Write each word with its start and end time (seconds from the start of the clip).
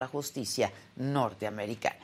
la 0.00 0.06
justicia 0.06 0.72
norteamericana. 0.96 1.98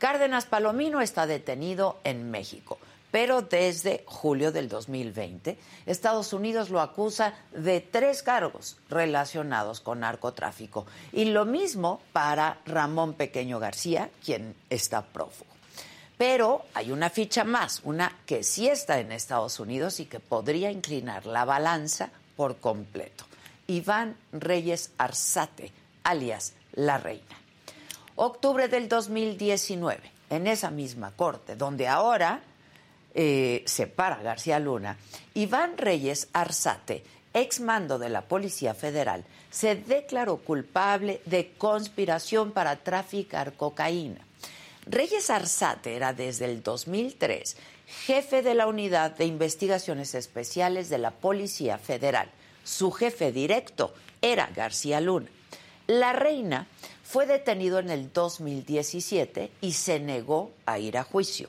Cárdenas 0.00 0.46
Palomino 0.46 1.00
está 1.00 1.24
detenido 1.24 2.00
en 2.02 2.32
México, 2.32 2.78
pero 3.12 3.42
desde 3.42 4.02
julio 4.06 4.50
del 4.50 4.68
2020 4.68 5.56
Estados 5.86 6.32
Unidos 6.32 6.70
lo 6.70 6.80
acusa 6.80 7.34
de 7.52 7.80
tres 7.80 8.24
cargos 8.24 8.76
relacionados 8.90 9.80
con 9.80 10.00
narcotráfico. 10.00 10.86
Y 11.12 11.26
lo 11.26 11.44
mismo 11.44 12.00
para 12.12 12.58
Ramón 12.66 13.14
Pequeño 13.14 13.60
García, 13.60 14.10
quien 14.24 14.56
está 14.68 15.02
prófugo. 15.02 15.52
Pero 16.16 16.64
hay 16.74 16.90
una 16.90 17.08
ficha 17.08 17.44
más, 17.44 17.82
una 17.84 18.16
que 18.26 18.42
sí 18.42 18.66
está 18.66 18.98
en 18.98 19.12
Estados 19.12 19.60
Unidos 19.60 20.00
y 20.00 20.06
que 20.06 20.18
podría 20.18 20.72
inclinar 20.72 21.24
la 21.24 21.44
balanza 21.44 22.10
por 22.34 22.56
completo. 22.56 23.26
Iván 23.68 24.16
Reyes 24.32 24.90
Arzate, 24.98 25.70
alias 26.02 26.54
La 26.72 26.98
Reina 26.98 27.38
octubre 28.18 28.66
del 28.68 28.88
2019, 28.88 30.00
en 30.30 30.46
esa 30.46 30.70
misma 30.70 31.12
corte, 31.12 31.54
donde 31.54 31.86
ahora 31.86 32.40
eh, 33.14 33.62
se 33.64 33.86
para 33.86 34.16
García 34.22 34.58
Luna, 34.58 34.96
Iván 35.34 35.78
Reyes 35.78 36.28
Arzate, 36.32 37.04
ex 37.32 37.60
mando 37.60 37.98
de 37.98 38.08
la 38.08 38.22
Policía 38.22 38.74
Federal, 38.74 39.24
se 39.50 39.76
declaró 39.76 40.38
culpable 40.38 41.20
de 41.26 41.52
conspiración 41.56 42.50
para 42.50 42.76
traficar 42.76 43.52
cocaína. 43.52 44.20
Reyes 44.84 45.30
Arzate 45.30 45.94
era 45.94 46.12
desde 46.12 46.46
el 46.46 46.62
2003 46.62 47.56
jefe 47.86 48.42
de 48.42 48.54
la 48.54 48.66
Unidad 48.66 49.12
de 49.12 49.26
Investigaciones 49.26 50.14
Especiales 50.14 50.90
de 50.90 50.98
la 50.98 51.12
Policía 51.12 51.78
Federal. 51.78 52.28
Su 52.64 52.90
jefe 52.90 53.32
directo 53.32 53.94
era 54.20 54.50
García 54.54 55.00
Luna. 55.00 55.28
La 55.88 56.12
reina 56.12 56.66
fue 57.02 57.24
detenido 57.24 57.78
en 57.78 57.88
el 57.88 58.12
2017 58.12 59.50
y 59.62 59.72
se 59.72 59.98
negó 59.98 60.52
a 60.66 60.78
ir 60.78 60.98
a 60.98 61.02
juicio. 61.02 61.48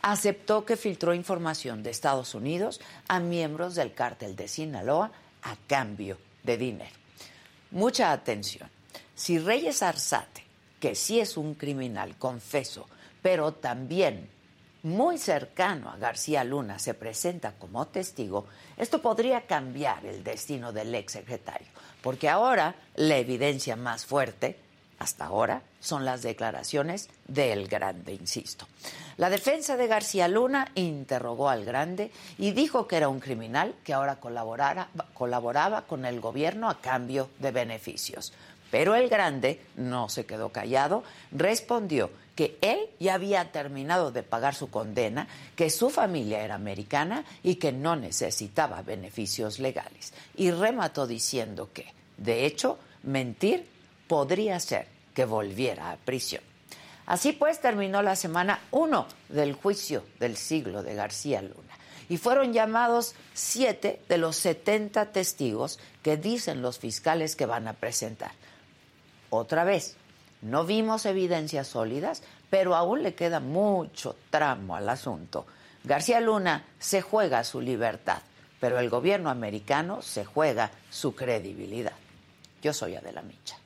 Aceptó 0.00 0.64
que 0.64 0.76
filtró 0.76 1.12
información 1.12 1.82
de 1.82 1.90
Estados 1.90 2.36
Unidos 2.36 2.80
a 3.08 3.18
miembros 3.18 3.74
del 3.74 3.92
cártel 3.92 4.36
de 4.36 4.46
Sinaloa 4.46 5.10
a 5.42 5.56
cambio 5.66 6.18
de 6.44 6.56
dinero. 6.56 6.94
Mucha 7.72 8.12
atención. 8.12 8.70
Si 9.16 9.40
Reyes 9.40 9.82
Arzate, 9.82 10.44
que 10.78 10.94
sí 10.94 11.18
es 11.18 11.36
un 11.36 11.54
criminal, 11.54 12.14
confeso, 12.16 12.86
pero 13.22 13.54
también 13.54 14.28
muy 14.84 15.18
cercano 15.18 15.90
a 15.90 15.96
García 15.96 16.44
Luna, 16.44 16.78
se 16.78 16.94
presenta 16.94 17.54
como 17.58 17.88
testigo, 17.88 18.46
esto 18.76 19.02
podría 19.02 19.48
cambiar 19.48 20.06
el 20.06 20.22
destino 20.22 20.72
del 20.72 20.94
ex 20.94 21.12
secretario, 21.12 21.66
porque 22.02 22.28
ahora 22.28 22.74
la 22.96 23.16
evidencia 23.16 23.76
más 23.76 24.06
fuerte 24.06 24.56
hasta 24.98 25.24
ahora 25.24 25.62
son 25.80 26.04
las 26.04 26.22
declaraciones 26.22 27.08
del 27.26 27.66
Grande, 27.66 28.12
insisto. 28.12 28.66
La 29.16 29.30
defensa 29.30 29.76
de 29.76 29.86
García 29.86 30.28
Luna 30.28 30.70
interrogó 30.74 31.48
al 31.48 31.64
Grande 31.64 32.10
y 32.38 32.52
dijo 32.52 32.86
que 32.86 32.96
era 32.96 33.08
un 33.08 33.18
criminal 33.18 33.74
que 33.82 33.94
ahora 33.94 34.18
colaboraba 34.20 35.82
con 35.82 36.04
el 36.04 36.20
gobierno 36.20 36.68
a 36.68 36.80
cambio 36.80 37.30
de 37.38 37.50
beneficios. 37.50 38.32
Pero 38.70 38.94
el 38.94 39.08
Grande 39.08 39.60
no 39.76 40.08
se 40.08 40.26
quedó 40.26 40.50
callado, 40.50 41.02
respondió 41.32 42.10
que 42.34 42.56
él 42.60 42.78
ya 42.98 43.14
había 43.14 43.52
terminado 43.52 44.12
de 44.12 44.22
pagar 44.22 44.54
su 44.54 44.70
condena, 44.70 45.28
que 45.56 45.70
su 45.70 45.90
familia 45.90 46.42
era 46.42 46.54
americana 46.54 47.24
y 47.42 47.56
que 47.56 47.72
no 47.72 47.96
necesitaba 47.96 48.82
beneficios 48.82 49.58
legales. 49.58 50.12
Y 50.36 50.50
remató 50.50 51.06
diciendo 51.06 51.70
que, 51.72 51.86
de 52.16 52.46
hecho, 52.46 52.78
mentir 53.02 53.66
podría 54.06 54.58
ser 54.60 54.86
que 55.14 55.24
volviera 55.24 55.90
a 55.90 55.96
prisión. 55.96 56.42
Así 57.06 57.32
pues, 57.32 57.60
terminó 57.60 58.02
la 58.02 58.16
semana 58.16 58.60
1 58.70 59.06
del 59.30 59.54
juicio 59.54 60.04
del 60.18 60.36
siglo 60.36 60.82
de 60.82 60.94
García 60.94 61.42
Luna 61.42 61.70
y 62.08 62.16
fueron 62.18 62.52
llamados 62.52 63.14
siete 63.34 64.00
de 64.08 64.18
los 64.18 64.36
70 64.36 65.12
testigos 65.12 65.78
que 66.02 66.16
dicen 66.16 66.60
los 66.60 66.78
fiscales 66.78 67.36
que 67.36 67.46
van 67.46 67.68
a 67.68 67.72
presentar. 67.72 68.32
Otra 69.30 69.62
vez, 69.62 69.96
no 70.42 70.64
vimos 70.64 71.06
evidencias 71.06 71.68
sólidas, 71.68 72.22
pero 72.48 72.74
aún 72.74 73.02
le 73.02 73.14
queda 73.14 73.40
mucho 73.40 74.16
tramo 74.30 74.76
al 74.76 74.88
asunto. 74.88 75.46
García 75.84 76.20
Luna 76.20 76.64
se 76.78 77.02
juega 77.02 77.44
su 77.44 77.60
libertad, 77.60 78.22
pero 78.58 78.78
el 78.78 78.90
gobierno 78.90 79.30
americano 79.30 80.02
se 80.02 80.24
juega 80.24 80.70
su 80.90 81.14
credibilidad. 81.14 81.92
Yo 82.62 82.72
soy 82.72 82.96
Adela 82.96 83.22
Micha. 83.22 83.56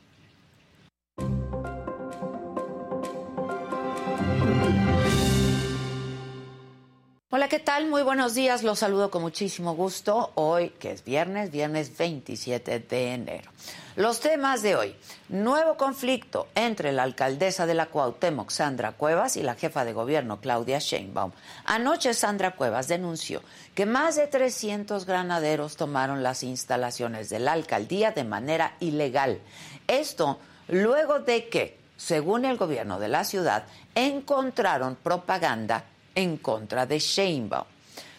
Hola, 7.30 7.48
¿qué 7.48 7.58
tal? 7.58 7.88
Muy 7.88 8.02
buenos 8.02 8.34
días. 8.34 8.62
Los 8.62 8.78
saludo 8.78 9.10
con 9.10 9.22
muchísimo 9.22 9.74
gusto. 9.74 10.30
Hoy, 10.36 10.68
que 10.70 10.92
es 10.92 11.02
viernes, 11.02 11.50
viernes 11.50 11.96
27 11.96 12.78
de 12.78 13.12
enero. 13.14 13.50
Los 13.96 14.18
temas 14.18 14.62
de 14.62 14.74
hoy. 14.74 14.96
Nuevo 15.28 15.76
conflicto 15.76 16.48
entre 16.56 16.90
la 16.90 17.04
alcaldesa 17.04 17.64
de 17.64 17.74
la 17.74 17.86
Cuauhtémoc, 17.86 18.50
Sandra 18.50 18.90
Cuevas, 18.90 19.36
y 19.36 19.42
la 19.44 19.54
jefa 19.54 19.84
de 19.84 19.92
gobierno, 19.92 20.40
Claudia 20.40 20.80
Sheinbaum. 20.80 21.30
Anoche, 21.64 22.12
Sandra 22.12 22.56
Cuevas 22.56 22.88
denunció 22.88 23.40
que 23.76 23.86
más 23.86 24.16
de 24.16 24.26
300 24.26 25.06
granaderos 25.06 25.76
tomaron 25.76 26.24
las 26.24 26.42
instalaciones 26.42 27.28
de 27.28 27.38
la 27.38 27.52
alcaldía 27.52 28.10
de 28.10 28.24
manera 28.24 28.74
ilegal. 28.80 29.38
Esto 29.86 30.40
luego 30.66 31.20
de 31.20 31.48
que, 31.48 31.78
según 31.96 32.46
el 32.46 32.56
gobierno 32.56 32.98
de 32.98 33.06
la 33.06 33.22
ciudad, 33.22 33.62
encontraron 33.94 34.96
propaganda 34.96 35.84
en 36.16 36.36
contra 36.36 36.84
de 36.86 36.98
Sheinbaum. 36.98 37.66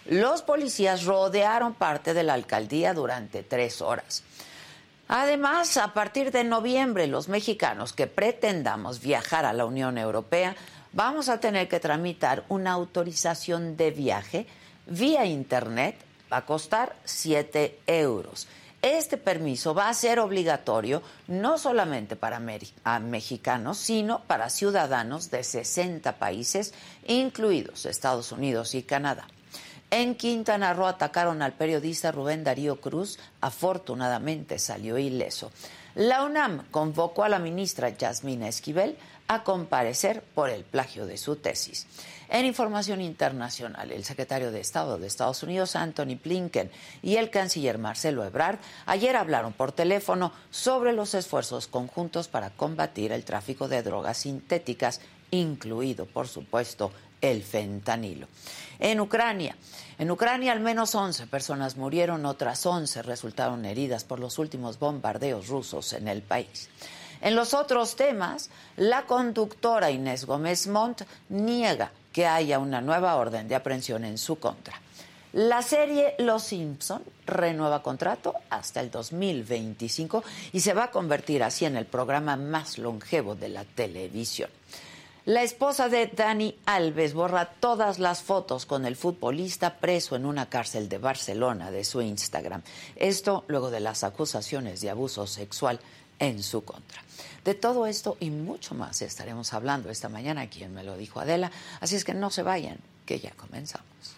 Los 0.05 0.41
policías 0.41 1.03
rodearon 1.03 1.73
parte 1.73 2.13
de 2.13 2.23
la 2.23 2.33
alcaldía 2.33 2.93
durante 2.93 3.43
tres 3.43 3.81
horas. 3.81 4.23
Además, 5.07 5.77
a 5.77 5.93
partir 5.93 6.31
de 6.31 6.43
noviembre, 6.43 7.05
los 7.05 7.29
mexicanos 7.29 7.93
que 7.93 8.07
pretendamos 8.07 9.01
viajar 9.01 9.45
a 9.45 9.53
la 9.53 9.66
Unión 9.66 9.99
Europea 9.99 10.55
vamos 10.93 11.29
a 11.29 11.39
tener 11.39 11.67
que 11.67 11.79
tramitar 11.79 12.43
una 12.49 12.71
autorización 12.71 13.77
de 13.77 13.91
viaje 13.91 14.47
vía 14.88 15.25
Internet. 15.25 15.97
Va 16.31 16.38
a 16.38 16.45
costar 16.45 16.95
7 17.03 17.81
euros. 17.85 18.47
Este 18.81 19.17
permiso 19.17 19.75
va 19.75 19.89
a 19.89 19.93
ser 19.93 20.19
obligatorio 20.19 21.03
no 21.27 21.59
solamente 21.59 22.16
para 22.16 22.39
mexicanos, 22.99 23.77
sino 23.77 24.22
para 24.23 24.49
ciudadanos 24.49 25.29
de 25.29 25.43
60 25.43 26.17
países, 26.17 26.73
incluidos 27.07 27.85
Estados 27.85 28.31
Unidos 28.31 28.73
y 28.73 28.83
Canadá. 28.83 29.27
En 29.97 30.16
Quintana 30.16 30.73
Roo 30.73 30.88
atacaron 30.88 31.41
al 31.41 31.53
periodista 31.53 32.11
Rubén 32.11 32.44
Darío 32.44 32.81
Cruz. 32.81 33.17
Afortunadamente 33.39 34.59
salió 34.59 34.97
ileso. 34.97 35.53
La 35.95 36.25
UNAM 36.25 36.66
convocó 36.69 37.23
a 37.23 37.29
la 37.29 37.39
ministra 37.39 37.88
Yasmina 37.88 38.50
Esquivel 38.50 38.97
a 39.29 39.45
comparecer 39.45 40.22
por 40.22 40.50
el 40.50 40.66
plagio 40.66 41.05
de 41.05 41.16
su 41.16 41.38
tesis. 41.38 41.88
En 42.28 42.45
información 42.45 43.00
internacional, 43.00 43.89
el 43.89 44.03
secretario 44.03 44.51
de 44.51 44.59
Estado 44.59 44.97
de 44.97 45.07
Estados 45.07 45.44
Unidos, 45.44 45.78
Anthony 45.78 46.19
Blinken, 46.22 46.72
y 47.01 47.16
el 47.16 47.29
canciller 47.29 47.78
Marcelo 47.78 48.25
Ebrard 48.25 48.59
ayer 48.85 49.16
hablaron 49.16 49.53
por 49.53 49.72
teléfono 49.72 50.34
sobre 50.51 50.91
los 50.91 51.13
esfuerzos 51.13 51.67
conjuntos 51.67 52.28
para 52.28 52.50
combatir 52.50 53.13
el 53.13 53.23
tráfico 53.23 53.69
de 53.69 53.81
drogas 53.81 54.17
sintéticas, 54.17 55.00
incluido, 55.31 56.05
por 56.05 56.28
supuesto, 56.28 56.91
el 57.31 57.43
fentanilo. 57.43 58.27
En 58.79 58.99
Ucrania, 58.99 59.55
en 59.97 60.11
Ucrania 60.11 60.51
al 60.51 60.59
menos 60.59 60.95
11 60.95 61.27
personas 61.27 61.77
murieron, 61.77 62.25
otras 62.25 62.65
11 62.65 63.01
resultaron 63.03 63.65
heridas 63.65 64.03
por 64.03 64.19
los 64.19 64.37
últimos 64.39 64.79
bombardeos 64.79 65.47
rusos 65.47 65.93
en 65.93 66.07
el 66.07 66.21
país. 66.21 66.69
En 67.21 67.35
los 67.35 67.53
otros 67.53 67.95
temas, 67.95 68.49
la 68.75 69.05
conductora 69.05 69.89
Inés 69.89 70.25
Gómez 70.25 70.67
Montt 70.67 71.03
niega 71.29 71.91
que 72.11 72.27
haya 72.27 72.59
una 72.59 72.81
nueva 72.81 73.16
orden 73.16 73.47
de 73.47 73.55
aprehensión 73.55 74.05
en 74.05 74.17
su 74.17 74.37
contra. 74.37 74.79
La 75.33 75.61
serie 75.61 76.16
Los 76.19 76.43
Simpson 76.43 77.03
renueva 77.25 77.83
contrato 77.83 78.35
hasta 78.49 78.79
el 78.79 78.89
2025 78.89 80.23
y 80.53 80.61
se 80.61 80.73
va 80.73 80.85
a 80.85 80.91
convertir 80.91 81.43
así 81.43 81.66
en 81.66 81.75
el 81.75 81.85
programa 81.85 82.37
más 82.37 82.78
longevo 82.78 83.35
de 83.35 83.49
la 83.49 83.66
televisión. 83.66 84.49
La 85.25 85.41
esposa 85.41 85.89
de 85.89 86.05
Dani 86.05 86.55
Alves 86.67 87.16
borra 87.16 87.45
todas 87.45 87.97
las 87.97 88.22
fotos 88.22 88.67
con 88.67 88.85
el 88.85 88.95
futbolista 88.95 89.77
preso 89.77 90.16
en 90.16 90.23
una 90.23 90.51
cárcel 90.51 90.87
de 90.87 90.99
Barcelona 90.99 91.72
de 91.72 91.83
su 91.83 91.99
Instagram. 92.03 92.61
Esto 92.95 93.43
luego 93.47 93.72
de 93.72 93.79
las 93.79 94.03
acusaciones 94.03 94.81
de 94.81 94.91
abuso 94.91 95.25
sexual 95.25 95.79
en 96.19 96.43
su 96.43 96.63
contra. 96.63 97.01
De 97.43 97.55
todo 97.55 97.87
esto 97.87 98.17
y 98.19 98.29
mucho 98.29 98.75
más 98.75 99.01
estaremos 99.01 99.51
hablando 99.53 99.89
esta 99.89 100.09
mañana, 100.09 100.47
quien 100.47 100.75
me 100.75 100.83
lo 100.83 100.95
dijo 100.95 101.19
Adela, 101.19 101.51
así 101.79 101.95
es 101.95 102.05
que 102.05 102.13
no 102.13 102.29
se 102.29 102.43
vayan, 102.43 102.78
que 103.07 103.19
ya 103.19 103.31
comenzamos. 103.31 104.15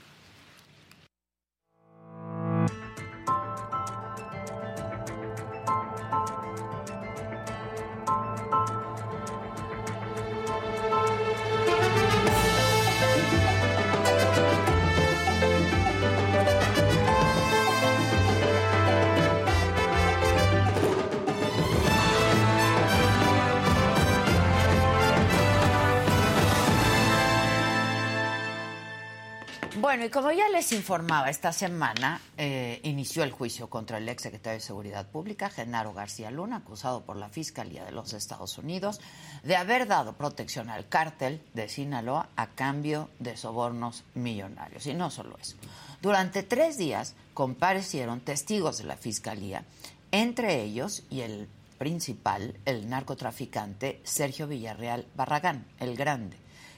Bueno, 29.88 30.04
y 30.04 30.10
como 30.10 30.34
ya 30.34 30.50
les 30.50 30.74
informaba, 30.74 31.30
esta 31.30 31.54
semana 31.54 32.20
eh, 32.38 32.82
inició 32.84 33.24
el 33.24 33.32
juicio 33.32 33.70
contra 33.70 34.00
el 34.00 34.10
ex 34.10 34.24
secretario 34.24 34.60
de 34.60 34.66
Seguridad 34.66 35.08
Pública, 35.08 35.50
Genaro 35.50 35.94
García 35.94 36.30
Luna, 36.30 36.58
acusado 36.58 37.06
por 37.06 37.16
la 37.16 37.30
Fiscalía 37.30 37.86
de 37.86 37.94
los 37.94 38.12
Estados 38.12 38.58
Unidos 38.58 39.00
de 39.44 39.56
haber 39.56 39.88
dado 39.88 40.12
protección 40.12 40.70
al 40.70 40.90
cártel 40.90 41.42
de 41.54 41.70
Sinaloa 41.70 42.28
a 42.36 42.48
cambio 42.48 43.10
de 43.20 43.38
sobornos 43.38 44.04
millonarios. 44.14 44.86
Y 44.88 44.94
no 44.94 45.10
solo 45.10 45.38
eso. 45.42 45.56
Durante 46.02 46.44
tres 46.44 46.78
días 46.78 47.16
comparecieron 47.34 48.20
testigos 48.20 48.80
de 48.80 48.84
la 48.84 48.98
Fiscalía, 48.98 49.64
entre 50.12 50.64
ellos 50.64 51.04
y 51.10 51.22
el 51.22 51.48
principal, 51.78 52.60
el 52.66 52.90
narcotraficante 52.90 54.02
Sergio 54.04 54.48
Villarreal 54.48 55.08
Barragán, 55.16 55.66
el 55.80 55.96
Grande, 55.96 56.36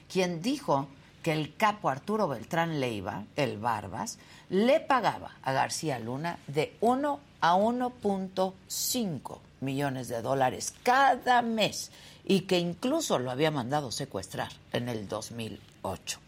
quien 0.08 0.42
dijo 0.42 0.86
que 1.22 1.32
el 1.32 1.54
capo 1.56 1.88
Arturo 1.88 2.28
Beltrán 2.28 2.80
Leiva, 2.80 3.24
el 3.36 3.58
Barbas, 3.58 4.18
le 4.48 4.80
pagaba 4.80 5.36
a 5.42 5.52
García 5.52 5.98
Luna 5.98 6.38
de 6.46 6.76
1 6.80 7.20
a 7.40 7.56
1.5 7.56 9.38
millones 9.60 10.08
de 10.08 10.22
dólares 10.22 10.74
cada 10.82 11.42
mes 11.42 11.90
y 12.24 12.42
que 12.42 12.58
incluso 12.58 13.18
lo 13.18 13.30
había 13.30 13.50
mandado 13.50 13.90
secuestrar 13.90 14.50
en 14.72 14.88
el 14.88 15.08
2008. 15.08 16.18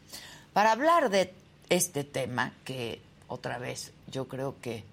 Para 0.52 0.72
hablar 0.72 1.10
de 1.10 1.32
este 1.68 2.04
tema, 2.04 2.52
que 2.64 3.00
otra 3.28 3.58
vez 3.58 3.92
yo 4.10 4.28
creo 4.28 4.56
que 4.60 4.84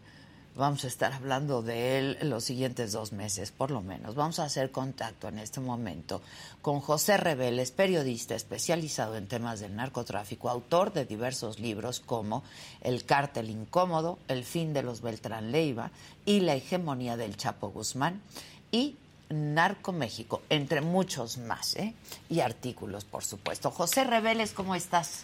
Vamos 0.60 0.84
a 0.84 0.88
estar 0.88 1.14
hablando 1.14 1.62
de 1.62 1.98
él 1.98 2.18
los 2.24 2.44
siguientes 2.44 2.92
dos 2.92 3.14
meses, 3.14 3.50
por 3.50 3.72
lo 3.72 3.82
menos. 3.82 4.16
Vamos 4.16 4.40
a 4.40 4.44
hacer 4.44 4.72
contacto 4.72 5.30
en 5.30 5.40
este 5.40 5.62
momento 5.62 6.22
con 6.62 6.82
José 6.82 7.16
Reveles, 7.16 7.72
periodista 7.72 8.36
especializado 8.36 9.16
en 9.16 9.30
temas 9.30 9.62
del 9.62 9.78
narcotráfico, 9.78 10.50
autor 10.50 10.92
de 10.92 11.06
diversos 11.06 11.60
libros 11.60 12.02
como 12.02 12.44
El 12.82 13.06
cártel 13.06 13.50
incómodo, 13.50 14.20
El 14.28 14.44
fin 14.44 14.74
de 14.74 14.84
los 14.84 15.00
Beltrán 15.00 15.54
Leiva 15.54 15.92
y 16.26 16.42
La 16.42 16.56
hegemonía 16.56 17.16
del 17.16 17.38
Chapo 17.38 17.70
Guzmán 17.70 18.22
y 18.70 18.98
Narco 19.30 19.94
México, 19.94 20.42
entre 20.50 20.82
muchos 20.82 21.38
más, 21.38 21.78
¿eh? 21.78 21.94
y 22.30 22.42
artículos, 22.42 23.06
por 23.06 23.24
supuesto. 23.24 23.72
José 23.72 24.04
Reveles, 24.04 24.52
¿cómo 24.52 24.76
estás? 24.76 25.24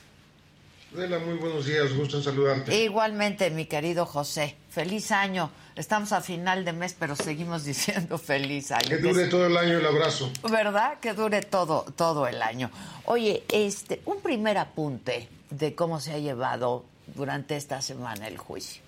Adela, 0.96 1.20
muy 1.20 1.36
buenos 1.36 1.66
días, 1.66 1.94
gusto 1.94 2.18
en 2.18 2.24
saludarte. 2.24 2.84
Igualmente, 2.84 3.50
mi 3.50 3.66
querido 3.66 4.06
José, 4.06 4.56
feliz 4.76 5.12
año. 5.12 5.50
Estamos 5.76 6.12
a 6.12 6.20
final 6.20 6.66
de 6.66 6.74
mes, 6.74 6.96
pero 7.00 7.16
seguimos 7.16 7.64
diciendo 7.72 8.18
feliz 8.18 8.72
año. 8.72 8.90
Que 8.90 8.98
dure 8.98 9.28
todo 9.28 9.48
el 9.48 9.58
año 9.58 9.78
el 9.78 9.86
abrazo. 9.86 10.32
¿Verdad? 10.50 11.00
Que 11.00 11.14
dure 11.14 11.42
todo, 11.42 11.86
todo 11.96 12.28
el 12.28 12.42
año. 12.42 12.70
Oye, 13.06 13.44
este, 13.52 14.02
un 14.06 14.20
primer 14.20 14.58
apunte 14.58 15.30
de 15.50 15.74
cómo 15.74 16.00
se 16.02 16.12
ha 16.12 16.20
llevado 16.20 16.84
durante 17.16 17.56
esta 17.56 17.82
semana 17.82 18.28
el 18.28 18.38
juicio. 18.38 18.84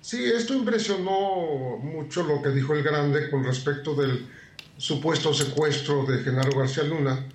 Sí, 0.00 0.22
esto 0.24 0.54
impresionó 0.54 1.78
mucho 1.78 2.22
lo 2.22 2.40
que 2.40 2.50
dijo 2.50 2.74
el 2.74 2.82
grande 2.82 3.30
con 3.30 3.42
respecto 3.42 3.94
del 3.94 4.28
supuesto 4.76 5.32
secuestro 5.34 6.04
de 6.04 6.22
Genaro 6.22 6.56
García 6.58 6.84
Luna 6.84 7.26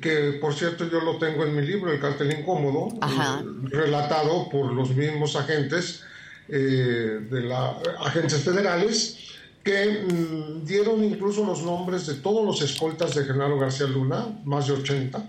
que 0.00 0.38
por 0.40 0.54
cierto 0.54 0.88
yo 0.88 1.00
lo 1.00 1.18
tengo 1.18 1.44
en 1.44 1.54
mi 1.54 1.62
libro, 1.62 1.92
El 1.92 2.00
cartel 2.00 2.32
incómodo, 2.38 2.88
eh, 3.02 3.44
relatado 3.64 4.48
por 4.48 4.72
los 4.72 4.90
mismos 4.94 5.36
agentes 5.36 6.04
eh, 6.48 7.20
de 7.30 7.40
la 7.42 7.76
agentes 8.00 8.42
federales 8.42 9.18
que 9.62 10.04
mm, 10.08 10.64
dieron 10.64 11.04
incluso 11.04 11.44
los 11.44 11.62
nombres 11.62 12.06
de 12.06 12.14
todos 12.14 12.44
los 12.44 12.60
escoltas 12.62 13.14
de 13.14 13.24
Genaro 13.24 13.58
García 13.58 13.86
Luna, 13.86 14.26
más 14.44 14.66
de 14.66 14.74
80. 14.74 15.24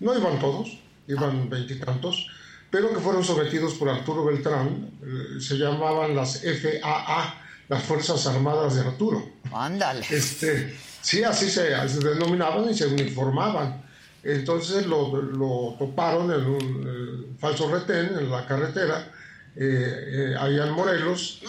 No 0.00 0.16
iban 0.16 0.38
todos, 0.38 0.78
iban 1.06 1.48
veintitantos, 1.48 2.28
pero 2.70 2.90
que 2.90 3.00
fueron 3.00 3.24
sometidos 3.24 3.74
por 3.74 3.88
Arturo 3.88 4.26
Beltrán, 4.26 4.90
eh, 5.02 5.40
se 5.40 5.56
llamaban 5.56 6.14
las 6.14 6.42
FAA, 6.42 7.34
las 7.68 7.82
Fuerzas 7.82 8.26
Armadas 8.26 8.74
de 8.74 8.82
Arturo. 8.82 9.26
Ándale. 9.52 10.04
Este, 10.10 10.76
sí, 11.00 11.22
así 11.22 11.48
se, 11.50 11.88
se 11.88 12.08
denominaban 12.08 12.68
y 12.70 12.74
se 12.74 12.86
uniformaban. 12.86 13.88
Entonces 14.22 14.86
lo, 14.86 15.76
toparon 15.78 16.30
en 16.32 16.44
un 16.44 17.36
falso 17.38 17.70
retén 17.70 18.18
en 18.18 18.30
la 18.30 18.46
carretera, 18.46 19.10
eh, 19.56 20.34
eh, 20.36 20.70
Morelos, 20.74 21.40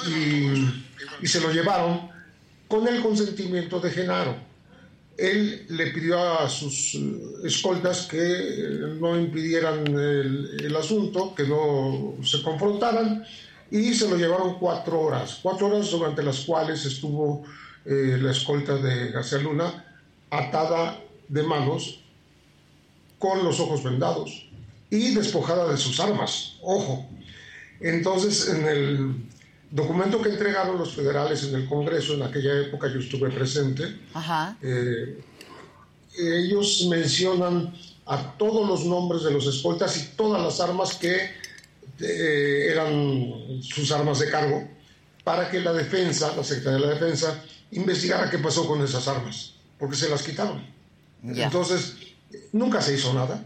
y, 1.22 1.28
se 1.28 1.42
lo 1.42 1.51
llevaron 1.51 2.10
con 2.68 2.88
el 2.88 3.01
consentimiento 3.01 3.80
de 3.80 3.92
Genaro. 3.92 4.36
Él 5.18 5.66
le 5.69 5.88
pidió 5.88 6.40
a 6.40 6.50
sus 6.50 6.96
eh, 6.96 7.22
escoltas 7.44 8.07
que 8.07 8.96
no 9.00 9.19
impidieran 9.19 9.86
el, 9.88 10.75
asunto, 10.75 11.36
que 11.36 11.44
no 11.44 12.16
se 12.24 12.42
confrontaran, 12.42 13.24
y 13.72 13.94
se 13.94 14.10
lo 14.10 14.18
llevaron 14.18 14.57
cuatro 14.57 15.00
horas, 15.02 15.40
cuatro 15.44 15.68
horas 15.68 15.92
durante 15.92 16.24
las 16.24 16.40
cuales 16.40 16.86
estuvo 16.86 17.44
la 17.86 18.31
escolta 18.31 18.75
de 18.75 19.10
García 19.10 19.40
Luna 19.40 19.86
atada 20.30 21.00
de 21.28 21.44
manos 21.44 22.00
con 23.19 23.44
los 23.44 23.60
ojos 23.60 23.84
vendados 23.84 24.48
y 24.90 25.13
despojada 25.13 25.69
de 25.69 25.78
sus 25.78 26.00
armas. 26.00 26.56
Ojo. 26.62 27.07
Entonces, 27.80 28.50
en 28.50 28.68
el 28.68 29.16
documento 29.72 30.22
que 30.22 30.30
entregaron 30.30 30.78
los 30.78 30.96
federales 30.96 31.44
en 31.44 31.56
el 31.56 31.68
Congreso, 31.68 32.14
en 32.14 32.24
aquella 32.24 32.60
época 32.62 32.88
yo 32.88 33.00
estuve 33.00 33.30
presente, 33.30 33.84
eh, 34.62 35.22
ellos 36.18 36.88
mencionan 36.90 37.74
a 38.06 38.38
todos 38.38 38.68
los 38.68 38.86
nombres 38.86 39.24
de 39.24 39.31
los 39.31 39.46
escoltas 39.48 39.98
y 39.98 40.16
todas 40.16 40.42
las 40.42 40.60
armas 40.60 40.96
que 40.96 41.31
eh, 42.00 42.68
eran 42.72 43.62
sus 43.62 43.92
armas 43.92 44.20
de 44.20 44.30
cargo, 44.30 44.68
para 45.24 45.50
que 45.50 45.60
la 45.60 45.74
defensa, 45.74 46.36
la 46.36 46.44
Secretaría 46.44 46.80
de 46.80 46.88
la 46.88 46.94
Defensa, 46.94 47.44
investigara 47.72 48.30
qué 48.30 48.40
pasó 48.40 48.68
con 48.68 48.81
esas 48.84 49.08
armas, 49.08 49.54
porque 49.78 49.96
se 49.96 50.10
las 50.10 50.24
quitaron. 50.24 50.66
Entonces, 51.24 51.94
Nunca 52.52 52.81
se 52.81 52.95
hizo 52.95 53.14
nada, 53.14 53.44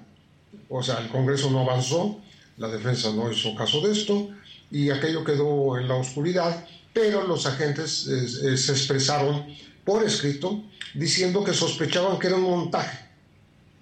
o 0.70 0.84
sea, 0.84 1.00
el 1.00 1.10
Congreso 1.10 1.50
no 1.50 1.62
avanzó, 1.62 2.20
la 2.58 2.68
defensa 2.68 3.12
no 3.12 3.32
hizo 3.32 3.56
caso 3.56 3.82
de 3.82 3.94
esto 3.94 4.30
y 4.72 4.90
aquello 4.90 5.24
quedó 5.24 5.78
en 5.78 5.88
la 5.88 5.96
oscuridad, 5.96 6.66
pero 6.94 7.28
los 7.28 7.46
agentes 7.46 8.08
eh, 8.08 8.54
eh, 8.54 8.58
se 8.58 8.72
expresaron 8.72 9.46
por 9.84 10.04
escrito 10.04 10.64
diciendo 10.94 11.44
que 11.44 11.54
sospechaban 11.54 12.20
que 12.20 12.28
era 12.28 12.36
un 12.36 12.44
montaje 12.44 13.00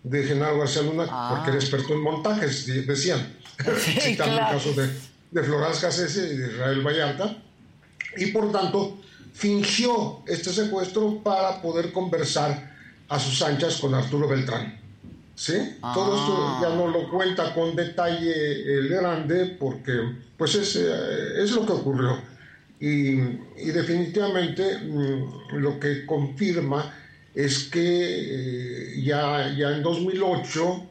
de 0.03 0.23
Genaro 0.23 0.59
García 0.59 0.81
Luna, 0.81 1.05
ah. 1.09 1.33
porque 1.35 1.51
era 1.51 1.59
experto 1.59 1.93
en 1.93 2.01
montajes, 2.01 2.65
decían, 2.87 3.35
citando 3.77 4.33
el 4.33 4.39
caso 4.39 4.73
de, 4.73 4.89
de 5.31 5.43
Florence 5.43 5.81
Cassese 5.81 6.33
y 6.33 6.37
de 6.37 6.53
Israel 6.53 6.81
Vallarta, 6.81 7.37
y 8.17 8.27
por 8.27 8.51
tanto 8.51 8.97
fingió 9.33 10.23
este 10.27 10.51
secuestro 10.51 11.21
para 11.23 11.61
poder 11.61 11.91
conversar 11.91 12.71
a 13.07 13.19
sus 13.19 13.41
anchas 13.41 13.77
con 13.77 13.93
Arturo 13.93 14.27
Beltrán. 14.27 14.80
¿Sí? 15.41 15.53
Todo 15.81 16.15
esto 16.15 16.59
ya 16.61 16.75
no 16.75 16.87
lo 16.87 17.09
cuenta 17.09 17.51
con 17.55 17.75
detalle 17.75 18.77
el 18.77 18.89
grande 18.89 19.57
porque 19.59 19.91
pues 20.37 20.53
es, 20.53 20.75
eh, 20.75 21.43
es 21.43 21.51
lo 21.51 21.65
que 21.65 21.71
ocurrió. 21.71 22.21
Y, 22.79 23.13
y 23.57 23.71
definitivamente 23.73 24.77
mm, 24.77 25.57
lo 25.57 25.79
que 25.79 26.05
confirma 26.05 26.93
es 27.33 27.63
que 27.65 27.81
eh, 27.81 29.01
ya, 29.03 29.51
ya 29.57 29.71
en 29.71 29.81
2008 29.81 30.89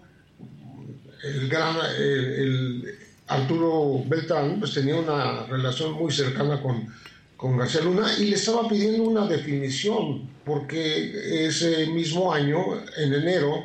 el 1.22 1.48
gran 1.48 1.76
el, 1.98 2.94
Arturo 3.28 4.02
Beltrán 4.08 4.58
pues 4.58 4.74
tenía 4.74 4.96
una 4.96 5.46
relación 5.46 5.92
muy 5.92 6.10
cercana 6.10 6.60
con, 6.60 6.92
con 7.36 7.56
García 7.56 7.82
Luna 7.82 8.12
y 8.18 8.24
le 8.24 8.34
estaba 8.34 8.68
pidiendo 8.68 9.04
una 9.04 9.28
definición 9.28 10.28
porque 10.44 11.46
ese 11.46 11.86
mismo 11.86 12.32
año, 12.32 12.58
en 12.96 13.14
enero, 13.14 13.64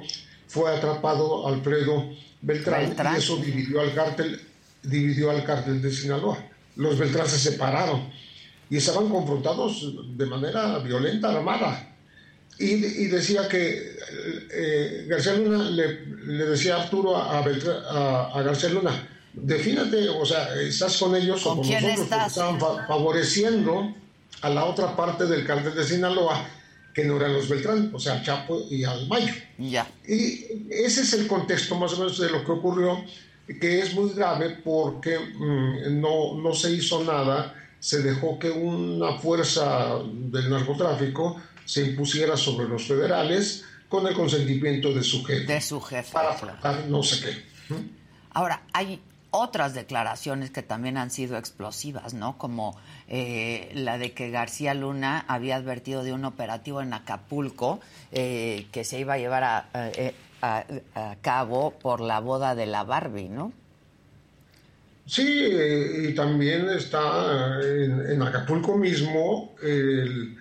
fue 0.55 0.73
atrapado 0.73 1.45
Alfredo 1.49 2.11
Beltrán, 2.41 2.95
y 3.13 3.17
eso 3.17 3.35
dividió 3.35 3.81
al 3.81 3.93
cártel, 3.93 4.39
dividió 4.83 5.29
al 5.29 5.43
cártel 5.43 5.81
de 5.81 5.91
Sinaloa. 5.91 6.37
Los 6.77 6.97
Beltrán 6.97 7.27
se 7.27 7.37
separaron 7.37 8.09
y 8.69 8.77
estaban 8.77 9.09
confrontados 9.09 9.93
de 10.15 10.25
manera 10.25 10.79
violenta, 10.79 11.31
armada. 11.31 11.93
Y, 12.57 13.07
decía 13.07 13.49
que 13.49 13.97
eh, 14.49 15.05
García 15.09 15.33
Luna 15.33 15.69
le, 15.71 16.45
decía 16.45 16.77
a 16.77 16.83
Arturo 16.83 17.17
a, 17.17 17.39
a, 17.39 18.41
García 18.41 18.69
Luna, 18.69 19.09
defínate, 19.33 20.07
o 20.07 20.25
sea, 20.25 20.55
estás 20.61 20.95
con 20.97 21.17
ellos 21.17 21.45
o 21.45 21.57
con 21.57 21.67
nosotros, 21.69 22.27
estaban 22.27 22.57
favoreciendo 22.87 23.93
a 24.41 24.49
la 24.49 24.63
otra 24.63 24.95
parte 24.95 25.25
del 25.25 25.45
cártel 25.45 25.75
de 25.75 25.83
Sinaloa 25.83 26.47
que 26.95 27.03
no 27.03 27.17
eran 27.17 27.33
los 27.33 27.49
Beltrán, 27.49 27.91
o 27.93 27.99
sea, 27.99 28.13
al 28.13 28.23
Chapo 28.23 28.65
y 28.71 28.85
al 28.85 29.07
Mayo. 29.09 29.33
Ya. 29.57 29.85
Y 30.07 30.45
ese 30.69 31.01
es 31.01 31.13
el 31.13 31.27
contexto 31.27 31.75
más 31.75 31.91
o 31.93 31.97
menos 31.97 32.17
de 32.17 32.29
lo 32.29 32.45
que 32.45 32.51
ocurrió, 32.53 33.03
que 33.59 33.81
es 33.81 33.93
muy 33.93 34.13
grave 34.13 34.61
porque 34.63 35.19
mm, 35.19 35.99
no, 35.99 36.35
no 36.35 36.53
se 36.53 36.71
hizo 36.71 37.03
nada, 37.03 37.53
se 37.79 38.01
dejó 38.01 38.39
que 38.39 38.49
una 38.49 39.17
fuerza 39.19 39.99
del 40.05 40.49
narcotráfico 40.49 41.41
se 41.65 41.83
impusiera 41.83 42.37
sobre 42.37 42.65
los 42.65 42.87
federales 42.87 43.65
con 43.89 44.07
el 44.07 44.13
consentimiento 44.13 44.93
de 44.93 45.03
su 45.03 45.21
jefe. 45.25 45.53
De 45.53 45.59
su 45.59 45.81
jefe. 45.81 46.13
Para 46.13 46.85
no 46.87 47.03
sé 47.03 47.25
qué. 47.25 47.75
Ahora, 48.31 48.63
hay 48.71 49.01
otras 49.37 49.73
declaraciones 49.73 50.51
que 50.51 50.63
también 50.63 50.97
han 50.97 51.11
sido 51.11 51.37
explosivas, 51.37 52.13
¿no? 52.13 52.37
Como 52.37 52.77
eh, 53.07 53.71
la 53.73 53.97
de 53.97 54.13
que 54.13 54.29
García 54.29 54.73
Luna 54.73 55.25
había 55.27 55.57
advertido 55.57 56.03
de 56.03 56.13
un 56.13 56.25
operativo 56.25 56.81
en 56.81 56.93
Acapulco 56.93 57.79
eh, 58.11 58.67
que 58.71 58.83
se 58.83 58.99
iba 58.99 59.13
a 59.13 59.17
llevar 59.17 59.43
a, 59.43 59.69
a, 60.41 61.15
cabo 61.21 61.71
por 61.71 62.01
la 62.01 62.19
boda 62.19 62.55
de 62.55 62.65
la 62.65 62.83
Barbie, 62.83 63.29
¿no? 63.29 63.51
Sí, 65.07 65.51
y 66.07 66.15
también 66.15 66.67
está 66.69 67.59
en, 67.61 68.21
Acapulco 68.21 68.75
mismo 68.75 69.55
el, 69.61 70.35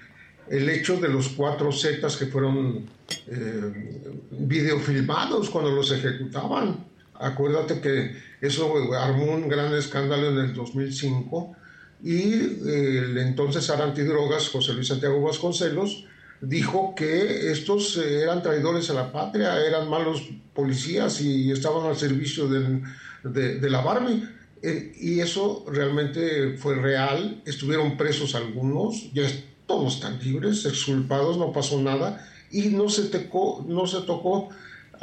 el, 0.48 0.68
hecho 0.70 0.96
de 0.96 1.08
los 1.08 1.28
cuatro 1.28 1.70
Zetas 1.70 2.16
que 2.16 2.26
fueron 2.26 2.86
eh, 3.26 4.06
videofilmados 4.30 5.50
cuando 5.50 5.70
los 5.70 5.92
ejecutaban. 5.92 6.93
Acuérdate 7.14 7.80
que 7.80 8.16
eso 8.40 8.92
armó 8.94 9.33
un 9.33 9.49
gran 9.49 9.73
escándalo 9.75 10.30
en 10.30 10.38
el 10.38 10.54
2005 10.54 11.56
y 12.02 12.33
el 12.33 13.16
entonces 13.18 13.68
era 13.68 13.85
antidrogas 13.85 14.49
José 14.49 14.75
Luis 14.75 14.88
Santiago 14.88 15.23
Vasconcelos 15.23 16.04
dijo 16.40 16.94
que 16.94 17.50
estos 17.50 17.97
eh, 17.97 18.23
eran 18.23 18.42
traidores 18.42 18.90
a 18.90 18.94
la 18.94 19.12
patria, 19.12 19.64
eran 19.64 19.88
malos 19.88 20.28
policías 20.54 21.21
y 21.21 21.50
estaban 21.50 21.87
al 21.87 21.97
servicio 21.97 22.49
de, 22.49 22.83
de, 23.25 23.71
la 23.71 23.80
Barbie. 23.80 24.23
Eh, 24.62 24.92
y 24.99 25.21
eso 25.21 25.64
realmente 25.68 26.56
fue 26.56 26.75
real. 26.75 27.42
Estuvieron 27.44 27.97
presos 27.97 28.35
algunos, 28.35 29.12
ya 29.12 29.25
todos 29.66 29.97
están 29.97 30.18
libres, 30.23 30.64
exculpados, 30.64 31.37
no 31.38 31.52
pasó 31.52 31.80
nada. 31.80 32.26
Y 32.50 32.68
no 32.68 32.88
se, 32.88 33.04
tocó, 33.04 33.64
no 33.66 33.87
se 33.87 34.02
tocó 34.02 34.49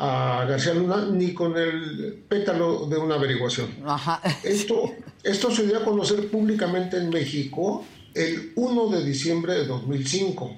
a 0.04 0.46
García 0.46 0.74
Luna 0.74 1.06
ni 1.12 1.32
con 1.32 1.56
el 1.56 2.24
pétalo 2.28 2.88
de 2.88 2.98
una 2.98 3.16
averiguación. 3.16 3.70
Esto, 4.44 4.96
esto 5.22 5.52
se 5.52 5.68
dio 5.68 5.78
a 5.78 5.86
conocer 5.86 6.28
públicamente 6.32 6.98
en 6.98 7.10
México 7.10 7.86
el 8.16 8.52
1 8.56 8.90
de 8.90 9.04
diciembre 9.04 9.54
de 9.54 9.68
2005. 9.68 10.58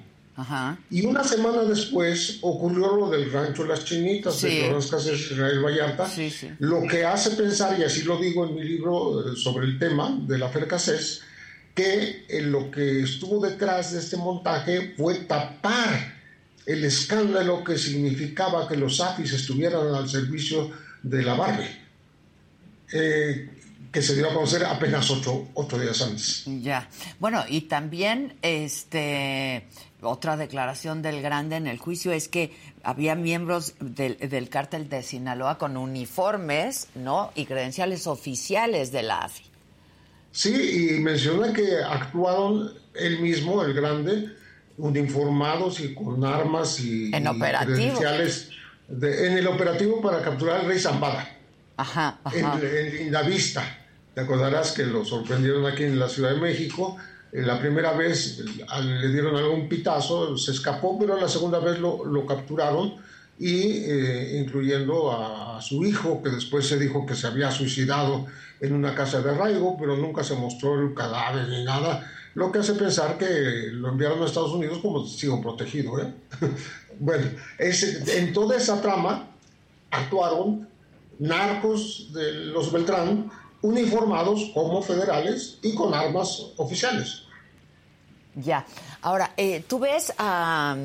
Y 0.90 1.04
una 1.04 1.22
semana 1.22 1.62
después 1.64 2.38
ocurrió 2.40 2.96
lo 2.96 3.10
del 3.10 3.30
rancho 3.30 3.64
Las 3.66 3.84
Chinitas 3.84 4.40
de 4.40 4.62
Torres 4.62 4.86
Casas 4.86 5.20
Israel 5.20 5.62
Vallarta, 5.62 6.10
lo 6.58 6.82
que 6.88 7.04
hace 7.04 7.30
pensar, 7.32 7.78
y 7.78 7.84
así 7.84 8.02
lo 8.02 8.16
digo 8.16 8.46
en 8.46 8.54
mi 8.54 8.64
libro 8.64 9.20
eh, 9.20 9.36
sobre 9.36 9.66
el 9.66 9.78
tema 9.78 10.18
de 10.26 10.38
la 10.38 10.48
Fercasés, 10.48 11.20
que 11.74 12.24
eh, 12.28 12.40
lo 12.40 12.70
que 12.70 13.02
estuvo 13.02 13.44
detrás 13.46 13.92
de 13.92 14.00
este 14.00 14.16
montaje 14.16 14.94
fue 14.96 15.16
tapar 15.16 16.13
el 16.66 16.84
escándalo 16.84 17.62
que 17.62 17.78
significaba 17.78 18.66
que 18.68 18.76
los 18.76 19.00
AFIS 19.00 19.32
estuvieran 19.32 19.94
al 19.94 20.08
servicio 20.08 20.70
de 21.02 21.22
la 21.22 21.34
Barbie. 21.34 21.84
Eh, 22.92 23.50
que 23.94 24.02
se 24.02 24.16
dio 24.16 24.28
a 24.28 24.34
conocer 24.34 24.64
apenas 24.64 25.08
ocho, 25.08 25.48
ocho 25.54 25.78
días 25.78 26.02
antes. 26.02 26.42
Ya. 26.62 26.88
Bueno, 27.20 27.44
y 27.48 27.62
también 27.62 28.34
este 28.42 29.68
otra 30.00 30.36
declaración 30.36 31.00
del 31.00 31.22
Grande 31.22 31.56
en 31.56 31.68
el 31.68 31.78
juicio 31.78 32.10
es 32.10 32.28
que 32.28 32.52
había 32.82 33.14
miembros 33.14 33.74
del, 33.78 34.18
del 34.18 34.48
cártel 34.48 34.88
de 34.88 35.02
Sinaloa 35.02 35.58
con 35.58 35.76
uniformes, 35.76 36.88
¿no? 36.96 37.30
Y 37.36 37.46
credenciales 37.46 38.08
oficiales 38.08 38.90
de 38.90 39.04
la 39.04 39.20
AFI. 39.20 39.44
Sí, 40.32 40.90
y 40.90 41.00
menciona 41.00 41.52
que 41.52 41.76
actuaron 41.88 42.72
él 42.94 43.20
mismo, 43.20 43.62
el 43.62 43.74
Grande, 43.74 44.28
uniformados 44.78 45.80
y 45.80 45.94
con 45.94 46.24
armas 46.24 46.80
y, 46.80 47.14
¿En 47.14 47.24
credenciales 47.24 48.50
en 48.88 49.38
el 49.38 49.46
operativo 49.46 50.00
para 50.02 50.20
capturar 50.20 50.60
al 50.60 50.66
rey 50.66 50.78
Zambada. 50.78 51.26
Ajá, 51.76 52.18
ajá. 52.22 52.60
En, 52.62 53.10
la 53.10 53.22
vista. 53.22 53.62
Te 54.14 54.20
acordarás 54.20 54.72
que 54.72 54.84
lo 54.84 55.04
sorprendieron 55.04 55.66
aquí 55.66 55.84
en 55.84 55.98
la 55.98 56.08
Ciudad 56.08 56.34
de 56.34 56.40
México 56.40 56.96
eh, 57.34 57.42
la 57.42 57.58
primera 57.58 57.92
vez 57.92 58.38
le 58.38 59.08
dieron 59.08 59.34
algún 59.34 59.68
pitazo, 59.68 60.38
se 60.38 60.52
escapó, 60.52 60.96
pero 60.96 61.20
la 61.20 61.28
segunda 61.28 61.58
vez 61.58 61.80
lo, 61.80 62.26
capturaron 62.26 62.94
y 63.40 63.82
eh, 63.84 64.38
incluyendo 64.40 65.10
a, 65.10 65.60
su 65.60 65.84
hijo, 65.84 66.22
que 66.22 66.30
después 66.30 66.68
se 66.68 66.78
dijo 66.78 67.04
que 67.04 67.16
se 67.16 67.26
había 67.26 67.50
suicidado 67.50 68.26
en 68.60 68.72
una 68.72 68.94
casa 68.94 69.20
de 69.20 69.30
arraigo, 69.32 69.76
pero 69.76 69.96
nunca 69.96 70.22
se 70.22 70.36
mostró 70.36 70.80
el 70.80 70.94
cadáver 70.94 71.48
ni 71.48 71.64
nada, 71.64 72.08
lo 72.34 72.50
que 72.50 72.58
hace 72.58 72.74
pensar 72.74 73.16
que 73.18 73.68
lo 73.70 73.88
enviaron 73.88 74.22
a 74.22 74.26
Estados 74.26 74.52
Unidos 74.52 74.78
como 74.78 75.04
testigo 75.04 75.40
protegido. 75.40 76.00
¿eh? 76.00 76.12
bueno, 76.98 77.30
en 77.58 78.32
toda 78.32 78.56
esa 78.56 78.80
trama 78.80 79.28
actuaron 79.90 80.68
narcos 81.18 82.12
de 82.12 82.32
los 82.32 82.72
Beltrán, 82.72 83.30
uniformados 83.62 84.50
como 84.52 84.82
federales 84.82 85.58
y 85.62 85.74
con 85.74 85.94
armas 85.94 86.52
oficiales. 86.56 87.22
Ya. 88.34 88.66
Ahora, 89.00 89.32
eh, 89.36 89.64
¿tú 89.66 89.78
ves 89.78 90.12
a 90.18 90.76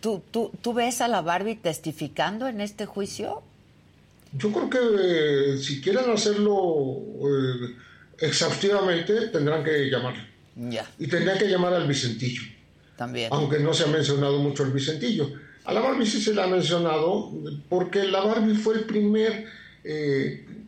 tú, 0.00 0.22
tú, 0.30 0.50
tú, 0.60 0.72
ves 0.74 1.00
a 1.00 1.08
la 1.08 1.22
Barbie 1.22 1.56
testificando 1.56 2.46
en 2.48 2.60
este 2.60 2.86
juicio? 2.86 3.42
Yo 4.32 4.52
creo 4.52 4.68
que 4.68 4.78
eh, 5.54 5.58
si 5.58 5.80
quieren 5.80 6.10
hacerlo 6.10 6.98
eh, 7.22 7.76
exhaustivamente 8.18 9.28
tendrán 9.28 9.64
que 9.64 9.90
llamar. 9.90 10.33
Ya. 10.56 10.88
Y 10.98 11.06
tendrían 11.06 11.38
que 11.38 11.48
llamar 11.48 11.74
al 11.74 11.86
Vicentillo. 11.86 12.42
También. 12.96 13.28
Aunque 13.32 13.58
no 13.58 13.74
se 13.74 13.84
ha 13.84 13.88
mencionado 13.88 14.38
mucho 14.38 14.62
el 14.62 14.72
Vicentillo. 14.72 15.30
A 15.64 15.72
la 15.72 15.80
Barbie 15.80 16.06
sí 16.06 16.20
se 16.20 16.34
le 16.34 16.42
ha 16.42 16.46
mencionado 16.46 17.32
porque 17.68 18.04
la 18.04 18.20
Barbie 18.20 18.54
fue 18.54 18.74
el 18.74 18.84
primer 18.84 19.46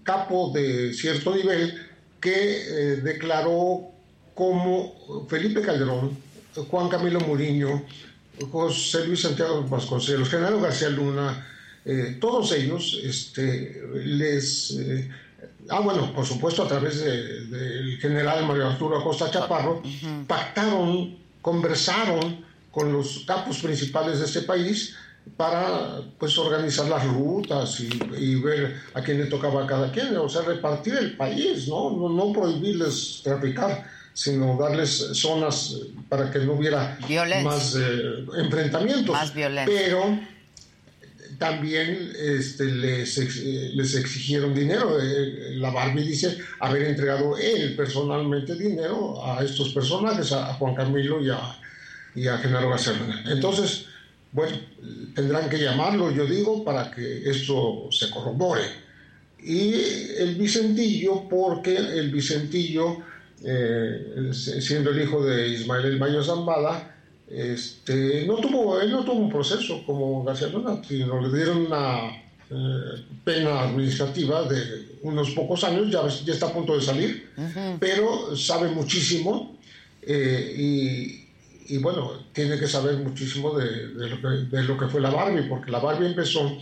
capo 0.02 0.52
de 0.54 0.92
cierto 0.94 1.34
nivel 1.34 1.86
que 2.20 2.98
declaró 3.02 3.90
como 4.34 5.26
Felipe 5.28 5.62
Calderón, 5.62 6.16
Juan 6.70 6.88
Camilo 6.88 7.20
Muriño, 7.20 7.84
José 8.50 9.06
Luis 9.06 9.20
Santiago 9.20 9.62
Vasconcelos, 9.62 10.28
Genaro 10.28 10.60
García 10.60 10.90
Luna, 10.90 11.46
eh, 11.84 12.18
todos 12.20 12.52
ellos 12.52 13.00
este, 13.02 13.82
les... 13.94 14.76
Ah, 15.68 15.80
bueno, 15.80 16.12
por 16.12 16.24
supuesto 16.24 16.62
a 16.62 16.68
través 16.68 17.00
del 17.04 17.98
general 18.00 18.46
Mario 18.46 18.68
Arturo 18.68 18.98
Acosta 18.98 19.30
Chaparro, 19.30 19.82
pactaron, 20.26 21.16
conversaron 21.42 22.44
con 22.70 22.92
los 22.92 23.24
capos 23.26 23.58
principales 23.58 24.18
de 24.18 24.26
este 24.26 24.42
país 24.42 24.94
para 25.36 26.02
pues 26.18 26.38
organizar 26.38 26.86
las 26.86 27.04
rutas 27.06 27.80
y, 27.80 28.34
ver 28.36 28.80
a 28.94 29.02
quién 29.02 29.18
le 29.18 29.26
tocaba 29.26 29.64
a 29.64 29.66
cada 29.66 29.90
quien, 29.90 30.16
o 30.16 30.28
sea, 30.28 30.42
repartir 30.42 30.94
el 30.94 31.16
país, 31.16 31.66
¿no? 31.68 31.90
No, 31.90 32.08
no 32.08 32.32
prohibirles 32.32 33.20
traficar 33.24 33.96
sino 34.16 34.56
darles 34.56 35.10
zonas 35.12 35.76
para 36.08 36.30
que 36.30 36.38
no 36.38 36.54
hubiera 36.54 36.98
más 37.42 37.76
eh, 37.78 38.24
enfrentamientos. 38.38 39.14
Más 39.14 39.30
Pero 39.66 40.18
también 41.38 42.12
este, 42.18 42.64
les, 42.64 43.18
les 43.74 43.94
exigieron 43.94 44.54
dinero. 44.54 44.98
Eh, 45.00 45.56
la 45.56 45.70
Barbie 45.70 46.04
dice 46.04 46.38
haber 46.60 46.82
entregado 46.82 47.36
él 47.36 47.74
personalmente 47.76 48.54
dinero 48.54 49.24
a 49.24 49.42
estos 49.44 49.72
personajes, 49.72 50.32
a 50.32 50.54
Juan 50.54 50.74
Camilo 50.74 51.20
y 51.20 51.30
a, 51.30 51.38
y 52.14 52.26
a 52.28 52.38
Genaro 52.38 52.70
García 52.70 52.94
Entonces, 53.26 53.86
bueno, 54.32 54.56
tendrán 55.14 55.48
que 55.48 55.58
llamarlo, 55.58 56.10
yo 56.10 56.26
digo, 56.26 56.64
para 56.64 56.90
que 56.90 57.28
esto 57.28 57.88
se 57.90 58.10
corrobore. 58.10 58.86
Y 59.42 59.74
el 60.18 60.34
Vicentillo, 60.36 61.28
porque 61.28 61.76
el 61.76 62.10
Vicentillo 62.10 62.98
eh, 63.44 64.30
siendo 64.32 64.90
el 64.90 65.02
hijo 65.02 65.24
de 65.24 65.48
Ismael 65.48 65.84
El 65.84 65.98
Mayo 65.98 66.22
Zambada, 66.22 66.95
este, 67.28 68.24
no 68.26 68.36
tuvo, 68.36 68.80
él 68.80 68.90
no 68.90 69.04
tuvo 69.04 69.16
un 69.16 69.30
proceso 69.30 69.82
como 69.84 70.22
García 70.22 70.48
Luna, 70.48 70.80
sino 70.86 71.20
le 71.20 71.36
dieron 71.36 71.66
una 71.66 72.10
eh, 72.50 73.04
pena 73.24 73.62
administrativa 73.62 74.44
de 74.44 74.96
unos 75.02 75.30
pocos 75.30 75.64
años, 75.64 75.90
ya, 75.90 76.06
ya 76.06 76.32
está 76.32 76.46
a 76.46 76.52
punto 76.52 76.76
de 76.76 76.82
salir, 76.82 77.30
pero 77.80 78.36
sabe 78.36 78.68
muchísimo 78.68 79.56
eh, 80.02 80.54
y, 80.56 81.74
y, 81.74 81.78
bueno, 81.78 82.12
tiene 82.32 82.58
que 82.58 82.68
saber 82.68 82.96
muchísimo 82.98 83.58
de, 83.58 83.88
de, 83.88 84.08
lo 84.08 84.20
que, 84.20 84.28
de, 84.56 84.62
lo 84.62 84.78
que, 84.78 84.86
fue 84.86 85.00
la 85.00 85.10
Barbie, 85.10 85.48
porque 85.48 85.70
la 85.70 85.80
Barbie 85.80 86.06
empezó 86.06 86.56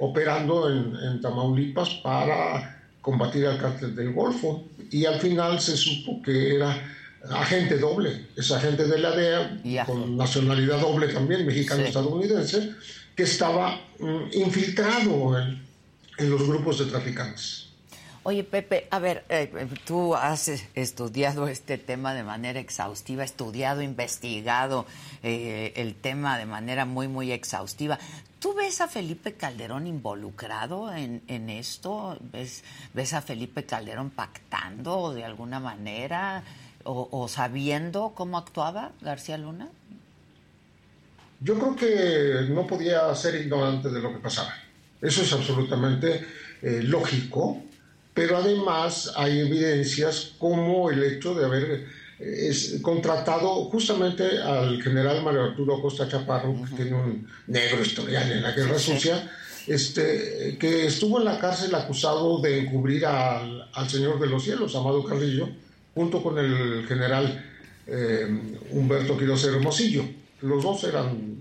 operando 0.00 0.70
en, 0.70 0.96
en 0.96 1.20
Tamaulipas 1.20 1.90
para 2.02 2.78
combatir 3.02 3.46
al 3.46 3.58
cártel 3.58 3.94
del 3.94 4.12
Golfo 4.12 4.64
y 4.90 5.04
al 5.04 5.20
final 5.20 5.60
se 5.60 5.76
supo 5.76 6.22
que 6.22 6.56
era 6.56 6.97
agente 7.30 7.78
doble, 7.78 8.28
es 8.36 8.50
agente 8.50 8.86
de 8.86 8.98
la 8.98 9.10
DEA 9.10 9.84
con 9.84 10.16
nacionalidad 10.16 10.80
doble 10.80 11.08
también, 11.08 11.46
mexicano-estadounidense, 11.46 12.74
que 13.14 13.24
estaba 13.24 13.80
mm, 13.98 14.28
infiltrado 14.32 15.38
en, 15.38 15.66
los 16.18 16.48
grupos 16.48 16.80
de 16.80 16.86
traficantes. 16.86 17.68
Oye, 18.24 18.42
Pepe, 18.42 18.88
a 18.90 18.98
ver, 18.98 19.24
eh, 19.28 19.50
tú 19.84 20.16
has 20.16 20.48
estudiado 20.74 21.46
este 21.46 21.78
tema 21.78 22.12
de 22.12 22.24
manera 22.24 22.58
exhaustiva, 22.58 23.22
estudiado, 23.22 23.82
investigado 23.82 24.84
eh, 25.22 25.72
el 25.76 25.94
tema 25.94 26.36
de 26.38 26.44
manera 26.44 26.84
muy, 26.84 27.06
muy 27.06 27.30
exhaustiva. 27.30 27.98
¿Tú 28.40 28.54
ves 28.54 28.80
a 28.80 28.88
Felipe 28.88 29.34
Calderón 29.34 29.86
involucrado 29.86 30.92
en, 30.92 31.22
en 31.26 31.50
esto? 31.50 32.18
¿Ves, 32.32 32.62
¿Ves 32.94 33.12
a 33.12 33.22
Felipe 33.22 33.64
Calderón 33.64 34.10
pactando 34.10 35.12
de 35.12 35.24
alguna 35.24 35.58
manera 35.58 36.44
o, 36.88 37.08
o 37.10 37.28
sabiendo 37.28 38.12
cómo 38.14 38.38
actuaba 38.38 38.92
García 39.00 39.36
Luna? 39.36 39.68
Yo 41.40 41.54
creo 41.58 41.76
que 41.76 42.50
no 42.50 42.66
podía 42.66 43.14
ser 43.14 43.34
ignorante 43.36 43.90
de 43.90 44.00
lo 44.00 44.12
que 44.12 44.18
pasaba. 44.18 44.52
Eso 45.00 45.22
es 45.22 45.32
absolutamente 45.32 46.24
eh, 46.62 46.80
lógico, 46.82 47.62
pero 48.12 48.38
además 48.38 49.12
hay 49.16 49.38
evidencias 49.40 50.32
como 50.38 50.90
el 50.90 51.04
hecho 51.04 51.34
de 51.34 51.44
haber 51.44 51.86
eh, 52.18 52.52
contratado 52.82 53.66
justamente 53.66 54.42
al 54.42 54.82
general 54.82 55.22
Mario 55.22 55.44
Arturo 55.44 55.80
Costa 55.80 56.08
Chaparro, 56.08 56.56
que 56.68 56.82
tiene 56.82 56.96
un 56.96 57.28
negro 57.46 57.82
historial 57.82 58.32
en 58.32 58.42
la 58.42 58.50
guerra 58.50 58.78
sucia, 58.78 59.30
este, 59.68 60.56
que 60.58 60.86
estuvo 60.86 61.18
en 61.18 61.26
la 61.26 61.38
cárcel 61.38 61.72
acusado 61.74 62.40
de 62.40 62.58
encubrir 62.58 63.06
al, 63.06 63.68
Señor 63.88 64.18
de 64.18 64.26
los 64.26 64.42
Cielos, 64.42 64.74
Amado 64.74 65.04
Carrillo, 65.04 65.48
junto 65.98 66.22
con 66.22 66.38
el 66.38 66.86
general 66.86 67.44
eh, 67.84 68.28
Humberto 68.70 69.18
Quiroz 69.18 69.42
Hermosillo. 69.42 70.04
Los 70.42 70.62
dos 70.62 70.84
eran 70.84 71.40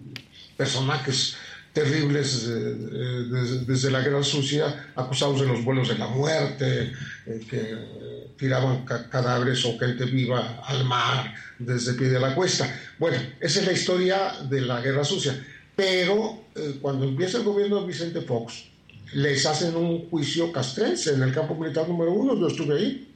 personajes 0.57 1.35
terribles 1.73 2.47
eh, 2.49 2.75
desde, 3.67 3.91
la 3.91 4.01
guerra 4.01 4.23
sucia, 4.23 4.91
acusados 4.95 5.41
de 5.41 5.45
los 5.45 5.63
vuelos 5.63 5.89
de 5.89 5.99
la 5.99 6.07
muerte, 6.07 6.91
eh, 7.27 7.39
que 7.47 7.77
tiraban 8.35 8.83
cadáveres 8.83 9.63
o 9.65 9.77
gente 9.77 10.05
viva 10.05 10.63
al 10.65 10.85
mar 10.85 11.35
desde 11.59 11.93
pie 11.93 12.07
de 12.09 12.19
la 12.19 12.33
cuesta. 12.33 12.65
Bueno, 12.97 13.17
esa 13.39 13.59
es 13.59 13.65
la 13.67 13.73
historia 13.73 14.17
de 14.49 14.61
la 14.61 14.81
guerra 14.81 15.03
sucia. 15.03 15.39
Pero 15.75 16.45
eh, 16.55 16.79
cuando 16.81 17.05
empieza 17.05 17.37
el 17.37 17.43
gobierno 17.43 17.81
de 17.81 17.85
Vicente 17.85 18.21
Fox, 18.21 18.63
les 19.13 19.45
hacen 19.45 19.75
un 19.75 20.09
juicio 20.09 20.51
castrense 20.51 21.13
en 21.13 21.21
el 21.21 21.31
campo 21.31 21.53
militar 21.53 21.87
número 21.87 22.11
uno, 22.11 22.35
yo 22.39 22.47
estuve 22.47 22.75
ahí, 22.75 23.07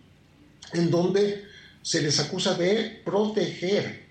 en 0.73 0.91
donde 0.91 1.45
se 1.81 2.01
les 2.01 2.19
acusa 2.19 2.53
de 2.53 3.01
proteger 3.03 4.05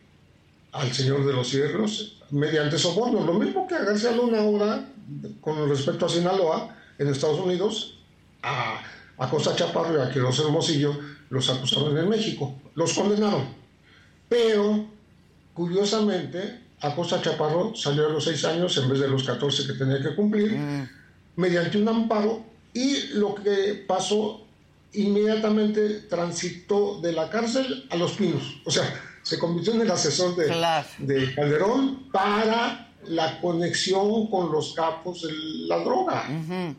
al 0.72 0.92
Señor 0.92 1.24
de 1.24 1.32
los 1.32 1.48
Cielos 1.48 2.20
mediante 2.30 2.78
sobornos. 2.78 3.26
Lo 3.26 3.34
mismo 3.34 3.66
que 3.66 3.74
a 3.74 3.84
García 3.84 4.12
Luna 4.12 4.40
ahora, 4.40 4.88
con 5.40 5.68
respecto 5.68 6.06
a 6.06 6.08
Sinaloa, 6.08 6.76
en 6.98 7.08
Estados 7.08 7.40
Unidos, 7.40 7.98
a, 8.42 8.82
a 9.18 9.30
Costa 9.30 9.56
Chaparro 9.56 9.98
y 9.98 10.00
a 10.00 10.12
Quiroz 10.12 10.38
Hermosillo 10.40 10.98
los 11.30 11.48
acusaron 11.48 11.96
en 11.96 12.08
México, 12.08 12.54
los 12.74 12.92
condenaron. 12.92 13.44
Pero, 14.28 14.86
curiosamente, 15.54 16.60
a 16.80 16.94
Costa 16.94 17.22
Chaparro 17.22 17.74
salió 17.74 18.06
a 18.06 18.10
los 18.10 18.24
seis 18.24 18.44
años 18.44 18.76
en 18.76 18.88
vez 18.88 19.00
de 19.00 19.08
los 19.08 19.24
14 19.24 19.66
que 19.66 19.72
tenía 19.74 20.02
que 20.02 20.14
cumplir, 20.14 20.52
mm. 20.52 20.88
mediante 21.36 21.78
un 21.78 21.88
amparo, 21.88 22.44
y 22.74 23.08
lo 23.14 23.34
que 23.34 23.84
pasó 23.86 24.46
inmediatamente 24.92 26.00
transitó 26.09 27.00
de 27.00 27.12
la 27.12 27.30
cárcel 27.30 27.87
a 27.90 27.97
los 27.97 28.12
pinos. 28.12 28.61
O 28.64 28.70
sea, 28.70 28.85
se 29.23 29.38
convirtió 29.38 29.75
en 29.75 29.82
el 29.82 29.90
asesor 29.90 30.37
de, 30.37 30.47
de 30.99 31.35
Calderón 31.35 32.11
para 32.11 32.90
la 33.06 33.40
conexión 33.40 34.28
con 34.28 34.52
los 34.52 34.75
capos 34.75 35.23
de 35.23 35.32
la 35.66 35.78
droga, 35.78 36.28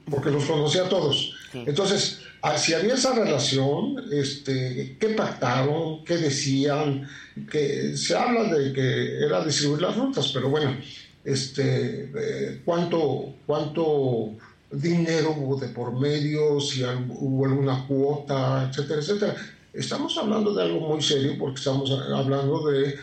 porque 0.10 0.30
los 0.30 0.46
conocía 0.46 0.84
a 0.84 0.90
todos. 0.90 1.34
Entonces, 1.54 2.20
ah, 2.42 2.58
si 2.58 2.74
había 2.74 2.94
esa 2.94 3.14
relación, 3.14 3.96
este, 4.12 4.98
¿qué 5.00 5.10
pactaron? 5.10 6.04
¿Qué 6.06 6.18
decían? 6.18 7.08
Que 7.50 7.96
se 7.98 8.16
habla 8.16 8.44
de 8.54 8.74
que 8.74 9.26
era 9.26 9.44
distribuir 9.44 9.82
las 9.82 9.96
rutas, 9.96 10.32
pero 10.34 10.50
bueno, 10.50 10.78
este, 11.24 12.12
eh, 12.16 12.62
¿cuánto, 12.66 13.34
cuánto 13.46 14.32
dinero 14.72 15.36
hubo 15.38 15.58
de 15.58 15.68
por 15.70 15.98
medio? 16.00 16.60
Si 16.60 16.84
hubo 16.84 17.46
alguna 17.46 17.86
cuota, 17.88 18.70
etcétera, 18.70 19.02
etcétera. 19.02 19.36
Estamos 19.74 20.18
hablando 20.18 20.54
de 20.54 20.64
algo 20.64 20.88
muy 20.88 21.02
serio 21.02 21.36
porque 21.40 21.60
estamos 21.60 21.92
hablando 21.92 22.70
de 22.70 22.96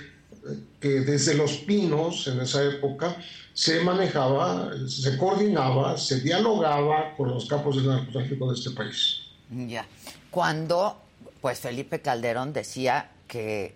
que 0.81 1.01
desde 1.01 1.35
los 1.35 1.59
pinos 1.59 2.27
en 2.27 2.41
esa 2.41 2.65
época 2.65 3.17
se 3.53 3.81
manejaba, 3.81 4.71
se 4.87 5.17
coordinaba, 5.17 5.97
se 5.97 6.21
dialogaba 6.21 7.15
con 7.17 7.31
los 7.31 7.47
capos 7.47 7.77
del 7.77 7.89
narcotráfico 7.89 8.51
de 8.51 8.59
este 8.59 8.71
país. 8.71 9.21
Ya. 9.51 9.87
Cuando, 10.31 10.97
pues 11.41 11.59
Felipe 11.59 12.01
Calderón 12.01 12.53
decía 12.53 13.11
que 13.27 13.75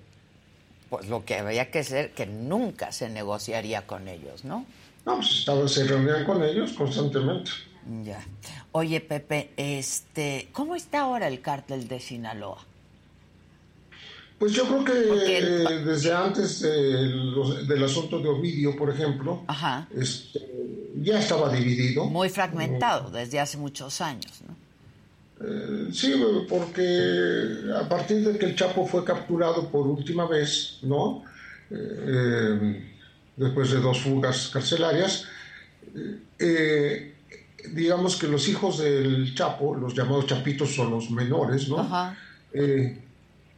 pues 0.89 1.09
lo 1.09 1.25
que 1.25 1.37
había 1.37 1.71
que 1.71 1.85
ser, 1.85 2.13
que 2.13 2.27
nunca 2.27 2.93
se 2.93 3.09
negociaría 3.09 3.87
con 3.87 4.09
ellos, 4.09 4.45
¿no? 4.45 4.67
No, 5.07 5.17
pues 5.17 5.39
estaban, 5.39 5.69
se 5.69 5.85
reunían 5.85 6.25
con 6.25 6.45
ellos 6.45 6.73
constantemente. 6.75 7.51
Ya. 8.05 8.25
Oye, 8.73 9.01
Pepe, 9.01 9.51
este, 9.57 10.49
¿cómo 10.53 10.77
está 10.77 11.01
ahora 11.01 11.29
el 11.29 11.41
cártel 11.41 11.89
de 11.89 12.01
Sinaloa? 12.01 12.65
Pues 14.43 14.55
yo 14.55 14.67
creo 14.67 14.85
que 14.85 15.39
eh, 15.39 15.85
desde 15.85 16.13
antes 16.13 16.63
del 16.63 17.85
asunto 17.85 18.19
de 18.19 18.29
Ovidio, 18.29 18.77
por 18.77 18.91
ejemplo, 18.91 19.45
este, 19.97 20.41
ya 21.01 21.21
estaba 21.21 21.49
dividido. 21.49 22.07
Muy 22.07 22.29
fragmentado 22.29 23.11
desde 23.11 23.39
hace 23.39 23.57
muchos 23.57 24.01
años, 24.01 24.41
¿no? 24.49 24.57
Eh, 25.47 25.89
sí, 25.93 26.21
porque 26.49 27.73
a 27.73 27.89
partir 27.89 28.27
de 28.27 28.37
que 28.37 28.47
el 28.47 28.57
Chapo 28.57 28.85
fue 28.85 29.05
capturado 29.05 29.69
por 29.69 29.87
última 29.87 30.27
vez, 30.27 30.79
¿no? 30.83 31.23
Eh, 31.71 32.83
después 33.37 33.71
de 33.71 33.81
dos 33.81 34.01
fugas 34.01 34.51
carcelarias, 34.53 35.25
digamos 37.71 38.17
que 38.17 38.29
los 38.29 38.49
hijos 38.49 38.79
del 38.79 39.35
Chapo, 39.35 39.75
los 39.75 39.95
llamados 39.95 40.27
chapitos 40.27 40.75
son 40.75 40.91
los 40.91 41.11
menores, 41.11 41.69
¿no? 41.69 41.79
Ajá 41.79 42.17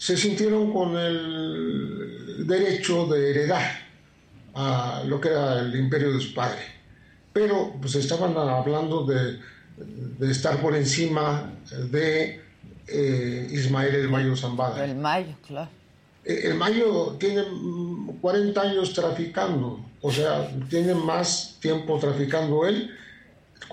se 0.04 0.16
sintieron 0.16 0.72
con 0.72 0.96
el 0.96 2.46
derecho 2.46 3.06
de 3.06 3.30
heredar 3.30 3.62
a 4.54 5.02
lo 5.06 5.20
que 5.20 5.28
era 5.28 5.60
el 5.60 5.74
imperio 5.76 6.12
de 6.12 6.20
su 6.20 6.34
padre. 6.34 6.60
Pero 7.32 7.74
pues 7.80 7.94
estaban 7.94 8.36
hablando 8.36 9.04
de, 9.04 9.40
estar 10.30 10.60
por 10.60 10.76
encima 10.76 11.52
de 11.90 12.40
eh, 12.86 13.48
Ismael 13.50 13.94
el 13.94 14.08
Mayo 14.08 14.36
Zambada. 14.36 14.84
El 14.84 14.96
Mayo, 14.96 15.34
claro. 15.46 15.70
Eh, 16.24 16.42
el 16.44 16.54
Mayo 16.54 17.16
tiene 17.18 17.42
40 18.20 18.60
años 18.60 18.92
traficando, 18.92 19.80
o 20.00 20.12
sea, 20.12 20.48
tiene 20.68 20.94
más 20.94 21.56
tiempo 21.60 21.98
traficando 21.98 22.66
él 22.66 22.90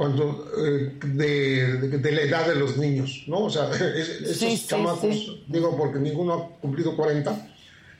cuando 0.01 0.51
eh, 0.57 0.97
de, 0.99 2.11
la 2.11 2.21
edad 2.21 2.47
de 2.47 2.55
los 2.55 2.75
niños, 2.75 3.23
¿no? 3.27 3.41
O 3.41 3.49
sea, 3.51 3.69
esos 4.25 4.65
chamacos, 4.65 5.43
digo 5.47 5.77
porque 5.77 5.99
ninguno 5.99 6.33
ha 6.33 6.59
cumplido 6.59 6.95
40, 6.95 7.49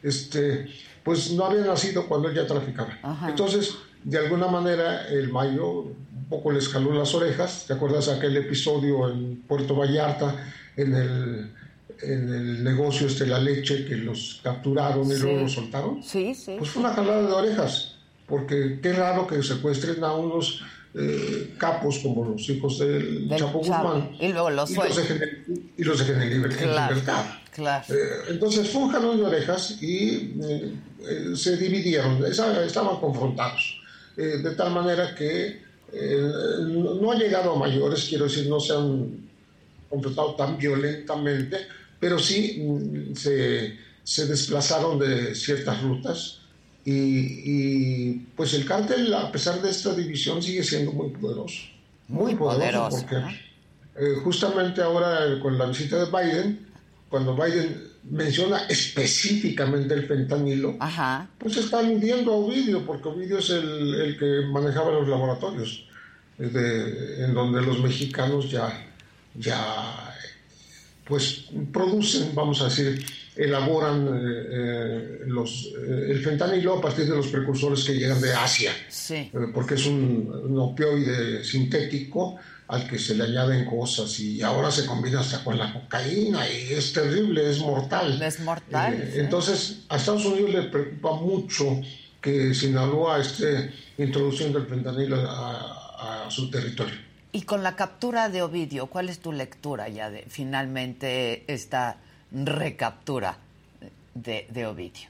este, 0.02 0.66
pues 1.04 1.32
no 1.34 1.46
habían 1.46 1.68
nacido 1.68 2.08
cuando 2.08 2.30
él 2.30 2.34
ya 2.34 2.48
traficaba. 2.48 2.98
Entonces, 3.28 3.76
de 4.04 4.18
alguna 4.18 4.48
manera, 4.48 5.10
el 5.10 5.32
Mayo 5.32 5.82
un 5.82 6.26
poco 6.28 6.52
le 6.52 6.58
escaló 6.58 6.92
las 6.92 7.14
orejas. 7.14 7.66
¿Te 7.68 7.74
acuerdas 7.74 8.08
aquel 8.08 8.36
episodio 8.36 9.08
en 9.08 9.44
Puerto 9.48 9.76
Vallarta, 9.76 10.44
en 10.78 10.96
el, 10.96 11.52
en 12.02 12.34
el 12.34 12.64
negocio 12.64 13.06
este 13.06 13.28
la 13.28 13.38
leche, 13.38 13.86
que 13.86 13.98
los 13.98 14.42
capturaron 14.44 15.06
y 15.06 15.20
luego 15.20 15.42
los 15.42 15.52
soltaron? 15.52 16.02
Sí, 16.02 16.34
sí. 16.34 16.56
Pues 16.58 16.72
fue 16.72 16.82
una 16.82 16.96
jalada 16.96 17.28
de 17.28 17.32
orejas, 17.32 17.98
porque 18.26 18.80
qué 18.82 18.92
raro 18.92 19.28
que 19.28 19.44
secuestren 19.44 20.04
a 20.04 20.14
unos 20.14 20.64
eh, 20.94 21.56
capos 21.58 22.00
como 22.00 22.26
los 22.26 22.50
hijos 22.50 22.80
del, 22.80 23.30
Chapo 23.38 23.60
Guzmán. 23.60 24.12
Y 24.20 24.28
luego 24.34 24.50
los, 24.50 24.72
y 24.72 24.76
los 24.76 24.96
dejen, 24.98 25.72
y 25.78 25.84
los 25.86 26.00
dejen 26.00 26.22
en, 26.22 26.30
libertad. 26.30 27.26
Eh, 27.58 27.94
entonces 28.30 28.70
fue 28.70 28.84
un 28.84 28.92
jalón 28.92 29.18
de 29.18 29.24
orejas 29.24 29.82
y 29.82 30.34
eh, 30.44 31.34
se 31.36 31.56
dividieron, 31.56 32.22
estaban 32.26 33.00
confrontados. 33.00 33.82
de 34.18 34.52
tal 34.56 34.72
manera 34.74 35.16
que 35.16 35.62
no 36.68 37.12
ha 37.12 37.16
llegado 37.16 37.54
a 37.54 37.56
mayores, 37.60 38.08
quiero 38.10 38.26
decir, 38.26 38.48
no 38.48 38.60
se 38.60 38.74
han 38.74 39.30
confrontado 39.90 40.36
tan 40.36 40.58
violentamente, 40.58 41.68
pero 42.00 42.20
sí 42.20 42.62
mm, 42.62 43.16
se, 43.16 43.78
se 44.04 44.26
desplazaron 44.26 45.00
de 45.00 45.36
ciertas 45.36 45.82
rutas 45.82 46.41
y, 46.84 48.14
pues 48.36 48.54
el 48.54 48.66
cártel, 48.66 49.14
a 49.14 49.32
pesar 49.32 49.62
de 49.62 49.70
esta 49.70 49.94
división, 49.94 50.42
sigue 50.42 50.64
siendo 50.64 50.92
muy 50.92 51.10
poderoso. 51.10 51.62
Muy, 52.08 52.36
poderoso, 52.36 52.98
porque 52.98 53.16
eh, 53.96 54.16
justamente 54.24 54.82
ahora 54.82 55.40
con 55.42 55.58
la 55.58 55.66
visita 55.68 56.04
de 56.04 56.06
Biden, 56.06 56.68
cuando 57.10 57.36
Biden 57.36 57.90
menciona 58.10 58.66
específicamente 58.68 59.94
el 59.94 60.08
fentanilo, 60.08 60.78
pues 61.38 61.58
está 61.58 61.80
aludiendo 61.80 62.34
a 62.34 62.36
Ovidio, 62.38 62.86
porque 62.86 63.10
Ovidio 63.10 63.38
es 63.38 63.50
el, 63.52 63.94
el 63.94 64.18
que 64.18 64.48
manejaba 64.52 64.92
los 64.92 65.08
laboratorios, 65.08 65.86
en 66.40 67.34
donde 67.34 67.62
los 67.62 67.80
mexicanos 67.82 68.50
ya, 68.50 68.88
ya 69.36 70.16
pues 71.06 71.46
producen, 71.72 72.34
vamos 72.34 72.62
a 72.62 72.66
decir, 72.66 73.06
elaboran 73.36 74.06
los, 75.28 75.74
el 75.88 76.22
fentanilo 76.24 76.78
a 76.78 76.82
partir 76.82 77.06
de 77.06 77.16
los 77.16 77.28
precursores 77.28 77.86
que 77.86 77.94
llegan 77.94 78.20
de 78.20 78.34
Asia, 78.34 78.72
porque 79.54 79.76
es 79.76 79.86
un 79.86 80.56
opioide 80.58 81.44
sintético 81.44 82.38
al 82.72 82.88
que 82.88 82.98
se 82.98 83.16
le 83.16 83.26
añaden 83.26 83.66
cosas 83.66 84.18
y 84.22 84.42
ahora 84.42 84.72
se 84.72 84.86
combina 84.86 85.20
hasta 85.20 85.44
con 85.44 85.58
la 85.58 85.74
cocaína 85.74 86.50
y 86.50 86.72
es 86.72 86.94
terrible, 86.94 87.50
es 87.50 87.60
mortal. 87.60 88.22
Es 88.22 88.40
mortal. 88.40 88.94
Eh, 88.94 89.14
entonces, 89.16 89.82
a 89.90 89.98
Estados 89.98 90.26
Unidos 90.26 90.52
le 90.52 90.62
preocupa 90.64 91.16
mucho 91.16 91.82
que 92.22 92.54
Sinaloa 92.54 93.20
esté 93.20 93.74
introduciendo 93.98 94.58
el 94.58 94.68
fentanilo 94.68 95.18
a, 95.20 96.28
su 96.30 96.50
territorio. 96.50 96.96
Y 97.34 97.42
con 97.42 97.62
la 97.62 97.76
captura 97.76 98.30
de 98.30 98.42
Ovidio, 98.42 98.88
¿cuál 98.88 99.10
es 99.10 99.20
tu 99.20 99.34
lectura 99.34 99.90
ya 99.90 100.10
de 100.10 100.24
finalmente 100.30 101.44
esta 101.54 101.98
recaptura 102.32 103.38
de, 104.14 104.66
Ovidio? 104.66 105.10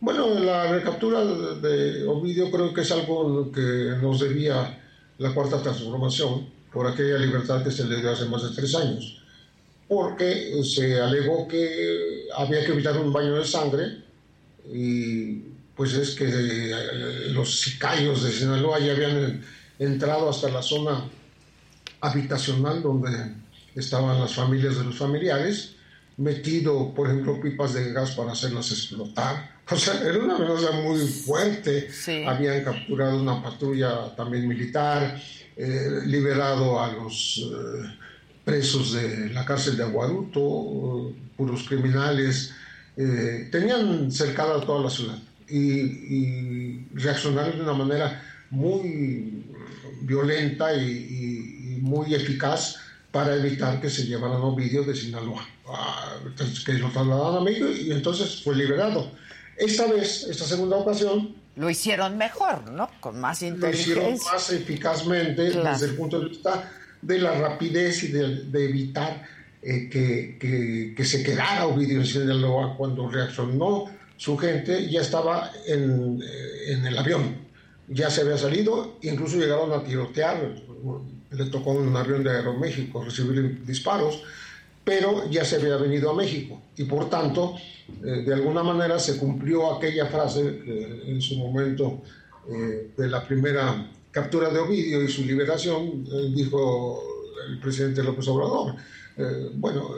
Bueno, 0.00 0.38
la 0.40 0.72
recaptura 0.72 1.24
de 1.24 2.06
Ovidio 2.06 2.50
creo 2.50 2.72
que 2.72 2.80
es 2.80 2.90
algo 2.90 3.52
que 3.52 3.96
nos 4.00 4.20
debía 4.20 4.78
la 5.18 5.34
cuarta 5.34 5.62
transformación 5.62 6.48
por 6.72 6.86
aquella 6.86 7.18
libertad 7.18 7.62
que 7.62 7.70
se 7.70 7.84
le 7.84 7.96
dio 8.00 8.10
hace 8.10 8.24
más 8.26 8.42
de 8.42 8.56
tres 8.56 8.74
años, 8.74 9.22
porque 9.88 10.62
se 10.64 11.00
alegó 11.00 11.46
que 11.46 12.26
había 12.36 12.64
que 12.64 12.72
evitar 12.72 12.96
un 12.98 13.12
baño 13.12 13.34
de 13.34 13.44
sangre 13.44 14.04
y 14.72 15.42
pues 15.74 15.94
es 15.94 16.14
que 16.14 16.26
eh, 16.28 17.30
los 17.30 17.60
sicarios 17.60 18.22
de 18.22 18.30
Sinaloa 18.30 18.78
ya 18.78 18.92
habían 18.92 19.42
entrado 19.78 20.28
hasta 20.28 20.50
la 20.50 20.62
zona 20.62 21.04
habitacional 22.00 22.82
donde 22.82 23.10
estaban 23.74 24.20
las 24.20 24.34
familias 24.34 24.76
de 24.76 24.84
los 24.84 24.96
familiares, 24.96 25.76
metido, 26.20 26.92
por 26.94 27.08
ejemplo, 27.08 27.40
pipas 27.40 27.72
de 27.74 27.92
gas 27.92 28.12
para 28.12 28.32
hacerlas 28.32 28.70
explotar, 28.70 29.60
o 29.70 29.76
sea, 29.76 30.00
era 30.02 30.18
una 30.18 30.34
amenaza 30.34 30.72
muy 30.72 30.98
fuerte. 31.06 31.88
Habían 32.26 32.64
capturado 32.64 33.22
una 33.22 33.42
patrulla 33.42 34.14
también 34.16 34.48
militar, 34.48 35.20
eh, 35.56 36.00
liberado 36.06 36.80
a 36.80 36.92
los 36.92 37.38
eh, 37.38 37.96
presos 38.44 38.92
de 38.94 39.30
la 39.30 39.44
cárcel 39.44 39.76
de 39.76 39.84
Aguaruto, 39.84 41.12
puros 41.36 41.66
criminales. 41.68 42.52
Eh, 42.96 43.48
tenían 43.52 44.10
cercada 44.10 44.60
toda 44.60 44.82
la 44.82 44.90
ciudad 44.90 45.18
y, 45.48 46.86
reaccionaron 46.94 47.56
de 47.56 47.62
una 47.62 47.72
manera 47.72 48.22
muy 48.50 49.44
violenta 50.02 50.74
y, 50.74 51.78
muy 51.80 52.14
eficaz 52.14 52.76
para 53.12 53.34
evitar 53.34 53.80
que 53.80 53.90
se 53.90 54.04
llevaran 54.04 54.40
los 54.40 54.54
vídeos 54.54 54.86
de 54.86 54.94
Sinaloa, 54.94 55.46
ah, 55.68 56.18
que 56.64 56.72
lo 56.74 56.90
trasladaron 56.90 57.38
a 57.38 57.40
México 57.40 57.68
y 57.68 57.90
entonces 57.90 58.42
fue 58.42 58.54
liberado. 58.54 59.10
Esta 59.56 59.86
vez, 59.86 60.26
esta 60.30 60.44
segunda 60.44 60.76
ocasión... 60.76 61.34
Lo 61.56 61.68
hicieron 61.68 62.16
mejor, 62.16 62.70
¿no? 62.70 62.88
Con 63.00 63.20
más 63.20 63.42
inteligencia. 63.42 63.94
Lo 63.94 64.00
hicieron 64.00 64.32
más 64.32 64.52
eficazmente 64.52 65.42
desde 65.42 65.86
el 65.86 65.96
punto 65.96 66.20
de 66.20 66.28
vista 66.28 66.72
de 67.02 67.18
la 67.18 67.34
rapidez 67.34 68.04
y 68.04 68.08
de, 68.08 68.64
evitar 68.64 69.26
eh, 69.62 69.88
que, 69.90 70.94
que, 70.96 71.04
se 71.04 71.22
quedara 71.22 71.66
Ovidio 71.66 72.00
en 72.00 72.06
Sinaloa 72.06 72.76
cuando 72.76 73.08
reaccionó 73.08 73.86
su 74.16 74.36
gente, 74.36 74.88
ya 74.88 75.00
estaba 75.00 75.50
en, 75.66 76.22
eh, 76.22 76.72
en 76.72 76.86
el 76.86 76.96
avión, 76.96 77.36
ya 77.88 78.10
se 78.10 78.20
había 78.20 78.36
salido, 78.36 78.98
incluso 79.02 79.38
llegaron 79.38 79.72
a 79.72 79.82
tirotear, 79.82 80.54
le 81.30 81.44
tocó 81.46 81.70
un 81.70 81.94
avión 81.96 82.24
de 82.24 82.30
Aeroméxico 82.30 83.04
recibir 83.04 83.64
disparos, 83.64 84.22
pero 84.84 85.28
ya 85.30 85.44
se 85.44 85.56
había 85.56 85.76
venido 85.76 86.10
a 86.10 86.14
México 86.14 86.60
y 86.76 86.84
por 86.84 87.08
tanto, 87.08 87.54
eh, 88.02 88.22
de 88.26 88.34
alguna 88.34 88.62
manera 88.62 88.98
se 88.98 89.16
cumplió 89.16 89.74
aquella 89.74 90.06
frase 90.06 90.62
que 90.64 91.02
en 91.06 91.20
su 91.20 91.36
momento 91.36 92.02
eh, 92.48 92.90
de 92.96 93.08
la 93.08 93.26
primera 93.26 93.90
captura 94.10 94.50
de 94.50 94.58
Ovidio 94.58 95.02
y 95.02 95.08
su 95.08 95.24
liberación, 95.24 96.06
eh, 96.10 96.32
dijo 96.34 97.02
el 97.48 97.60
presidente 97.60 98.02
López 98.02 98.26
Obrador, 98.28 98.74
bueno, 99.56 99.90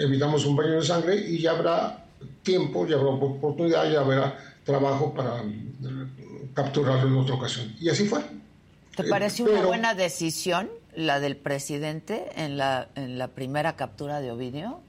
evitamos 0.00 0.44
un 0.44 0.56
baño 0.56 0.72
de 0.72 0.82
sangre 0.82 1.14
y 1.14 1.38
ya 1.38 1.52
habrá 1.52 2.04
tiempo, 2.42 2.84
ya 2.84 2.96
habrá 2.96 3.10
oportunidad, 3.10 3.88
ya 3.88 4.00
habrá 4.00 4.36
trabajo 4.64 5.14
para 5.14 5.44
capturarlo 6.52 7.06
en 7.06 7.16
otra 7.16 7.36
ocasión. 7.36 7.72
Y 7.80 7.88
así 7.90 8.06
fue. 8.06 8.20
¿Te 8.96 9.04
parece 9.04 9.42
una 9.42 9.60
buena 9.60 9.94
decisión 9.94 10.70
la 10.94 11.20
del 11.20 11.36
presidente 11.36 12.30
en 12.36 12.56
la, 12.56 12.88
en 12.94 13.18
la 13.18 13.28
primera 13.28 13.76
captura 13.76 14.20
de 14.22 14.30
Ovidio? 14.30 14.80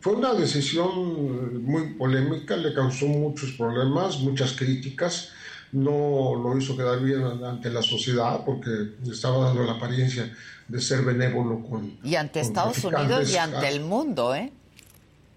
Fue 0.00 0.14
una 0.14 0.34
decisión 0.34 1.64
muy 1.64 1.94
polémica, 1.94 2.56
le 2.56 2.72
causó 2.72 3.06
muchos 3.06 3.52
problemas, 3.52 4.20
muchas 4.20 4.52
críticas, 4.52 5.30
no 5.72 6.40
lo 6.40 6.56
hizo 6.56 6.76
quedar 6.76 7.00
bien 7.00 7.24
ante 7.24 7.70
la 7.70 7.82
sociedad 7.82 8.44
porque 8.44 8.70
estaba 9.10 9.46
dando 9.46 9.64
la 9.64 9.72
apariencia 9.72 10.32
de 10.68 10.80
ser 10.80 11.02
benévolo 11.02 11.60
con... 11.68 11.98
Y 12.04 12.14
ante 12.14 12.38
Estados 12.38 12.84
Unidos 12.84 13.32
y 13.32 13.36
ante 13.36 13.66
el 13.68 13.80
mundo, 13.80 14.32
¿eh? 14.34 14.52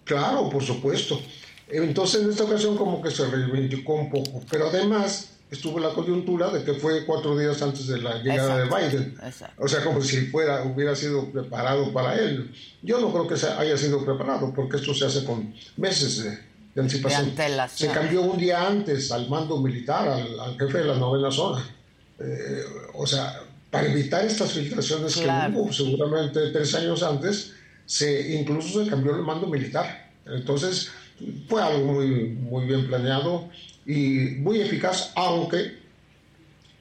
Claro, 0.04 0.50
por 0.50 0.64
supuesto. 0.64 1.20
Entonces 1.68 2.22
en 2.22 2.30
esta 2.30 2.44
ocasión 2.44 2.78
como 2.78 3.02
que 3.02 3.10
se 3.10 3.26
reivindicó 3.26 3.96
un 3.96 4.12
poco, 4.12 4.44
pero 4.52 4.68
además 4.68 5.37
estuvo 5.50 5.80
la 5.80 5.90
coyuntura 5.90 6.50
de 6.50 6.64
que 6.64 6.74
fue 6.74 7.06
cuatro 7.06 7.38
días 7.38 7.62
antes 7.62 7.88
de 7.88 8.02
la 8.02 8.22
llegada 8.22 8.58
de 8.58 8.66
Biden. 8.66 9.18
O 9.58 9.68
sea, 9.68 9.84
como 9.84 10.02
si 10.02 10.28
fuera, 10.28 10.64
hubiera 10.64 10.96
sido 10.96 11.32
preparado 11.32 11.92
para 11.94 12.16
él. 12.16 12.52
Yo 12.82 13.00
no 13.00 13.12
creo 13.12 13.28
que 13.28 13.38
se 13.38 13.48
haya 13.48 13.78
sido 13.78 14.04
preparado, 14.04 14.54
porque 14.54 14.78
esto 14.78 14.94
se 14.94 15.06
hace 15.06 15.24
con 15.24 15.54
meses 15.78 16.24
de, 16.24 16.82
anticipación. 16.82 17.34
se 17.74 17.88
cambió 17.88 18.22
un 18.22 18.38
día 18.38 18.68
antes 18.68 19.12
al 19.12 19.30
mando 19.30 19.58
militar, 19.58 20.08
al, 20.08 20.58
jefe 20.58 20.80
de 20.80 20.86
la 20.86 20.96
novena 20.96 21.32
zona. 21.32 21.64
Eh, 22.20 22.64
o 22.94 23.08
sea, 23.08 23.42
para 23.72 23.88
evitar 23.88 24.26
estas 24.26 24.52
filtraciones 24.52 25.16
que 25.16 25.28
hubo 25.28 25.72
seguramente 25.72 26.52
tres 26.52 26.76
años 26.76 27.04
antes, 27.04 27.54
se 27.86 28.36
incluso 28.36 28.84
se 28.84 28.90
cambió 28.90 29.16
el 29.16 29.22
mando 29.22 29.48
militar. 29.48 30.12
Entonces, 30.26 30.92
fue 31.48 31.62
algo 31.62 31.94
muy, 31.94 32.30
muy 32.30 32.66
bien 32.66 32.86
planeado 32.88 33.50
y 33.88 34.36
muy 34.42 34.60
eficaz, 34.60 35.14
aunque 35.16 35.78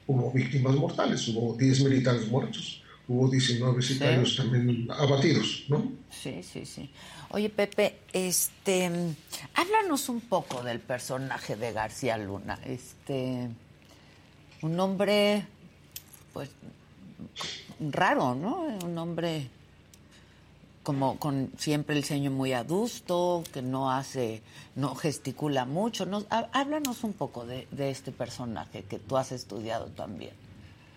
hubo 0.08 0.32
víctimas 0.32 0.74
mortales, 0.74 1.26
hubo 1.28 1.54
10 1.56 1.84
militares 1.84 2.26
muertos, 2.28 2.82
hubo 3.06 3.30
19 3.30 3.80
sicarios 3.80 4.36
también 4.36 4.88
abatidos, 4.90 5.64
¿no? 5.68 5.92
Sí, 6.10 6.42
sí, 6.42 6.66
sí. 6.66 6.90
Oye, 7.30 7.48
Pepe, 7.48 8.00
este, 8.12 8.90
háblanos 9.54 10.08
un 10.08 10.20
poco 10.22 10.62
del 10.64 10.80
personaje 10.80 11.54
de 11.54 11.72
García 11.72 12.18
Luna. 12.18 12.58
Este, 12.64 13.48
un 14.62 14.80
hombre, 14.80 15.46
pues, 16.32 16.50
raro, 17.78 18.34
¿no? 18.34 18.62
Un 18.84 18.98
hombre 18.98 19.48
como 20.86 21.18
con 21.18 21.50
siempre 21.58 21.96
el 21.96 22.04
ceño 22.04 22.30
muy 22.30 22.52
adusto, 22.52 23.42
que 23.52 23.60
no 23.60 23.90
hace, 23.90 24.40
no 24.76 24.94
gesticula 24.94 25.64
mucho. 25.64 26.06
No, 26.06 26.24
háblanos 26.30 27.02
un 27.02 27.12
poco 27.12 27.44
de, 27.44 27.66
este 27.76 28.12
personaje 28.12 28.84
que 28.88 29.00
tú 29.00 29.16
has 29.16 29.32
estudiado 29.32 29.86
también. 29.86 30.30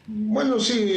Bueno, 0.06 0.60
sí, 0.60 0.95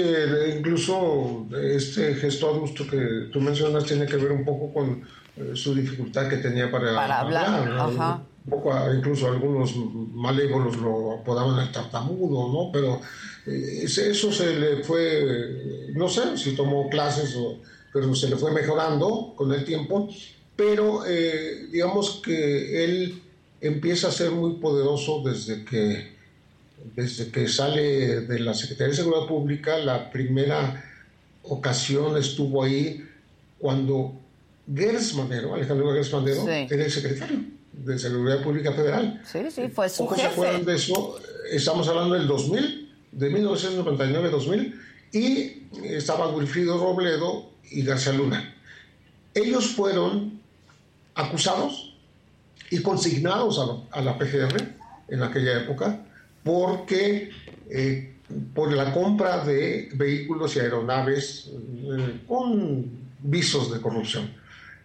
incluso 0.59 1.47
este 1.59 2.17
gesto 2.17 2.51
adusto 2.51 2.87
que 2.87 3.31
tú 3.33 3.41
mencionas 3.41 3.87
tiene 3.87 4.05
que 4.05 4.19
ver 4.19 4.31
un 4.31 4.45
poco 4.45 4.75
con 4.75 5.03
eh, 5.39 5.53
su 5.55 5.75
dificultad 5.75 6.29
que 6.29 6.37
tenía 6.37 6.71
para, 6.71 6.91
hablar. 7.19 8.21
Un 8.45 8.51
poco, 8.51 8.75
incluso 8.95 9.29
algunos 9.29 9.75
malévolos 10.13 10.77
lo 10.77 11.13
apodaban 11.13 11.67
el 11.67 11.73
tartamudo, 11.73 12.53
¿no? 12.53 12.71
Pero 12.71 13.01
eh, 13.47 13.85
eso 13.85 14.31
se 14.31 14.55
le 14.55 14.85
fue, 14.85 15.89
no 15.95 16.09
sé 16.11 16.37
si 16.37 16.55
tomó 16.55 16.91
clases 16.91 17.35
o 17.37 17.72
pero 17.93 18.15
se 18.15 18.29
le 18.29 18.37
fue 18.37 18.53
mejorando 18.53 19.35
con 19.37 19.53
el 19.53 19.65
tiempo, 19.65 20.09
pero 20.57 21.05
eh, 21.07 21.67
digamos 21.71 22.23
que 22.25 22.85
él 22.85 23.23
empieza 23.61 24.09
a 24.09 24.13
ser 24.13 24.31
muy 24.31 24.55
poderoso 24.55 25.23
desde 25.25 25.65
que, 25.65 26.13
desde 26.97 27.31
que 27.31 27.47
sale 27.49 28.21
de 28.23 28.41
la 28.41 28.55
Secretaría 28.55 28.93
de 28.93 28.97
Seguridad 28.97 29.27
Pública, 29.27 29.79
la 29.79 30.11
primera 30.11 30.85
ocasión 31.45 32.17
estuvo 32.17 32.63
ahí 32.63 33.05
cuando 33.59 34.15
Gers 34.75 35.15
Manero, 35.15 35.55
Alejandro 35.55 35.93
Gers 35.93 36.13
Manero, 36.13 36.49
era 36.49 36.85
el 36.85 36.91
secretario 36.91 37.41
de 37.73 37.99
Seguridad 37.99 38.43
Pública 38.43 38.73
Federal. 38.73 39.23
Sí, 39.25 39.39
sí, 39.51 39.69
fue 39.69 39.89
su 39.89 40.07
jefe. 40.09 40.23
se 40.23 40.27
acuerdan 40.29 40.65
de 40.65 40.75
eso? 40.75 41.21
Estamos 41.51 41.89
hablando 41.89 42.15
del 42.15 42.27
2000, 42.27 42.95
de 43.13 43.31
1999-2000, 43.31 44.75
y 45.13 45.69
estaba 45.85 46.29
Wilfrido 46.29 46.79
Robledo 46.79 47.52
y 47.71 47.83
García 47.83 48.13
Luna. 48.13 48.55
Ellos 49.35 49.69
fueron 49.69 50.41
acusados 51.15 51.95
y 52.71 52.81
consignados 52.83 53.61
a, 53.91 54.01
la 54.01 54.19
PGR 54.19 54.57
en 55.09 55.23
aquella 55.23 55.61
época 55.61 56.05
porque 56.43 57.31
eh, 57.71 58.15
por 58.55 58.73
la 58.73 58.93
compra 58.93 59.45
de 59.45 59.91
vehículos 59.95 60.57
y 60.57 60.61
aeronaves 60.61 61.51
eh, 61.51 62.21
con 62.27 62.91
visos 63.21 63.73
de 63.73 63.81
corrupción. 63.81 64.33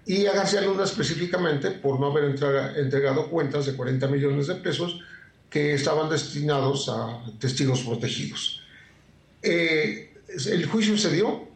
Y 0.06 0.26
a 0.26 0.34
García 0.34 0.62
Luna 0.62 0.84
específicamente 0.84 1.72
por 1.72 2.00
no 2.00 2.08
haber 2.08 2.26
entregado 2.26 3.30
cuentas 3.30 3.66
de 3.66 3.76
40 3.76 4.08
millones 4.08 4.48
de 4.48 4.56
pesos 4.56 5.02
que 5.50 5.74
estaban 5.74 6.10
destinados 6.10 6.90
a 6.90 7.24
testigos 7.40 7.82
protegidos. 7.82 8.62
Eh, 9.42 10.14
el 10.50 10.66
juicio 10.66 10.98
se 10.98 11.12
dio, 11.12 11.47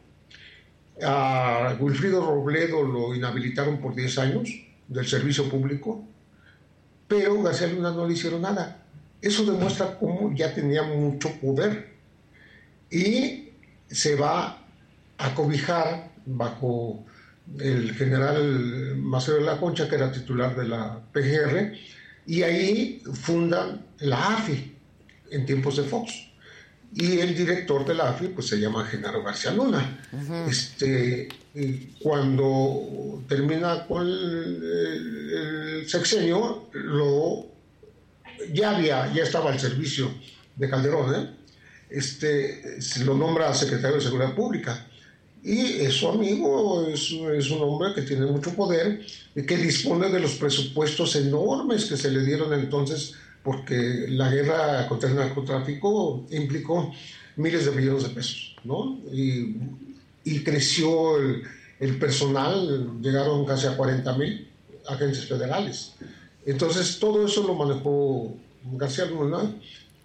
a 1.03 1.75
Wilfrido 1.79 2.25
Robledo 2.25 2.83
lo 2.83 3.15
inhabilitaron 3.15 3.79
por 3.79 3.95
10 3.95 4.17
años 4.19 4.49
del 4.87 5.07
servicio 5.07 5.49
público, 5.49 6.03
pero 7.07 7.41
García 7.41 7.67
Luna 7.67 7.91
no 7.91 8.07
le 8.07 8.13
hicieron 8.13 8.41
nada. 8.41 8.85
Eso 9.21 9.45
demuestra 9.45 9.97
cómo 9.99 10.33
ya 10.35 10.53
tenía 10.53 10.83
mucho 10.83 11.29
poder 11.39 11.93
y 12.89 13.49
se 13.87 14.15
va 14.15 14.57
a 15.17 15.35
cobijar 15.35 16.11
bajo 16.25 17.05
el 17.59 17.93
general 17.93 18.95
Maceo 18.97 19.35
de 19.35 19.41
la 19.41 19.59
Concha, 19.59 19.89
que 19.89 19.95
era 19.95 20.11
titular 20.11 20.55
de 20.55 20.67
la 20.67 20.99
PGR, 21.11 21.73
y 22.25 22.43
ahí 22.43 23.01
fundan 23.13 23.85
la 23.99 24.35
AFI 24.35 24.75
en 25.31 25.45
tiempos 25.45 25.77
de 25.77 25.83
Fox. 25.83 26.30
Y 26.93 27.19
el 27.19 27.35
director 27.35 27.85
de 27.85 27.95
la 27.95 28.09
AFI 28.09 28.29
pues, 28.29 28.47
se 28.47 28.59
llama 28.59 28.85
Genaro 28.85 29.23
García 29.23 29.51
Luna. 29.51 29.99
este, 30.47 31.29
cuando 32.01 33.23
termina 33.27 33.85
con 33.87 34.07
el, 34.07 35.83
sexenio, 35.87 36.69
lo, 36.73 37.47
ya, 38.53 38.75
había, 38.75 39.11
ya 39.13 39.23
estaba 39.23 39.51
al 39.51 39.59
servicio 39.59 40.13
de 40.55 40.69
Calderón, 40.69 41.15
¿eh? 41.15 41.29
este, 41.89 42.81
se 42.81 43.03
lo 43.03 43.15
nombra 43.15 43.53
secretario 43.53 43.97
de 43.97 44.03
Seguridad 44.03 44.35
Pública. 44.35 44.87
Y 45.43 45.81
es 45.81 45.93
su 45.93 46.07
amigo, 46.07 46.87
es, 46.87 47.11
es, 47.11 47.49
un 47.49 47.61
hombre 47.61 47.93
que 47.95 48.03
tiene 48.03 48.27
mucho 48.27 48.53
poder, 48.53 49.03
y 49.35 49.43
que 49.43 49.57
dispone 49.57 50.09
de 50.09 50.19
los 50.19 50.35
presupuestos 50.35 51.15
enormes 51.15 51.85
que 51.85 51.97
se 51.97 52.11
le 52.11 52.23
dieron 52.23 52.53
entonces, 52.53 53.15
porque 53.43 54.05
la 54.09 54.29
guerra 54.29 54.87
contra 54.87 55.09
el 55.09 55.15
narcotráfico 55.15 56.25
implicó 56.29 56.91
miles 57.37 57.65
de 57.65 57.71
millones 57.71 58.03
de 58.03 58.09
pesos, 58.09 58.55
¿no? 58.63 58.99
Y, 59.11 59.57
y 60.23 60.43
creció 60.43 61.17
el, 61.17 61.43
el, 61.79 61.97
personal, 61.97 63.01
llegaron 63.01 63.45
casi 63.45 63.67
a 63.67 63.75
40 63.75 64.17
mil 64.17 64.47
agentes 64.87 65.25
federales. 65.25 65.93
Entonces 66.45 66.99
todo 66.99 67.25
eso 67.25 67.43
lo 67.43 67.55
manejó 67.55 68.35
García 68.73 69.05
Luna. 69.05 69.55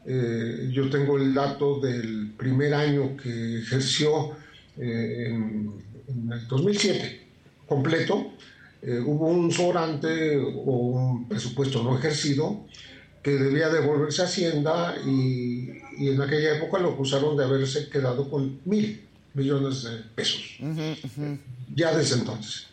Eh, 0.06 0.70
yo 0.72 0.88
tengo 0.88 1.18
el 1.18 1.34
dato 1.34 1.80
del 1.80 2.32
primer 2.36 2.74
año 2.74 3.16
que 3.16 3.58
ejerció 3.58 4.32
eh, 4.78 5.26
en, 5.28 5.72
el 6.32 6.46
2007 6.46 7.26
completo, 7.66 8.30
eh, 8.82 9.00
hubo 9.04 9.26
un 9.26 9.50
sobrante 9.50 10.36
o 10.36 10.70
un 10.70 11.28
presupuesto 11.28 11.82
no 11.82 11.98
ejercido 11.98 12.64
que 13.26 13.32
debía 13.32 13.68
devolverse 13.68 14.22
a 14.22 14.26
Hacienda 14.26 14.94
y, 15.04 15.82
y, 15.98 16.10
en 16.10 16.22
aquella 16.22 16.58
época 16.58 16.78
lo 16.78 16.90
acusaron 16.90 17.36
de 17.36 17.42
haberse 17.42 17.88
quedado 17.88 18.30
con 18.30 18.60
mil 18.64 19.02
millones 19.34 19.82
de 19.82 19.96
pesos, 20.14 20.42
ya 21.74 21.92
desde 21.92 22.18
entonces. 22.20 22.66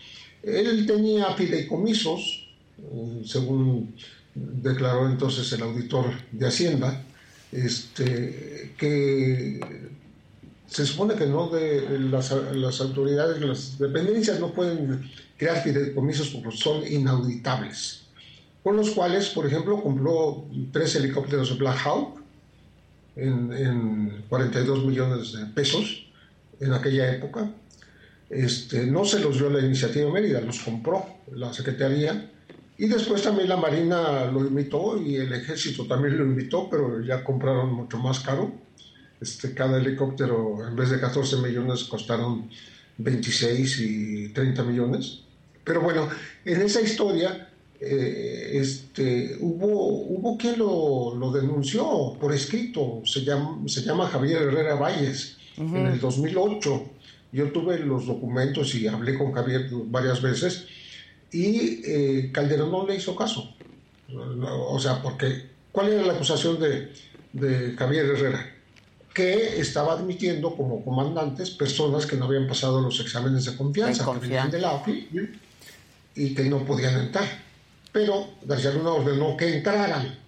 Él 0.43 0.85
tenía 0.85 1.33
fideicomisos, 1.33 2.47
eh, 2.77 3.23
según 3.25 3.95
declaró 4.35 5.09
entonces 5.09 5.51
el 5.53 5.63
auditor 5.63 6.11
de 6.31 6.45
Hacienda, 6.45 7.03
este, 7.51 8.75
que 8.77 9.59
se 10.67 10.85
supone 10.85 11.15
que 11.15 11.25
no 11.25 11.49
de 11.49 11.97
las, 11.97 12.31
las 12.53 12.79
autoridades, 12.79 13.41
las 13.41 13.79
dependencias 13.79 14.39
no 14.39 14.53
pueden 14.53 15.09
crear 15.35 15.63
fideicomisos 15.63 16.29
porque 16.29 16.55
son 16.55 16.85
inauditables. 16.85 18.02
Con 18.63 18.77
los 18.77 18.91
cuales, 18.91 19.29
por 19.29 19.45
ejemplo, 19.45 19.81
compró 19.81 20.45
tres 20.71 20.95
helicópteros 20.95 21.57
Black 21.57 21.79
Hawk 21.85 22.21
en, 23.15 23.51
en 23.53 24.23
42 24.29 24.85
millones 24.85 25.33
de 25.33 25.45
pesos 25.47 26.07
en 26.59 26.73
aquella 26.73 27.13
época. 27.13 27.51
Este, 28.29 28.85
no 28.85 29.05
se 29.05 29.19
los 29.19 29.37
dio 29.37 29.49
la 29.49 29.59
iniciativa 29.59 30.09
Mérida, 30.11 30.41
los 30.41 30.59
compró 30.59 31.05
la 31.35 31.53
Secretaría 31.53 32.31
y 32.77 32.87
después 32.87 33.21
también 33.21 33.49
la 33.49 33.57
Marina 33.57 34.25
lo 34.25 34.39
invitó 34.39 34.99
y 34.99 35.15
el 35.17 35.31
Ejército 35.33 35.85
también 35.85 36.17
lo 36.17 36.23
invitó, 36.23 36.69
pero 36.69 37.01
ya 37.01 37.23
compraron 37.23 37.73
mucho 37.73 37.97
más 37.99 38.21
caro 38.21 38.51
este, 39.21 39.53
cada 39.53 39.77
helicóptero, 39.77 40.67
en 40.67 40.75
vez 40.75 40.89
de 40.89 40.99
14 40.99 41.37
millones, 41.37 41.85
costaron 41.85 42.49
26 42.97 43.79
y 43.79 44.29
30 44.29 44.63
millones. 44.63 45.19
Pero 45.63 45.81
bueno, 45.81 46.09
en 46.43 46.61
esa 46.61 46.81
historia 46.81 47.49
eh, 47.85 48.59
este, 48.59 49.37
hubo, 49.39 49.67
hubo 49.67 50.37
quien 50.37 50.59
lo, 50.59 51.15
lo, 51.15 51.31
denunció 51.31 52.15
por 52.19 52.33
escrito, 52.33 53.01
se 53.05 53.21
llama, 53.21 53.61
se 53.67 53.81
llama 53.81 54.07
Javier 54.07 54.43
Herrera 54.43 54.75
Valles, 54.75 55.37
en 55.57 55.87
el 55.87 55.99
2008. 55.99 56.83
Yo 57.31 57.51
tuve 57.51 57.79
los 57.79 58.05
documentos 58.05 58.73
y 58.75 58.87
hablé 58.87 59.17
con 59.17 59.31
Javier 59.33 59.67
varias 59.87 60.21
veces 60.21 60.65
y 61.31 61.81
eh, 61.85 62.29
Calderón 62.31 62.71
no 62.71 62.87
le 62.87 62.95
hizo 62.95 63.15
caso. 63.15 63.53
O 64.69 64.79
sea, 64.79 65.01
porque 65.01 65.49
¿cuál 65.71 65.91
era 65.91 66.03
la 66.03 66.13
acusación 66.13 66.59
de, 66.59 66.93
de 67.33 67.75
Javier 67.75 68.05
Herrera? 68.05 68.53
que 69.13 69.59
estaba 69.59 69.93
admitiendo 69.93 70.55
como 70.55 70.83
comandantes 70.83 71.51
personas 71.51 72.07
que 72.07 72.15
no 72.15 72.25
habían 72.25 72.47
pasado 72.47 72.81
los 72.81 72.99
exámenes 72.99 73.45
de 73.45 73.55
confianza, 73.55 74.05
que 74.19 74.27
de 74.27 74.59
la 74.59 74.71
AFI 74.71 75.07
y 76.15 76.33
que 76.33 76.43
no 76.45 76.65
podían 76.65 76.99
entrar. 76.99 77.42
Pero 77.93 78.33
García 78.43 78.71
Luna 78.71 78.89
ordenó 78.89 79.37
que 79.37 79.57
entraran 79.57 80.19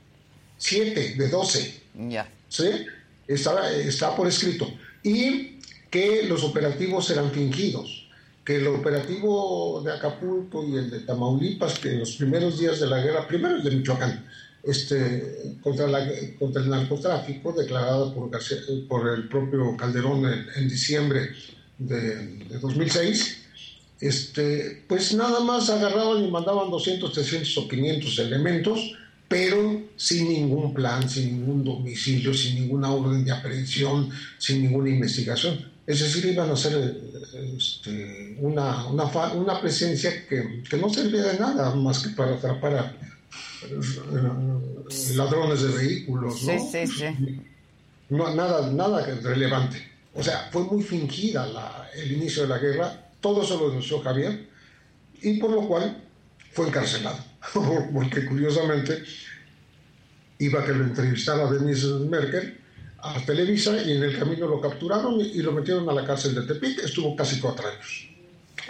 siete 0.57 1.15
de 1.15 1.27
doce. 1.27 1.81
Ya. 1.93 2.31
¿Sí? 2.47 2.69
Está, 3.27 3.71
está 3.73 4.15
por 4.15 4.27
escrito. 4.27 4.71
Y 5.03 5.59
que 5.89 6.23
los 6.23 6.43
operativos 6.43 7.09
eran 7.09 7.31
fingidos. 7.31 8.07
Que 8.45 8.57
el 8.57 8.67
operativo 8.67 9.81
de 9.83 9.91
Acapulco 9.91 10.63
y 10.63 10.77
el 10.77 10.91
de 10.91 10.99
Tamaulipas, 10.99 11.79
que 11.79 11.89
en 11.93 11.99
los 11.99 12.15
primeros 12.15 12.59
días 12.59 12.79
de 12.79 12.85
la 12.87 13.01
guerra, 13.01 13.27
primero 13.27 13.55
el 13.55 13.63
de 13.63 13.71
Michoacán, 13.71 14.23
este, 14.65 15.57
contra, 15.61 15.87
la, 15.87 16.07
contra 16.39 16.61
el 16.61 16.69
narcotráfico 16.69 17.53
declarado 17.53 18.13
por, 18.13 18.31
por 18.87 19.09
el 19.09 19.29
propio 19.29 19.77
Calderón 19.77 20.25
en, 20.55 20.67
diciembre 20.67 21.29
de, 21.77 22.59
2006, 22.59 23.44
este, 23.99 24.83
pues 24.87 25.13
nada 25.13 25.39
más 25.39 25.69
agarraban 25.69 26.23
y 26.23 26.31
mandaban 26.31 26.69
200, 26.69 27.11
300 27.13 27.57
o 27.57 27.67
500 27.67 28.19
elementos, 28.19 28.95
pero 29.27 29.81
sin 29.95 30.29
ningún 30.29 30.73
plan, 30.73 31.09
sin 31.09 31.39
ningún 31.39 31.63
domicilio, 31.63 32.33
sin 32.33 32.55
ninguna 32.55 32.91
orden 32.91 33.25
de 33.25 33.31
aprehensión, 33.31 34.09
sin 34.37 34.63
ninguna 34.63 34.89
investigación. 34.89 35.73
Es 35.87 35.99
decir, 35.99 36.25
iban 36.25 36.49
a 36.49 36.53
hacer 36.53 36.97
este, 37.55 38.35
una, 38.39 38.87
una, 38.87 39.05
una, 39.33 39.61
presencia 39.61 40.25
que, 40.27 40.63
que, 40.67 40.77
no 40.77 40.89
servía 40.89 41.23
de 41.23 41.39
nada 41.39 41.75
más 41.75 41.99
que 41.99 42.09
para 42.09 42.35
atrapar 42.35 42.75
a, 42.75 42.97
ladrones 45.15 45.61
de 45.61 45.67
vehículos, 45.69 46.43
¿no? 46.43 46.59
Sí, 46.59 46.87
sí, 46.87 46.87
sí. 46.87 47.41
No, 48.09 48.33
nada, 48.33 48.71
nada 48.71 49.05
relevante. 49.21 49.77
O 50.13 50.23
sea, 50.23 50.49
fue 50.51 50.63
muy 50.63 50.81
fingida 50.81 51.45
la, 51.47 51.89
el 51.95 52.11
inicio 52.11 52.43
de 52.43 52.49
la 52.49 52.57
guerra, 52.57 53.04
todo 53.25 53.41
eso 53.41 53.57
lo 53.57 53.69
denunció 53.69 54.01
Javier, 54.01 54.47
y 55.19 55.39
por 55.39 55.49
lo 55.49 55.67
cual 55.67 55.97
fue 56.51 56.67
encarcelado. 56.67 57.17
Porque 57.91 58.23
curiosamente 58.23 59.03
iba 60.37 60.61
a 60.61 60.63
que 60.63 60.73
lo 60.73 60.83
entrevistara 60.83 61.49
Denise 61.49 61.87
Merkel 62.07 62.59
a 62.99 63.19
Televisa 63.25 63.81
y 63.81 63.93
en 63.93 64.03
el 64.03 64.19
camino 64.19 64.47
lo 64.47 64.61
capturaron 64.61 65.19
y, 65.19 65.41
lo 65.41 65.53
metieron 65.53 65.89
a 65.89 65.93
la 65.93 66.05
cárcel 66.05 66.35
de 66.35 66.43
Tepic, 66.43 66.83
estuvo 66.83 67.15
casi 67.15 67.39
cuatro 67.39 67.67
años. 67.67 68.09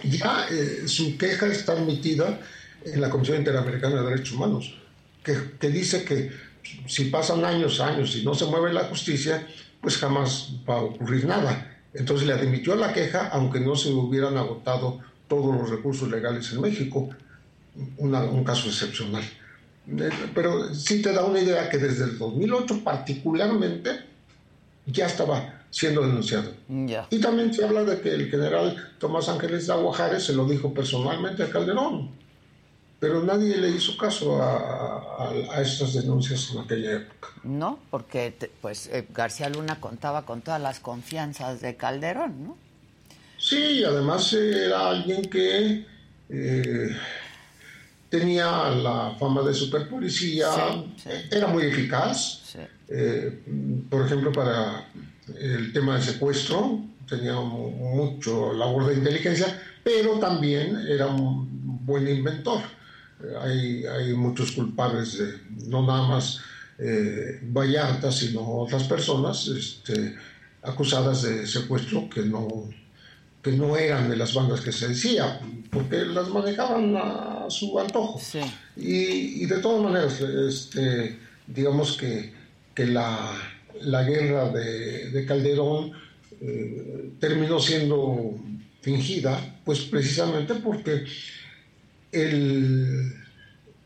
Ya 0.06 0.48
eh, 0.50 0.88
su 0.88 1.18
queja 1.18 1.48
está 1.48 1.74
admitida 1.74 2.40
en 2.86 3.02
la 3.02 3.10
Comisión 3.10 3.40
Interamericana 3.40 4.04
de 4.04 4.10
Derechos 4.10 4.36
Humanos, 4.36 4.74
que, 5.22 5.70
dice 5.70 6.06
que 6.06 6.32
si 6.88 7.06
pasan 7.06 7.44
años, 7.44 7.82
años 7.82 8.16
y 8.16 8.24
no 8.24 8.34
se 8.34 8.46
mueve 8.46 8.72
la 8.72 8.86
justicia, 8.86 9.46
pues 9.82 9.98
jamás 9.98 10.52
va 10.70 10.76
a 10.76 10.84
ocurrir 10.84 11.26
nada. 11.26 11.75
Entonces 11.96 12.28
le 12.28 12.34
admitió 12.34 12.76
la 12.76 12.94
queja, 12.94 13.30
aunque 13.30 13.60
no 13.60 13.76
se 13.76 13.90
hubieran 13.90 14.38
agotado 14.38 15.00
todos 15.28 15.56
los 15.56 15.70
recursos 15.70 16.10
legales 16.10 16.52
en 16.52 16.62
México, 16.62 17.10
un 17.98 18.44
caso 18.44 18.68
excepcional. 18.68 19.24
Eh, 19.88 20.10
pero 20.34 20.74
sí 20.74 21.02
te 21.02 21.14
da 21.14 21.24
una 21.24 21.40
idea 21.40 21.70
que 21.70 21.78
desde 21.78 22.06
el 22.06 22.18
2008 22.18 22.84
particularmente 22.84 23.92
ya 24.86 25.06
estaba 25.06 25.64
siendo 25.70 26.02
denunciado. 26.02 26.52
Y 27.10 27.20
también 27.20 27.54
se 27.54 27.66
habla 27.66 27.84
de 27.84 28.00
que 28.00 28.10
el 28.10 28.30
general 28.30 28.92
Tomás 28.98 29.30
Ángeles 29.30 29.70
Aguajares 29.70 30.24
se 30.24 30.34
lo 30.34 30.46
dijo 30.48 30.74
personalmente 30.74 31.44
a 31.44 31.50
Calderón 31.50 32.25
pero 33.06 33.22
nadie 33.22 33.56
le 33.58 33.70
hizo 33.70 33.96
caso 33.96 34.42
a, 34.42 35.32
estas 35.62 35.94
denuncias 35.94 36.50
en 36.52 36.62
aquella 36.62 36.94
época. 36.94 37.28
No, 37.44 37.78
porque 37.92 38.34
pues 38.64 38.88
eh, 38.88 39.06
García 39.14 39.48
Luna 39.48 39.80
contaba 39.80 40.26
con 40.26 40.42
todas 40.42 40.60
las 40.60 40.80
confianzas 40.80 41.62
de 41.62 41.76
Calderón, 41.76 42.44
¿no? 42.44 42.58
Sí, 43.38 43.84
además 43.84 44.34
era 44.34 44.90
alguien 44.90 45.22
que 45.30 45.86
eh, 46.30 46.98
tenía 48.10 48.70
la 48.72 49.16
fama 49.20 49.44
de 49.44 49.54
superpolicía, 49.54 50.48
era 51.30 51.46
muy 51.46 51.66
eficaz. 51.66 52.56
Eh, 52.88 53.40
por 53.88 54.08
ejemplo, 54.08 54.32
para 54.32 54.90
el 55.40 55.72
tema 55.72 55.94
del 55.94 56.04
secuestro, 56.04 56.80
tenía 57.08 57.36
mucho 57.36 58.52
labor 58.54 58.88
de 58.88 58.96
inteligencia, 58.96 59.62
pero 59.84 60.18
también 60.18 60.88
era 60.88 61.06
un 61.06 61.86
buen 61.86 62.08
inventor. 62.08 62.62
Hay, 63.42 64.14
muchos 64.14 64.52
culpables, 64.52 65.18
de, 65.18 65.40
no 65.68 65.86
nada 65.86 66.08
más 66.08 66.40
eh, 66.78 67.40
Vallarta, 67.44 68.12
sino 68.12 68.42
otras 68.42 68.84
personas 68.84 69.48
este, 69.48 70.16
acusadas 70.62 71.24
de 71.24 71.48
secuestro 71.48 72.10
que 72.10 72.22
no, 72.22 72.70
que 73.42 73.52
no 73.52 73.78
eran 73.78 74.10
de 74.10 74.18
las 74.18 74.34
bandas 74.34 74.62
que 74.62 74.72
se 74.72 74.90
decía, 74.90 75.40
porque 75.70 76.06
las 76.06 76.30
manejaban 76.30 76.96
a 76.98 77.46
su 77.50 77.78
antojo. 77.80 78.20
Y, 78.76 79.46
de 79.46 79.58
todas 79.60 79.84
maneras, 79.84 80.20
este, 80.22 81.18
digamos 81.48 81.98
que, 81.98 82.34
que 82.74 82.88
la, 82.88 83.32
la 83.82 84.04
guerra 84.04 84.50
de, 84.50 85.12
de 85.12 85.26
Calderón 85.26 85.92
eh, 86.42 87.12
terminó 87.20 87.60
siendo 87.60 88.36
fingida, 88.82 89.62
pues 89.64 89.82
precisamente 89.82 90.56
porque 90.56 91.06
el 92.16 93.14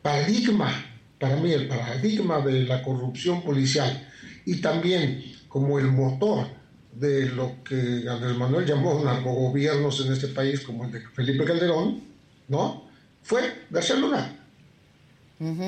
paradigma, 0.01 0.71
para 1.19 1.35
mí 1.37 1.51
el 1.51 1.67
paradigma 1.67 2.39
de 2.41 2.63
la 2.63 2.81
corrupción 2.83 3.41
policial 3.43 4.07
y 4.45 4.61
también 4.61 5.23
como 5.47 5.79
el 5.79 5.87
motor 5.87 6.47
de 6.93 7.29
lo 7.29 7.63
que 7.63 8.07
Andrés 8.07 8.37
Manuel 8.37 8.65
llamó 8.65 9.03
narcogobiernos 9.03 10.05
en 10.05 10.13
este 10.13 10.27
país, 10.27 10.61
como 10.61 10.85
el 10.85 10.91
de 10.91 11.01
Felipe 11.01 11.45
Calderón, 11.45 12.01
¿no? 12.47 12.89
Fue 13.23 13.41
García 13.69 13.95
Luna. 13.95 14.35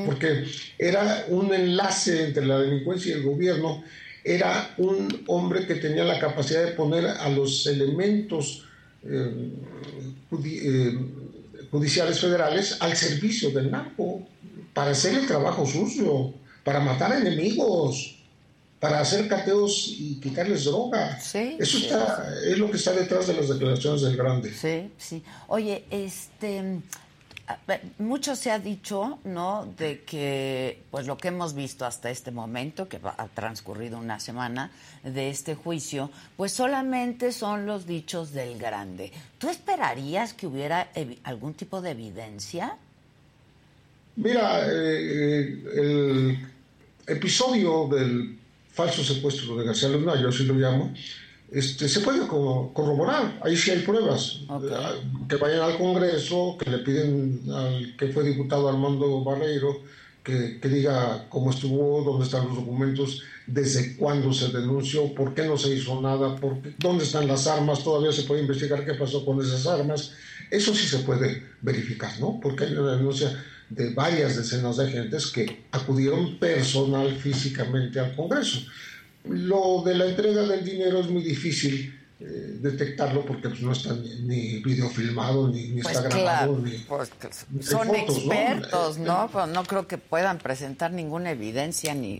Porque 0.05 0.45
era 0.77 1.25
un 1.29 1.53
enlace 1.53 2.25
entre 2.25 2.45
la 2.45 2.59
delincuencia 2.59 3.11
y 3.15 3.19
el 3.19 3.23
gobierno, 3.23 3.81
era 4.23 4.73
un 4.77 5.23
hombre 5.27 5.65
que 5.65 5.75
tenía 5.75 6.03
la 6.03 6.19
capacidad 6.19 6.65
de 6.65 6.73
poner 6.73 7.05
a 7.05 7.29
los 7.29 7.65
elementos 7.67 8.65
eh, 9.03 9.51
eh, 10.31 10.99
judiciales 11.71 12.19
federales 12.19 12.77
al 12.79 12.95
servicio 12.95 13.51
del 13.51 13.71
narco, 13.71 14.27
para 14.73 14.91
hacer 14.91 15.17
el 15.17 15.27
trabajo 15.27 15.65
sucio, 15.65 16.33
para 16.63 16.79
matar 16.79 17.13
enemigos, 17.13 18.17
para 18.79 18.99
hacer 18.99 19.27
cateos 19.27 19.93
y 19.97 20.19
quitarles 20.19 20.65
droga. 20.65 21.17
Eso 21.17 21.77
está, 21.77 22.33
es 22.45 22.57
lo 22.57 22.69
que 22.69 22.77
está 22.77 22.93
detrás 22.93 23.27
de 23.27 23.35
las 23.35 23.47
declaraciones 23.47 24.01
del 24.01 24.17
Grande. 24.17 24.51
Sí, 24.53 24.91
sí. 24.97 25.23
Oye, 25.47 25.85
este 25.91 26.81
mucho 27.97 28.35
se 28.35 28.51
ha 28.51 28.59
dicho, 28.59 29.19
¿no? 29.23 29.71
De 29.77 30.01
que, 30.01 30.83
pues 30.91 31.07
lo 31.07 31.17
que 31.17 31.29
hemos 31.29 31.53
visto 31.53 31.85
hasta 31.85 32.09
este 32.09 32.31
momento, 32.31 32.87
que 32.87 32.99
ha 33.03 33.27
transcurrido 33.27 33.97
una 33.97 34.19
semana 34.19 34.71
de 35.03 35.29
este 35.29 35.55
juicio, 35.55 36.09
pues 36.37 36.51
solamente 36.51 37.31
son 37.31 37.65
los 37.65 37.85
dichos 37.85 38.31
del 38.33 38.57
grande. 38.57 39.11
¿Tú 39.37 39.49
esperarías 39.49 40.33
que 40.33 40.47
hubiera 40.47 40.89
algún 41.23 41.53
tipo 41.53 41.81
de 41.81 41.91
evidencia? 41.91 42.77
Mira, 44.15 44.65
eh, 44.67 45.63
el 45.73 46.37
episodio 47.07 47.87
del 47.87 48.37
falso 48.71 49.03
secuestro 49.03 49.57
de 49.57 49.65
García 49.65 49.89
Luna, 49.89 50.19
yo 50.21 50.29
así 50.29 50.43
lo 50.43 50.53
llamo, 50.53 50.93
este, 51.51 51.89
se 51.89 51.99
puede 51.99 52.25
corroborar, 52.27 53.39
ahí 53.43 53.57
sí 53.57 53.71
hay 53.71 53.79
pruebas. 53.79 54.39
Eh, 54.49 55.27
que 55.27 55.35
vayan 55.35 55.61
al 55.61 55.77
Congreso, 55.77 56.57
que 56.57 56.69
le 56.69 56.79
piden 56.79 57.41
al 57.53 57.95
que 57.97 58.07
fue 58.07 58.23
diputado 58.23 58.69
Armando 58.69 59.23
Barreiro 59.23 59.81
que, 60.23 60.59
diga 60.69 61.25
cómo 61.29 61.51
estuvo, 61.51 62.03
dónde 62.03 62.25
están 62.25 62.47
los 62.47 62.57
documentos, 62.57 63.23
desde 63.47 63.95
cuándo 63.97 64.31
se 64.33 64.49
denunció, 64.49 65.13
por 65.15 65.33
qué 65.33 65.45
no 65.45 65.57
se 65.57 65.75
hizo 65.75 65.99
nada, 65.99 66.35
por 66.35 66.57
dónde 66.77 67.03
están 67.03 67.27
las 67.27 67.47
armas, 67.47 67.83
todavía 67.83 68.11
se 68.11 68.23
puede 68.23 68.41
investigar 68.41 68.85
qué 68.85 68.93
pasó 68.93 69.25
con 69.25 69.41
esas 69.41 69.65
armas. 69.65 70.11
Eso 70.49 70.75
sí 70.75 70.87
se 70.87 70.99
puede 70.99 71.43
verificar, 71.61 72.19
¿no? 72.19 72.39
Porque 72.41 72.65
hay 72.65 72.73
una 72.73 72.95
denuncia 72.95 73.43
de 73.69 73.93
varias 73.93 74.35
decenas 74.35 74.77
de 74.77 74.85
agentes 74.85 75.27
que 75.27 75.63
acudieron 75.71 76.37
personal 76.37 77.15
físicamente 77.15 77.99
al 77.99 78.15
Congreso. 78.15 78.59
Lo 79.25 79.83
de 79.85 79.95
la 79.95 80.05
entrega 80.05 80.43
del 80.43 80.65
dinero 80.65 80.99
es 80.99 81.09
muy 81.09 81.21
difícil 81.21 81.97
eh, 82.19 82.57
detectarlo 82.59 83.25
porque 83.25 83.49
pues, 83.49 83.61
no 83.61 83.71
está 83.71 83.93
ni, 83.93 84.59
videofilmado 84.59 85.47
ni, 85.47 85.81
pues 85.81 85.95
está 85.95 86.09
grabado. 86.09 86.57
Ni, 86.57 86.71
pues, 86.79 87.09
son 87.61 87.95
expertos, 87.95 88.97
¿no? 88.97 89.29
¿no? 89.33 89.47
no 89.47 89.63
creo 89.63 89.87
que 89.87 89.97
puedan 89.97 90.37
presentar 90.37 90.91
ninguna 90.91 91.31
evidencia 91.31 91.93
ni 91.93 92.19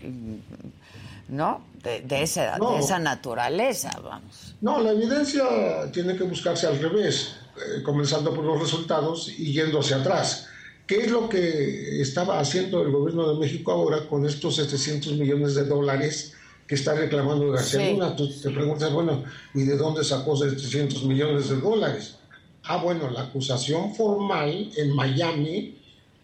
¿no? 1.28 1.64
De, 1.82 2.22
esa, 2.22 2.58
de 2.58 2.78
esa 2.78 2.98
naturaleza, 2.98 3.90
vamos. 4.04 4.54
No, 4.60 4.80
la 4.80 4.92
evidencia 4.92 5.44
tiene 5.92 6.16
que 6.16 6.24
buscarse 6.24 6.66
al 6.66 6.78
revés, 6.78 7.36
eh, 7.56 7.82
comenzando 7.82 8.32
por 8.34 8.44
los 8.44 8.60
resultados 8.60 9.28
y 9.28 9.52
yendo 9.52 9.80
hacia 9.80 9.96
atrás. 9.96 10.46
¿Qué 10.86 11.00
es 11.00 11.10
lo 11.10 11.28
que 11.28 12.00
estaba 12.00 12.38
haciendo 12.38 12.82
el 12.82 12.92
gobierno 12.92 13.32
de 13.32 13.40
México 13.40 13.72
ahora 13.72 14.06
con 14.08 14.26
estos 14.26 14.56
700 14.56 15.14
millones 15.14 15.54
de 15.54 15.64
dólares 15.64 16.34
que 16.72 16.76
está 16.76 16.94
reclamando 16.94 17.50
García 17.50 17.90
Luna. 17.90 18.16
Tú 18.16 18.30
te 18.30 18.48
preguntas, 18.48 18.90
bueno, 18.90 19.22
¿y 19.52 19.64
de 19.64 19.76
dónde 19.76 20.02
sacó 20.02 20.34
700 20.34 21.04
millones 21.04 21.50
de 21.50 21.56
dólares? 21.56 22.16
Ah, 22.64 22.78
bueno, 22.82 23.10
la 23.10 23.24
acusación 23.24 23.94
formal 23.94 24.70
en 24.74 24.96
Miami, 24.96 25.76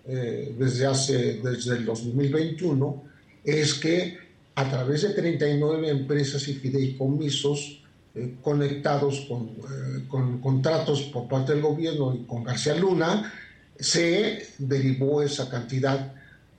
eh, 0.07 0.55
desde 0.59 0.87
hace, 0.87 1.35
desde 1.43 1.77
el 1.77 1.85
2021, 1.85 3.03
es 3.45 3.75
que 3.75 4.17
a 4.55 4.71
través 4.71 5.03
de 5.03 5.11
39 5.11 5.91
empresas 5.91 6.49
y 6.49 6.55
fideicomisos 6.55 7.83
eh, 8.15 8.37
conectados 8.41 9.27
con, 9.29 9.49
eh, 9.49 10.05
con 10.09 10.41
contratos 10.41 11.03
por 11.13 11.29
parte 11.29 11.53
del 11.53 11.61
gobierno 11.61 12.15
y 12.15 12.25
con 12.25 12.43
García 12.43 12.75
Luna, 12.75 13.35
se 13.79 14.47
derivó 14.57 15.21
esa 15.21 15.51
cantidad 15.51 16.15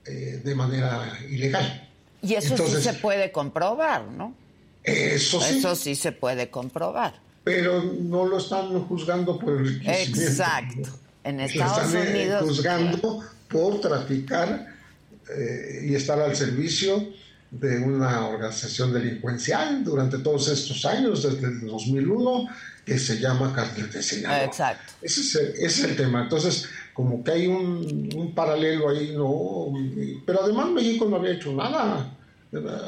de 0.06 0.56
manera 0.56 1.20
ilegal. 1.30 1.89
Y 2.22 2.36
eso 2.36 2.58
sí 2.58 2.82
se 2.82 2.94
puede 2.94 3.32
comprobar, 3.32 4.06
¿no? 4.06 4.34
Eso 4.84 5.42
sí. 5.42 5.58
Eso 5.58 5.76
sí 5.76 5.96
se 5.96 6.12
puede 6.12 6.50
comprobar. 6.50 7.20
Pero 7.44 7.84
no 7.84 8.26
lo 8.26 8.38
están 8.38 8.80
juzgando 8.84 9.40
por 9.40 9.62
el 9.62 9.82
Exacto. 9.88 10.90
En 11.24 11.40
Estados 11.40 11.94
lo 11.94 12.00
están 12.00 12.08
eh, 12.08 12.22
Unidos. 12.22 12.44
juzgando 12.44 13.24
por 13.50 13.82
traficar 13.82 14.68
eh, 15.36 15.86
y 15.90 15.96
estar 15.96 16.20
al 16.20 16.36
servicio 16.36 17.08
de 17.52 17.80
una 17.80 18.28
organización 18.28 18.94
delincuencial 18.94 19.84
durante 19.84 20.20
todos 20.20 20.48
estos 20.50 20.86
años, 20.86 21.24
desde 21.24 21.48
el 21.48 21.62
2001, 21.68 22.48
que 22.86 23.00
se 23.00 23.20
llama 23.20 23.54
Cartel 23.54 23.90
de 23.92 24.04
Sinaloa. 24.04 24.46
Exacto. 24.46 24.94
Ese 25.02 25.22
es, 25.22 25.36
el, 25.36 25.48
ese 25.56 25.66
es 25.66 25.84
el 25.84 25.96
tema. 25.96 26.24
Entonces, 26.24 26.68
como 27.00 27.24
que 27.24 27.32
hay 27.32 27.48
un, 27.48 28.34
paralelo 28.36 28.90
ahí, 28.90 29.14
¿no? 29.16 29.72
Pero 30.26 30.44
además 30.44 30.70
México 30.72 31.08
no 31.10 31.16
había 31.16 31.32
hecho 31.32 31.54
nada. 31.54 32.14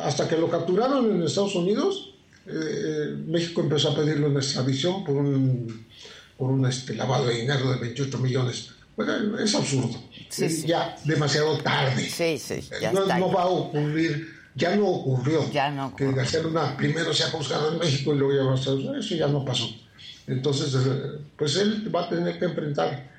Hasta 0.03 0.27
que 0.27 0.35
lo 0.35 0.49
capturaron 0.49 1.15
en 1.15 1.23
Estados 1.23 1.55
Unidos, 1.55 2.13
eh, 2.45 3.15
México 3.25 3.61
empezó 3.61 3.91
a 3.91 3.95
pedirle 3.95 4.25
una 4.27 4.41
extradición 4.41 5.05
por 5.05 5.15
un, 5.15 5.85
por 6.37 6.49
un 6.49 6.65
este, 6.65 6.93
lavado 6.93 7.27
de 7.27 7.35
dinero 7.35 7.71
de 7.71 7.79
28 7.79 8.17
millones. 8.17 8.71
Bueno, 8.97 9.39
es 9.39 9.55
absurdo. 9.55 9.97
Ya 10.65 10.97
demasiado 11.05 11.57
tarde. 11.59 12.03
Sí, 12.03 12.37
sí, 12.37 12.67
ya 12.81 12.91
no, 12.91 13.05
no, 13.05 13.31
va 13.31 13.43
a 13.43 13.47
ocurrir, 13.47 14.27
ya 14.55 14.75
no 14.75 14.87
ocurrió. 14.89 15.49
Ya 15.53 15.71
no 15.71 15.87
ocurrió. 15.87 16.09
Que 16.09 16.15
García 16.17 16.41
Luna 16.41 16.75
primero 16.75 17.13
se 17.13 17.23
ha 17.23 17.29
juzgado 17.29 17.71
en 17.71 17.79
México 17.79 18.13
y 18.13 18.17
luego 18.17 18.35
ya 18.35 18.43
va 18.43 18.51
a 18.51 18.55
Estados 18.55 18.81
Unidos. 18.81 19.05
Eso 19.05 19.15
ya 19.15 19.27
no 19.27 19.45
pasó. 19.45 19.69
Entonces, 20.27 20.75
eh, 20.75 21.19
pues 21.37 21.55
él 21.55 21.89
va 21.95 22.03
a 22.03 22.09
tener 22.09 22.37
que 22.37 22.43
enfrentar 22.43 22.89
eh, 22.93 23.10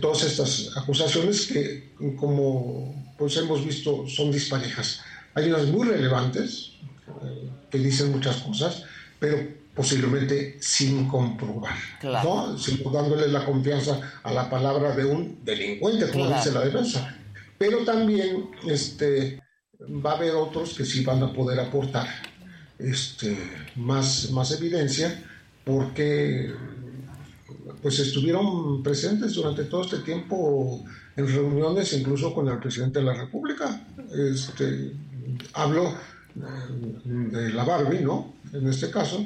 todas 0.00 0.24
estas 0.24 0.76
acusaciones 0.76 1.46
que, 1.46 1.94
como 2.16 3.12
pues 3.16 3.36
hemos 3.36 3.64
visto, 3.64 4.06
son 4.08 4.30
disparejas. 4.30 5.00
Hay 5.34 5.48
unas 5.48 5.66
muy 5.66 5.86
relevantes 5.86 6.72
eh, 7.08 7.50
que 7.70 7.78
dicen 7.78 8.12
muchas 8.12 8.36
cosas, 8.38 8.84
pero 9.18 9.38
posiblemente 9.74 10.58
sin 10.60 11.06
comprobar, 11.06 11.76
¿no? 12.02 12.58
Sin 12.58 12.82
dándole 12.92 13.28
la 13.28 13.44
confianza 13.44 14.00
a 14.24 14.32
la 14.32 14.50
palabra 14.50 14.94
de 14.96 15.04
un 15.04 15.44
delincuente, 15.44 16.10
como 16.10 16.28
dice 16.28 16.50
la 16.50 16.64
defensa. 16.64 17.16
Pero 17.58 17.84
también 17.84 18.50
este, 18.66 19.40
va 19.80 20.12
a 20.12 20.16
haber 20.16 20.34
otros 20.34 20.74
que 20.74 20.84
sí 20.84 21.04
van 21.04 21.22
a 21.22 21.32
poder 21.32 21.60
aportar 21.60 22.08
este, 22.78 23.36
más, 23.76 24.30
más 24.32 24.50
evidencia, 24.52 25.24
porque 25.64 26.52
pues 27.82 27.98
estuvieron 27.98 28.82
presentes 28.82 29.34
durante 29.34 29.64
todo 29.64 29.82
este 29.82 29.98
tiempo 29.98 30.84
en 31.16 31.26
reuniones, 31.26 31.92
incluso 31.92 32.34
con 32.34 32.48
el 32.48 32.58
presidente 32.58 33.00
de 33.00 33.04
la 33.04 33.14
República. 33.14 33.86
Este, 34.12 34.92
hablo 35.54 35.94
eh, 36.36 36.40
de 37.04 37.52
la 37.52 37.64
Barbie, 37.64 38.00
¿no? 38.00 38.34
En 38.52 38.68
este 38.68 38.90
caso, 38.90 39.24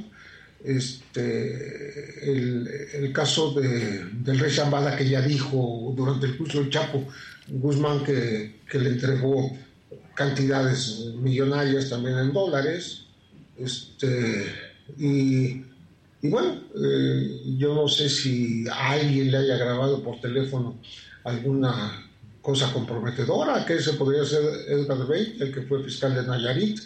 este, 0.64 2.30
el, 2.30 3.12
caso 3.12 3.52
de, 3.52 4.04
del 4.04 4.38
rey 4.38 4.50
Zambada 4.50 4.96
que 4.96 5.08
ya 5.08 5.20
dijo 5.20 5.92
durante 5.96 6.26
el 6.26 6.36
juicio 6.36 6.60
del 6.60 6.70
Chapo 6.70 7.04
Guzmán 7.48 8.04
que, 8.04 8.60
que 8.70 8.78
le 8.78 8.90
entregó 8.90 9.56
cantidades 10.14 11.06
millonarias 11.16 11.90
también 11.90 12.18
en 12.18 12.32
dólares. 12.32 13.04
Este, 13.56 14.46
y, 14.98 15.64
y 16.22 16.28
bueno, 16.28 16.62
eh, 16.76 17.40
yo 17.58 17.74
no 17.74 17.88
sé 17.88 18.08
si 18.08 18.64
a 18.68 18.92
alguien 18.92 19.32
le 19.32 19.38
haya 19.38 19.56
grabado 19.56 20.04
por 20.04 20.20
teléfono 20.20 20.78
alguna 21.24 22.08
cosa 22.40 22.72
comprometedora, 22.72 23.66
que 23.66 23.74
ese 23.74 23.94
podría 23.94 24.24
ser 24.24 24.42
Edgar 24.68 25.04
Bey, 25.08 25.36
el 25.40 25.52
que 25.52 25.62
fue 25.62 25.82
fiscal 25.82 26.14
de 26.14 26.22
Nayarit. 26.22 26.78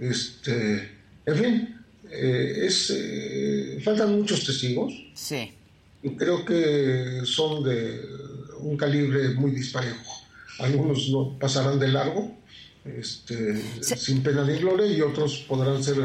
Este, 0.00 0.90
en 1.26 1.36
fin, 1.36 1.76
eh, 2.10 2.64
es, 2.64 2.90
eh, 2.90 3.80
faltan 3.84 4.18
muchos 4.18 4.44
testigos. 4.44 4.94
Sí. 5.14 5.52
Y 6.02 6.10
creo 6.16 6.42
que 6.44 7.20
son 7.24 7.64
de 7.64 8.00
un 8.60 8.78
calibre 8.78 9.28
muy 9.30 9.50
disparejo. 9.50 10.10
Algunos 10.58 11.10
no 11.10 11.38
pasarán 11.38 11.78
de 11.78 11.88
largo, 11.88 12.34
este, 12.84 13.60
sin 13.80 14.22
pena 14.22 14.42
ni 14.42 14.58
gloria, 14.58 14.86
y 14.86 15.02
otros 15.02 15.44
podrán 15.48 15.84
ser 15.84 15.96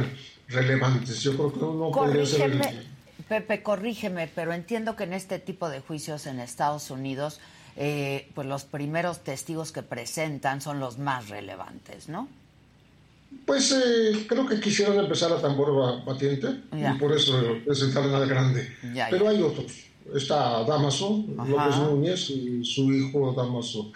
relevantes. 0.50 1.22
Yo 1.22 1.34
creo 1.34 1.54
que 1.54 1.60
uno 1.60 1.92
podría 1.92 2.26
ser... 2.26 2.90
Pepe, 3.28 3.62
corrígeme, 3.62 4.28
pero 4.34 4.54
entiendo 4.54 4.96
que 4.96 5.04
en 5.04 5.14
este 5.14 5.38
tipo 5.38 5.70
de 5.70 5.82
juicios 5.82 6.26
en 6.26 6.40
Estados 6.40 6.90
Unidos, 6.90 7.40
eh, 7.76 8.28
pues 8.34 8.48
los 8.48 8.64
primeros 8.64 9.24
testigos 9.24 9.72
que 9.72 9.84
presentan 9.84 10.62
son 10.62 10.80
los 10.80 10.98
más 10.98 11.30
relevantes, 11.30 12.10
¿no? 12.10 12.28
Pues 13.46 13.72
eh, 13.72 14.26
creo 14.28 14.48
que 14.48 14.60
quisieron 14.60 14.98
empezar 14.98 15.32
a 15.32 15.40
tambor 15.40 16.04
batiente 16.04 16.62
y 16.72 16.98
por 16.98 17.14
eso 17.14 17.40
presentaron 17.64 18.14
al 18.16 18.28
grande. 18.28 18.68
Pero 19.12 19.30
hay 19.30 19.42
otros. 19.42 19.72
Está 20.16 20.64
Damaso, 20.64 21.24
López 21.38 21.78
Núñez 21.78 22.30
y 22.32 22.66
su 22.66 22.92
hijo 22.92 23.32
Damaso. 23.34 23.92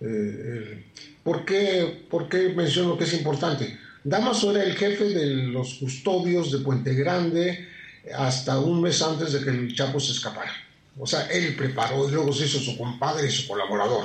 Eh, 0.00 0.84
¿por, 1.24 1.44
qué, 1.44 2.06
¿Por 2.08 2.28
qué 2.28 2.50
menciono 2.50 2.96
que 2.96 3.04
es 3.04 3.14
importante? 3.14 3.76
Damaso 4.08 4.52
era 4.52 4.62
el 4.62 4.76
jefe 4.76 5.08
de 5.08 5.26
los 5.48 5.74
custodios 5.74 6.52
de 6.52 6.58
Puente 6.58 6.94
Grande 6.94 7.66
hasta 8.16 8.60
un 8.60 8.80
mes 8.80 9.02
antes 9.02 9.32
de 9.32 9.40
que 9.42 9.50
el 9.50 9.74
Chapo 9.74 9.98
se 9.98 10.12
escapara. 10.12 10.52
O 10.96 11.04
sea, 11.08 11.26
él 11.26 11.56
preparó 11.56 12.08
y 12.08 12.12
luego 12.12 12.32
se 12.32 12.44
hizo 12.44 12.60
su 12.60 12.78
compadre 12.78 13.26
y 13.26 13.32
su 13.32 13.48
colaborador. 13.48 14.04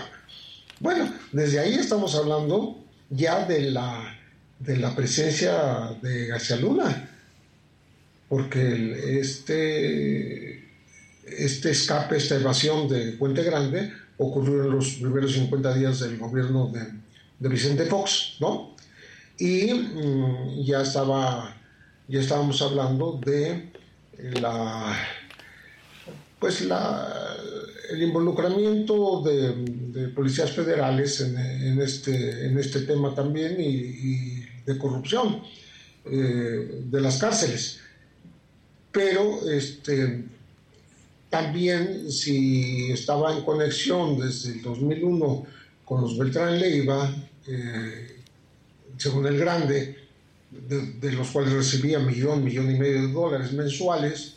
Bueno, 0.79 1.13
desde 1.31 1.59
ahí 1.59 1.75
estamos 1.75 2.15
hablando 2.15 2.83
ya 3.11 3.45
de 3.45 3.69
la 3.69 4.17
de 4.57 4.77
la 4.77 4.95
presencia 4.95 5.95
de 6.01 6.27
García 6.27 6.55
Luna, 6.55 7.09
porque 8.27 9.19
este, 9.19 10.67
este 11.25 11.71
escape, 11.71 12.17
esta 12.17 12.35
evasión 12.35 12.87
de 12.87 13.13
Puente 13.13 13.43
Grande 13.43 13.91
ocurrió 14.17 14.63
en 14.63 14.71
los 14.71 14.93
primeros 14.95 15.33
50 15.33 15.73
días 15.75 15.99
del 15.99 16.17
gobierno 16.17 16.71
de, 16.73 16.87
de 17.39 17.49
Vicente 17.49 17.85
Fox, 17.85 18.37
¿no? 18.39 18.70
Y 19.41 19.73
mm, 19.73 20.63
ya 20.63 20.83
estaba, 20.83 21.57
ya 22.07 22.19
estábamos 22.19 22.61
hablando 22.61 23.19
de 23.25 23.71
la, 24.39 24.95
pues 26.37 26.61
la, 26.61 27.35
el 27.89 28.03
involucramiento 28.03 29.23
de, 29.23 30.09
policías 30.09 30.51
federales 30.51 31.21
en, 31.21 31.81
este, 31.81 32.45
en 32.45 32.59
este 32.59 32.81
tema 32.81 33.15
también 33.15 33.55
y 33.59 34.45
de 34.63 34.77
corrupción 34.77 35.41
eh, 36.05 36.83
de 36.85 37.01
las 37.01 37.17
cárceles. 37.17 37.79
Pero 38.91 39.49
este, 39.49 40.23
también 41.31 42.11
si 42.11 42.91
estaba 42.91 43.35
en 43.35 43.43
conexión 43.43 44.19
desde 44.19 44.51
el 44.51 44.61
2001 44.61 45.45
con 45.83 46.01
los 46.01 46.15
Beltrán 46.15 46.59
Leiva, 46.59 47.11
eh, 47.47 48.20
según 49.01 49.25
el 49.25 49.39
Grande, 49.39 49.97
de, 50.51 51.11
los 51.13 51.31
cuales 51.31 51.53
recibía 51.53 51.97
millón, 51.97 52.43
millón 52.43 52.69
y 52.69 52.77
medio 52.77 53.01
de 53.01 53.11
dólares 53.11 53.51
mensuales, 53.51 54.35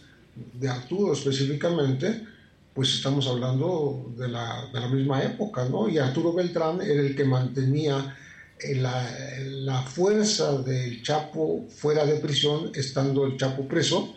de 0.54 0.68
Arturo 0.70 1.12
específicamente, 1.12 2.26
pues 2.72 2.94
estamos 2.94 3.26
hablando 3.28 4.10
de 4.16 4.26
la, 4.28 4.70
de 4.72 4.80
la 4.80 4.88
misma 4.88 5.22
época, 5.22 5.68
¿no? 5.68 5.86
Y 5.88 5.98
Arturo 5.98 6.32
Beltrán 6.32 6.80
era 6.80 7.02
el 7.02 7.14
que 7.14 7.24
mantenía 7.26 8.16
la, 8.76 9.06
la, 9.66 9.82
fuerza 9.82 10.56
del 10.62 11.02
Chapo 11.02 11.66
fuera 11.68 12.06
de 12.06 12.16
prisión, 12.16 12.72
estando 12.74 13.26
el 13.26 13.36
Chapo 13.36 13.68
preso, 13.68 14.14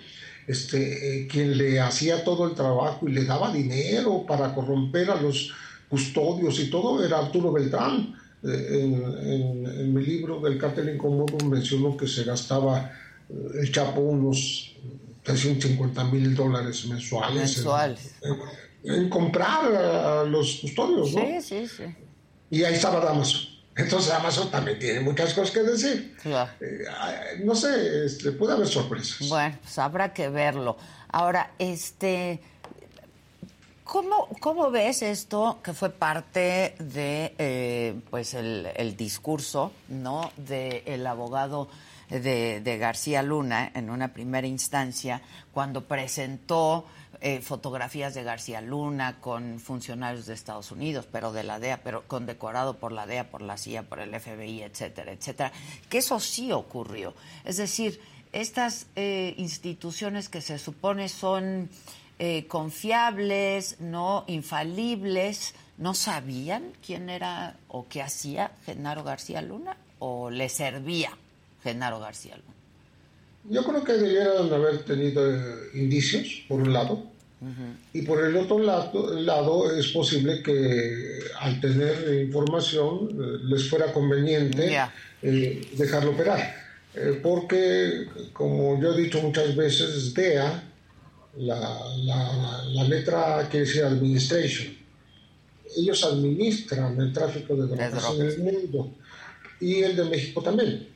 este, 0.48 0.80
eh, 1.24 1.28
quien 1.28 1.58
le 1.58 1.82
hacía 1.82 2.24
todo 2.24 2.48
el 2.48 2.56
trabajo 2.56 3.06
y 3.06 3.12
le 3.12 3.26
daba 3.26 3.52
dinero 3.52 4.26
para 4.26 4.56
corromper 4.56 5.12
a 5.12 5.22
los 5.22 5.52
custodios 5.90 6.58
y 6.62 6.70
todo 6.70 7.04
era 7.04 7.20
Arturo 7.20 7.52
Beltrán. 7.52 8.16
Eh, 8.48 8.80
en, 8.82 9.94
mi 9.94 10.06
libro 10.06 10.40
del 10.40 10.58
cártel 10.58 10.94
incómodo 10.96 11.38
mencionó 11.46 11.98
que 11.98 12.08
se 12.08 12.24
gastaba 12.24 12.92
eh, 13.30 13.34
el 13.62 13.72
Chapo 13.72 14.00
unos 14.00 14.76
350 15.24 16.04
mil 16.06 16.34
dólares 16.36 16.86
mensuales 16.86 17.66
En, 18.84 19.10
comprar 19.10 19.76
a 19.76 20.24
los 20.24 20.60
custodios, 20.62 21.14
¿no? 21.14 21.22
Sí, 21.22 21.42
sí, 21.42 21.68
sí. 21.68 21.84
Y 22.50 22.64
ahí 22.64 22.76
estaba 22.76 23.04
Damaso. 23.04 23.40
Entonces 23.78 24.12
Amazon 24.12 24.50
también 24.50 24.80
tiene 24.80 25.02
muchas 25.02 25.34
cosas 25.34 25.52
que 25.52 25.60
decir. 25.62 26.16
Eh, 26.60 26.86
no 27.44 27.54
sé, 27.54 28.06
este, 28.06 28.32
puede 28.32 28.54
haber 28.54 28.68
sorpresas. 28.68 29.30
Bueno, 29.30 29.56
pues 29.62 29.78
habrá 29.78 30.14
que 30.14 30.30
verlo. 30.30 30.78
Ahora, 31.10 31.54
este, 31.60 32.42
¿cómo, 33.88 34.28
cómo 34.40 34.70
ves 34.70 35.02
esto 35.02 35.60
que 35.64 35.74
fue 35.74 35.90
parte 35.90 36.76
de, 36.80 37.34
eh, 37.38 38.00
pues 38.10 38.34
el, 38.34 38.96
discurso, 38.96 39.72
no, 39.88 40.32
del 40.38 41.08
abogado 41.08 41.68
de, 42.10 42.62
de 42.62 42.78
García 42.78 43.24
Luna 43.24 43.72
en 43.74 43.90
una 43.90 44.14
primera 44.14 44.48
instancia 44.48 45.22
cuando 45.54 45.86
presentó 45.86 46.86
eh, 47.20 47.42
fotografías 47.42 48.14
de 48.14 48.22
García 48.24 48.62
Luna 48.62 49.20
con 49.20 49.60
funcionarios 49.60 50.28
de 50.28 50.36
Estados 50.36 50.72
Unidos, 50.72 51.08
pero 51.12 51.32
de 51.32 51.44
la 51.44 51.60
DEA, 51.60 51.82
pero 51.84 52.08
condecorado 52.08 52.78
por 52.78 52.92
la 52.92 53.08
DEA, 53.08 53.32
por 53.32 53.42
la 53.42 53.58
CIA, 53.58 53.84
por 53.84 54.00
el 54.00 54.14
FBI, 54.20 54.62
etcétera, 54.62 55.12
etcétera, 55.14 55.52
que 55.90 55.98
eso 55.98 56.20
sí 56.20 56.52
ocurrió. 56.52 57.16
Es 57.44 57.58
decir, 57.58 58.00
estas 58.34 58.86
eh, 58.96 59.34
instituciones 59.38 60.30
que 60.30 60.42
se 60.42 60.60
supone 60.60 61.10
son 61.10 61.70
eh, 62.20 62.46
confiables, 62.48 63.80
no 63.80 64.24
infalibles, 64.28 65.54
¿no 65.78 65.94
sabían 65.94 66.72
quién 66.86 67.10
era 67.10 67.58
o 67.68 67.88
qué 67.88 68.02
hacía 68.02 68.52
Genaro 68.66 69.04
García 69.04 69.42
Luna 69.42 69.78
o 70.00 70.30
le 70.30 70.50
servía 70.50 71.12
Genaro 71.64 72.00
García 72.00 72.36
Luna? 72.38 72.54
Yo 73.50 73.64
creo 73.64 73.84
que 73.84 73.94
debieron 73.94 74.52
haber 74.52 74.84
tenido 74.84 75.22
indicios, 75.74 76.44
por 76.48 76.62
un 76.62 76.74
lado, 76.74 77.04
y 77.94 78.02
por 78.02 78.24
el 78.26 78.36
otro 78.36 78.58
lado, 78.60 79.78
es 79.78 79.90
posible 79.90 80.42
que 80.42 81.20
al 81.40 81.62
tener 81.62 82.26
información 82.26 83.10
eh, 83.12 83.38
les 83.44 83.70
fuera 83.70 83.94
conveniente 83.94 84.76
eh, 85.22 85.68
dejarlo 85.74 86.12
operar. 86.12 86.56
Eh, 86.96 87.20
porque, 87.22 88.08
como 88.34 88.82
yo 88.82 88.94
he 88.94 89.02
dicho 89.04 89.22
muchas 89.22 89.56
veces, 89.56 90.16
DEA, 90.16 90.64
la, 91.38 92.64
la, 92.74 92.84
letra 92.84 93.48
que 93.50 93.62
dice 93.62 93.84
Administration, 93.84 94.76
ellos 95.76 96.04
administran 96.04 97.00
el 97.00 97.14
tráfico 97.14 97.56
de 97.56 97.68
drogas 97.68 98.06
en 98.16 98.22
el 98.26 98.38
mundo. 98.40 98.92
Y 99.60 99.82
el 99.82 99.96
de 99.96 100.06
México 100.06 100.42
también. 100.42 100.88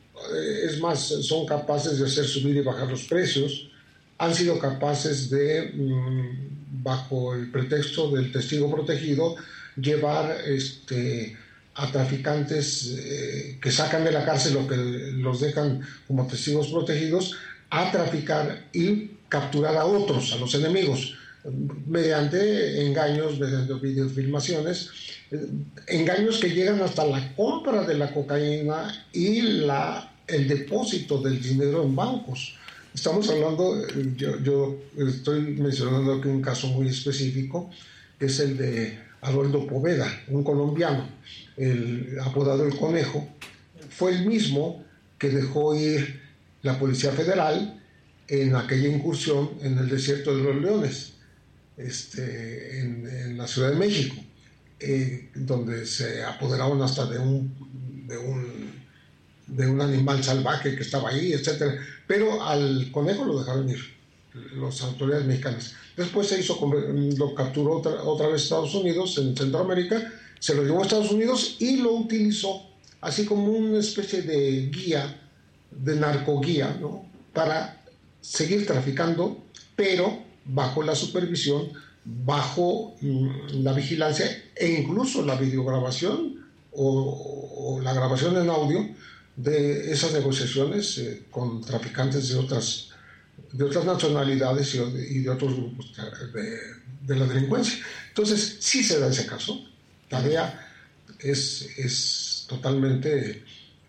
Es 0.63 0.79
más, 0.79 0.99
son 0.99 1.45
capaces 1.45 1.99
de 1.99 2.05
hacer 2.05 2.25
subir 2.25 2.55
y 2.55 2.61
bajar 2.61 2.89
los 2.89 3.03
precios. 3.03 3.69
Han 4.17 4.35
sido 4.35 4.59
capaces 4.59 5.29
de, 5.29 5.71
mm, 5.73 6.83
bajo 6.83 7.33
el 7.33 7.51
pretexto 7.51 8.11
del 8.11 8.31
testigo 8.31 8.71
protegido, 8.71 9.35
llevar 9.75 10.37
este, 10.45 11.35
a 11.75 11.91
traficantes 11.91 12.95
eh, 12.97 13.57
que 13.61 13.71
sacan 13.71 14.03
de 14.03 14.11
la 14.11 14.25
cárcel 14.25 14.57
o 14.57 14.67
que 14.67 14.75
los 14.75 15.39
dejan 15.39 15.81
como 16.07 16.27
testigos 16.27 16.67
protegidos 16.67 17.35
a 17.69 17.89
traficar 17.91 18.67
y 18.73 19.10
capturar 19.31 19.77
a 19.77 19.85
otros, 19.85 20.33
a 20.33 20.35
los 20.35 20.53
enemigos, 20.55 21.15
mediante 21.87 22.85
engaños, 22.85 23.39
mediante 23.39 23.73
videofilmaciones, 23.75 24.89
eh, 25.31 25.47
engaños 25.87 26.37
que 26.37 26.49
llegan 26.49 26.81
hasta 26.81 27.05
la 27.05 27.33
compra 27.35 27.83
de 27.83 27.95
la 27.95 28.13
cocaína 28.13 29.05
y 29.13 29.41
la, 29.41 30.13
el 30.27 30.49
depósito 30.49 31.21
del 31.21 31.41
dinero 31.41 31.81
en 31.83 31.95
bancos. 31.95 32.55
Estamos 32.93 33.29
hablando, 33.29 33.87
yo, 34.17 34.75
estoy 34.97 35.41
mencionando 35.55 36.15
aquí 36.15 36.27
un 36.27 36.41
caso 36.41 36.67
muy 36.67 36.89
específico, 36.89 37.69
que 38.19 38.25
es 38.25 38.37
el 38.41 38.57
de 38.57 38.99
Adolfo 39.21 39.65
Poveda, 39.65 40.11
un 40.27 40.43
colombiano, 40.43 41.07
el 41.55 42.17
apodado 42.21 42.65
El 42.65 42.77
Conejo, 42.77 43.29
fue 43.89 44.11
el 44.11 44.25
mismo 44.25 44.83
que 45.17 45.29
dejó 45.29 45.73
ir 45.73 46.19
la 46.63 46.77
Policía 46.77 47.13
Federal 47.13 47.80
en 48.31 48.55
aquella 48.55 48.87
incursión 48.87 49.49
en 49.61 49.77
el 49.77 49.89
desierto 49.89 50.33
de 50.33 50.41
los 50.41 50.55
leones, 50.55 51.11
este, 51.75 52.79
en, 52.79 53.37
la 53.37 53.45
Ciudad 53.45 53.71
de 53.71 53.75
México, 53.75 54.15
eh, 54.79 55.29
donde 55.35 55.85
se 55.85 56.23
apoderaron 56.23 56.81
hasta 56.81 57.05
de 57.07 57.19
un, 57.19 58.07
de 58.07 58.17
un, 58.17 58.71
de 59.47 59.67
un 59.67 59.81
animal 59.81 60.23
salvaje 60.23 60.77
que 60.77 60.81
estaba 60.81 61.09
ahí, 61.09 61.33
etc. 61.33 61.77
Pero 62.07 62.41
al 62.41 62.89
conejo 62.91 63.25
lo 63.25 63.37
dejaron 63.37 63.69
ir, 63.69 63.81
las 64.55 64.81
autoridades 64.81 65.25
mexicanas. 65.25 65.73
Después 65.97 66.27
se 66.27 66.39
hizo, 66.39 66.57
lo 67.17 67.35
capturó 67.35 67.79
otra, 67.79 68.01
otra 68.03 68.27
vez 68.27 68.43
Estados 68.43 68.73
Unidos 68.75 69.17
en 69.17 69.35
Centroamérica, 69.35 70.09
se 70.39 70.55
lo 70.55 70.63
llevó 70.63 70.79
a 70.79 70.83
Estados 70.83 71.11
Unidos 71.11 71.57
y 71.59 71.77
lo 71.77 71.91
utilizó 71.91 72.65
así 73.01 73.25
como 73.25 73.47
una 73.47 73.79
especie 73.79 74.21
de 74.21 74.67
guía, 74.67 75.19
de 75.69 75.97
narcoguía, 75.97 76.77
¿no? 76.79 77.11
para 77.33 77.80
seguir 78.21 78.65
traficando, 78.65 79.43
pero 79.75 80.23
bajo 80.45 80.83
la 80.83 80.95
supervisión, 80.95 81.69
bajo 82.03 82.95
mm, 83.01 83.63
la 83.63 83.73
vigilancia 83.73 84.25
e 84.55 84.71
incluso 84.71 85.25
la 85.25 85.35
videograbación 85.35 86.45
o, 86.71 87.79
la 87.83 87.93
grabación 87.93 88.37
en 88.37 88.49
audio 88.49 88.87
de 89.35 89.91
esas 89.91 90.13
negociaciones 90.13 90.97
eh, 90.97 91.23
con 91.29 91.61
traficantes 91.61 92.29
de 92.29 92.35
otras, 92.37 92.89
de 93.51 93.63
otras 93.63 93.85
nacionalidades 93.85 94.75
y, 94.75 95.19
de 95.19 95.29
otros 95.29 95.55
grupos 95.55 95.93
de, 97.03 97.15
la 97.15 97.25
delincuencia. 97.25 97.83
Entonces, 98.09 98.57
sí 98.59 98.83
se 98.83 98.99
da 98.99 99.07
ese 99.07 99.25
caso. 99.25 99.65
La 100.09 100.21
DEA 100.21 100.69
es, 101.19 101.69
es 101.77 102.45
totalmente 102.47 103.43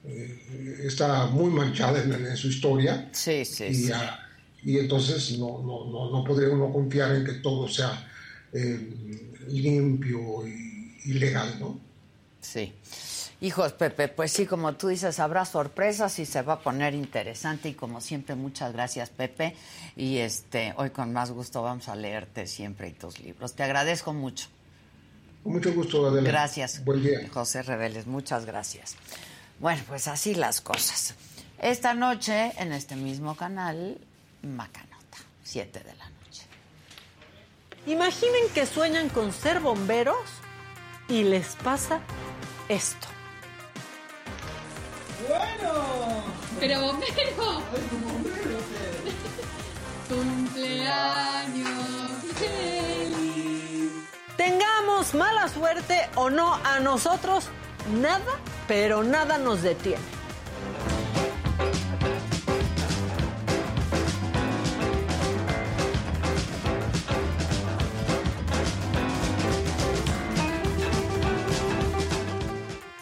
está 0.05 1.27
muy 1.27 1.51
manchada 1.51 2.03
en, 2.03 2.37
su 2.37 2.49
historia. 2.49 3.09
Sí, 3.13 3.45
sí. 3.45 3.65
Y, 3.65 3.75
sí. 3.75 3.93
y 4.65 4.79
entonces 4.79 5.39
no, 5.39 5.63
no, 5.63 5.91
no, 5.91 6.11
no, 6.11 6.25
podría 6.25 6.49
uno 6.49 6.73
confiar 6.73 7.15
en 7.15 7.25
que 7.25 7.35
todo 7.35 7.69
sea 7.69 8.09
eh, 8.53 9.37
limpio 9.49 10.47
y, 10.47 11.15
legal, 11.15 11.57
¿no? 11.59 11.81
Sí. 12.41 12.73
Hijos, 13.41 13.73
Pepe, 13.73 14.07
pues 14.07 14.31
sí, 14.31 14.47
como 14.47 14.75
tú 14.75 14.87
dices, 14.87 15.19
habrá 15.19 15.45
sorpresas 15.45 16.17
y 16.21 16.27
se 16.27 16.43
va 16.43 16.55
a 16.55 16.61
poner 16.61 16.95
interesante 16.95 17.69
y 17.69 17.75
como 17.75 18.01
siempre, 18.01 18.37
muchas 18.37 18.73
gracias, 18.73 19.11
Pepe. 19.11 19.57
Y 19.97 20.19
este, 20.19 20.75
hoy 20.77 20.91
con 20.91 21.13
más 21.13 21.33
gusto 21.33 21.61
vamos 21.61 21.89
a 21.89 21.97
leerte 21.97 22.47
siempre 22.47 22.89
y 22.89 22.93
tus 22.93 23.19
libros. 23.19 23.55
Te 23.55 23.65
agradezco 23.65 24.13
mucho. 24.13 24.47
Con 25.43 25.55
mucho 25.55 25.73
gusto, 25.73 26.07
Adela. 26.07 26.29
Gracias. 26.29 26.85
Buen 26.85 27.03
día. 27.03 27.29
José 27.33 27.63
Reveles, 27.63 28.07
muchas 28.07 28.47
gracias. 28.47 28.97
Bueno, 29.63 29.81
pues 29.87 30.09
así 30.09 30.35
las 30.35 30.61
cosas. 30.61 31.15
Esta 31.61 31.95
noche, 31.95 32.53
en 32.59 32.73
este 32.73 32.97
mismo 32.97 33.37
canal, 33.37 33.97
Macanota, 34.43 35.19
7 35.45 35.79
de 35.79 35.95
la 35.95 36.11
noche. 36.11 36.43
Imaginen 37.87 38.49
que 38.55 38.67
sueñan 38.67 39.09
con 39.09 39.33
ser 39.33 39.61
bomberos 39.61 40.17
y 41.09 41.23
les 41.23 41.55
pasa 41.63 42.01
esto. 42.69 43.07
Bueno. 45.29 46.25
Pero 46.59 46.81
bombero. 46.81 47.63
Cumpleaños 50.09 51.69
feliz. 52.35 53.93
Tengamos 54.37 55.15
mala 55.15 55.47
suerte 55.47 56.11
o 56.17 56.31
no 56.31 56.53
a 56.53 56.81
nosotros, 56.81 57.45
nada 58.01 58.41
pero 58.75 59.05
nada 59.05 59.37
nos 59.37 59.61
detiene. 59.61 60.01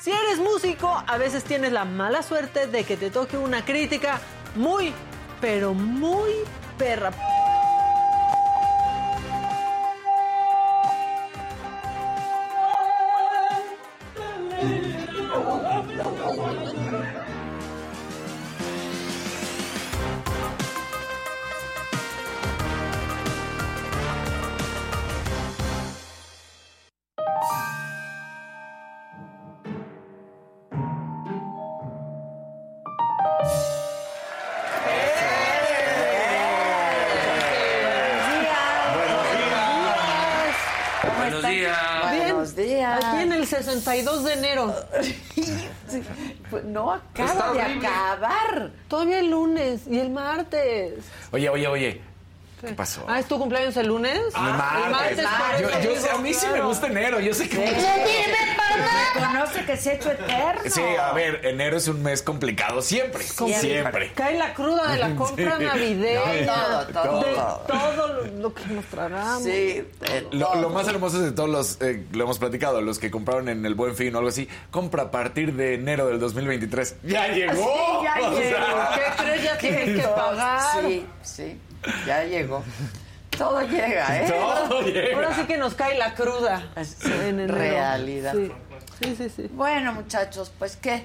Si 0.01 0.11
eres 0.11 0.41
músico, 0.41 0.89
a 1.07 1.17
veces 1.19 1.45
tienes 1.45 1.71
la 1.71 1.85
mala 1.85 2.25
suerte 2.25 2.67
de 2.67 2.83
que 2.83 2.97
te 2.97 3.13
toque 3.13 3.39
una 3.39 3.65
crítica 3.65 4.21
muy, 4.57 4.93
pero 5.41 5.73
muy 5.73 6.33
perra. 6.79 7.13
62 44.05 44.25
de 44.25 44.33
enero. 44.35 44.75
Pues 46.51 46.65
no 46.65 46.93
acaba 46.93 47.31
Está 47.31 47.53
de 47.53 47.61
horrible. 47.63 47.87
acabar. 47.87 48.71
Todavía 48.89 49.19
el 49.21 49.31
lunes 49.31 49.83
y 49.89 49.99
el 49.99 50.11
martes. 50.11 50.95
Oye, 51.33 51.49
oye, 51.49 51.67
oye. 51.67 52.01
¿Qué 52.61 52.73
pasó? 52.75 53.05
Ah, 53.09 53.19
¿es 53.19 53.27
tu 53.27 53.39
cumpleaños 53.39 53.77
el 53.77 53.87
lunes? 53.87 54.21
Ah, 54.35 54.83
El 54.85 54.91
martes. 54.93 55.85
yo 55.85 55.97
sé, 55.97 56.11
a 56.11 56.19
mí 56.19 56.35
sí 56.35 56.47
me 56.53 56.61
gusta 56.61 56.89
enero. 56.89 57.19
Yo 57.21 57.33
sé 57.35 57.49
que. 57.49 57.57
Reconoce 59.15 59.65
que 59.65 59.77
se 59.77 59.91
ha 59.91 59.93
hecho 59.95 60.11
eterno. 60.13 60.61
Sí, 60.67 60.83
a 61.01 61.13
ver, 61.13 61.45
enero 61.45 61.77
es 61.77 61.89
un 61.89 62.03
mes 62.03 62.23
complicado 62.23 62.83
siempre. 62.83 63.23
Siempre. 63.25 63.59
Siempre. 63.61 64.13
Cae 64.15 64.39
la 64.39 64.55
cruda 64.55 64.91
de 64.93 64.99
la 64.99 65.15
compra 65.17 65.57
Sí. 65.59 65.65
navideña. 65.65 66.87
Todo, 66.93 67.03
todo. 67.03 67.21
De 67.21 67.35
todo 67.67 68.09
lo, 68.09 68.25
lo 68.27 68.55
que 68.55 68.67
nos 68.67 68.85
tragamos. 68.87 69.43
Sí, 69.43 69.85
Lo, 70.33 70.71
más 70.71 70.89
hermoso 70.89 71.17
es 71.19 71.25
de 71.25 71.33
todos 71.33 71.49
los, 71.49 71.81
eh, 71.83 72.05
lo 72.13 72.25
hemos 72.25 72.39
platicado, 72.39 72.81
los 72.81 72.99
que 72.99 73.11
compraron 73.11 73.49
en 73.49 73.65
el 73.67 73.75
Buen 73.75 73.95
Fin 73.97 74.15
o 74.15 74.19
algo 74.19 74.31
así, 74.31 74.49
compra 74.71 75.05
a 75.05 75.11
partir 75.11 75.55
de 75.55 75.75
enero 75.75 76.07
del 76.09 76.19
2023. 76.21 76.97
¡Ya 77.05 77.29
llegó! 77.29 77.53
Sí, 77.55 78.05
ya 78.05 78.29
O 78.29 78.35
sea, 78.37 78.41
llegó. 78.43 78.81
¿Qué 78.95 79.23
crees? 79.23 79.43
Ya 79.45 79.59
tienes 79.59 80.01
que 80.01 80.09
pagar. 80.15 80.61
Sí, 80.83 81.07
sí, 81.23 81.61
ya 82.07 82.25
llegó. 82.25 82.63
Todo 83.37 83.63
llega, 83.63 84.23
¿eh? 84.23 84.27
Todo 84.29 84.83
llega. 84.83 85.17
Ahora 85.17 85.35
sí 85.35 85.45
que 85.45 85.57
nos 85.57 85.75
cae 85.75 85.97
la 85.97 86.15
cruda. 86.15 86.63
en 87.05 87.41
enero. 87.41 87.55
Realidad. 87.55 88.35
Sí, 88.35 88.53
sí, 89.03 89.15
sí. 89.17 89.31
sí. 89.35 89.49
Bueno, 89.53 89.93
muchachos, 89.93 90.53
pues 90.59 90.77
qué. 90.77 91.05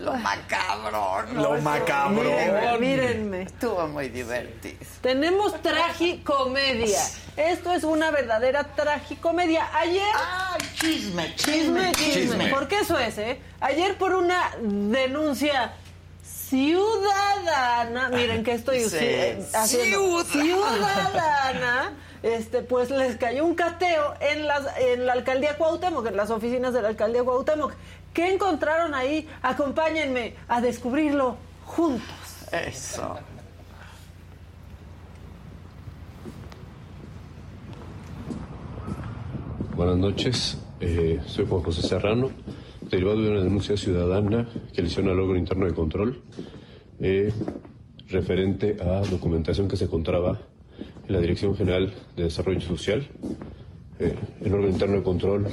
Lo 0.00 0.14
macabro, 0.14 1.26
¿no? 1.34 1.42
Lo 1.42 1.60
macabro. 1.60 2.22
Mírenme, 2.22 2.78
mírenme. 2.78 3.42
Estuvo 3.42 3.86
muy 3.86 4.08
divertido. 4.08 4.78
Tenemos 5.02 5.60
tragicomedia. 5.60 7.00
Esto 7.36 7.72
es 7.72 7.84
una 7.84 8.10
verdadera 8.10 8.64
tragicomedia. 8.64 9.68
Ayer. 9.74 10.02
Ah, 10.14 10.56
chisme, 10.74 11.34
Chisme, 11.36 11.92
chisme, 11.92 11.92
Chisme. 11.92 12.48
Porque 12.48 12.78
eso 12.78 12.98
es, 12.98 13.18
¿eh? 13.18 13.40
Ayer 13.60 13.98
por 13.98 14.14
una 14.14 14.52
denuncia 14.62 15.74
ciudadana, 16.50 18.08
miren 18.10 18.42
que 18.42 18.52
estoy 18.54 18.80
Sí, 18.80 18.96
eh, 19.00 19.46
haciendo. 19.54 20.24
ciudadana. 20.24 21.08
Ciudadana, 21.10 21.92
este, 22.22 22.62
pues 22.62 22.90
les 22.90 23.16
cayó 23.16 23.44
un 23.46 23.54
cateo 23.54 24.14
en, 24.20 24.46
las, 24.46 24.62
en 24.78 25.06
la 25.06 25.12
alcaldía 25.14 25.56
Cuauhtémoc, 25.56 26.06
en 26.06 26.16
las 26.16 26.30
oficinas 26.30 26.72
de 26.74 26.82
la 26.82 26.88
alcaldía 26.88 27.22
Cuauhtémoc. 27.22 27.72
¿Qué 28.12 28.32
encontraron 28.34 28.94
ahí? 28.94 29.28
Acompáñenme 29.42 30.34
a 30.48 30.60
descubrirlo 30.60 31.36
juntos. 31.66 32.04
Eso. 32.52 33.16
Buenas 39.76 39.96
noches, 39.96 40.58
eh, 40.80 41.20
soy 41.26 41.46
Juan 41.46 41.62
José 41.62 41.82
Serrano, 41.82 42.30
derivado 42.90 43.22
de 43.22 43.30
una 43.30 43.42
denuncia 43.42 43.76
ciudadana 43.76 44.48
que 44.72 44.82
le 44.82 44.88
hicieron 44.88 45.10
al 45.10 45.20
órgano 45.20 45.38
interno 45.38 45.66
de 45.66 45.74
control, 45.74 46.22
eh, 47.00 47.32
referente 48.08 48.76
a 48.80 49.00
documentación 49.08 49.68
que 49.68 49.76
se 49.76 49.84
encontraba 49.84 50.40
en 51.06 51.12
la 51.12 51.20
Dirección 51.20 51.56
General 51.56 51.92
de 52.16 52.24
Desarrollo 52.24 52.60
Social. 52.60 53.06
Eh, 53.98 54.14
el 54.42 54.52
órgano 54.52 54.72
interno 54.72 54.96
de 54.96 55.02
control 55.02 55.46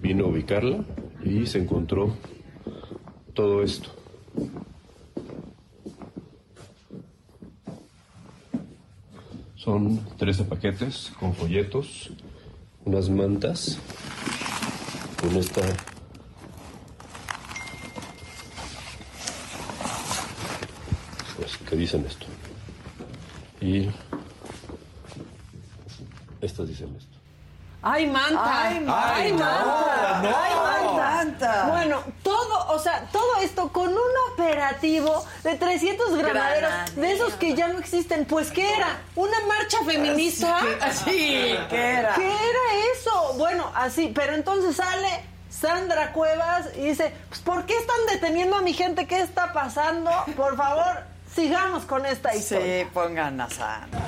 vino 0.00 0.24
a 0.24 0.28
ubicarla 0.28 0.84
y 1.24 1.46
se 1.46 1.58
encontró 1.58 2.14
todo 3.34 3.62
esto. 3.62 3.90
Son 9.56 10.00
13 10.16 10.44
paquetes 10.44 11.12
con 11.20 11.34
folletos, 11.34 12.10
unas 12.84 13.10
mantas, 13.10 13.78
con 15.20 15.36
esta 15.36 15.60
pues, 21.36 21.56
que 21.68 21.76
dicen 21.76 22.06
esto. 22.06 22.26
Y 23.60 23.90
estas 26.40 26.68
dicen 26.68 26.96
esto. 26.96 27.10
¡Ay, 27.82 28.06
manta! 28.06 28.62
Ay, 28.62 28.76
¡Ay, 28.76 29.32
manta! 29.32 30.20
manta! 30.22 30.74
¡Ay, 30.74 30.84
manta! 30.96 31.66
Bueno, 31.68 32.02
todo, 32.22 32.68
o 32.68 32.78
sea, 32.78 33.08
todo 33.10 33.36
esto 33.40 33.68
con 33.72 33.88
un 33.88 34.32
operativo 34.32 35.24
de 35.42 35.56
300 35.56 36.14
granaderos, 36.14 36.94
de 36.94 37.12
esos 37.12 37.34
que 37.34 37.54
ya 37.54 37.68
no 37.68 37.78
existen. 37.78 38.26
Pues, 38.26 38.50
¿qué 38.50 38.74
era? 38.74 38.98
¿Una 39.16 39.38
marcha 39.46 39.78
feminista? 39.84 40.60
Sí, 41.04 41.56
¿qué 41.70 41.76
era? 41.76 42.14
¿Qué 42.14 42.26
era? 42.26 42.59
Bueno, 43.50 43.72
así, 43.74 44.12
pero 44.14 44.34
entonces 44.34 44.76
sale 44.76 45.08
Sandra 45.50 46.12
Cuevas 46.12 46.68
y 46.76 46.82
dice, 46.82 47.12
pues, 47.28 47.40
¿por 47.40 47.66
qué 47.66 47.76
están 47.76 47.96
deteniendo 48.12 48.54
a 48.54 48.62
mi 48.62 48.72
gente? 48.72 49.08
¿Qué 49.08 49.18
está 49.22 49.52
pasando? 49.52 50.08
Por 50.36 50.56
favor, 50.56 51.00
sigamos 51.34 51.84
con 51.84 52.06
esta 52.06 52.32
historia. 52.32 52.84
Sí, 52.84 52.90
pongan 52.94 53.40
a 53.40 53.50
Sandra. 53.50 53.98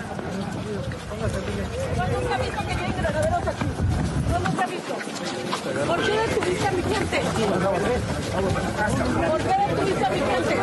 Yo 1.97 2.07
nunca 2.21 2.37
he 2.37 2.43
visto 2.43 2.61
que 2.61 2.75
lleguen 2.75 2.97
granaderos 3.03 3.49
aquí. 3.49 3.67
Yo 4.31 4.39
nunca 4.39 4.65
he 4.65 4.71
visto. 4.71 4.95
¿Por 5.89 6.05
qué 6.05 6.13
detuviste 6.13 6.69
a 6.69 6.71
mi 6.71 6.83
gente? 6.83 7.23
¿Por 9.29 9.43
qué 9.43 9.55
detuviste 9.67 10.05
a 10.05 10.11
mi 10.11 10.21
gente? 10.21 10.57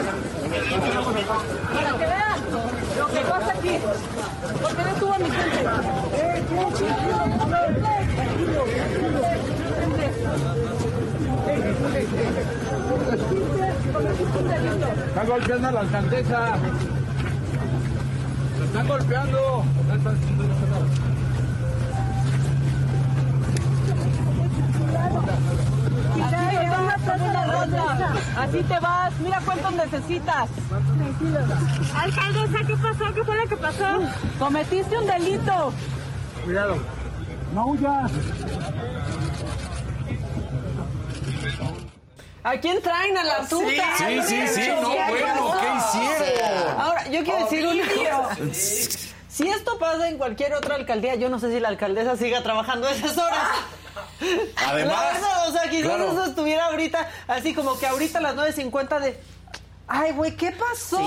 Para 1.73 1.91
que 1.97 2.05
vean 2.05 2.28
que 3.11 3.21
pasa 3.21 3.51
aquí. 3.51 3.79
¿Por 4.61 4.75
qué 4.75 4.83
detuvo 4.83 5.13
a 5.13 5.19
mi 5.19 5.29
gente? 5.31 5.59
Están 15.07 15.27
golpeando 15.27 15.67
a 15.67 15.71
la 15.71 15.79
alcaldesa. 15.81 16.57
Se 18.57 18.63
están 18.65 18.87
golpeando. 18.87 19.63
Así 28.37 28.63
te 28.63 28.79
vas. 28.79 29.13
Mira 29.19 29.41
cuántos 29.43 29.73
necesitas. 29.73 30.49
Alcaldesa, 31.95 32.65
¿qué 32.67 32.77
pasó? 32.77 33.13
¿Qué 33.13 33.23
fue 33.23 33.37
lo 33.37 33.47
que 33.47 33.57
pasó? 33.57 33.99
Cometiste 34.37 34.97
un 34.97 35.07
delito. 35.07 35.73
Cuidado. 36.43 36.77
No 37.53 37.65
huyas. 37.67 38.11
¿A 42.43 42.57
quién 42.57 42.81
traen 42.81 43.17
a 43.17 43.23
la 43.23 43.47
tuta? 43.47 43.97
Sí, 43.97 44.21
sí, 44.23 44.47
sí, 44.47 44.69
no, 44.81 44.89
bueno, 44.89 45.53
¿qué 45.59 45.67
hicieron? 45.77 46.79
Ahora, 46.79 47.07
yo 47.09 47.23
quiero 47.23 47.43
decir 47.43 47.65
cosa. 47.65 48.37
Si 49.27 49.47
esto 49.47 49.77
pasa 49.77 50.07
en 50.07 50.17
cualquier 50.17 50.53
otra 50.53 50.75
alcaldía, 50.75 51.15
yo 51.15 51.29
no 51.29 51.39
sé 51.39 51.51
si 51.51 51.59
la 51.59 51.67
alcaldesa 51.67 52.15
siga 52.15 52.41
trabajando 52.41 52.87
esas 52.87 53.17
horas. 53.17 53.49
Además, 54.55 54.97
La 54.97 55.11
verdad, 55.13 55.49
o 55.49 55.51
sea, 55.51 55.69
quizás 55.69 55.85
claro. 55.87 56.11
eso 56.11 56.25
estuviera 56.25 56.65
ahorita, 56.65 57.09
así 57.27 57.53
como 57.53 57.77
que 57.79 57.87
ahorita 57.87 58.19
a 58.19 58.21
las 58.21 58.35
9.50 58.35 58.99
de... 58.99 59.19
Ay, 59.91 60.11
güey, 60.11 60.35
¿qué 60.35 60.51
pasó? 60.51 60.99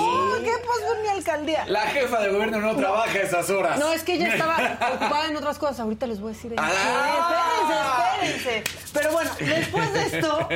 ¿Qué 0.42 0.50
pasó 0.50 0.96
en 0.96 1.02
mi 1.02 1.08
alcaldía? 1.08 1.64
La 1.66 1.82
jefa 1.82 2.20
de 2.20 2.30
gobierno 2.30 2.60
no 2.60 2.74
trabaja 2.74 3.16
a 3.16 3.22
esas 3.22 3.48
horas. 3.48 3.78
No, 3.78 3.92
es 3.92 4.02
que 4.02 4.14
ella 4.14 4.32
estaba 4.32 4.56
ocupada 4.94 5.28
en 5.28 5.36
otras 5.36 5.56
cosas. 5.58 5.78
Ahorita 5.80 6.08
les 6.08 6.20
voy 6.20 6.32
a 6.32 6.34
decir. 6.34 6.54
Ah. 6.58 8.14
Espérense, 8.20 8.56
espérense. 8.56 8.92
Pero 8.92 9.12
bueno, 9.12 9.30
después 9.38 9.92
de 9.92 10.02
esto, 10.18 10.48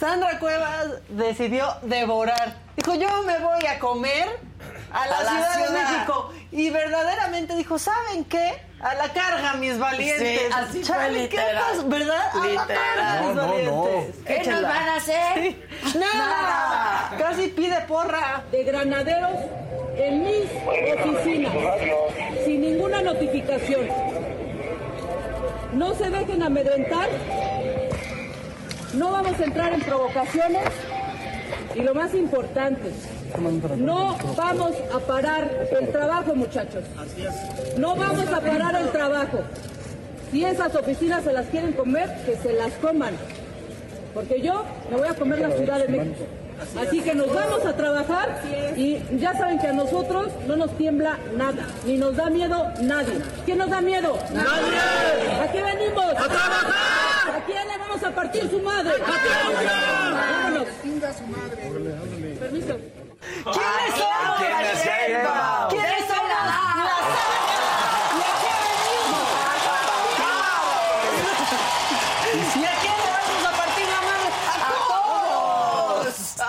Sandra 0.00 0.38
Cuevas 0.38 0.86
decidió 1.10 1.66
devorar. 1.82 2.54
Dijo, 2.76 2.94
yo 2.94 3.22
me 3.24 3.38
voy 3.38 3.66
a 3.66 3.78
comer 3.78 4.28
a 4.90 5.06
la, 5.06 5.18
A 5.18 5.22
la 5.22 5.30
ciudad, 5.52 5.68
de. 5.68 5.78
México. 5.78 6.32
Y 6.52 6.70
verdaderamente 6.70 7.54
dijo, 7.54 7.78
¿saben 7.78 8.24
qué? 8.24 8.62
A 8.80 8.94
la 8.94 9.10
carga, 9.12 9.52
mis 9.54 9.78
valientes. 9.78 10.40
Sí, 10.40 10.46
así 10.54 10.78
fue 10.78 10.84
¿Saben 10.84 11.12
qué 11.28 11.36
literal. 11.36 11.62
pasa? 11.70 11.82
¿Verdad? 11.86 12.30
A 12.32 12.46
la 12.46 12.66
carga, 12.66 13.20
mis 13.26 13.34
No, 13.34 13.34
no, 13.34 13.58
no. 13.58 13.82
valientes. 13.82 14.16
¿Qué 14.26 14.50
nos 14.50 14.62
van 14.62 14.88
a 14.88 14.96
hacer? 14.96 15.34
Sí. 15.42 15.98
Nada. 15.98 17.10
Casi 17.18 17.48
pide 17.48 17.78
porra. 17.82 18.42
de 18.50 18.64
granaderos 18.64 19.36
en 19.96 20.22
mis 20.24 20.46
oficinas 21.04 21.52
sin 22.46 22.60
ninguna 22.62 23.02
notificación. 23.02 23.86
No 25.74 25.94
se 25.94 26.08
dejen 26.10 26.42
amedrentar, 26.42 27.08
no 28.94 29.12
vamos 29.12 29.38
a 29.38 29.44
entrar 29.44 29.72
en 29.72 29.80
provocaciones 29.80 30.68
y 31.74 31.82
lo 31.82 31.94
más 31.94 32.14
importante, 32.14 32.90
no 33.78 34.16
vamos 34.36 34.72
a 34.92 34.98
parar 34.98 35.68
el 35.78 35.88
trabajo 35.90 36.34
muchachos. 36.34 36.84
No 37.78 37.94
vamos 37.94 38.28
a 38.28 38.40
parar 38.40 38.74
el 38.76 38.90
trabajo. 38.90 39.38
Si 40.30 40.44
esas 40.44 40.74
oficinas 40.74 41.24
se 41.24 41.32
las 41.32 41.46
quieren 41.46 41.72
comer, 41.72 42.08
que 42.24 42.36
se 42.36 42.52
las 42.52 42.72
coman. 42.74 43.14
Porque 44.14 44.40
yo 44.40 44.64
me 44.90 44.96
voy 44.96 45.08
a 45.08 45.14
comer 45.14 45.40
la 45.40 45.50
Ciudad 45.50 45.78
de 45.78 45.88
México. 45.88 46.24
Así 46.78 47.00
que 47.00 47.14
nos 47.14 47.32
vamos 47.32 47.64
a 47.64 47.74
trabajar 47.76 48.42
y 48.76 48.98
ya 49.18 49.32
saben 49.36 49.58
que 49.58 49.68
a 49.68 49.72
nosotros 49.72 50.28
no 50.46 50.56
nos 50.56 50.76
tiembla 50.76 51.18
nada, 51.36 51.66
ni 51.86 51.96
nos 51.96 52.14
da 52.16 52.28
miedo 52.30 52.66
nadie. 52.80 53.20
¿Quién 53.44 53.58
nos 53.58 53.70
da 53.70 53.80
miedo? 53.80 54.18
¡Nadie! 54.32 54.78
¿A 55.42 55.50
qué 55.52 55.62
venimos? 55.62 56.04
¡A 56.04 56.28
trabajar! 56.28 57.36
¿A 57.36 57.44
quién 57.46 57.66
le 57.68 57.78
vamos 57.78 58.02
a 58.02 58.10
partir 58.10 58.50
su 58.50 58.58
madre? 58.60 58.92
¡A 58.92 58.96
Vámonos. 60.14 60.66
Permiso. 62.38 62.76
¿Quiénes 63.44 63.94
son? 63.96 64.36
¿quiénes 64.38 64.78
son? 64.78 65.68
¿Quiénes 65.70 66.04
son 66.06 66.28
las, 66.28 66.46
las 66.86 67.04
¿Y 68.16 68.18
a 68.20 68.32
qué 68.40 68.52
venimos? 68.64 69.28
¿Y 72.56 72.64
a 72.64 72.74
quién 72.80 72.96
le 72.96 73.10
vamos 73.10 73.44
a 73.44 73.52
partir 73.56 73.86
la 73.88 74.00
madre? 74.08 74.28
¡A 74.50 74.52
todos! 74.88 76.40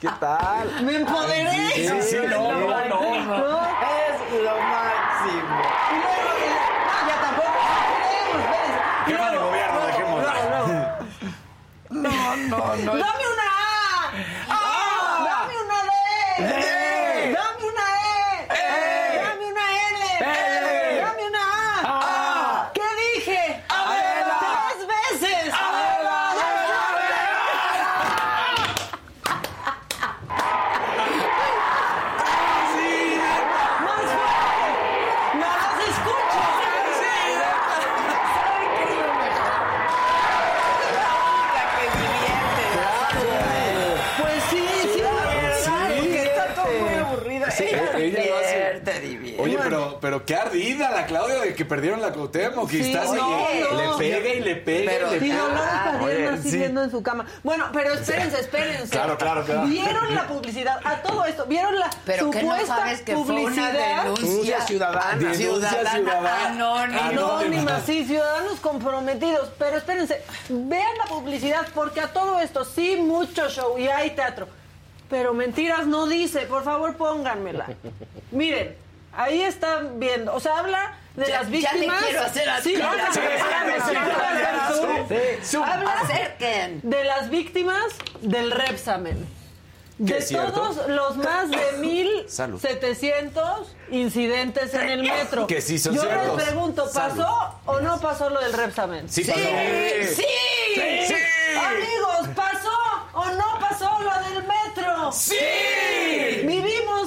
¿Qué 0.00 0.08
tal? 0.18 0.82
¡Me 0.82 0.96
empoderé! 0.96 1.70
Sí, 1.74 1.88
sí, 2.02 2.16
no, 2.28 2.52
no, 2.52 2.60
no, 2.60 2.68
no. 2.88 3.00
Es 3.14 4.42
lo 4.42 4.54
máximo. 4.60 5.58
Y 5.90 5.96
luego, 6.02 6.30
y- 6.36 6.50
no, 6.50 7.08
ya 7.08 7.16
tampoco. 7.20 7.62
Y 9.06 9.10
Jefa 9.12 9.30
de 9.30 9.38
gobierno, 9.38 9.80
dejémosla. 9.86 10.32
No, 11.90 12.10
no, 12.36 12.76
no. 12.76 12.96
¡Dame 12.96 13.24
una 13.34 13.48
A! 13.50 14.12
¡Ah! 14.48 15.24
¡Dame 15.24 15.54
una 15.64 15.78
D! 15.82 15.90
D. 16.38 17.32
¡Dame 17.32 17.64
una 17.64 17.86
E! 17.98 18.46
E. 18.48 19.18
¡Dame 19.18 19.44
una 19.50 19.64
L! 19.88 20.00
L. 20.20 21.00
¡Dame 21.00 21.22
una 21.26 21.42
A! 21.82 21.84
A. 22.62 22.72
¿Qué 22.72 22.82
dije? 23.18 23.40
Adela. 23.68 24.38
¡Tres 24.68 25.20
veces! 25.20 25.50
¡Más 33.84 34.02
fuerte! 34.12 35.38
¡No 35.38 35.46
los 35.46 35.88
escucho! 35.88 36.40
Pues 44.20 44.42
sí, 44.50 44.64
sí, 44.94 45.02
Porque 45.02 46.22
está 46.22 46.54
todo 46.54 46.66
muy 46.66 46.94
aburrida. 46.94 47.50
Sí, 47.50 47.64
ella, 47.64 47.96
ella 47.96 48.24
lo 48.26 48.36
hace. 48.38 48.54
divierte, 48.54 49.00
divierte. 49.00 49.42
Oye, 49.42 49.58
pero, 49.62 49.98
pero 50.00 50.19
qué 50.30 50.36
ardida 50.36 50.92
la 50.92 51.06
Claudia 51.06 51.40
de 51.40 51.54
que 51.56 51.64
perdieron 51.64 52.00
la 52.00 52.12
Cuauhtémoc 52.12 52.70
Sí, 52.70 52.92
no, 52.94 53.14
no. 53.16 53.98
le 53.98 53.98
pega 53.98 54.28
y 54.28 54.40
le 54.40 54.54
pega 54.54 54.92
Pero 54.92 55.08
y 55.08 55.10
le 55.10 55.16
Y 55.26 55.30
pega. 55.30 55.44
Ah, 55.56 56.00
oye, 56.00 56.28
así 56.28 56.50
sí. 56.52 56.56
viendo 56.58 56.84
en 56.84 56.90
su 56.92 57.02
cama. 57.02 57.26
Bueno, 57.42 57.66
pero 57.72 57.94
espérense, 57.94 58.38
espérense. 58.38 58.90
Claro, 58.90 59.18
claro, 59.18 59.44
claro. 59.44 59.66
¿Vieron 59.66 60.14
la 60.14 60.28
publicidad? 60.28 60.78
A 60.84 61.02
todo 61.02 61.24
esto, 61.24 61.46
¿vieron 61.46 61.76
la 61.80 61.90
Pero 62.06 62.30
que 62.30 62.44
no 62.44 62.50
supuesta 62.52 62.76
sabes 62.76 63.00
que 63.02 63.12
fue 63.16 63.22
una 63.24 63.34
publicidad? 63.40 64.04
denuncia 64.04 64.60
ciudadana. 64.60 65.14
Denuncia 65.18 65.46
ciudadana 65.48 65.90
ciudadana. 65.90 66.46
anónima. 66.46 67.08
Anónimas, 67.08 67.82
sí, 67.84 68.04
ciudadanos 68.04 68.60
comprometidos. 68.60 69.50
Pero 69.58 69.78
espérense, 69.78 70.22
vean 70.48 70.96
la 70.98 71.06
publicidad 71.06 71.66
porque 71.74 72.02
a 72.02 72.12
todo 72.12 72.38
esto 72.38 72.64
sí 72.64 72.94
mucho 72.98 73.48
show 73.48 73.76
y 73.76 73.88
hay 73.88 74.10
teatro. 74.10 74.46
Pero 75.08 75.34
mentiras 75.34 75.88
no 75.88 76.06
dice, 76.06 76.42
por 76.42 76.62
favor 76.62 76.94
pónganmela. 76.96 77.66
Miren, 78.30 78.76
ahí 79.22 79.42
están 79.42 79.98
viendo, 80.00 80.34
o 80.34 80.40
sea, 80.40 80.58
habla 80.58 80.94
de 81.16 81.26
Ya- 81.26 81.42
las 81.42 81.50
ya 81.50 81.50
le 81.50 81.56
víctimas. 81.80 82.04
quiero 82.04 82.22
hacer. 82.22 82.48
Sí, 82.62 82.76
Ya. 82.76 82.90
Habla 82.90 83.10
de 86.82 87.04
las 87.04 87.30
víctimas 87.30 87.84
del 88.20 88.50
Repsamen. 88.50 89.26
¿Qué 90.06 90.14
De 90.14 90.22
todos 90.34 90.88
los 90.88 91.16
más 91.18 91.50
de 91.50 92.24
Salud. 92.26 92.58
1700 92.58 93.76
incidentes 93.90 94.72
en 94.72 94.88
el 94.88 95.02
metro. 95.02 95.46
Que 95.46 95.60
sí 95.60 95.78
son 95.78 95.94
Yo 95.94 96.00
ciertos. 96.02 96.36
les 96.38 96.46
pregunto, 96.46 96.84
¿pasó 96.84 97.16
Salud. 97.16 97.26
o 97.66 97.80
no 97.80 98.00
pasó 98.00 98.30
lo 98.30 98.40
del 98.40 98.54
Repsamen? 98.54 99.10
Sí, 99.10 99.24
Sí, 99.24 99.30
pasó. 99.30 99.42
sí, 100.16 100.24
Sí. 101.06 101.14
Amigos, 101.54 102.28
¿pasó 102.34 102.70
o 103.12 103.26
no 103.32 103.58
pasó 103.60 103.98
lo 104.00 104.30
del 104.30 104.44
metro? 104.46 105.12
¡Sí! 105.12 105.36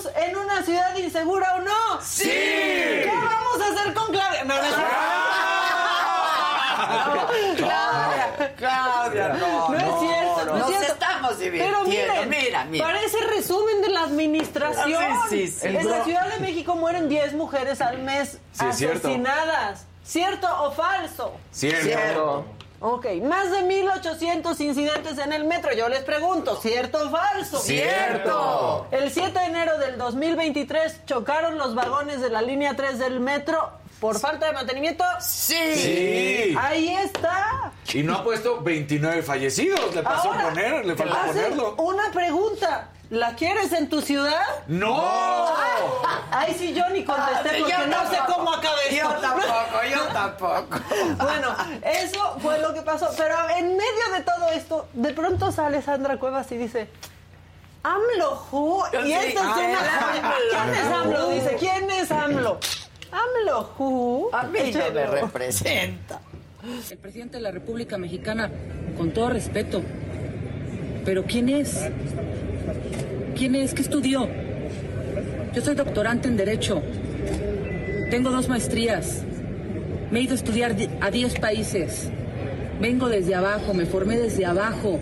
Vivimos 0.03 0.09
en 0.15 0.35
una 0.37 0.63
ciudad 0.63 0.95
insegura 0.97 1.55
o 1.55 1.59
no? 1.61 2.01
¡Sí! 2.01 2.29
¿Qué 2.29 3.11
vamos 3.13 3.61
a 3.61 3.73
hacer 3.73 3.93
con 3.93 4.11
Claudia? 4.11 4.43
No, 4.43 4.55
no, 4.55 4.61
no. 4.63 4.73
Claudia, 7.57 8.53
Claudia, 8.57 9.27
no, 9.29 9.69
no, 9.69 9.77
es 9.77 9.99
cierto, 9.99 10.45
no, 10.45 10.57
nos 10.57 10.69
es 10.69 10.77
cierto. 10.77 10.93
estamos 10.93 11.39
divirtiendo, 11.39 11.79
Pero 11.85 11.89
miren, 11.89 12.29
mira, 12.29 12.65
mira. 12.65 12.85
parece 12.85 13.17
resumen 13.27 13.81
de 13.81 13.89
la 13.89 14.01
administración. 14.03 15.01
Sí, 15.29 15.47
sí, 15.47 15.59
sí. 15.59 15.67
En 15.67 15.89
la 15.89 16.03
Ciudad 16.03 16.27
de 16.33 16.39
México 16.39 16.75
mueren 16.75 17.09
10 17.09 17.33
mujeres 17.33 17.81
al 17.81 17.99
mes 17.99 18.37
Sí, 18.53 18.65
es 18.69 18.77
cierto. 18.77 19.07
asesinadas. 19.07 19.85
¿Cierto 20.03 20.47
o 20.63 20.71
falso? 20.71 21.33
Cierto. 21.51 21.83
Cierto. 21.85 22.45
Ok, 22.85 23.05
más 23.23 23.49
de 23.49 23.61
1800 23.61 24.59
incidentes 24.59 25.17
en 25.17 25.31
el 25.31 25.45
metro. 25.45 25.71
Yo 25.73 25.87
les 25.87 26.01
pregunto, 26.01 26.57
¿cierto 26.57 26.97
o 26.97 27.09
falso? 27.09 27.57
Cierto. 27.59 28.87
El 28.91 29.09
7 29.09 29.39
de 29.39 29.45
enero 29.45 29.77
del 29.77 29.97
2023 29.97 31.05
chocaron 31.05 31.57
los 31.57 31.75
vagones 31.75 32.19
de 32.19 32.29
la 32.29 32.41
línea 32.41 32.75
3 32.75 32.99
del 32.99 33.21
metro 33.21 33.71
por 34.01 34.19
falta 34.19 34.47
de 34.47 34.51
mantenimiento. 34.51 35.05
Sí. 35.21 35.55
Sí. 35.75 36.55
Ahí 36.59 36.93
está. 36.93 37.71
Y 37.93 38.03
no 38.03 38.15
ha 38.15 38.23
puesto 38.25 38.59
29 38.61 39.23
fallecidos. 39.23 39.95
Le 39.95 40.03
pasó 40.03 40.33
Ahora, 40.33 40.49
poner, 40.49 40.85
le 40.85 40.93
faltó 40.97 41.15
hacen 41.15 41.33
ponerlo. 41.35 41.75
Una 41.77 42.11
pregunta. 42.11 42.89
¿La 43.13 43.35
quieres 43.35 43.71
en 43.73 43.89
tu 43.89 44.01
ciudad? 44.01 44.41
¡No! 44.65 44.99
Ahí 46.31 46.55
sí 46.57 46.73
yo 46.73 46.89
ni 46.89 47.03
contesté 47.03 47.49
Ah, 47.49 47.55
porque 47.59 47.87
no 47.87 48.09
sé 48.09 48.17
cómo 48.25 48.55
esto. 48.55 48.67
Yo 48.91 49.07
tampoco, 49.21 49.83
yo 49.87 50.07
tampoco. 50.13 50.79
Bueno, 51.23 51.55
eso 51.83 52.39
fue 52.39 52.57
lo 52.57 52.73
que 52.73 52.81
pasó. 52.81 53.11
Pero 53.15 53.35
en 53.55 53.77
medio 53.77 54.17
de 54.17 54.21
todo 54.21 54.49
esto, 54.49 54.87
de 54.93 55.13
pronto 55.13 55.51
sale 55.51 55.83
Sandra 55.83 56.17
Cuevas 56.17 56.51
y 56.53 56.57
dice. 56.57 56.89
AMLO 57.83 58.47
who? 58.51 58.83
Y 58.93 59.05
Sí, 59.05 59.13
esta 59.13 59.41
es 59.41 59.47
ah, 59.47 59.59
una. 59.59 60.33
¿Quién 60.49 60.73
es 60.73 60.91
AMLO? 60.91 61.29
Dice, 61.29 61.55
¿quién 61.59 61.91
es 61.91 62.11
AMLO? 62.11 62.59
AMLO 63.11 63.73
who? 63.77 64.29
A 64.33 64.43
mí 64.43 64.71
no 64.73 64.91
me 64.91 65.05
representa. 65.05 66.19
El 66.89 66.97
presidente 66.97 67.37
de 67.37 67.43
la 67.43 67.51
República 67.51 67.99
Mexicana, 67.99 68.49
con 68.97 69.11
todo 69.11 69.29
respeto, 69.29 69.83
pero 71.05 71.23
¿quién 71.25 71.49
es? 71.49 71.91
¿Quién 73.43 73.55
es? 73.55 73.73
¿Qué 73.73 73.81
estudió? 73.81 74.25
Yo 75.53 75.61
soy 75.61 75.75
doctorante 75.75 76.29
en 76.29 76.37
Derecho. 76.37 76.81
Tengo 78.09 78.29
dos 78.31 78.47
maestrías. 78.47 79.21
Me 80.11 80.19
he 80.19 80.21
ido 80.21 80.31
a 80.31 80.35
estudiar 80.35 80.73
di- 80.77 80.87
a 81.01 81.11
10 81.11 81.37
países. 81.41 82.07
Vengo 82.79 83.09
desde 83.09 83.35
abajo, 83.35 83.73
me 83.73 83.85
formé 83.85 84.15
desde 84.17 84.45
abajo. 84.45 84.97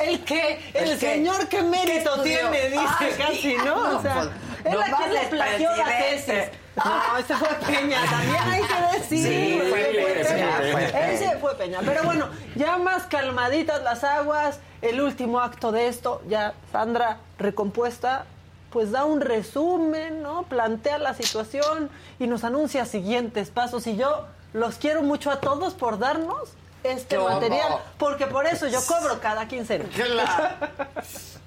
¿El 0.00 0.20
qué? 0.20 0.60
El, 0.72 0.88
¿El 0.92 0.98
qué? 0.98 1.10
señor 1.14 1.46
qué 1.50 1.62
mérito 1.62 2.22
tiene, 2.22 2.70
dice 2.70 2.78
Ay, 3.00 3.12
casi, 3.18 3.56
¿no? 3.56 3.64
no, 3.92 3.98
o 3.98 4.02
sea, 4.02 4.14
pues, 4.14 4.28
él 4.64 4.72
nomás 4.72 4.92
a 4.92 4.96
quién 4.96 5.12
le 5.12 5.20
plagió 5.28 5.76
la 5.76 5.84
presidente. 5.84 6.32
tesis. 6.32 6.58
No, 6.76 7.18
ese 7.18 7.34
fue 7.34 7.48
Peña, 7.66 8.04
también 8.10 8.42
hay 8.42 8.62
que 8.62 8.98
decir. 8.98 9.28
Sí, 9.28 9.58
fue 9.68 9.70
fue 9.70 10.24
Peña. 10.24 11.10
Ese 11.12 11.38
fue 11.38 11.54
Peña. 11.54 11.80
Pero 11.84 12.02
bueno, 12.04 12.28
ya 12.56 12.78
más 12.78 13.04
calmaditas 13.04 13.82
las 13.82 14.02
aguas, 14.02 14.58
el 14.82 15.00
último 15.00 15.40
acto 15.40 15.72
de 15.72 15.88
esto, 15.88 16.22
ya 16.28 16.54
Sandra 16.72 17.18
recompuesta, 17.38 18.26
pues 18.70 18.90
da 18.90 19.04
un 19.04 19.20
resumen, 19.20 20.22
¿no? 20.22 20.42
Plantea 20.44 20.98
la 20.98 21.14
situación 21.14 21.90
y 22.18 22.26
nos 22.26 22.42
anuncia 22.42 22.84
siguientes 22.84 23.50
pasos. 23.50 23.86
Y 23.86 23.96
yo 23.96 24.26
los 24.52 24.76
quiero 24.76 25.02
mucho 25.02 25.30
a 25.30 25.40
todos 25.40 25.74
por 25.74 25.98
darnos 25.98 26.50
este 26.82 27.18
material, 27.18 27.78
porque 27.98 28.26
por 28.26 28.46
eso 28.46 28.66
yo 28.66 28.80
cobro 28.86 29.20
cada 29.20 29.46
quincena. 29.46 29.84
Claro. 29.94 30.56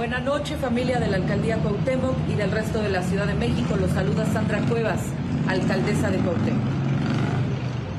Buenas 0.00 0.22
noches, 0.22 0.58
familia 0.58 0.98
de 0.98 1.08
la 1.08 1.18
Alcaldía 1.18 1.58
Cuauhtémoc 1.58 2.16
y 2.26 2.32
del 2.32 2.50
resto 2.50 2.80
de 2.80 2.88
la 2.88 3.02
Ciudad 3.02 3.26
de 3.26 3.34
México. 3.34 3.76
Los 3.76 3.90
saluda 3.90 4.24
Sandra 4.32 4.60
Cuevas, 4.62 5.02
alcaldesa 5.46 6.10
de 6.10 6.16
Cuauhtémoc. 6.16 6.62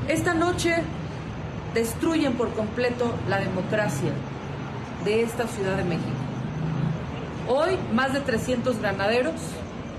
Esta 0.08 0.34
noche 0.34 0.78
destruyen 1.74 2.32
por 2.32 2.52
completo 2.54 3.14
la 3.28 3.38
democracia 3.38 4.10
de 5.04 5.22
esta 5.22 5.46
Ciudad 5.46 5.76
de 5.76 5.84
México. 5.84 6.10
Hoy, 7.46 7.78
más 7.94 8.12
de 8.12 8.18
300 8.18 8.80
granaderos 8.80 9.40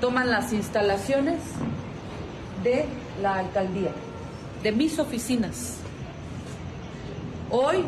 toman 0.02 0.30
las 0.30 0.52
instalaciones 0.52 1.40
de 2.66 2.86
la 3.22 3.36
alcaldía, 3.36 3.92
de 4.62 4.74
mis 4.74 5.00
oficinas. 5.00 5.78
Hoy, 7.50 7.86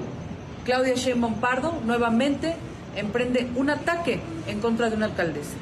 Claudia 0.63 0.93
Sheinbaum 0.93 1.35
Pardo 1.41 1.73
nuevamente 1.83 2.55
emprende 2.95 3.49
un 3.55 3.69
ataque 3.69 4.19
en 4.47 4.59
contra 4.61 4.89
de 4.89 4.95
una 4.95 5.05
alcaldesa. 5.05 5.55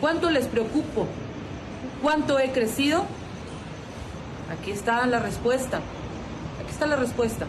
¿Cuánto 0.00 0.30
les 0.30 0.46
preocupo? 0.46 1.06
¿Cuánto 2.02 2.38
he 2.38 2.50
crecido? 2.50 3.04
Aquí 4.50 4.70
está 4.70 5.06
la 5.06 5.18
respuesta. 5.18 5.78
Aquí 6.60 6.70
está 6.70 6.86
la 6.86 6.96
respuesta. 6.96 7.46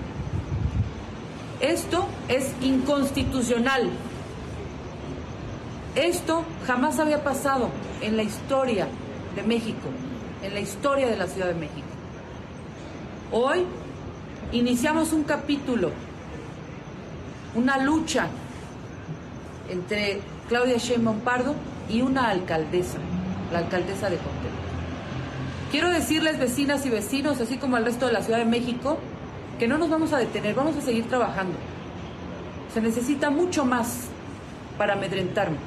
Esto 1.60 2.08
es 2.28 2.52
inconstitucional. 2.62 3.90
Esto 5.96 6.44
jamás 6.66 7.00
había 7.00 7.24
pasado 7.24 7.70
en 8.02 8.18
la 8.18 8.24
historia 8.24 8.88
de 9.36 9.44
México, 9.44 9.90
en 10.42 10.54
la 10.54 10.60
historia 10.60 11.08
de 11.08 11.16
la 11.16 11.28
Ciudad 11.28 11.48
de 11.48 11.54
México. 11.54 11.88
Hoy 13.32 13.66
iniciamos 14.52 15.14
un 15.14 15.24
capítulo, 15.24 15.92
una 17.56 17.78
lucha 17.78 18.28
entre 19.70 20.22
Claudia 20.50 20.78
Sheinbaum 20.78 21.20
Pardo 21.20 21.56
y 21.90 22.02
una 22.02 22.30
alcaldesa, 22.30 22.98
la 23.52 23.60
alcaldesa 23.60 24.10
de 24.10 24.18
Cuauhtémoc. 24.18 24.64
Quiero 25.72 25.90
decirles, 25.90 26.38
vecinas 26.40 26.86
y 26.86 26.90
vecinos, 26.90 27.42
así 27.42 27.58
como 27.58 27.76
al 27.76 27.86
resto 27.86 28.06
de 28.06 28.14
la 28.14 28.22
Ciudad 28.22 28.40
de 28.40 28.46
México, 28.46 29.00
que 29.58 29.68
no 29.68 29.78
nos 29.78 29.90
vamos 29.90 30.14
a 30.14 30.18
detener, 30.18 30.54
vamos 30.54 30.78
a 30.78 30.82
seguir 30.82 31.08
trabajando. 31.08 31.56
Se 32.74 32.82
necesita 32.82 33.30
mucho 33.30 33.66
más 33.66 34.06
para 34.78 34.94
amedrentarme. 34.94 35.58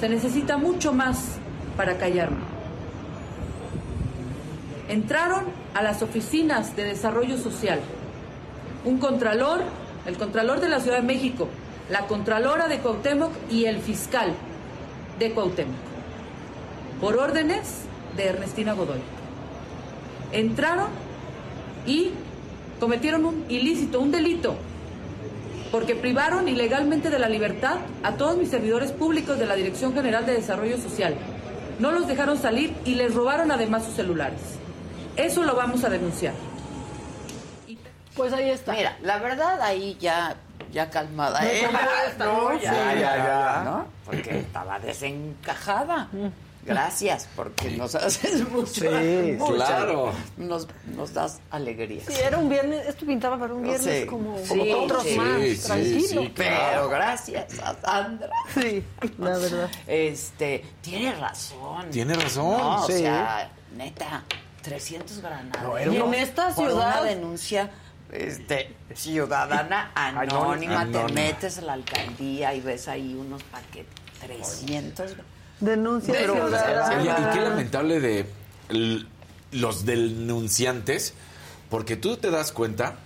Se 0.00 0.08
necesita 0.08 0.56
mucho 0.56 0.92
más 0.92 1.36
para 1.76 1.98
callarme. 1.98 2.38
Entraron 4.88 5.44
a 5.74 5.82
las 5.82 6.02
oficinas 6.02 6.76
de 6.76 6.84
desarrollo 6.84 7.36
social 7.38 7.80
un 8.86 8.98
contralor, 8.98 9.62
el 10.06 10.16
contralor 10.16 10.60
de 10.60 10.68
la 10.68 10.80
Ciudad 10.80 10.98
de 10.98 11.02
México, 11.02 11.48
la 11.90 12.06
contralora 12.06 12.68
de 12.68 12.78
Cuauhtémoc 12.78 13.32
y 13.50 13.66
el 13.66 13.80
fiscal 13.80 14.34
de 15.18 15.30
Cuauhtémoc, 15.32 15.74
por 17.00 17.16
órdenes 17.16 17.82
de 18.16 18.26
Ernestina 18.28 18.72
Godoy. 18.72 19.00
Entraron 20.32 20.88
y 21.86 22.10
cometieron 22.80 23.24
un 23.24 23.44
ilícito, 23.48 24.00
un 24.00 24.10
delito, 24.10 24.56
porque 25.70 25.94
privaron 25.94 26.48
ilegalmente 26.48 27.10
de 27.10 27.18
la 27.18 27.28
libertad 27.28 27.78
a 28.02 28.12
todos 28.12 28.36
mis 28.36 28.50
servidores 28.50 28.92
públicos 28.92 29.38
de 29.38 29.46
la 29.46 29.54
Dirección 29.54 29.94
General 29.94 30.26
de 30.26 30.32
Desarrollo 30.32 30.78
Social. 30.78 31.14
No 31.78 31.92
los 31.92 32.06
dejaron 32.06 32.38
salir 32.38 32.74
y 32.84 32.94
les 32.94 33.14
robaron 33.14 33.50
además 33.50 33.84
sus 33.84 33.94
celulares. 33.94 34.40
Eso 35.16 35.42
lo 35.44 35.54
vamos 35.54 35.84
a 35.84 35.88
denunciar. 35.88 36.34
Pues 38.14 38.32
ahí 38.32 38.48
está. 38.48 38.72
Mira, 38.72 38.96
la 39.02 39.18
verdad 39.18 39.60
ahí 39.60 39.96
ya, 40.00 40.36
ya 40.72 40.90
calmada. 40.90 41.40
¿eh? 41.44 41.66
No, 42.18 42.50
¿no? 42.50 42.60
ya, 42.60 42.70
Sí, 42.72 43.00
ya, 43.00 43.16
ya. 43.16 43.62
¿no? 43.64 43.86
Porque 44.04 44.38
estaba 44.40 44.78
desencajada. 44.78 46.08
Gracias, 46.64 47.28
porque 47.36 47.70
nos 47.76 47.94
haces 47.94 48.48
mucho. 48.50 48.66
Sí, 48.66 49.36
mucho- 49.38 49.54
claro. 49.54 50.12
Nos, 50.36 50.66
nos 50.96 51.14
das 51.14 51.38
alegría. 51.52 52.02
Sí, 52.08 52.14
era 52.20 52.38
un 52.38 52.48
viernes, 52.48 52.86
esto 52.88 53.06
pintaba 53.06 53.38
para 53.38 53.54
un 53.54 53.62
viernes 53.62 54.00
Sí. 54.00 54.06
como, 54.06 54.36
Sí, 54.38 54.48
como 54.48 54.82
otros 54.84 55.04
sí, 55.04 55.16
más, 55.16 55.40
sí, 55.42 55.60
tranquilo. 55.64 56.22
sí, 56.22 56.32
Pero 56.34 56.88
gracias 56.88 57.58
a 57.60 57.74
Sandra. 57.80 58.30
Sí, 58.52 58.84
la 59.18 59.38
verdad. 59.38 59.70
Este, 59.86 60.64
tiene 60.80 61.14
razón. 61.14 61.88
Tiene 61.90 62.14
razón, 62.14 62.58
No, 62.58 62.82
o 62.82 62.86
sea, 62.88 63.48
neta, 63.76 64.24
300 64.62 65.20
granadas. 65.20 65.62
No, 65.62 65.78
en 65.78 66.14
esta 66.14 66.48
Por 66.48 66.68
ciudad- 66.68 67.00
una 67.00 67.02
denuncia 67.08 67.70
este, 68.12 68.74
ciudadana 68.94 69.90
anónima, 69.94 70.86
te 70.90 71.12
metes 71.12 71.58
a 71.58 71.62
la 71.62 71.72
alcaldía 71.74 72.54
y 72.54 72.60
ves 72.60 72.88
ahí 72.88 73.14
unos 73.14 73.42
paquetes, 73.44 73.94
300. 74.20 75.14
Denuncia 75.60 76.12
Pero, 76.12 76.34
ciudadana. 76.34 77.00
Oye, 77.00 77.10
y 77.10 77.34
qué 77.34 77.40
lamentable 77.40 78.00
de 78.00 78.26
los 79.52 79.86
denunciantes, 79.86 81.14
porque 81.70 81.96
tú 81.96 82.16
te 82.16 82.30
das 82.30 82.52
cuenta 82.52 82.96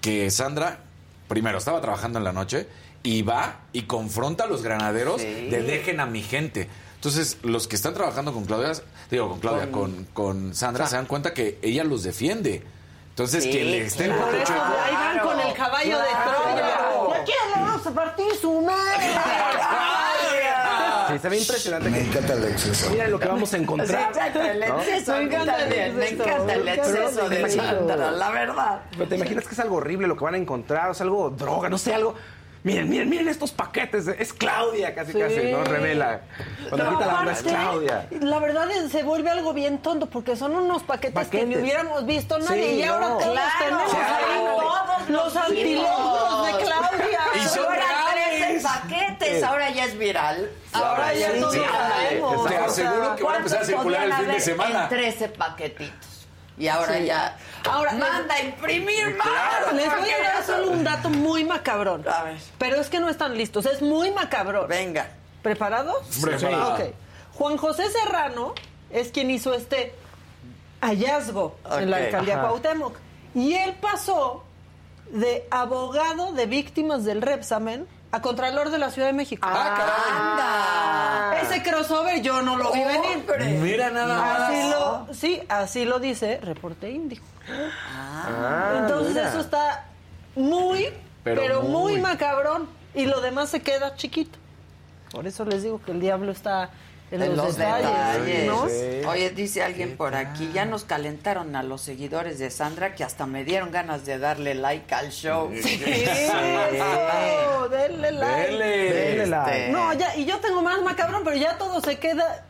que 0.00 0.30
Sandra, 0.30 0.80
primero, 1.28 1.58
estaba 1.58 1.80
trabajando 1.80 2.18
en 2.18 2.24
la 2.24 2.32
noche 2.32 2.68
y 3.02 3.22
va 3.22 3.60
y 3.72 3.82
confronta 3.82 4.44
a 4.44 4.46
los 4.46 4.62
granaderos 4.62 5.20
Sí. 5.20 5.48
de 5.48 5.62
dejen 5.62 6.00
a 6.00 6.06
mi 6.06 6.22
gente. 6.22 6.68
Entonces, 6.96 7.38
los 7.42 7.68
que 7.68 7.76
están 7.76 7.94
trabajando 7.94 8.32
con 8.32 8.44
Claudia, 8.44 8.72
digo, 9.10 9.28
con 9.28 9.40
Claudia, 9.40 9.70
con, 9.70 10.04
con 10.12 10.54
Sandra, 10.54 10.86
se 10.86 10.96
dan 10.96 11.06
cuenta 11.06 11.32
que 11.32 11.58
ella 11.62 11.84
los 11.84 12.02
defiende. 12.02 12.62
Entonces, 13.18 13.42
Sí, 13.42 13.50
que 13.50 13.64
le 13.64 13.78
estén 13.84 14.12
claro. 14.12 14.26
Por 14.26 14.34
eso 14.36 14.52
ahí 14.52 14.94
van 14.94 15.18
con 15.18 15.40
el 15.40 15.52
caballo 15.52 15.96
Claro. 15.98 16.04
de 16.04 16.60
Troya. 16.62 16.68
¿Y 17.08 17.20
a 17.20 17.24
quién 17.24 17.36
le 17.52 17.62
vamos 17.64 17.84
a 17.88 17.90
partir 17.90 18.26
su 18.40 18.60
madre? 18.60 19.06
Sí, 21.08 21.18
se 21.18 21.28
ve 21.30 21.38
impresionante. 21.38 21.88
Me 21.88 22.00
encanta 22.02 22.34
el 22.34 22.44
exceso. 22.44 22.90
Miren 22.90 23.10
lo 23.10 23.18
que 23.18 23.28
vamos 23.28 23.54
a 23.54 23.56
encontrar. 23.56 23.88
Sí, 23.88 24.18
exacto, 24.18 24.42
el 24.42 24.60
¿no? 24.60 24.66
exceso. 24.82 25.14
a 25.14 25.18
mí 25.20 25.28
también, 25.30 25.96
Me 25.96 26.08
encanta 26.10 26.52
el 26.52 26.68
exceso 26.68 27.28
de 27.30 27.50
Sandra, 27.50 28.10
la 28.10 28.30
verdad. 28.30 28.80
Pero 28.90 29.08
te 29.08 29.16
imaginas 29.16 29.46
que 29.48 29.54
es 29.54 29.58
algo 29.58 29.76
horrible 29.76 30.06
lo 30.06 30.16
que 30.18 30.24
van 30.24 30.34
a 30.34 30.36
encontrar, 30.36 30.90
o 30.90 30.94
sea, 30.94 31.04
algo 31.04 31.30
droga, 31.30 31.70
no 31.70 31.78
sé, 31.78 31.94
algo. 31.94 32.14
Miren, 32.68 32.90
miren, 32.90 33.08
miren 33.08 33.28
estos 33.28 33.50
paquetes. 33.50 34.06
Es 34.08 34.34
Claudia, 34.34 34.94
casi, 34.94 35.12
Sí. 35.12 35.18
casi, 35.18 35.50
¿no? 35.50 35.64
Revela. 35.64 36.20
Cuando 36.68 36.84
No, 36.90 36.98
quita 36.98 37.06
la 37.06 37.12
banda 37.14 37.32
es 37.32 37.42
Claudia. 37.42 38.06
La 38.20 38.38
verdad 38.40 38.70
es, 38.70 38.92
se 38.92 39.02
vuelve 39.04 39.30
algo 39.30 39.54
bien 39.54 39.78
tonto 39.78 40.04
porque 40.06 40.36
son 40.36 40.54
unos 40.54 40.82
paquetes, 40.82 41.28
que 41.28 41.38
ni 41.38 41.42
Paquetes. 41.54 41.62
hubiéramos 41.62 42.04
visto 42.04 42.38
nadie 42.38 42.68
Sí, 42.74 42.74
y 42.80 42.82
ahora 42.82 43.08
no. 43.08 43.16
todos 43.18 43.32
Claro, 43.32 43.50
tenemos 43.64 43.94
claro. 43.94 44.26
ahí 44.28 44.38
Todos 44.44 45.08
los 45.08 45.24
los 45.34 45.36
antilogros 45.44 46.46
de. 46.46 46.52
Claudia. 46.64 47.20
Y 47.36 47.40
son 47.48 47.66
reales. 47.72 48.62
13 48.62 48.62
paquetes, 48.62 49.42
ahora 49.42 49.70
ya 49.70 49.84
es 49.86 49.98
viral. 49.98 50.50
Ahora 50.74 51.14
ya 51.14 51.30
sí, 51.32 51.38
es 51.38 51.44
sí, 51.52 51.58
viral. 51.58 51.72
sabemos. 51.90 52.46
Te 52.48 52.56
aseguro 52.58 53.16
que 53.16 53.22
van 53.22 53.34
a 53.34 53.38
empezar 53.38 53.62
a 53.62 53.64
circular 53.64 54.02
el 54.02 54.08
¿Cuántos 54.10 54.26
fin 54.26 54.34
de 54.34 54.40
semana. 54.40 54.82
En 54.82 54.88
13 54.90 55.28
paquetitos. 55.30 56.17
Y 56.58 56.68
ahora 56.68 56.98
Sí. 56.98 57.04
ya. 57.06 57.36
Ahora, 57.70 57.92
manda 57.92 58.34
a 58.34 58.42
imprimir 58.42 59.16
más. 59.16 59.72
Les 59.72 59.86
voy 59.96 60.10
a 60.10 60.22
dar 60.34 60.44
solo 60.44 60.70
un 60.70 60.82
dato 60.84 61.08
muy 61.10 61.44
macabrón. 61.44 62.04
A 62.08 62.24
ver. 62.24 62.38
Pero 62.58 62.76
es 62.80 62.88
que 62.88 62.98
no 63.00 63.08
están 63.08 63.36
listos, 63.36 63.66
es 63.66 63.80
muy 63.82 64.10
macabrón. 64.10 64.68
Venga. 64.68 65.08
¿Preparados? 65.42 66.04
Preparado. 66.20 66.74
Ok. 66.74 66.80
Juan 67.34 67.56
José 67.56 67.84
Serrano 67.90 68.54
es 68.90 69.10
quien 69.12 69.30
hizo 69.30 69.54
este 69.54 69.94
hallazgo 70.80 71.56
en 71.78 71.90
la 71.90 71.98
alcaldía 71.98 72.34
Ajá. 72.38 72.48
Cuauhtémoc. 72.48 72.96
Y 73.34 73.54
él 73.54 73.74
pasó 73.80 74.44
de 75.10 75.46
abogado 75.50 76.32
de 76.32 76.46
víctimas 76.46 77.04
del 77.04 77.22
Repsamen 77.22 77.86
a 78.10 78.22
Contralor 78.22 78.70
de 78.70 78.78
la 78.78 78.90
Ciudad 78.90 79.08
de 79.08 79.12
México. 79.14 79.46
Anda. 79.46 81.40
Ese 81.42 81.62
crossover 81.62 82.20
yo 82.22 82.42
no 82.42 82.56
lo 82.56 82.72
vi 82.72 82.80
venir. 82.82 83.16
Hombre. 83.18 83.44
Mira 83.60 83.90
nada 83.90 84.16
más. 84.16 84.40
Así 84.40 84.70
lo, 84.70 85.06
sí, 85.14 85.42
así 85.48 85.84
lo 85.84 85.98
dice 85.98 86.38
Reporte 86.42 86.90
Índigo. 86.90 87.24
Ah, 87.94 88.78
Entonces 88.80 89.14
mira. 89.14 89.28
eso 89.30 89.40
está 89.40 89.84
muy, 90.36 90.88
Pero 91.24 91.40
pero, 91.42 91.62
muy. 91.62 91.92
muy. 91.94 92.00
macabrón. 92.00 92.68
Y 92.94 93.06
lo 93.06 93.20
demás 93.20 93.50
se 93.50 93.60
queda 93.60 93.94
chiquito. 93.96 94.38
Por 95.12 95.26
eso 95.26 95.44
les 95.44 95.62
digo 95.62 95.80
que 95.84 95.92
el 95.92 96.00
diablo 96.00 96.32
está 96.32 96.70
en, 97.10 97.22
En 97.22 97.36
los, 97.36 97.56
detalles. 97.56 97.86
detalles. 97.88 98.46
¿no? 98.46 98.68
Sí. 98.68 98.74
Oye, 99.08 99.30
dice 99.30 99.62
alguien 99.62 99.96
por 99.96 100.14
aquí, 100.14 100.50
ya 100.52 100.64
nos 100.64 100.84
calentaron 100.84 101.56
a 101.56 101.62
los 101.62 101.80
seguidores 101.80 102.38
de 102.38 102.50
Sandra 102.50 102.94
que 102.94 103.04
hasta 103.04 103.26
me 103.26 103.44
dieron 103.44 103.70
ganas 103.70 104.04
de 104.04 104.18
darle 104.18 104.54
like 104.54 104.94
al 104.94 105.10
show. 105.10 105.50
Eso, 105.52 107.68
denle 107.68 108.12
like. 108.12 108.50
Dele. 108.50 108.92
Denle 108.92 109.26
like. 109.26 109.50
Este, 109.50 109.72
No, 109.72 109.92
ya, 109.94 110.16
y 110.16 110.24
yo 110.24 110.38
tengo 110.38 110.62
más 110.62 110.80
macabrón, 110.82 111.22
pero 111.24 111.36
ya 111.36 111.56
todo 111.58 111.80
se 111.80 111.98
queda 111.98 112.44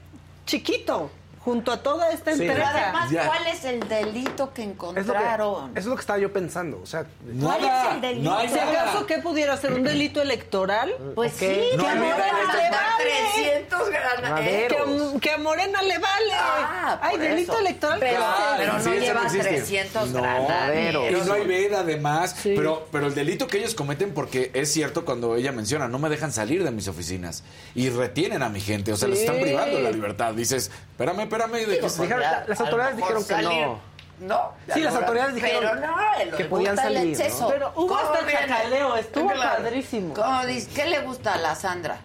chiquito 0.47 1.11
junto 1.49 1.73
a 1.73 1.83
toda 1.83 2.11
esta 2.11 2.33
Sí. 2.35 2.45
Pero 2.47 2.65
además, 2.65 3.11
Ya. 3.11 3.27
¿cuál 3.27 3.47
es 3.47 3.65
el 3.65 3.81
delito 3.89 4.53
que 4.53 4.63
Es 4.63 4.69
lo 4.69 4.79
que, 4.79 4.93
encontraron? 4.93 5.71
eso 5.71 5.79
es 5.81 5.87
lo 5.87 5.95
que 5.95 6.01
estaba 6.01 6.19
yo 6.19 6.31
pensando. 6.33 6.79
O 6.83 6.87
sea, 6.87 7.07
¿Cuál 7.41 7.65
es 7.65 7.95
el 7.95 8.01
delito? 8.03 8.31
No 8.31 8.39
acaso. 8.39 9.07
¿qué 9.07 9.19
pudiera 9.19 9.57
ser? 9.57 9.73
¿Un 9.73 9.85
delito 9.85 10.21
electoral? 10.21 10.93
Pues 11.15 11.33
sí, 11.33 11.61
No 11.77 11.85
que 11.85 11.91
a 11.91 11.95
Morena 11.95 12.27
le 12.55 12.71
vale. 12.71 13.09
300 13.35 13.91
granaderos. 13.91 15.13
Que 15.13 15.17
a, 15.17 15.21
que 15.21 15.31
a 15.31 15.39
Morena 15.39 15.83
le 15.83 15.99
vale. 15.99 16.33
Ah, 16.35 16.99
Hay 17.03 17.17
delito 17.19 17.53
eso. 17.53 17.61
electoral. 17.61 17.99
Pero, 18.01 18.17
claro. 18.19 18.55
pero 18.59 18.73
no 18.75 18.81
Sí, 18.83 18.91
lleva 18.91 19.21
no 19.21 19.27
existe. 19.27 19.49
300 19.49 20.09
No, 20.11 20.21
granaderos. 20.23 21.11
Y 21.11 21.27
no 21.29 21.33
hay 21.35 21.47
veda 21.47 21.81
además, 21.81 22.37
Sí. 22.43 22.53
pero, 22.57 22.87
pero 22.93 23.07
el 23.07 23.15
delito 23.15 23.47
que 23.47 23.59
ellos 23.59 23.75
cometen, 23.75 24.13
porque 24.13 24.51
es 24.55 24.73
cierto 24.73 25.05
cuando 25.05 25.37
ella 25.37 25.53
menciona, 25.53 25.89
no 25.89 25.99
me 25.99 26.09
dejan 26.09 26.33
salir 26.33 26.65
de 26.65 26.71
mis 26.71 26.89
oficinas 26.89 27.43
y 27.75 27.89
retienen 27.91 28.43
a 28.43 28.49
mi 28.49 28.61
gente, 28.61 28.93
o 28.93 28.97
sea, 28.97 29.09
les 29.09 29.21
están 29.21 29.37
privando 29.41 29.77
de 29.77 29.83
la 29.83 29.91
libertad. 29.91 30.35
Dices, 30.35 30.71
espérame, 30.93 31.21
espérame, 31.21 31.38
¿de 31.47 31.79
qué 31.81 31.89
se- 31.89 32.03
Dijeron- 32.03 32.23
Ya, 32.23 32.45
las 32.47 32.61
autoridades 32.61 32.97
dijeron 32.97 33.23
que 33.25 33.35
salir- 33.35 33.67
no. 33.67 33.89
No. 34.21 34.51
Sí, 34.75 34.81
las 34.81 34.95
autoridades 34.97 35.35
dijeron 35.37 35.63
pero 35.63 35.75
no, 35.87 35.97
el- 36.21 36.31
que 36.35 36.45
podían 36.47 36.73
el 36.73 36.79
salir, 36.79 36.99
¿no? 37.05 37.09
exceso. 37.25 37.49
Pero 37.49 37.73
hubo 37.77 37.87
¿Cómo 37.87 38.01
hasta 38.01 38.21
viene? 38.23 38.41
chacaleo, 38.49 38.97
estuvo 38.97 39.29
padrísimo. 39.29 40.15
¿Cómo 40.15 40.45
dice? 40.47 40.71
¿Qué 40.75 40.87
le 40.87 41.01
gusta 41.03 41.35
a 41.35 41.39
la 41.39 41.55
Sandra? 41.55 41.99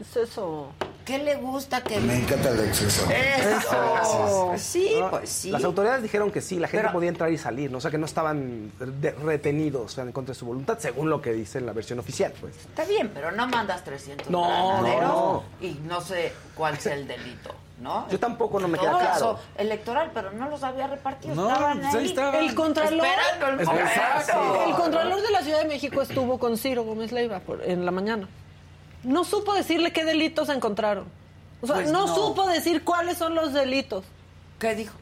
Es 0.00 0.16
eso. 0.16 0.70
¿Qué 1.04 1.18
le 1.18 1.34
gusta 1.34 1.82
que 1.82 1.98
Me 2.00 2.16
encanta 2.18 2.50
el 2.50 2.60
exceso. 2.60 3.04
Eso. 3.10 4.52
Sí, 4.56 4.94
¿no? 4.98 5.10
pues 5.10 5.28
sí. 5.28 5.50
Las 5.50 5.64
autoridades 5.64 6.02
dijeron 6.02 6.30
que 6.30 6.40
sí, 6.40 6.58
la 6.58 6.68
gente 6.68 6.82
Pero- 6.84 6.92
podía 6.92 7.08
entrar 7.08 7.30
y 7.32 7.38
salir, 7.38 7.70
¿no? 7.70 7.78
o 7.78 7.80
sea, 7.80 7.90
que 7.90 7.98
no 7.98 8.06
estaban 8.06 8.70
de- 8.78 9.10
retenidos 9.10 9.98
en 9.98 10.12
contra 10.12 10.32
de 10.34 10.38
su 10.38 10.46
voluntad, 10.46 10.78
según 10.78 11.10
lo 11.10 11.20
que 11.20 11.32
dice 11.32 11.58
en 11.58 11.66
la 11.66 11.72
versión 11.72 11.98
oficial, 11.98 12.32
pues. 12.40 12.54
Está 12.56 12.84
bien, 12.84 13.10
pero 13.12 13.32
no 13.32 13.46
mandas 13.48 13.82
300 13.84 14.30
No, 14.30 14.42
granaderos 14.46 15.08
no. 15.08 15.44
y 15.60 15.72
no 15.84 16.00
sé 16.00 16.32
cuál 16.54 16.78
sea 16.78 16.94
el 16.94 17.06
delito, 17.08 17.52
¿no? 17.82 18.08
Yo 18.08 18.18
tampoco 18.20 18.60
no 18.60 18.68
me 18.68 18.78
queda 18.78 18.90
claro. 18.90 19.06
caso 19.06 19.38
electoral, 19.56 20.10
pero 20.14 20.30
no 20.32 20.48
los 20.48 20.62
había 20.62 20.86
repartido. 20.86 21.34
No, 21.34 21.48
estaban 21.50 21.80
pues 21.80 21.94
ahí 21.94 22.00
ahí. 22.00 22.06
estaban. 22.06 22.34
El 22.36 22.54
Contralor. 22.54 23.06
El. 23.06 23.60
El 23.60 24.74
Contralor 24.76 25.20
de 25.22 25.30
la 25.30 25.42
Ciudad 25.42 25.58
de 25.58 25.68
México 25.68 26.00
estuvo 26.02 26.38
con 26.38 26.56
Ciro 26.56 26.84
Gómez 26.84 27.12
Leiva 27.12 27.40
por- 27.40 27.62
en 27.62 27.84
la 27.84 27.90
mañana. 27.90 28.28
No 29.02 29.24
supo 29.24 29.52
decirle 29.54 29.92
qué 29.92 30.04
delitos 30.04 30.48
encontraron. 30.48 31.06
O 31.60 31.66
sea, 31.66 31.76
Pues 31.76 31.90
no, 31.92 32.06
no. 32.06 32.14
supo 32.14 32.46
decir 32.46 32.84
cuáles 32.84 33.18
son 33.18 33.34
los 33.34 33.52
delitos. 33.52 34.04
¿Qué 34.58 34.74
dijo? 34.74 34.94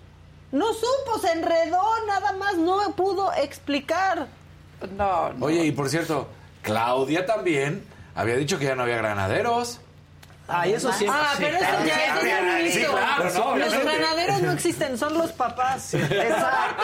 No 0.52 0.72
supo, 0.72 1.18
se 1.20 1.32
enredó, 1.32 1.82
nada 2.06 2.32
más, 2.32 2.56
no 2.56 2.78
pudo 2.96 3.32
explicar. 3.34 4.26
No, 4.96 5.32
no. 5.34 5.46
Oye, 5.46 5.64
y 5.66 5.72
por 5.72 5.88
cierto, 5.88 6.28
Claudia 6.62 7.24
también 7.26 7.84
había 8.14 8.36
dicho 8.36 8.58
que 8.58 8.64
ya 8.64 8.74
no 8.74 8.82
había 8.82 8.96
granaderos. 8.96 9.80
Ah, 10.52 10.66
y 10.66 10.72
eso 10.74 10.92
sí. 10.92 11.06
Ah, 11.08 11.32
sí, 11.36 11.44
pero 11.44 11.56
eso 11.58 11.84
ya 11.86 12.04
es 12.04 12.10
un 12.22 12.64
mito. 12.64 12.72
sí, 12.80 12.84
claro, 12.86 13.30
no, 13.34 13.56
Los 13.56 13.72
granaderos 13.84 14.42
no 14.42 14.52
existen, 14.52 14.98
son 14.98 15.16
los 15.16 15.32
papás. 15.32 15.94
Exacto. 15.94 16.82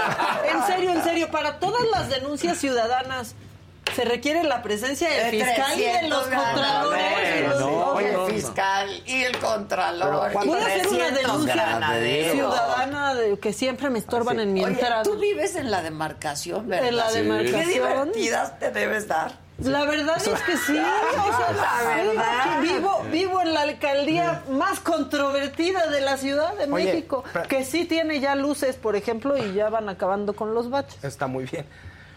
En 0.53 0.63
serio, 0.67 0.93
en 0.93 1.03
serio, 1.05 1.31
para 1.31 1.59
todas 1.59 1.83
las 1.91 2.09
denuncias 2.09 2.59
ciudadanas 2.59 3.35
se 3.95 4.05
requiere 4.05 4.43
la 4.43 4.63
presencia 4.63 5.09
del 5.09 5.31
De 5.31 5.45
fiscal 5.45 5.79
y 5.79 5.83
de 5.83 5.91
300 5.91 6.11
los 6.11 6.23
contralores. 6.43 7.49
los- 7.49 7.61
No, 7.61 8.01
el 8.01 8.33
fiscal 8.35 9.03
y 9.07 9.23
el 9.25 9.39
contralor. 9.39 10.09
Pero, 10.09 10.33
¿cuánto- 10.33 10.45
y 10.45 10.49
Voy 10.49 10.59
a 10.61 10.67
hacer 10.67 10.87
una 10.89 10.99
300 10.99 11.23
denuncia 11.23 11.55
granaderos. 11.55 12.33
ciudadana 12.33 13.15
de 13.15 13.39
que 13.39 13.53
siempre 13.53 13.91
me 13.91 13.99
estorban 14.01 14.41
en 14.41 14.53
mi 14.53 14.65
Oye, 14.65 14.73
entrada. 14.75 15.03
tú 15.05 15.17
vives 15.19 15.55
en 15.57 15.71
la 15.71 15.83
demarcación, 15.83 16.69
¿verdad? 16.69 16.89
En 16.89 16.97
la 16.97 17.11
Sí. 17.11 17.19
demarcación. 17.19 17.61
Qué 17.65 17.67
divertidas 17.73 18.59
te 18.59 18.71
debes 18.73 19.07
dar. 19.09 19.33
La 19.59 19.85
verdad 19.87 20.17
es 20.19 20.43
que 20.43 20.57
sí. 20.57 20.79
o 20.79 21.37
sea, 21.37 21.53
La 21.53 21.97
verdad. 21.97 22.61
vivo, 22.61 23.03
vivo 23.11 23.41
en 23.41 23.55
la 23.55 23.63
alcaldía 23.63 24.43
más 24.51 24.81
controvertida 24.81 25.87
de 25.91 26.01
la 26.03 26.17
Ciudad 26.19 26.55
de 26.57 26.65
Oye, 26.71 26.85
México, 26.85 27.25
que 27.49 27.65
sí 27.65 27.85
tiene 27.87 28.21
ya 28.21 28.35
luces, 28.35 28.77
por 28.77 28.97
ejemplo, 28.97 29.37
y 29.37 29.55
ya 29.55 29.71
van 29.71 29.89
acabando 29.89 30.35
con 30.35 30.55
los 30.55 30.69
baches. 30.69 31.03
Está 31.03 31.27
muy 31.27 31.45
bien. 31.45 31.65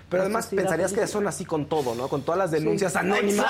Pero 0.10 0.24
además 0.24 0.47
pensarías 0.47 0.91
que 0.91 1.05
son 1.07 1.28
así 1.28 1.45
con 1.45 1.68
todo, 1.68 1.93
¿no? 1.93 2.07
Con 2.07 2.24
todas 2.24 2.39
las 2.39 2.51
denuncias 2.51 2.95
anónimas. 2.95 3.45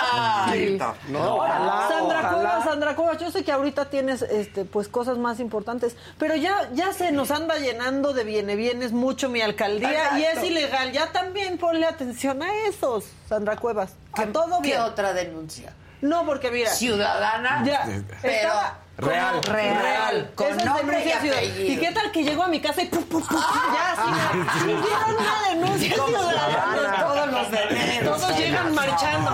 Exacto. 0.54 0.96
No, 1.10 1.36
ojalá, 1.38 1.88
Sandra 1.90 2.20
ojalá. 2.20 2.30
Cuevas, 2.34 2.64
Sandra 2.66 2.96
Cuevas, 2.96 3.18
yo 3.20 3.32
sé 3.32 3.44
que 3.44 3.52
ahorita 3.52 3.90
tienes 3.90 4.22
este 4.24 4.66
pues 4.66 4.90
cosas 4.90 5.18
más 5.18 5.40
importantes, 5.40 5.96
pero 6.18 6.36
ya 6.36 6.70
ya 6.74 6.92
se 6.92 7.12
nos 7.12 7.32
anda 7.32 7.58
llenando 7.58 8.14
de 8.14 8.24
viene 8.26 8.56
bienes 8.56 8.92
mucho 8.92 9.30
mi 9.30 9.42
alcaldía 9.42 10.18
y 10.20 10.24
es 10.24 10.30
Exacto. 10.32 10.48
ilegal. 10.48 10.92
Ya 10.92 11.12
también 11.12 11.58
ponle 11.58 11.86
atención 11.86 12.44
a 12.44 12.54
esos, 12.68 13.06
Sandra 13.28 13.56
Cuevas. 13.56 13.94
A 14.14 14.26
todo 14.28 14.58
¿Qué 14.62 14.70
bien. 14.70 14.82
otra 14.82 15.14
denuncia? 15.14 15.74
No, 16.02 16.26
porque 16.26 16.52
mira, 16.52 16.70
Ciudadana. 16.72 17.64
ya 17.66 17.86
Pero 18.22 18.36
estaba 18.36 18.80
como- 19.00 19.12
real. 19.12 19.42
Real, 19.44 20.32
con 20.36 20.58
nombre 20.58 21.06
y 21.06 21.12
apellido. 21.12 21.64
¿Y 21.72 21.78
qué 21.78 21.92
tal 21.92 22.12
que 22.12 22.24
llegó 22.24 22.44
a 22.44 22.48
mi 22.48 22.60
casa 22.60 22.82
y 22.82 22.86
pum, 22.88 23.04
pum, 23.04 23.22
pum, 23.26 23.40
ya 23.74 23.92
así? 23.94 24.12
Hicieron 24.60 25.16
una 25.18 25.50
denuncia 25.50 25.94
ciudadana. 25.96 26.96
Todos 27.06 27.32
los 27.32 27.52
deneros. 27.52 28.22
Todos 28.22 28.38
llegan 28.38 28.74
marchando. 28.76 29.32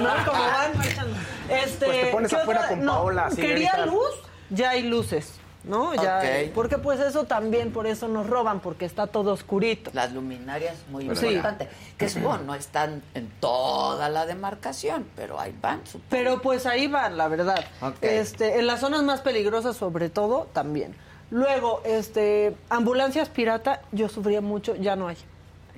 No, 0.00 0.10
como 0.26 0.42
van 0.42 0.76
marchando. 0.78 1.16
Este, 1.48 1.86
Pues 1.86 2.00
te 2.00 2.06
pones 2.06 2.30
¿qué 2.30 2.36
afuera 2.36 2.60
otra? 2.60 2.70
con 2.70 2.84
No, 2.84 2.92
Paola, 2.94 3.26
así, 3.26 3.36
Quería 3.40 3.86
luz, 3.86 4.10
ya 4.50 4.70
hay 4.70 4.82
luces. 4.82 5.34
¿No? 5.66 5.94
Ya, 5.94 6.18
Ok. 6.18 6.52
porque 6.54 6.78
pues 6.78 7.00
eso 7.00 7.24
también, 7.24 7.72
por 7.72 7.86
eso 7.88 8.06
nos 8.06 8.28
roban, 8.28 8.60
porque 8.60 8.84
está 8.84 9.08
todo 9.08 9.32
oscurito. 9.32 9.90
Las 9.94 10.12
luminarias, 10.12 10.76
muy 10.90 11.04
Sí. 11.16 11.26
importante. 11.26 11.68
Que 11.98 12.08
supongo 12.08 12.38
no 12.38 12.54
están 12.54 13.02
en 13.14 13.28
toda 13.40 14.08
la 14.08 14.26
demarcación, 14.26 15.06
pero 15.16 15.40
ahí 15.40 15.52
van. 15.60 15.80
supongo. 15.84 16.06
Pero 16.08 16.40
pues 16.40 16.66
ahí 16.66 16.86
van, 16.86 17.16
la 17.18 17.26
verdad. 17.28 17.64
Este, 18.00 18.58
en 18.60 18.66
las 18.68 18.78
zonas 18.80 19.02
más 19.02 19.20
peligrosas 19.22 19.76
sobre 19.76 20.08
todo, 20.08 20.46
también. 20.52 20.94
Luego, 21.30 21.82
este, 21.84 22.56
ambulancias 22.70 23.28
pirata, 23.28 23.82
yo 23.90 24.08
sufría 24.08 24.40
mucho, 24.40 24.76
ya 24.76 24.94
no 24.94 25.08
hay. 25.08 25.16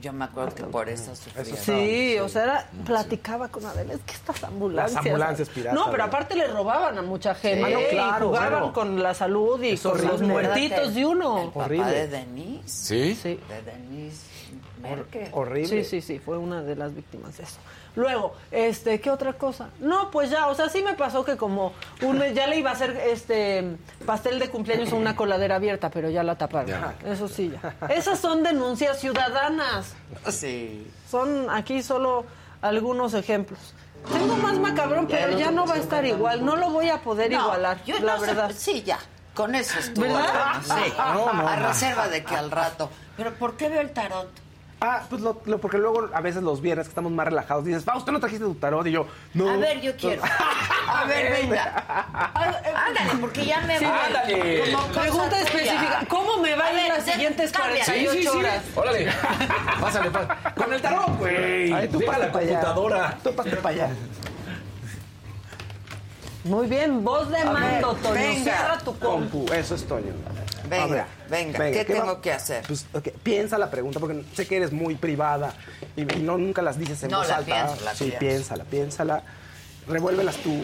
Yo 0.00 0.12
me 0.12 0.26
acuerdo 0.26 0.54
que 0.54 0.62
por 0.64 0.88
eso 0.88 1.14
sufría. 1.16 1.56
Sí, 1.56 2.18
o 2.18 2.28
sea, 2.28 2.44
era- 2.44 2.70
platicaba 2.86 3.48
con 3.48 3.66
Adela, 3.66 3.94
es 3.94 4.00
que 4.02 4.12
estas 4.12 4.44
ambulancias. 4.44 4.94
Las 4.94 5.06
ambulancias 5.06 5.48
piratas, 5.48 5.74
No, 5.74 5.90
pero 5.90 6.04
aparte 6.04 6.36
le 6.36 6.46
robaban 6.46 6.96
a 6.98 7.02
mucha 7.02 7.34
gente. 7.34 7.64
Sí, 7.66 7.84
y 7.86 7.90
claro, 7.90 8.28
jugaban 8.28 8.48
claro. 8.50 8.72
con 8.72 9.02
la 9.02 9.14
salud 9.14 9.60
y 9.62 9.70
Es 9.70 9.82
con 9.82 9.96
los 9.96 10.06
horrible. 10.06 10.26
muertitos 10.28 10.94
de 10.94 11.00
El 11.00 11.06
uno. 11.06 11.46
papá 11.52 11.64
Horrible. 11.66 11.90
de 11.90 12.08
Denise. 12.08 12.62
¿Sí? 12.68 13.14
Sí. 13.20 13.40
De 13.48 13.62
Denise. 13.72 14.26
Merkel. 14.80 15.28
Horrible. 15.32 15.68
Sí, 15.68 15.84
sí, 15.84 16.00
sí, 16.00 16.18
fue 16.20 16.38
una 16.38 16.62
de 16.62 16.76
las 16.76 16.94
víctimas 16.94 17.36
de 17.36 17.42
eso. 17.42 17.58
Luego, 17.98 18.32
este, 18.52 19.00
¿qué 19.00 19.10
otra 19.10 19.32
cosa? 19.32 19.70
No, 19.80 20.12
pues 20.12 20.30
ya, 20.30 20.46
o 20.46 20.54
sea, 20.54 20.68
sí 20.68 20.82
me 20.84 20.94
pasó 20.94 21.24
que 21.24 21.36
como 21.36 21.72
un 22.02 22.16
mes 22.18 22.32
ya 22.32 22.46
le 22.46 22.56
iba 22.56 22.70
a 22.70 22.74
hacer 22.74 22.90
este 22.96 23.76
pastel 24.06 24.38
de 24.38 24.48
cumpleaños 24.50 24.92
a 24.92 24.94
una 24.94 25.16
coladera 25.16 25.56
abierta, 25.56 25.90
pero 25.90 26.08
ya 26.08 26.22
la 26.22 26.36
taparon. 26.36 26.68
Ya. 26.68 26.94
Eso 27.04 27.26
sí, 27.26 27.50
ya. 27.60 27.74
Esas 27.88 28.20
son 28.20 28.44
denuncias 28.44 29.00
ciudadanas. 29.00 29.94
Sí. 30.30 30.88
Son 31.10 31.50
aquí 31.50 31.82
solo 31.82 32.24
algunos 32.62 33.14
ejemplos. 33.14 33.74
Tengo 34.12 34.36
más 34.36 34.56
macabrón, 34.60 35.08
Ya 35.08 35.18
pero 35.18 35.36
ya 35.36 35.50
no 35.50 35.66
va 35.66 35.74
a 35.74 35.78
estar 35.78 36.04
igual. 36.06 36.44
No 36.44 36.54
lo 36.54 36.70
voy 36.70 36.88
a 36.90 36.98
poder 37.02 37.32
No, 37.32 37.40
igualar, 37.42 37.82
yo 37.84 37.98
la 37.98 38.14
no 38.14 38.20
sé, 38.20 38.26
verdad. 38.26 38.52
sí, 38.56 38.82
ya. 38.84 39.00
Con 39.34 39.56
eso 39.56 39.76
estuvo. 39.76 40.04
¿Verdad? 40.04 40.62
Sí. 40.62 40.92
No, 40.98 41.32
no, 41.32 41.48
a 41.48 41.56
no. 41.56 41.66
reserva 41.68 42.06
de 42.06 42.22
que 42.22 42.36
al 42.36 42.52
rato. 42.52 42.90
Pero 43.16 43.34
¿por 43.34 43.56
qué 43.56 43.68
veo 43.68 43.80
el 43.80 43.90
tarot? 43.92 44.28
Ah, 44.80 45.02
pues 45.10 45.20
lo, 45.22 45.40
lo- 45.44 45.58
porque 45.58 45.76
luego 45.76 46.08
a 46.14 46.20
veces 46.20 46.40
los 46.42 46.60
viernes 46.60 46.86
que 46.86 46.90
estamos 46.90 47.10
más 47.10 47.26
relajados 47.26 47.64
dices, 47.64 47.82
Fausto, 47.84 48.12
¿no 48.12 48.20
trajiste 48.20 48.44
tu 48.44 48.54
tarot? 48.54 48.86
Y 48.86 48.92
yo, 48.92 49.06
no. 49.34 49.50
A 49.50 49.56
ver, 49.56 49.80
yo 49.80 49.96
quiero. 49.96 50.22
A 50.88 51.04
ver, 51.04 51.32
venga. 51.42 51.84
Ándale, 52.34 53.20
porque 53.20 53.44
ya 53.44 53.60
me 53.62 53.78
Sí, 53.78 53.84
ándale. 53.84 54.62
Pregunta 54.94 55.28
tuya. 55.30 55.40
específica. 55.42 56.04
¿Cómo 56.08 56.36
me 56.38 56.54
va 56.54 56.66
a 56.66 56.70
ir 56.72 56.76
ver, 56.76 56.88
las 56.96 57.04
siguientes 57.04 57.50
cambia. 57.52 57.84
48 57.84 58.32
horas? 58.38 58.62
Órale. 58.76 59.12
Pásale, 59.80 60.10
pásale. 60.10 60.54
Con 60.54 60.72
el 60.72 60.80
tarot, 60.80 61.18
güey. 61.18 61.72
Ay, 61.72 61.88
tú 61.88 62.00
la 62.00 62.06
para 62.06 62.24
allá. 62.24 62.30
computadora. 62.32 63.18
Tú 63.22 63.34
pásale 63.34 63.56
para 63.56 63.74
allá. 63.74 63.88
Muy 66.44 66.66
bien, 66.68 67.04
voz 67.04 67.28
de 67.30 67.44
mando, 67.44 67.94
Toño. 67.96 68.14
venga. 68.14 68.42
Cierra 68.44 68.78
tu 68.78 68.96
compu. 68.98 69.38
Compu, 69.44 69.52
eso 69.52 69.74
es 69.74 69.86
Toño. 69.86 70.12
Venga, 70.68 70.86
ver, 70.86 71.04
venga, 71.30 71.70
¿qué 71.72 71.84
tengo 71.84 72.20
que 72.20 72.32
hacer? 72.32 72.64
Pues, 72.66 72.86
ok, 72.92 73.08
piensa 73.22 73.58
la 73.58 73.70
pregunta, 73.70 74.00
porque 74.00 74.22
sé 74.34 74.46
que 74.46 74.56
eres 74.56 74.72
muy 74.72 74.94
privada 74.96 75.54
y, 75.96 76.02
y 76.02 76.22
no 76.22 76.38
nunca 76.38 76.62
las 76.62 76.78
dices 76.78 77.02
en 77.02 77.10
No, 77.10 77.18
voz 77.18 77.28
la 77.28 77.36
alta. 77.36 77.46
pienso, 77.66 77.84
la 77.84 77.94
sí, 77.94 78.04
pienso. 78.04 78.18
piénsala, 78.18 78.64
piénsala. 78.64 79.22
Revuélvelas 79.86 80.36
tú. 80.38 80.54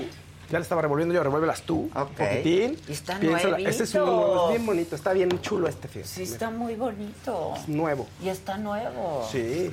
Ya 0.50 0.58
la 0.58 0.62
estaba 0.62 0.82
revolviendo 0.82 1.14
yo, 1.14 1.22
revuélvelas 1.22 1.62
tú. 1.62 1.90
Ok. 1.94 2.08
Un 2.10 2.14
poquitín. 2.16 2.78
Y 2.86 2.92
está 2.92 3.18
Piénsala. 3.18 3.58
Este 3.58 3.84
es, 3.84 3.94
uno 3.94 4.04
nuevo, 4.06 4.44
es 4.44 4.50
bien 4.50 4.66
bonito, 4.66 4.94
está 4.94 5.12
bien 5.14 5.40
chulo 5.40 5.68
este, 5.68 5.88
fíjate. 5.88 6.08
Sí, 6.12 6.22
está 6.24 6.50
muy 6.50 6.74
bonito. 6.74 7.54
Nuevo. 7.66 8.06
Y 8.22 8.28
está 8.28 8.58
nuevo. 8.58 9.26
Sí. 9.32 9.72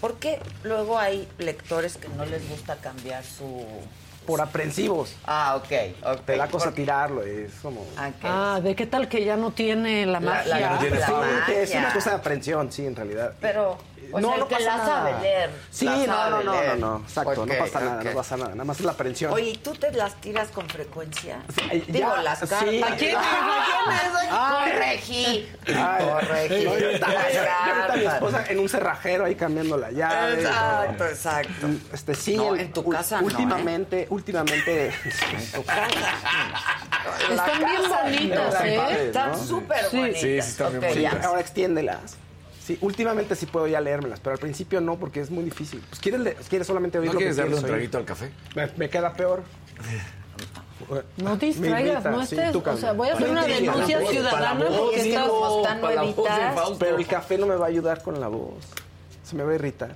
Porque 0.00 0.38
luego 0.62 0.98
hay 0.98 1.26
lectores 1.38 1.96
que 1.96 2.08
no 2.10 2.26
les 2.26 2.46
gusta 2.50 2.76
cambiar 2.76 3.24
su... 3.24 3.64
Por 4.26 4.40
aprensivos. 4.40 5.14
Ah, 5.26 5.56
ok, 5.56 5.72
ok. 6.04 6.20
Te 6.24 6.36
da 6.36 6.46
cosa 6.46 6.66
Porque- 6.66 6.82
tirarlo, 6.82 7.22
es 7.22 7.52
como... 7.62 7.84
Ah, 7.96 8.08
ok. 8.08 8.14
Ah, 8.24 8.60
¿de 8.62 8.76
qué 8.76 8.86
tal 8.86 9.08
que 9.08 9.24
ya 9.24 9.36
no 9.36 9.50
tiene 9.50 10.06
la 10.06 10.20
La- 10.20 10.20
magia? 10.20 10.58
la- 10.60 10.70
no 10.74 10.78
tiene 10.78 10.98
la 11.00 11.06
flow. 11.06 11.20
magia. 11.20 11.60
Es 11.62 11.74
una 11.74 11.92
cosa 11.92 12.10
de 12.10 12.16
aprensión, 12.16 12.70
sí, 12.70 12.86
en 12.86 12.94
realidad. 12.94 13.32
Pero, 13.40 13.78
pues 14.10 14.22
no, 14.22 14.34
el 14.34 14.40
no 14.40 14.48
que 14.48 14.54
pasa 14.56 14.66
la 14.68 14.76
nada. 14.76 14.86
sabe 14.86 15.20
leer. 15.22 15.50
Sí, 15.70 15.84
la 15.84 15.96
no, 15.96 16.04
sabe 16.06 16.30
no, 16.30 16.36
no, 16.36 16.42
no, 16.42 16.60
leer. 16.60 16.78
no, 16.78 16.96
exacto, 17.06 17.42
Ok, 17.42 17.46
no 17.48 17.58
pasa 17.58 17.80
nada, 17.80 18.02
no 18.04 18.10
pasa 18.12 18.36
nada, 18.36 18.50
nada 18.50 18.64
más 18.64 18.78
es 18.80 18.84
la 18.86 18.92
aprensión. 18.92 19.32
Oye, 19.32 19.50
¿y 19.50 19.56
tú 19.56 19.72
te 19.72 19.92
las 19.92 20.14
tiras 20.20 20.48
con 20.48 20.68
frecuencia? 20.68 21.42
Sí, 21.54 21.84
Digo, 21.88 22.14
ya, 22.16 22.22
las 22.22 22.38
sí. 22.40 22.46
cartas. 22.46 22.92
¿A 22.92 22.96
quién? 22.96 23.16
Ay, 24.30 24.72
Corregí. 24.72 25.48
Ay, 25.66 26.04
Corregí. 26.06 26.62
yo 26.64 26.74
las 26.98 27.90
yo 27.90 27.96
mi 27.96 28.04
esposa 28.04 28.44
en 28.48 28.58
un 28.58 28.68
cerrajero 28.68 29.24
ahí 29.24 29.34
cambiando 29.34 29.76
la 29.76 29.90
llave. 29.90 30.34
Exacto, 30.42 31.06
exacto. 31.06 31.66
Este, 31.92 32.14
sí, 32.14 32.36
No, 32.36 32.54
en 32.56 32.72
tu 32.72 32.88
casa 32.88 33.16
no, 33.20 33.22
¿eh? 33.28 33.30
últimamente, 33.30 34.06
últimamente, 34.10 34.86
en 35.32 35.52
tu 35.52 35.64
casa. 35.64 35.88
Están 37.30 37.58
bien 37.58 37.82
bonitas, 37.88 38.54
Están 38.54 38.66
¿eh? 38.68 39.06
Están 39.06 39.30
¿no? 39.32 39.38
súper 39.38 39.84
Sí. 39.90 39.96
bonitas. 39.96 40.20
Sí, 40.20 40.26
sí, 40.26 40.38
están 40.38 40.80
bien 40.80 40.92
bonitas. 40.94 41.24
Ahora 41.24 41.40
extiéndelas. 41.40 42.16
Sí, 42.64 42.76
últimamente 42.82 43.34
sí 43.36 43.46
puedo 43.46 43.66
ya 43.66 43.80
leérmelas, 43.80 44.20
pero 44.20 44.34
al 44.34 44.38
principio 44.38 44.80
no, 44.80 44.96
porque 44.98 45.20
es 45.20 45.30
muy 45.30 45.42
difícil. 45.44 45.82
Pues 45.88 45.98
quieres, 46.00 46.20
le- 46.20 46.34
quieres 46.34 46.66
solamente 46.66 46.98
oír 46.98 47.06
¿No 47.08 47.14
lo 47.14 47.18
que 47.18 47.24
quieres 47.24 47.36
darle 47.36 47.56
un 47.56 47.62
traguito 47.64 47.98
al 47.98 48.04
café? 48.04 48.30
Me, 48.54 48.68
me 48.76 48.88
queda 48.90 49.12
peor. 49.14 49.42
No 51.18 51.36
distraigas, 51.36 52.04
no 52.04 52.22
estés. 52.22 52.54
o 52.54 52.76
sea, 52.76 52.92
voy 52.92 53.08
a 53.10 53.14
hacer 53.14 53.30
una 53.30 53.44
denuncia 53.44 54.00
ciudadana 54.06 54.66
porque 54.66 54.96
Es 54.96 55.02
que 55.04 55.08
estás. 55.10 55.80
nuevitas, 55.80 56.54
Fausto. 56.54 56.78
Pero 56.78 56.96
el 56.96 57.06
café 57.06 57.38
no 57.38 57.46
me 57.46 57.54
va 57.56 57.66
a 57.66 57.68
ayudar 57.68 58.02
con 58.02 58.18
la 58.20 58.28
voz. 58.28 58.64
Se 59.22 59.36
me 59.36 59.44
va 59.44 59.52
a 59.52 59.54
irritar. 59.54 59.94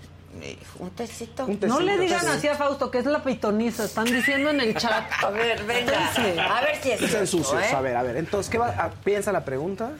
un 0.78 0.90
tecito. 0.90 1.46
Un 1.46 1.58
No 1.62 1.80
le 1.80 1.98
digan 1.98 2.20
sí. 2.20 2.26
así 2.26 2.48
a 2.48 2.54
Fausto 2.54 2.90
que 2.90 2.98
es 2.98 3.06
la 3.06 3.22
pitoniza. 3.24 3.84
Están 3.84 4.04
diciendo 4.06 4.50
en 4.50 4.60
el 4.60 4.76
chat. 4.76 5.04
A 5.24 5.30
ver, 5.30 5.64
venga. 5.64 6.08
A 6.08 6.60
ver 6.60 6.76
si 6.82 6.90
es 6.92 6.98
cierto, 7.00 7.26
sucios. 7.26 7.62
¿eh? 7.62 7.74
A 7.74 7.80
ver, 7.80 7.96
a 7.96 8.02
ver. 8.02 8.16
Entonces, 8.16 8.50
¿qué 8.50 8.58
va? 8.58 8.68
a- 8.68 8.90
piensa 8.90 9.32
la 9.32 9.44
pregunta. 9.44 9.92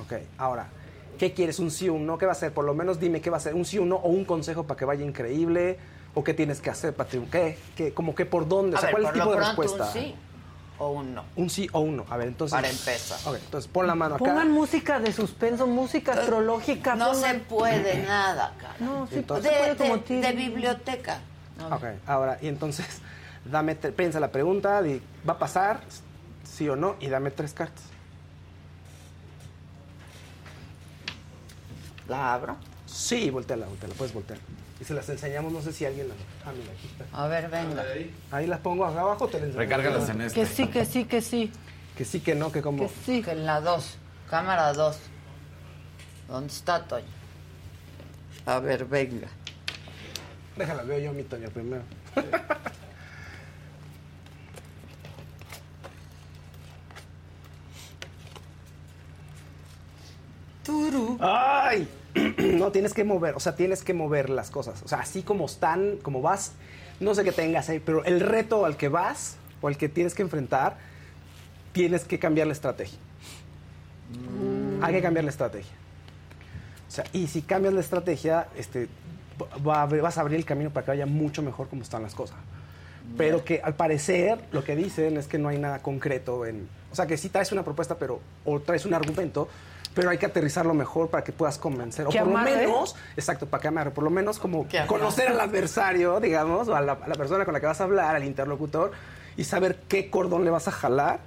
Ok, 0.00 0.12
ahora, 0.38 0.68
¿qué 1.18 1.32
quieres? 1.32 1.58
¿Un 1.58 1.70
sí 1.70 1.88
o 1.88 1.94
un 1.94 2.06
no? 2.06 2.18
¿Qué 2.18 2.26
va 2.26 2.32
a 2.32 2.36
ser? 2.36 2.52
Por 2.52 2.64
lo 2.64 2.74
menos 2.74 2.98
dime 3.00 3.20
qué 3.20 3.30
va 3.30 3.36
a 3.36 3.40
ser. 3.40 3.54
¿Un 3.54 3.64
sí 3.64 3.78
o 3.78 3.82
un 3.82 3.88
no? 3.90 3.96
¿O 3.96 4.08
un 4.08 4.24
consejo 4.24 4.64
para 4.64 4.78
que 4.78 4.84
vaya 4.84 5.04
increíble? 5.04 5.78
¿O 6.14 6.24
qué 6.24 6.34
tienes 6.34 6.60
que 6.60 6.70
hacer 6.70 6.94
para 6.94 7.08
triunfar? 7.08 7.30
¿Qué? 7.40 7.58
¿Qué? 7.76 7.94
¿Cómo 7.94 8.14
que 8.14 8.26
por 8.26 8.48
dónde? 8.48 8.76
O 8.76 8.80
sea, 8.80 8.88
ver, 8.88 8.92
¿cuál 8.94 9.04
es 9.04 9.08
el 9.08 9.14
tipo 9.14 9.30
de 9.30 9.36
pronto 9.36 9.62
respuesta? 9.62 9.86
un 9.86 9.92
sí 9.92 10.14
o 10.78 10.88
un 10.92 11.14
no. 11.14 11.24
Un 11.36 11.50
sí 11.50 11.68
o 11.72 11.80
un 11.80 11.96
no. 11.98 12.06
A 12.08 12.16
ver, 12.16 12.28
entonces. 12.28 12.56
Para 12.56 12.68
empezar. 12.70 13.18
Ok, 13.26 13.38
entonces 13.44 13.70
pon 13.70 13.86
la 13.86 13.94
mano 13.94 14.14
acá. 14.16 14.24
Pongan 14.24 14.50
música 14.50 14.98
de 14.98 15.12
suspenso, 15.12 15.66
música 15.66 16.14
astrológica. 16.14 16.94
No 16.96 17.12
pongan- 17.12 17.32
se 17.32 17.38
puede 17.40 18.02
nada, 18.06 18.54
cara. 18.58 18.74
No, 18.80 19.06
sí, 19.08 19.16
Entonces- 19.16 19.50
se 19.52 19.58
puede 19.58 19.74
de, 19.74 19.76
como 20.06 20.22
de- 20.22 20.32
biblioteca. 20.32 21.20
Ok, 21.70 21.84
ahora, 22.06 22.38
y 22.40 22.48
entonces, 22.48 22.86
dame, 23.44 23.74
piensa 23.74 24.18
la 24.20 24.32
pregunta, 24.32 24.80
di, 24.82 25.02
¿va 25.28 25.34
a 25.34 25.38
pasar? 25.38 25.80
Sí 26.44 26.66
o 26.68 26.74
no, 26.76 26.96
y 27.00 27.08
dame 27.08 27.30
tres 27.30 27.52
cartas. 27.52 27.84
La 32.10 32.34
abro. 32.34 32.56
Sí, 32.86 33.30
volteala, 33.30 33.66
volteala, 33.66 33.94
puedes 33.94 34.12
voltear. 34.12 34.40
Y 34.80 34.84
se 34.84 34.94
las 34.94 35.08
enseñamos, 35.08 35.52
no 35.52 35.62
sé 35.62 35.72
si 35.72 35.84
alguien 35.84 36.08
las... 36.08 36.16
Ah, 36.44 36.50
mira, 36.50 36.72
aquí 36.72 36.88
está. 36.88 37.04
A 37.16 37.28
ver, 37.28 37.48
venga. 37.48 37.84
Ahí 38.32 38.48
las 38.48 38.58
pongo 38.58 38.84
acá 38.84 39.02
abajo, 39.02 39.28
te 39.28 39.34
las 39.34 39.46
enseño. 39.46 39.60
Recárgalas 39.60 40.08
en 40.08 40.22
este. 40.22 40.40
Que 40.40 40.46
sí, 40.46 40.66
que 40.66 40.84
sí, 40.84 41.04
que 41.04 41.22
sí. 41.22 41.52
Que 41.96 42.04
sí, 42.04 42.18
que 42.18 42.34
no, 42.34 42.50
que 42.50 42.62
como... 42.62 42.82
Que 42.82 42.92
sí. 43.06 43.22
Que 43.22 43.30
en 43.30 43.46
la 43.46 43.60
2. 43.60 43.96
Cámara 44.28 44.72
2. 44.72 44.98
¿Dónde 46.26 46.52
está 46.52 46.82
Toño? 46.82 47.06
A 48.44 48.58
ver, 48.58 48.86
venga. 48.86 49.28
Déjala, 50.56 50.82
veo 50.82 50.98
yo 50.98 51.12
mi 51.12 51.22
Toño 51.22 51.48
primero. 51.50 51.84
¡Ay! 61.20 61.88
No, 62.38 62.72
tienes 62.72 62.94
que 62.94 63.04
mover, 63.04 63.34
o 63.36 63.40
sea, 63.40 63.54
tienes 63.54 63.82
que 63.82 63.94
mover 63.94 64.30
las 64.30 64.50
cosas. 64.50 64.82
O 64.82 64.88
sea, 64.88 65.00
así 65.00 65.22
como 65.22 65.46
están, 65.46 65.98
como 66.02 66.20
vas, 66.20 66.52
no 66.98 67.14
sé 67.14 67.24
qué 67.24 67.32
tengas 67.32 67.68
ahí, 67.68 67.80
pero 67.80 68.04
el 68.04 68.20
reto 68.20 68.66
al 68.66 68.76
que 68.76 68.88
vas 68.88 69.36
o 69.60 69.68
al 69.68 69.76
que 69.76 69.88
tienes 69.88 70.14
que 70.14 70.22
enfrentar, 70.22 70.76
tienes 71.72 72.04
que 72.04 72.18
cambiar 72.18 72.46
la 72.46 72.52
estrategia. 72.52 72.98
Hay 74.82 74.94
que 74.94 75.02
cambiar 75.02 75.24
la 75.24 75.30
estrategia. 75.30 75.72
O 76.88 76.90
sea, 76.90 77.04
y 77.12 77.28
si 77.28 77.42
cambias 77.42 77.72
la 77.72 77.80
estrategia, 77.80 78.48
este, 78.56 78.88
va 79.66 79.82
a 79.82 79.86
vas 79.86 80.18
a 80.18 80.22
abrir 80.22 80.36
el 80.36 80.44
camino 80.44 80.70
para 80.70 80.84
que 80.84 80.90
vaya 80.90 81.06
mucho 81.06 81.42
mejor 81.42 81.68
como 81.68 81.82
están 81.82 82.02
las 82.02 82.14
cosas. 82.14 82.36
Pero 83.16 83.44
que 83.44 83.60
al 83.62 83.74
parecer 83.74 84.38
lo 84.52 84.64
que 84.64 84.76
dicen 84.76 85.16
es 85.16 85.26
que 85.26 85.38
no 85.38 85.48
hay 85.48 85.58
nada 85.58 85.80
concreto 85.80 86.46
en... 86.46 86.68
O 86.92 86.94
sea, 86.94 87.06
que 87.06 87.16
sí 87.16 87.28
traes 87.28 87.52
una 87.52 87.64
propuesta, 87.64 87.96
pero 87.98 88.20
o 88.44 88.60
traes 88.60 88.84
un 88.84 88.94
argumento, 88.94 89.48
pero 89.94 90.10
hay 90.10 90.18
que 90.18 90.26
aterrizarlo 90.26 90.74
mejor 90.74 91.10
para 91.10 91.24
que 91.24 91.32
puedas 91.32 91.58
convencer. 91.58 92.06
O 92.06 92.10
por 92.10 92.26
lo 92.26 92.38
menos, 92.38 92.96
exacto, 93.16 93.46
para 93.46 93.60
que 93.60 93.68
amarre. 93.68 93.90
Por 93.90 94.04
lo 94.04 94.10
menos 94.10 94.38
como 94.38 94.66
conocer 94.86 95.28
al 95.28 95.40
adversario, 95.40 96.20
digamos, 96.20 96.68
o 96.68 96.76
a 96.76 96.80
la, 96.80 96.92
a 96.92 97.08
la 97.08 97.14
persona 97.14 97.44
con 97.44 97.54
la 97.54 97.60
que 97.60 97.66
vas 97.66 97.80
a 97.80 97.84
hablar, 97.84 98.16
al 98.16 98.24
interlocutor, 98.24 98.92
y 99.36 99.44
saber 99.44 99.80
qué 99.88 100.10
cordón 100.10 100.44
le 100.44 100.50
vas 100.50 100.68
a 100.68 100.70
jalar, 100.70 101.20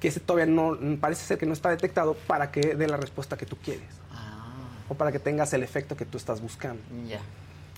que 0.00 0.08
ese 0.08 0.20
todavía 0.20 0.46
no, 0.46 0.78
parece 1.00 1.26
ser 1.26 1.38
que 1.38 1.46
no 1.46 1.52
está 1.52 1.70
detectado, 1.70 2.14
para 2.14 2.50
que 2.50 2.74
dé 2.74 2.86
la 2.86 2.96
respuesta 2.96 3.36
que 3.36 3.46
tú 3.46 3.56
quieres. 3.56 3.88
O 4.88 4.94
para 4.94 5.12
que 5.12 5.18
tengas 5.18 5.52
el 5.52 5.62
efecto 5.62 5.96
que 5.96 6.06
tú 6.06 6.16
estás 6.16 6.40
buscando. 6.40 6.82
Ya. 7.06 7.20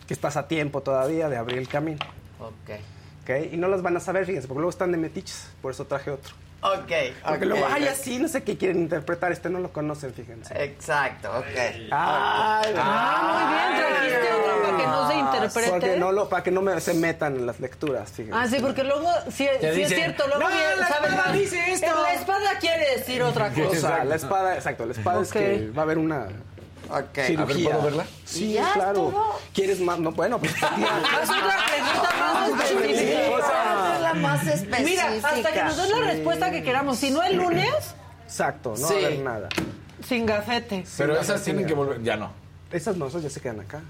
Que 0.06 0.14
estás 0.14 0.36
a 0.36 0.46
tiempo 0.46 0.80
todavía 0.80 1.28
de 1.28 1.36
abrir 1.36 1.58
el 1.58 1.66
camino. 1.66 1.98
Ok. 2.38 2.78
¿ok? 3.22 3.52
Y 3.52 3.56
no 3.56 3.66
las 3.66 3.82
van 3.82 3.96
a 3.96 4.00
saber, 4.00 4.26
fíjense, 4.26 4.46
porque 4.46 4.60
luego 4.60 4.70
están 4.70 4.92
de 4.92 4.98
metiches. 4.98 5.50
Por 5.60 5.72
eso 5.72 5.86
traje 5.86 6.12
otro. 6.12 6.34
Ok. 6.62 6.92
Porque 7.26 7.44
ok, 7.46 7.50
luego, 7.50 7.66
ay, 7.70 7.86
así, 7.88 8.18
no 8.18 8.28
sé 8.28 8.42
qué 8.44 8.58
quieren 8.58 8.80
interpretar. 8.80 9.32
Este 9.32 9.48
no 9.48 9.60
lo 9.60 9.72
conocen, 9.72 10.12
fíjense. 10.12 10.52
Exacto, 10.62 11.30
ok. 11.38 11.44
Ay, 11.90 11.90
Ah, 11.92 12.60
muy 13.32 13.54
bien, 13.54 13.88
trajiste 13.88 14.32
otro 14.34 14.62
para 14.62 14.76
que 14.76 14.86
no 14.86 15.08
se 15.08 15.14
interprete. 15.16 15.70
Porque 15.70 15.96
no 15.96 16.12
lo, 16.12 16.28
para 16.28 16.42
que 16.42 16.50
no 16.50 16.60
me, 16.60 16.78
se 16.80 16.92
metan 16.94 17.36
en 17.36 17.46
las 17.46 17.60
lecturas, 17.60 18.10
fíjense. 18.10 18.38
Ah, 18.38 18.46
sí, 18.46 18.58
porque 18.60 18.84
luego, 18.84 19.08
si, 19.30 19.48
si 19.58 19.82
es 19.82 19.88
cierto, 19.88 20.26
luego 20.26 20.42
"No, 20.42 20.48
bien, 20.48 20.62
la 20.78 20.88
¿sabes 20.88 21.10
espada 21.10 21.26
más? 21.28 21.32
dice 21.38 21.72
esto". 21.72 22.02
La 22.02 22.12
espada 22.12 22.50
quiere 22.60 22.96
decir 22.96 23.22
otra 23.22 23.46
O 23.56 23.64
cosa. 23.68 23.80
sea, 23.80 24.04
la 24.04 24.14
espada, 24.16 24.54
exacto, 24.54 24.84
la 24.84 24.92
espada 24.92 25.22
es 25.22 25.32
que 25.32 25.70
va 25.70 25.80
a 25.82 25.84
haber 25.84 25.96
una 25.98 26.26
Ok. 26.90 27.20
cirugía. 27.24 27.70
¿puedo 27.70 27.82
verla? 27.84 28.04
Sí, 28.24 28.50
¿Y 28.50 28.52
ya 28.54 28.72
claro. 28.74 28.88
estuvo? 29.08 29.38
¿Quieres 29.54 29.80
más? 29.80 29.98
No, 29.98 30.10
bueno, 30.12 30.38
pues. 30.38 30.52
Haz 30.62 30.72
otra 31.30 31.56
pregunta 31.70 32.10
más 32.18 32.48
específica. 32.70 33.20
Más 34.14 34.46
específica. 34.46 35.10
Mira, 35.10 35.28
hasta 35.28 35.52
que 35.52 35.62
nos 35.64 35.76
des 35.76 35.90
la 35.90 36.00
respuesta 36.06 36.50
que 36.50 36.62
queramos. 36.62 36.98
Si 36.98 37.10
no 37.10 37.22
el 37.22 37.36
lunes, 37.36 37.94
Exacto, 38.24 38.74
no 38.78 38.88
Sí. 38.88 38.94
va 38.94 39.00
a 39.00 39.04
haber 39.06 39.18
nada. 39.20 39.48
Sin 40.06 40.24
gafete. 40.26 40.84
Pero 40.96 41.14
Sí, 41.16 41.20
esas 41.22 41.40
sí, 41.40 41.44
tienen 41.46 41.66
que 41.66 41.74
volver. 41.74 42.02
Ya 42.02 42.16
no. 42.16 42.30
Esas 42.72 42.96
no, 42.96 43.06
esas 43.08 43.22
ya 43.22 43.30
se 43.30 43.40
quedan 43.40 43.60
acá. 43.60 43.80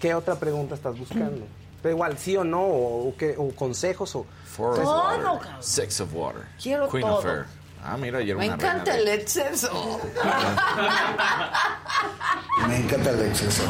¿Qué 0.00 0.14
otra 0.14 0.34
pregunta 0.36 0.74
estás 0.74 0.98
buscando? 0.98 1.46
Pero 1.82 1.94
igual, 1.94 2.16
sí 2.18 2.36
o 2.36 2.44
no, 2.44 2.62
o, 2.62 3.08
o 3.08 3.16
qué- 3.16 3.34
o 3.38 3.50
consejos, 3.54 4.14
o... 4.16 4.26
Four 4.44 4.78
of 4.78 4.84
Todo, 4.84 5.04
Water. 5.04 5.22
cabrón. 5.42 5.62
Sex 5.62 6.00
of 6.00 6.14
Water. 6.14 6.42
Quiero 6.62 6.88
Queen 6.88 7.02
todo. 7.06 7.18
of 7.18 7.26
Air. 7.26 7.44
Ah, 7.82 7.96
mira, 7.98 8.18
ayer 8.20 8.36
Me 8.36 8.46
una 8.46 8.54
encanta 8.54 8.92
reina 8.92 8.98
el 8.98 9.04
de- 9.06 9.14
exceso. 9.14 10.00
Me 12.68 12.76
encanta 12.78 13.10
el 13.10 13.20
exceso. 13.22 13.62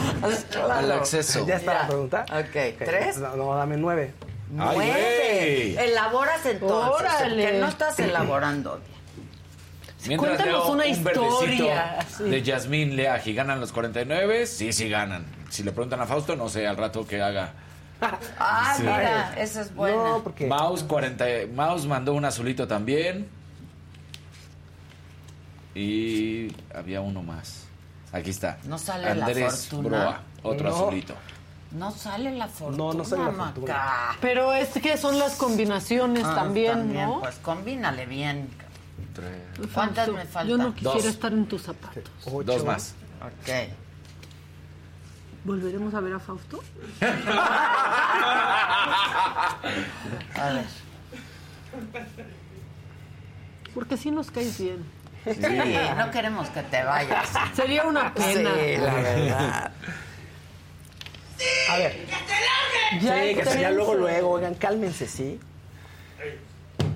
Claro. 0.51 0.81
El 0.81 0.91
exceso. 0.99 1.47
¿Ya 1.47 1.57
está 1.57 1.75
la 1.75 1.87
pregunta? 1.89 2.25
Ok, 2.31 2.77
¿tres? 2.79 3.19
No, 3.19 3.37
no, 3.37 3.55
dame 3.57 3.77
nueve. 3.77 4.15
Ay, 4.59 4.77
Nueve. 4.77 5.75
güey. 5.75 5.89
Elaboras 5.91 6.47
entonces. 6.47 7.01
Órale. 7.01 7.47
Que 7.53 7.59
no 7.59 7.69
estás 7.69 7.99
elaborando. 7.99 8.81
Mientras 10.07 10.37
Cuéntanos 10.37 10.69
una 10.69 10.85
un 10.85 10.91
historia, 10.91 11.99
sí. 12.17 12.25
De 12.25 12.43
Yasmín 12.43 12.95
Leaji. 12.95 13.33
¿Ganan 13.35 13.59
los 13.61 13.73
49? 13.73 14.47
Sí, 14.47 14.73
sí 14.73 14.89
ganan. 14.89 15.25
Si 15.49 15.63
le 15.63 15.73
preguntan 15.73 16.01
a 16.01 16.07
Fausto, 16.07 16.37
no 16.37 16.49
sé, 16.51 16.67
al 16.67 16.77
rato 16.77 17.07
que 17.07 17.23
haga. 17.23 17.53
Ah, 18.39 18.75
Sí. 18.77 18.83
mira, 18.83 19.35
esa 19.39 19.63
es 19.63 19.75
buena. 19.75 19.97
No, 19.97 20.23
porque... 20.23 20.47
Mouse 20.47 20.83
40. 20.83 21.25
Mouse 21.55 21.87
mandó 21.87 22.13
un 22.13 22.25
azulito 22.27 22.69
también. 22.69 23.29
Y 25.75 26.49
había 26.75 27.01
uno 27.01 27.23
más. 27.23 27.65
Aquí 28.13 28.31
está. 28.31 28.59
No 28.65 28.79
sale 28.79 29.15
la 29.15 29.27
Andrés 29.27 29.69
fortuna. 29.69 29.89
Broa, 29.89 30.21
otro 30.43 30.69
No. 30.71 30.77
azulito. 30.77 31.15
No 31.75 31.91
sale 31.91 32.31
la 32.33 32.47
fortuna, 32.49 32.77
No, 32.79 32.93
no 32.95 33.05
sale 33.05 33.25
la 33.25 33.31
Maca. 33.33 33.53
fortuna. 33.55 34.17
Pero 34.21 34.55
es 34.55 34.69
que 34.71 34.97
son 34.97 35.19
las 35.19 35.35
combinaciones 35.37 36.25
Ah, 36.25 36.35
también, 36.37 36.95
¿no? 36.95 37.21
Pues 37.21 37.35
combínale 37.37 38.07
bien. 38.07 38.49
Tres. 39.13 39.71
¿Cuántas 39.73 40.09
me 40.09 40.25
faltan? 40.25 40.49
Yo 40.49 40.57
no 40.57 40.73
quisiera 40.75 40.95
Dos. 40.97 41.05
estar 41.07 41.33
en 41.33 41.47
tus 41.47 41.63
zapatos. 41.63 42.05
Ocho. 42.27 42.43
Dos 42.45 42.65
más. 42.65 42.95
Ok. 43.21 43.51
¿Volveremos 45.45 45.93
a 45.95 46.01
ver 46.01 46.15
a 46.15 46.19
Fausto? 46.21 46.63
A 50.35 50.49
ver. 50.53 50.65
Porque 53.75 53.97
sí 53.97 54.11
nos 54.11 54.31
caes 54.31 54.59
bien. 54.59 54.85
Sí, 55.25 55.41
no 55.97 56.11
queremos 56.11 56.49
que 56.51 56.63
te 56.63 56.83
vayas. 56.85 57.29
Sería 57.55 57.85
una 57.87 58.13
pena. 58.15 58.51
Sí, 58.55 58.77
la 58.79 58.95
verdad. 58.95 59.73
A 61.71 61.77
ver. 61.79 61.97
Ya 63.01 63.23
sí, 63.23 63.35
que 63.35 63.61
ya 63.61 63.71
luego, 63.71 63.95
luego, 63.95 64.31
oigan, 64.31 64.55
cálmense, 64.55 65.07
¿sí? 65.07 65.41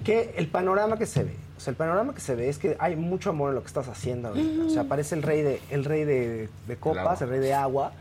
Que 0.05 0.34
el 0.36 0.47
panorama 0.47 0.99
que 0.99 1.07
se 1.07 1.24
ve, 1.24 1.34
o 1.57 1.61
sea, 1.61 1.72
el 1.72 1.76
panorama 1.76 2.14
que 2.14 2.20
se 2.20 2.34
ve 2.34 2.49
es 2.49 2.59
que 2.59 2.76
hay 2.78 2.97
mucho 2.97 3.30
amor 3.30 3.51
en 3.51 3.57
lo 3.57 3.62
que 3.62 3.66
estás 3.66 3.89
haciendo 3.89 4.28
ahorita. 4.28 4.64
O 4.64 4.70
sea, 4.70 4.82
aparece 4.82 5.16
el 5.16 5.22
rey 5.22 5.43
de, 5.43 5.61
el 5.70 5.84
rey 5.84 6.05
de, 6.05 6.49
de 6.66 6.76
copas, 6.76 7.05
agua. 7.05 7.18
el 7.20 7.28
rey 7.30 7.41
de 7.41 7.55
agua, 7.55 7.93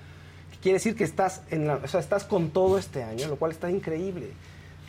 que 0.51 0.57
quiere 0.59 0.75
decir 0.75 0.95
que 0.95 1.03
estás 1.03 1.41
en 1.49 1.67
la, 1.67 1.75
o 1.75 1.87
sea, 1.87 1.99
estás 1.99 2.23
con 2.23 2.51
todo 2.51 2.77
este 2.77 3.03
año, 3.03 3.27
lo 3.27 3.35
cual 3.37 3.51
está 3.51 3.69
increíble. 3.71 4.31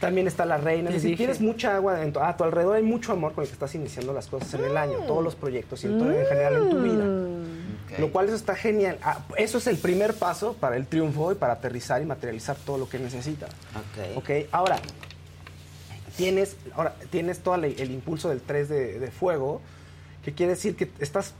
También 0.01 0.29
está 0.29 0.45
la 0.45 0.59
reina, 0.59 0.91
es 0.91 0.97
decir, 0.97 1.11
dije. 1.11 1.19
tienes 1.25 1.41
mucha 1.41 1.75
agua 1.75 2.03
en 2.03 2.13
tu- 2.13 2.21
a 2.21 2.37
tu 2.37 2.45
alrededor, 2.45 2.77
hay 2.77 2.83
mucho 2.85 3.13
amor 3.13 3.33
con 3.33 3.43
el 3.43 3.49
que 3.49 3.55
estás 3.55 3.75
iniciando 3.75 4.13
las 4.13 4.29
cosas 4.29 4.55
en 4.55 4.65
el 4.65 4.77
año, 4.77 4.99
todos 5.09 5.25
los 5.25 5.35
proyectos 5.35 5.83
y 5.83 5.89
en, 5.89 5.99
todo- 5.99 6.13
en 6.13 6.27
general 6.27 6.55
en 6.55 6.71
tu 6.71 6.81
vida. 6.83 7.05
Ok. 7.05 7.99
Lo 7.99 8.13
cual 8.13 8.27
eso 8.27 8.37
está 8.37 8.55
genial. 8.55 8.99
Ah, 9.03 9.19
Eso 9.37 9.59
es 9.59 9.67
el 9.67 9.77
primer 9.79 10.15
paso 10.15 10.53
para 10.53 10.77
el 10.77 10.87
triunfo 10.87 11.33
y 11.33 11.35
para 11.35 11.55
aterrizar 11.55 12.01
y 12.01 12.05
materializar 12.05 12.55
todo 12.65 12.79
lo 12.79 12.89
que 12.89 12.99
necesitas. 13.01 13.51
Ok. 13.51 14.17
Ok, 14.19 14.31
ahora 14.53 14.79
tienes, 16.17 16.57
ahora, 16.75 16.95
tienes 17.11 17.41
todo 17.41 17.55
el, 17.57 17.91
impulso 17.91 18.29
del 18.29 18.41
3 18.41 18.69
de, 18.69 18.99
de 18.99 19.11
fuego, 19.11 19.61
que 20.25 20.33
quiere 20.33 20.53
decir 20.53 20.77
que 20.77 20.91
estás 20.99 21.35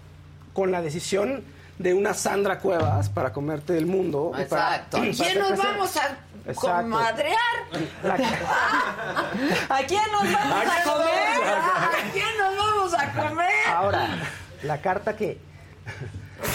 con 0.53 0.73
la 0.73 0.83
decisión 0.83 1.43
de 1.79 1.95
una 1.95 2.13
Sandra 2.15 2.59
Cuevas 2.59 3.09
para 3.09 3.33
comerte 3.33 3.77
el 3.79 3.87
mundo. 3.87 4.33
y 4.35 4.45
para- 4.47 4.77
Exacto. 4.77 4.97
¿A 4.97 5.01
para 5.01 5.13
quién 5.13 5.39
nos 5.39 5.49
crecer. 5.49 5.65
vamos 5.65 5.97
a 5.97 6.19
Exacto. 6.49 6.83
comadrear? 6.83 7.39
¿A 9.69 9.79
quién 9.87 10.03
nos 10.13 10.33
vamos 10.33 10.67
a 10.67 10.83
comer? 10.83 11.49
¿A 11.49 12.13
quién 12.13 12.39
nos 12.39 12.57
vamos 12.57 12.95
a 12.95 13.13
comer? 13.13 13.69
Ahora, 13.69 14.09
la 14.63 14.81
carta 14.81 15.17
que 15.17 15.39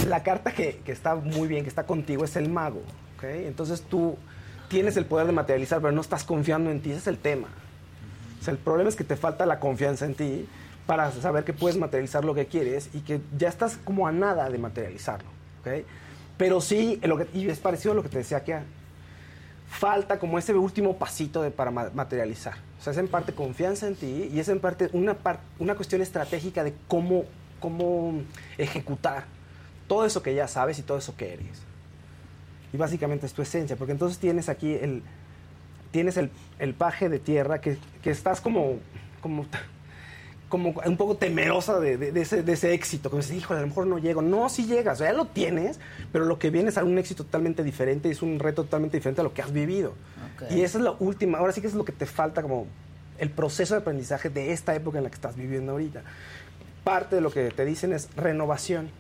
la 0.08 0.24
carta 0.24 0.52
que, 0.52 0.82
que 0.86 0.91
está 0.91 1.16
muy 1.16 1.48
bien, 1.48 1.64
que 1.64 1.70
está 1.70 1.86
contigo, 1.86 2.24
es 2.26 2.36
el 2.36 2.50
mago. 2.50 2.82
Entonces 3.22 3.82
tú 3.82 4.18
tienes 4.68 4.98
el 4.98 5.06
poder 5.06 5.28
de 5.28 5.34
materializar, 5.34 5.80
pero 5.80 5.91
no 5.91 6.02
estás 6.02 6.24
confiando 6.24 6.72
en 6.72 6.82
ti. 6.82 6.91
Ese 6.91 7.00
es 7.00 7.08
el 7.08 7.18
tema. 7.18 7.48
O 8.39 8.44
sea, 8.44 8.52
el 8.52 8.58
problema 8.58 8.89
es 8.89 8.96
que 8.96 9.04
te 9.04 9.16
falta 9.16 9.46
la 9.46 9.60
confianza 9.60 10.06
en 10.06 10.16
ti 10.16 10.48
para 10.86 11.12
saber 11.12 11.46
que 11.46 11.54
puedes 11.54 11.78
materializar 11.78 12.26
lo 12.26 12.34
que 12.34 12.48
quieres 12.48 12.89
y 12.94 13.00
que 13.00 13.22
ya 13.38 13.48
estás 13.48 13.78
como 13.78 14.08
a 14.08 14.12
nada 14.12 14.50
de 14.50 14.58
materializarlo. 14.58 15.30
¿ok? 15.62 15.86
Pero 16.38 16.60
sí, 16.60 17.00
lo 17.04 17.18
que, 17.18 17.28
y 17.34 17.48
es 17.48 17.60
parecido 17.60 17.94
a 17.94 17.96
lo 17.96 18.04
que 18.04 18.10
te 18.10 18.18
decía 18.18 18.44
que 18.44 18.60
falta 19.74 20.19
como 20.19 20.38
ese 20.38 20.53
último 20.53 20.97
pasito 20.97 21.41
de, 21.41 21.51
para 21.51 21.71
ma- 21.71 21.89
materializar. 21.93 22.55
O 22.80 22.84
sea, 22.84 22.91
es 22.91 22.99
en 22.99 23.07
parte 23.07 23.34
confianza 23.34 23.88
en 23.88 23.95
ti 23.95 24.30
y 24.32 24.39
es 24.39 24.47
en 24.49 24.59
parte 24.59 24.89
una, 24.93 25.17
una 25.59 25.76
cuestión 25.76 26.01
estratégica 26.01 26.63
de 26.63 26.74
cómo, 26.88 27.26
cómo 27.59 28.21
ejecutar 28.57 29.26
todo 29.88 30.05
eso 30.05 30.21
que 30.21 30.34
ya 30.36 30.47
sabes 30.47 30.80
y 30.80 30.84
todo 30.84 30.97
eso 30.97 31.15
que 31.17 31.34
eres. 31.34 31.61
Y 32.71 32.78
básicamente 32.78 33.26
es 33.26 33.34
tu 33.34 33.41
esencia, 33.41 33.76
porque 33.76 33.91
entonces 33.91 34.17
tienes 34.19 34.49
aquí 34.49 34.74
el, 34.74 35.03
tienes 35.91 36.17
el, 36.17 36.32
el 36.59 36.74
paje 36.74 37.09
de 37.09 37.19
tierra 37.19 37.61
que, 37.61 37.78
que 38.01 38.09
estás 38.11 38.41
como, 38.41 38.78
como, 39.21 39.45
como 40.54 40.70
un 40.86 40.97
poco 40.97 41.18
temerosa 41.18 41.80
de, 41.80 41.97
de- 41.97 42.12
de 42.12 42.22
ese, 42.22 42.43
de 42.43 42.54
ese 42.54 42.74
éxito. 42.76 43.10
Como 43.10 43.24
dices, 43.24 43.36
híjole, 43.38 43.58
a 43.58 43.62
lo 43.64 43.70
mejor 43.70 43.88
no 43.88 43.97
llego. 43.97 44.22
No, 44.22 44.47
sí 44.49 44.68
llegas, 44.68 44.99
o 44.99 45.04
sea, 45.04 45.12
ya 45.12 45.18
lo 45.18 45.26
tienes, 45.26 45.80
pero 46.12 46.26
lo 46.26 46.38
que 46.38 46.51
viene 46.51 46.70
es 46.70 46.78
un 46.78 46.95
éxito 46.99 47.24
totalmente 47.24 47.64
diferente 47.64 48.12
es 48.12 48.22
un 48.22 48.38
reto 48.38 48.64
totalmente 48.64 48.97
diferente 48.97 49.22
a 49.22 49.24
lo 49.24 49.34
que 49.34 49.41
has 49.41 49.51
vivido. 49.51 49.95
Ok. 50.36 50.51
Y 50.51 50.62
esa 50.62 50.78
es 50.78 50.84
la 50.84 50.91
última, 50.99 51.39
ahora 51.39 51.54
sí 51.54 51.62
que 51.62 51.66
es 51.66 51.74
lo 51.74 51.84
que 51.86 51.91
te 51.91 52.06
falta 52.06 52.43
como 52.43 52.68
el 53.18 53.32
proceso 53.32 53.74
de 53.74 53.82
aprendizaje 53.82 54.30
de 54.30 54.51
esta 54.51 54.76
época 54.76 54.99
en 54.99 55.06
la 55.06 55.10
que 55.10 55.16
estás 55.16 55.36
viviendo 55.36 55.72
ahorita. 55.72 56.04
Parte 56.84 57.16
de 57.16 57.22
lo 57.22 57.32
que 57.32 57.49
te 57.49 57.66
dicen 57.66 57.91
es 57.91 58.10
renovación. 58.16 58.91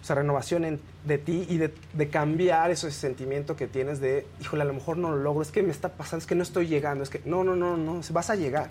O 0.00 0.04
sea, 0.04 0.14
renovación 0.14 0.64
en- 0.64 0.80
de 1.04 1.18
ti 1.18 1.46
y 1.48 1.56
de, 1.58 1.74
de 1.94 2.08
cambiar 2.08 2.70
ese 2.70 2.92
sentimiento 2.92 3.56
que 3.56 3.66
tienes 3.66 4.00
de, 4.00 4.24
híjole, 4.40 4.62
a 4.62 4.66
lo 4.66 4.72
mejor 4.74 4.96
no 4.98 5.10
lo 5.10 5.16
logro, 5.16 5.42
es 5.42 5.50
que 5.50 5.64
me 5.64 5.72
está 5.72 5.88
pasando, 5.88 6.18
es 6.22 6.26
que 6.26 6.36
no 6.36 6.44
estoy 6.44 6.68
llegando, 6.68 7.02
es 7.02 7.10
que 7.10 7.20
no, 7.24 7.42
no, 7.42 7.56
no, 7.56 7.76
no, 7.76 8.00
vas 8.12 8.30
a 8.30 8.36
llegar. 8.36 8.70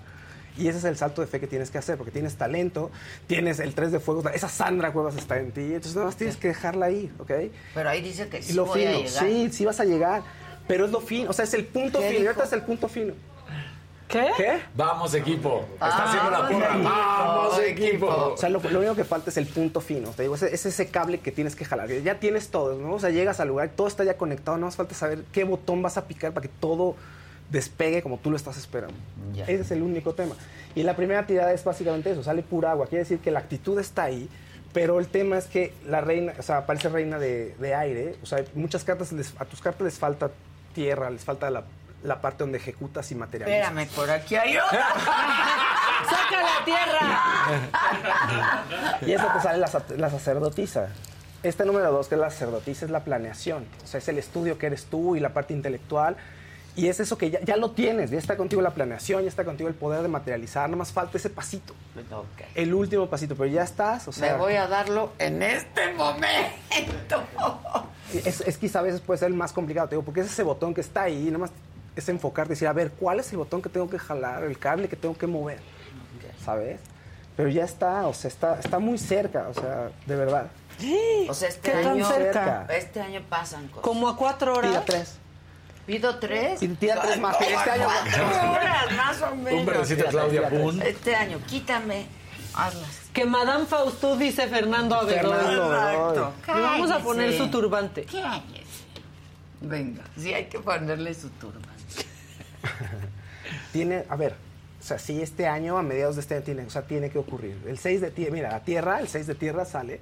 Y 0.59 0.67
ese 0.67 0.79
es 0.79 0.83
el 0.83 0.97
salto 0.97 1.21
de 1.21 1.27
fe 1.27 1.39
que 1.39 1.47
tienes 1.47 1.71
que 1.71 1.77
hacer, 1.77 1.97
porque 1.97 2.11
tienes 2.11 2.35
talento, 2.35 2.91
tienes 3.27 3.59
el 3.59 3.73
3 3.73 3.91
de 3.93 3.99
fuego, 3.99 4.27
esa 4.29 4.49
Sandra 4.49 4.91
Cuevas 4.91 5.15
está 5.15 5.37
en 5.39 5.51
ti, 5.51 5.61
entonces 5.61 5.95
nada 5.95 6.07
más 6.07 6.15
tienes 6.17 6.35
que 6.37 6.49
dejarla 6.49 6.91
ir, 6.91 7.11
¿ok? 7.19 7.31
Pero 7.73 7.89
ahí 7.89 8.01
dice 8.01 8.27
que 8.27 8.41
sí 8.43 8.51
y 8.51 8.55
lo 8.55 8.65
voy 8.65 8.83
a 8.83 8.89
fino, 8.91 9.03
llegar. 9.03 9.23
sí, 9.25 9.49
sí 9.51 9.65
vas 9.65 9.79
a 9.79 9.85
llegar, 9.85 10.21
pero 10.67 10.85
es 10.85 10.91
lo 10.91 10.99
fino, 11.01 11.29
o 11.29 11.33
sea, 11.33 11.45
es 11.45 11.53
el 11.53 11.65
punto 11.65 11.99
¿Qué 11.99 12.09
fino, 12.09 12.23
y 12.23 12.27
ahorita 12.27 12.43
es 12.43 12.53
el 12.53 12.61
punto 12.63 12.87
fino. 12.89 13.13
¿Qué? 14.07 14.27
¿Qué? 14.37 14.59
Vamos, 14.75 15.13
equipo. 15.13 15.65
Está 15.73 15.85
Ah, 15.85 16.05
haciendo 16.09 16.31
la 16.31 16.47
porra. 16.49 16.73
equipo, 16.73 16.83
Vamos, 16.89 17.59
equipo. 17.59 17.85
equipo. 17.87 18.07
O 18.33 18.37
sea, 18.37 18.49
lo, 18.49 18.59
lo 18.59 18.79
único 18.79 18.95
que 18.95 19.03
falta 19.03 19.29
es 19.29 19.37
el 19.37 19.45
punto 19.45 19.81
fino. 19.81 20.09
Te 20.09 20.23
digo, 20.23 20.33
es, 20.33 20.41
es 20.41 20.65
ese 20.65 20.87
cable 20.87 21.19
que 21.19 21.31
tienes 21.31 21.55
que 21.55 21.63
jalar. 21.63 21.87
Ya 21.89 22.15
tienes 22.19 22.49
todo, 22.49 22.73
¿no? 22.75 22.93
O 22.95 22.99
sea, 22.99 23.11
llegas 23.11 23.39
al 23.39 23.49
lugar, 23.49 23.69
todo 23.75 23.87
está 23.87 24.03
ya 24.03 24.17
conectado, 24.17 24.57
no 24.57 24.65
más 24.65 24.75
falta 24.77 24.95
saber 24.95 25.25
qué 25.31 25.43
botón 25.43 25.83
vas 25.83 25.97
a 25.97 26.07
picar 26.07 26.31
para 26.33 26.47
que 26.47 26.53
todo 26.59 26.95
despegue 27.49 28.01
como 28.01 28.17
tú 28.17 28.29
lo 28.31 28.37
estás 28.37 28.57
esperando. 28.57 28.95
Ya. 29.33 29.43
Ese 29.45 29.61
es 29.61 29.71
el 29.71 29.81
único 29.81 30.13
tema. 30.13 30.35
Y 30.75 30.83
la 30.83 30.95
primera 30.95 31.25
tirada 31.25 31.51
es 31.53 31.63
básicamente 31.63 32.11
eso, 32.11 32.23
sale 32.23 32.43
pura 32.43 32.71
agua. 32.71 32.87
Quiere 32.87 33.03
decir 33.03 33.19
que 33.19 33.31
la 33.31 33.39
actitud 33.39 33.79
está 33.79 34.03
ahí, 34.03 34.29
pero 34.73 34.99
el 34.99 35.07
tema 35.07 35.37
es 35.37 35.45
que 35.45 35.73
la 35.87 35.99
reina, 36.01 36.33
o 36.37 36.43
sea, 36.43 36.57
aparece 36.59 36.89
reina 36.89 37.17
de, 37.17 37.55
de 37.59 37.73
aire. 37.75 38.15
O 38.21 38.25
sea, 38.25 38.43
muchas 38.53 38.83
cartas, 38.83 39.11
les- 39.11 39.33
a 39.39 39.45
tus 39.45 39.61
cartas 39.61 39.81
les 39.85 39.97
falta 39.97 40.29
tierra, 40.75 41.09
les 41.09 41.23
falta 41.25 41.49
la, 41.49 41.63
la 42.03 42.21
parte 42.21 42.43
donde 42.43 42.59
ejecutas 42.59 43.11
y 43.11 43.15
materializas. 43.15 43.67
Espérame, 43.71 43.89
por 43.95 44.09
aquí 44.11 44.35
hay 44.35 44.57
otra. 44.57 44.87
¡Saca 46.09 46.41
la 46.43 46.65
tierra! 46.65 47.21
Y 49.05 49.11
eso 49.11 49.25
te 49.35 49.41
sale 49.41 49.57
la, 49.57 49.69
la 49.97 50.09
sacerdotisa. 50.09 50.89
Este 51.41 51.65
número 51.65 51.91
dos, 51.91 52.07
que 52.07 52.15
es 52.15 52.21
la 52.21 52.29
sacerdotisa, 52.29 52.85
es 52.85 52.91
la 52.91 53.03
planeación. 53.03 53.65
O 53.83 53.87
sea, 53.87 53.97
es 53.97 54.07
el 54.07 54.17
estudio 54.17 54.57
que 54.57 54.67
eres 54.67 54.85
tú 54.85 55.15
y 55.15 55.19
la 55.19 55.29
parte 55.33 55.53
intelectual. 55.53 56.15
Y 56.75 56.87
es 56.87 56.99
eso 56.99 57.17
que 57.17 57.29
ya, 57.29 57.41
ya 57.41 57.57
lo 57.57 57.71
tienes. 57.71 58.11
Ya 58.11 58.17
está 58.17 58.37
contigo 58.37 58.61
la 58.61 58.71
planeación, 58.71 59.23
ya 59.23 59.27
está 59.27 59.43
contigo 59.43 59.67
el 59.67 59.75
poder 59.75 60.01
de 60.01 60.07
materializar. 60.07 60.69
Nada 60.69 60.77
más 60.77 60.91
falta 60.91 61.17
ese 61.17 61.29
pasito. 61.29 61.73
Ok. 62.11 62.47
El 62.55 62.73
último 62.73 63.07
pasito, 63.07 63.35
pero 63.35 63.49
ya 63.49 63.63
estás. 63.63 64.07
O 64.07 64.11
sea, 64.11 64.33
Me 64.33 64.39
voy 64.39 64.53
a 64.55 64.67
darlo 64.67 65.11
en 65.19 65.43
este 65.43 65.93
momento. 65.93 67.23
es, 68.13 68.41
es 68.41 68.57
quizá 68.57 68.79
a 68.79 68.83
veces 68.83 69.01
puede 69.01 69.17
ser 69.17 69.27
el 69.29 69.33
más 69.33 69.51
complicado, 69.51 69.89
te 69.89 69.95
digo, 69.95 70.03
porque 70.03 70.21
es 70.21 70.27
ese 70.27 70.43
botón 70.43 70.73
que 70.73 70.81
está 70.81 71.03
ahí. 71.03 71.25
Nada 71.25 71.39
más 71.39 71.51
es 71.95 72.09
enfocarte 72.09 72.53
y 72.53 72.55
decir, 72.55 72.67
a 72.67 72.73
ver, 72.73 72.91
¿cuál 72.91 73.19
es 73.19 73.31
el 73.31 73.37
botón 73.37 73.61
que 73.61 73.69
tengo 73.69 73.89
que 73.89 73.99
jalar? 73.99 74.43
El 74.43 74.57
cable 74.57 74.87
que 74.87 74.95
tengo 74.95 75.17
que 75.17 75.27
mover. 75.27 75.59
¿Sabes? 76.43 76.79
Pero 77.35 77.49
ya 77.49 77.63
está, 77.63 78.07
o 78.07 78.13
sea, 78.13 78.27
está, 78.27 78.59
está 78.59 78.79
muy 78.79 78.97
cerca, 78.97 79.47
o 79.49 79.53
sea, 79.53 79.91
de 80.05 80.15
verdad. 80.15 80.47
O 81.29 81.33
sea, 81.33 81.49
este 81.49 81.71
¿Qué 81.71 81.83
tan 81.83 81.93
año, 81.93 82.07
cerca? 82.07 82.65
este 82.69 83.01
año 83.01 83.21
pasan 83.29 83.67
cosas. 83.67 83.83
Como 83.83 84.07
a 84.07 84.15
cuatro 84.15 84.55
horas. 84.55 84.71
Tira 84.71 84.85
tres. 84.85 85.17
¿Pido 85.89 86.19
tres? 86.19 86.61
Y 86.61 86.67
tira 86.67 87.01
tres 87.01 87.19
más, 87.19 87.35
este 87.41 87.55
año- 87.71 87.87
horas, 88.51 88.91
más 88.95 89.21
o 89.23 89.35
menos. 89.35 89.59
Un 89.61 89.65
verdecito, 89.65 90.05
Claudia 90.05 90.47
Pun. 90.47 90.79
Este 90.83 91.15
año, 91.15 91.39
quítame 91.47 92.05
hazlas. 92.53 93.09
Que 93.11 93.25
Madame 93.25 93.65
Faustú 93.65 94.15
dice 94.15 94.47
Fernando 94.47 94.93
Abedoy. 94.93 95.33
Exacto. 95.33 96.33
Le 96.45 96.61
vamos 96.61 96.91
a 96.91 96.99
poner 96.99 97.35
su 97.35 97.47
turbante. 97.49 98.03
Cállese. 98.05 98.83
Venga, 99.61 100.03
sí 100.15 100.31
hay 100.31 100.45
que 100.45 100.59
ponerle 100.59 101.11
su 101.15 101.29
turba. 101.31 101.59
Tiene, 103.73 104.05
a 104.09 104.15
ver, 104.15 104.33
o 104.79 104.83
sea, 104.83 104.99
sí, 104.99 105.19
este 105.23 105.47
año, 105.47 105.75
a 105.79 105.81
mediados 105.81 106.17
de 106.17 106.21
este 106.21 106.35
año, 106.35 106.43
tiene, 106.43 106.63
o 106.65 106.69
sea, 106.69 106.83
tiene 106.83 107.09
que 107.09 107.17
ocurrir. 107.17 107.57
El 107.67 107.79
6 107.79 107.99
de 108.01 108.11
tierra, 108.11 108.31
mira, 108.33 108.51
la 108.51 108.59
tierra, 108.59 108.99
el 108.99 109.07
6 109.07 109.25
de 109.25 109.33
tierra 109.33 109.65
sale, 109.65 109.99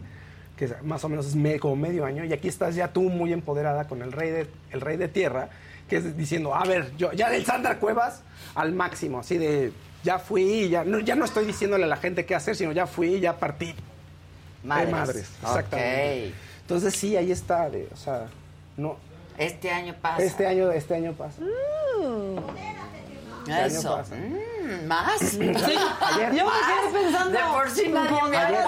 que 0.58 0.70
más 0.84 1.02
o 1.06 1.10
menos 1.10 1.28
es 1.28 1.36
me- 1.36 1.60
como 1.60 1.78
medio 1.78 2.04
año, 2.06 2.26
y 2.26 2.34
aquí 2.34 2.50
estás 2.50 2.76
ya 2.76 2.90
tú 2.90 3.04
muy 3.04 3.32
empoderada 3.32 3.88
con 3.88 4.02
el 4.02 4.12
rey 4.12 4.32
de, 4.32 4.48
el 4.72 4.82
rey 4.82 4.98
de 4.98 5.08
tierra, 5.08 5.50
que 5.88 5.98
es 5.98 6.18
diciendo, 6.18 6.54
a 6.56 6.64
ver, 6.66 6.92
yo 6.98 7.12
ya 7.14 7.30
del 7.30 7.46
Sandra 7.46 7.80
Cuevas 7.80 8.22
al 8.56 8.74
máximo, 8.74 9.20
así 9.20 9.38
de, 9.38 9.72
ya 10.04 10.20
fui, 10.20 10.70
ya 10.70 10.84
no, 10.84 11.00
ya 11.00 11.16
no 11.16 11.26
estoy 11.26 11.46
diciéndole 11.46 11.86
a 11.86 11.88
la 11.88 11.98
gente 11.98 12.26
qué 12.26 12.36
hacer, 12.36 12.56
sino 12.56 12.72
ya 12.72 12.88
fui, 12.88 13.20
ya 13.20 13.38
partí. 13.38 13.74
Madres. 14.64 14.86
De 14.88 14.92
madres, 14.92 15.30
exactamente. 15.42 16.28
Ok. 16.30 16.34
Entonces 16.62 16.96
sí, 16.96 17.16
ahí 17.16 17.32
está, 17.32 17.70
de, 17.70 17.88
o 17.94 17.96
sea, 17.96 18.28
no, 18.76 18.98
Este 19.38 19.72
año 19.72 19.96
pasa. 20.02 20.24
este 20.24 20.46
año, 20.48 20.72
este 20.72 20.96
año 20.96 21.14
pasa. 21.14 21.42
año 23.48 23.66
Eso. 23.66 23.96
pasa. 23.96 24.16
Mm, 24.16 24.88
más. 24.88 25.22
Ayer- 25.22 26.36
Yo 26.36 26.46
me 26.46 26.52
quedé 26.52 27.04
pensando. 27.04 27.32
De 27.32 27.40
por 27.54 27.70
sí 27.70 27.88
nadie 27.88 28.22
me 28.30 28.38
Ayer, 28.38 28.58
ayer, 28.60 28.66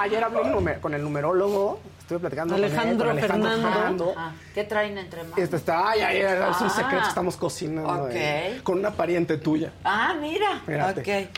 ayer 0.00 0.24
hablé 0.24 0.80
con 0.80 0.92
el 0.94 1.02
numerólogo, 1.02 1.80
estuve 2.02 2.18
platicando 2.18 2.54
con 2.54 2.64
él, 2.64 2.70
Alejandro 2.70 3.08
con 3.08 3.18
Alejandro 3.18 3.48
Fernando. 3.50 3.72
Fernando. 3.78 4.14
Ah, 4.16 4.32
¿Qué 4.54 4.64
traen 4.64 4.98
entre 4.98 5.22
manos? 5.22 5.38
Este 5.38 5.56
está, 5.56 5.88
ay, 5.90 6.00
ay, 6.00 6.16
ay, 6.22 6.38
es 6.50 6.60
un 6.60 6.66
Ah. 6.66 6.70
secreto, 6.70 7.08
estamos 7.08 7.36
cocinando 7.36 8.08
eh, 8.10 8.60
con 8.62 8.78
una 8.78 8.90
pariente 8.90 9.38
tuya. 9.38 9.72
Ah, 9.84 10.14
mira. 10.20 10.62
Ok. 10.90 11.28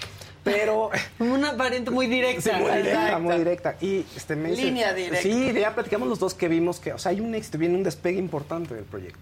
Pero 0.42 0.90
Una 1.20 1.56
pariente 1.56 1.90
muy 1.90 2.06
directa. 2.06 2.42
sí, 2.42 2.50
muy 2.62 2.70
directa, 2.72 3.02
Exacto. 3.04 3.20
muy 3.20 3.36
directa. 3.38 3.76
Y 3.80 4.04
este 4.14 4.36
me 4.36 4.50
dice- 4.50 4.62
Línea 4.64 4.92
directa. 4.92 5.22
Sí, 5.22 5.52
ya 5.54 5.74
platicamos 5.74 6.06
los 6.08 6.18
dos 6.18 6.34
que 6.34 6.48
vimos 6.48 6.80
que, 6.80 6.92
o 6.92 6.98
sea, 6.98 7.10
hay 7.10 7.20
un 7.20 7.34
éxito, 7.34 7.56
viene 7.56 7.74
un 7.76 7.82
despegue 7.82 8.18
importante 8.18 8.74
del 8.74 8.84
proyecto. 8.84 9.20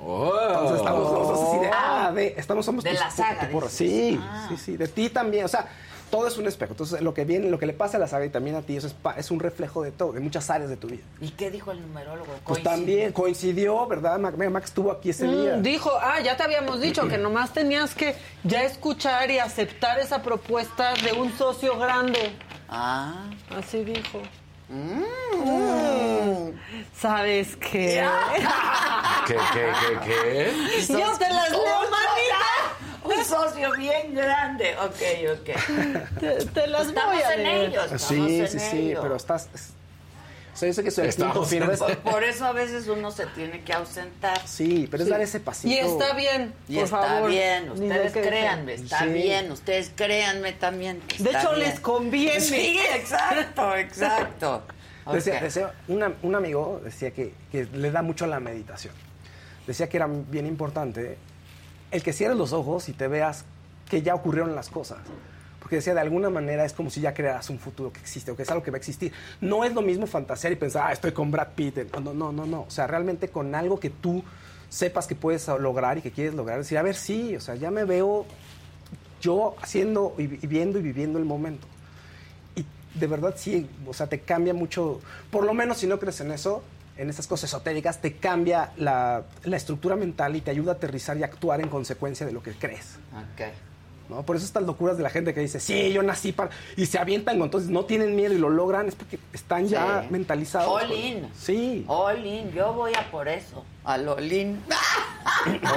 Oh. 0.00 0.32
Entonces 0.48 0.78
estamos 0.78 1.12
los 1.12 1.28
dos 1.28 1.48
así 1.48 1.58
de, 1.60 1.70
ah, 1.72 2.12
de, 2.14 2.34
estamos, 2.36 2.64
somos 2.64 2.82
De 2.82 2.90
tus- 2.90 2.98
la 3.00 3.10
saga, 3.10 3.48
tu. 3.50 3.68
Sí, 3.68 4.18
Ah. 4.20 4.46
sí, 4.48 4.56
sí, 4.56 4.76
de 4.76 4.88
ti 4.88 5.10
también, 5.10 5.44
o 5.44 5.48
sea, 5.48 5.66
todo 6.12 6.26
es 6.28 6.36
un 6.36 6.46
espejo. 6.46 6.74
Entonces, 6.74 7.00
lo 7.00 7.14
que 7.14 7.24
viene, 7.24 7.48
lo 7.48 7.58
que 7.58 7.64
le 7.64 7.72
pasa 7.72 7.96
a 7.96 8.00
la 8.00 8.06
saga 8.06 8.26
y 8.26 8.28
también 8.28 8.54
a 8.54 8.60
ti, 8.60 8.76
eso 8.76 8.86
es, 8.86 8.92
pa- 8.92 9.14
es 9.14 9.30
un 9.30 9.40
reflejo 9.40 9.82
de 9.82 9.92
todo, 9.92 10.12
de 10.12 10.20
muchas 10.20 10.50
áreas 10.50 10.68
de 10.68 10.76
tu 10.76 10.86
vida. 10.88 11.02
¿Y 11.22 11.30
qué 11.30 11.50
dijo 11.50 11.72
el 11.72 11.80
numerólogo? 11.80 12.26
Pues 12.26 12.42
Coincidió. 12.44 12.70
también 12.70 13.12
coincidió, 13.12 13.86
¿verdad? 13.86 14.18
Max 14.18 14.66
estuvo 14.66 14.92
aquí 14.92 15.08
ese 15.08 15.26
día. 15.26 15.56
Mm, 15.56 15.62
dijo, 15.62 15.90
ah, 16.02 16.20
ya 16.20 16.36
te 16.36 16.42
habíamos 16.42 16.82
dicho 16.82 17.08
que 17.08 17.16
nomás 17.16 17.54
tenías 17.54 17.94
que 17.94 18.14
ya 18.44 18.62
escuchar 18.62 19.30
y 19.30 19.38
aceptar 19.38 19.98
esa 20.00 20.22
propuesta 20.22 20.92
de 21.02 21.12
un 21.12 21.32
socio 21.38 21.78
grande. 21.78 22.36
Ah. 22.68 23.30
Así 23.56 23.82
dijo. 23.82 24.20
Mm. 24.68 26.50
¿Sabes 26.94 27.56
qué? 27.56 28.06
¿Qué, 29.26 29.34
qué, 29.52 29.72
qué, 29.80 29.98
qué? 30.06 30.52
Yo 30.88 31.16
te 31.18 31.28
las 31.28 31.50
leo, 31.50 31.80
manita. 31.90 32.44
Un 33.04 33.24
socio 33.24 33.72
bien 33.76 34.14
grande. 34.14 34.76
Ok, 34.78 35.32
ok. 35.40 36.18
Te, 36.20 36.44
te 36.46 36.66
las 36.68 36.86
Estamos 36.88 37.14
voy 37.14 37.22
a 37.22 37.34
en 37.34 37.42
leer. 37.42 37.70
ellos. 37.70 37.84
Estamos 37.84 38.02
Sí, 38.02 38.40
en 38.40 38.48
sí, 38.48 38.58
sí, 38.58 38.94
pero 39.00 39.16
estás... 39.16 39.48
es- 39.54 39.70
O 40.52 40.56
sea, 40.56 40.68
yo 40.68 40.74
sé 40.74 40.84
que 40.84 40.90
soy 40.90 41.04
el 41.04 41.10
Estamos 41.10 41.48
Por, 41.78 41.98
por 41.98 42.24
eso 42.24 42.44
a 42.44 42.52
veces 42.52 42.86
uno 42.86 43.10
se 43.10 43.26
tiene 43.28 43.62
que 43.62 43.72
ausentar. 43.72 44.38
Sí, 44.46 44.86
pero 44.90 45.02
es 45.02 45.08
dar 45.08 45.20
ese 45.22 45.40
pasito. 45.40 45.72
Y 45.74 45.78
está 45.78 46.12
bien, 46.14 46.52
Y 46.68 46.74
por 46.76 46.84
está 46.84 46.98
favor. 47.02 47.30
bien, 47.30 47.70
ustedes 47.70 48.12
créanme, 48.12 48.74
está 48.74 48.98
Sí. 49.00 49.06
bien, 49.08 49.50
ustedes 49.50 49.90
créanme 49.96 50.52
también. 50.52 51.00
De 51.18 51.30
hecho, 51.30 51.54
bien. 51.54 51.68
les 51.70 51.80
conviene. 51.80 52.40
Sí, 52.40 52.78
exacto, 52.94 53.74
exacto. 53.76 54.62
Decía, 55.12 55.34
Ok. 55.36 55.40
decía- 55.40 55.72
una- 55.88 56.12
un 56.22 56.34
amigo 56.36 56.80
decía 56.84 57.10
que, 57.12 57.32
que 57.50 57.64
le 57.64 57.90
da 57.90 58.02
mucho 58.02 58.26
a 58.26 58.28
la 58.28 58.38
meditación. 58.38 58.94
Decía 59.66 59.88
que 59.88 59.96
era 59.96 60.06
bien 60.06 60.46
importante 60.46 61.16
el 61.92 62.02
que 62.02 62.12
cierres 62.12 62.36
los 62.36 62.52
ojos 62.52 62.88
y 62.88 62.92
te 62.92 63.06
veas 63.06 63.44
que 63.88 64.02
ya 64.02 64.14
ocurrieron 64.14 64.54
las 64.54 64.68
cosas. 64.68 64.98
Porque 65.60 65.76
decía, 65.76 65.94
de 65.94 66.00
alguna 66.00 66.28
manera 66.28 66.64
es 66.64 66.72
como 66.72 66.90
si 66.90 67.00
ya 67.00 67.14
crearas 67.14 67.48
un 67.50 67.58
futuro 67.58 67.92
que 67.92 68.00
existe 68.00 68.32
o 68.32 68.36
que 68.36 68.42
es 68.42 68.50
algo 68.50 68.62
que 68.64 68.72
va 68.72 68.76
a 68.76 68.78
existir. 68.78 69.12
No 69.40 69.64
es 69.64 69.72
lo 69.72 69.82
mismo 69.82 70.06
fantasear 70.06 70.52
y 70.52 70.56
pensar, 70.56 70.88
ah, 70.88 70.92
estoy 70.92 71.12
con 71.12 71.30
Brad 71.30 71.48
Pitt. 71.54 71.78
No, 71.94 72.12
no, 72.12 72.32
no, 72.32 72.46
no. 72.46 72.62
O 72.62 72.70
sea, 72.70 72.86
realmente 72.86 73.28
con 73.28 73.54
algo 73.54 73.78
que 73.78 73.90
tú 73.90 74.24
sepas 74.68 75.06
que 75.06 75.14
puedes 75.14 75.46
lograr 75.46 75.98
y 75.98 76.02
que 76.02 76.10
quieres 76.10 76.34
lograr. 76.34 76.58
Decir, 76.58 76.78
a 76.78 76.82
ver, 76.82 76.96
sí, 76.96 77.36
o 77.36 77.40
sea, 77.40 77.54
ya 77.54 77.70
me 77.70 77.84
veo 77.84 78.26
yo 79.20 79.54
haciendo 79.62 80.14
y 80.18 80.26
viendo 80.26 80.80
y 80.80 80.82
viviendo 80.82 81.18
el 81.18 81.24
momento 81.24 81.68
y 82.56 82.64
de 82.98 83.06
verdad 83.06 83.34
sí, 83.36 83.68
o 83.86 83.94
sea, 83.94 84.06
te 84.06 84.20
cambia 84.20 84.54
mucho, 84.54 85.00
por 85.30 85.44
lo 85.44 85.54
menos 85.54 85.78
si 85.78 85.86
no 85.86 85.98
crees 85.98 86.20
en 86.20 86.32
eso, 86.32 86.62
en 86.96 87.08
esas 87.10 87.26
cosas 87.26 87.50
esotéricas, 87.50 88.00
te 88.00 88.16
cambia 88.16 88.72
la, 88.76 89.24
la 89.44 89.56
estructura 89.56 89.96
mental 89.96 90.36
y 90.36 90.40
te 90.40 90.50
ayuda 90.50 90.72
a 90.72 90.74
aterrizar 90.76 91.16
y 91.16 91.22
actuar 91.22 91.60
en 91.60 91.68
consecuencia 91.68 92.26
de 92.26 92.32
lo 92.32 92.42
que 92.42 92.52
crees. 92.52 92.96
Ok. 93.12 93.42
¿no? 94.10 94.22
Por 94.24 94.36
eso 94.36 94.44
estas 94.44 94.64
locuras 94.64 94.96
de 94.98 95.02
la 95.02 95.08
gente 95.10 95.32
que 95.32 95.40
dice, 95.40 95.58
sí, 95.58 95.90
yo 95.92 96.02
nací 96.02 96.32
para... 96.32 96.50
Y 96.76 96.84
se 96.86 96.98
avientan, 96.98 97.40
entonces 97.40 97.70
no 97.70 97.86
tienen 97.86 98.14
miedo 98.14 98.34
y 98.34 98.38
lo 98.38 98.50
logran, 98.50 98.86
es 98.88 98.94
porque 98.94 99.18
están 99.32 99.66
ya 99.68 100.06
mentalizados. 100.10 100.68
All 100.68 100.88
con- 100.88 100.98
in. 100.98 101.28
Sí. 101.34 101.84
All 101.88 102.26
in, 102.26 102.52
yo 102.52 102.74
voy 102.74 102.92
a 102.94 103.10
por 103.10 103.26
eso. 103.28 103.64
Al 103.84 104.06
Olin. 104.08 104.60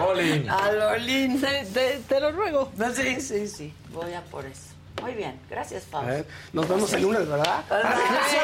Olin. 0.07 0.49
Al 0.49 0.81
Olin. 0.81 1.39
Te, 1.39 1.65
te- 1.73 1.99
te 2.07 2.19
lo 2.19 2.31
ruego. 2.33 2.71
No, 2.77 2.91
sí, 2.93 3.21
sí, 3.21 3.47
sí, 3.47 3.73
voy 3.93 4.13
a 4.13 4.21
por 4.21 4.45
eso. 4.45 4.74
Muy 5.01 5.13
bien, 5.13 5.39
gracias, 5.49 5.83
Fausto. 5.83 6.09
ver, 6.09 6.25
nos 6.53 6.67
vemos 6.67 6.91
el 6.93 7.01
lunes, 7.01 7.27
¿verdad? 7.27 7.59
Sí, 8.29 8.37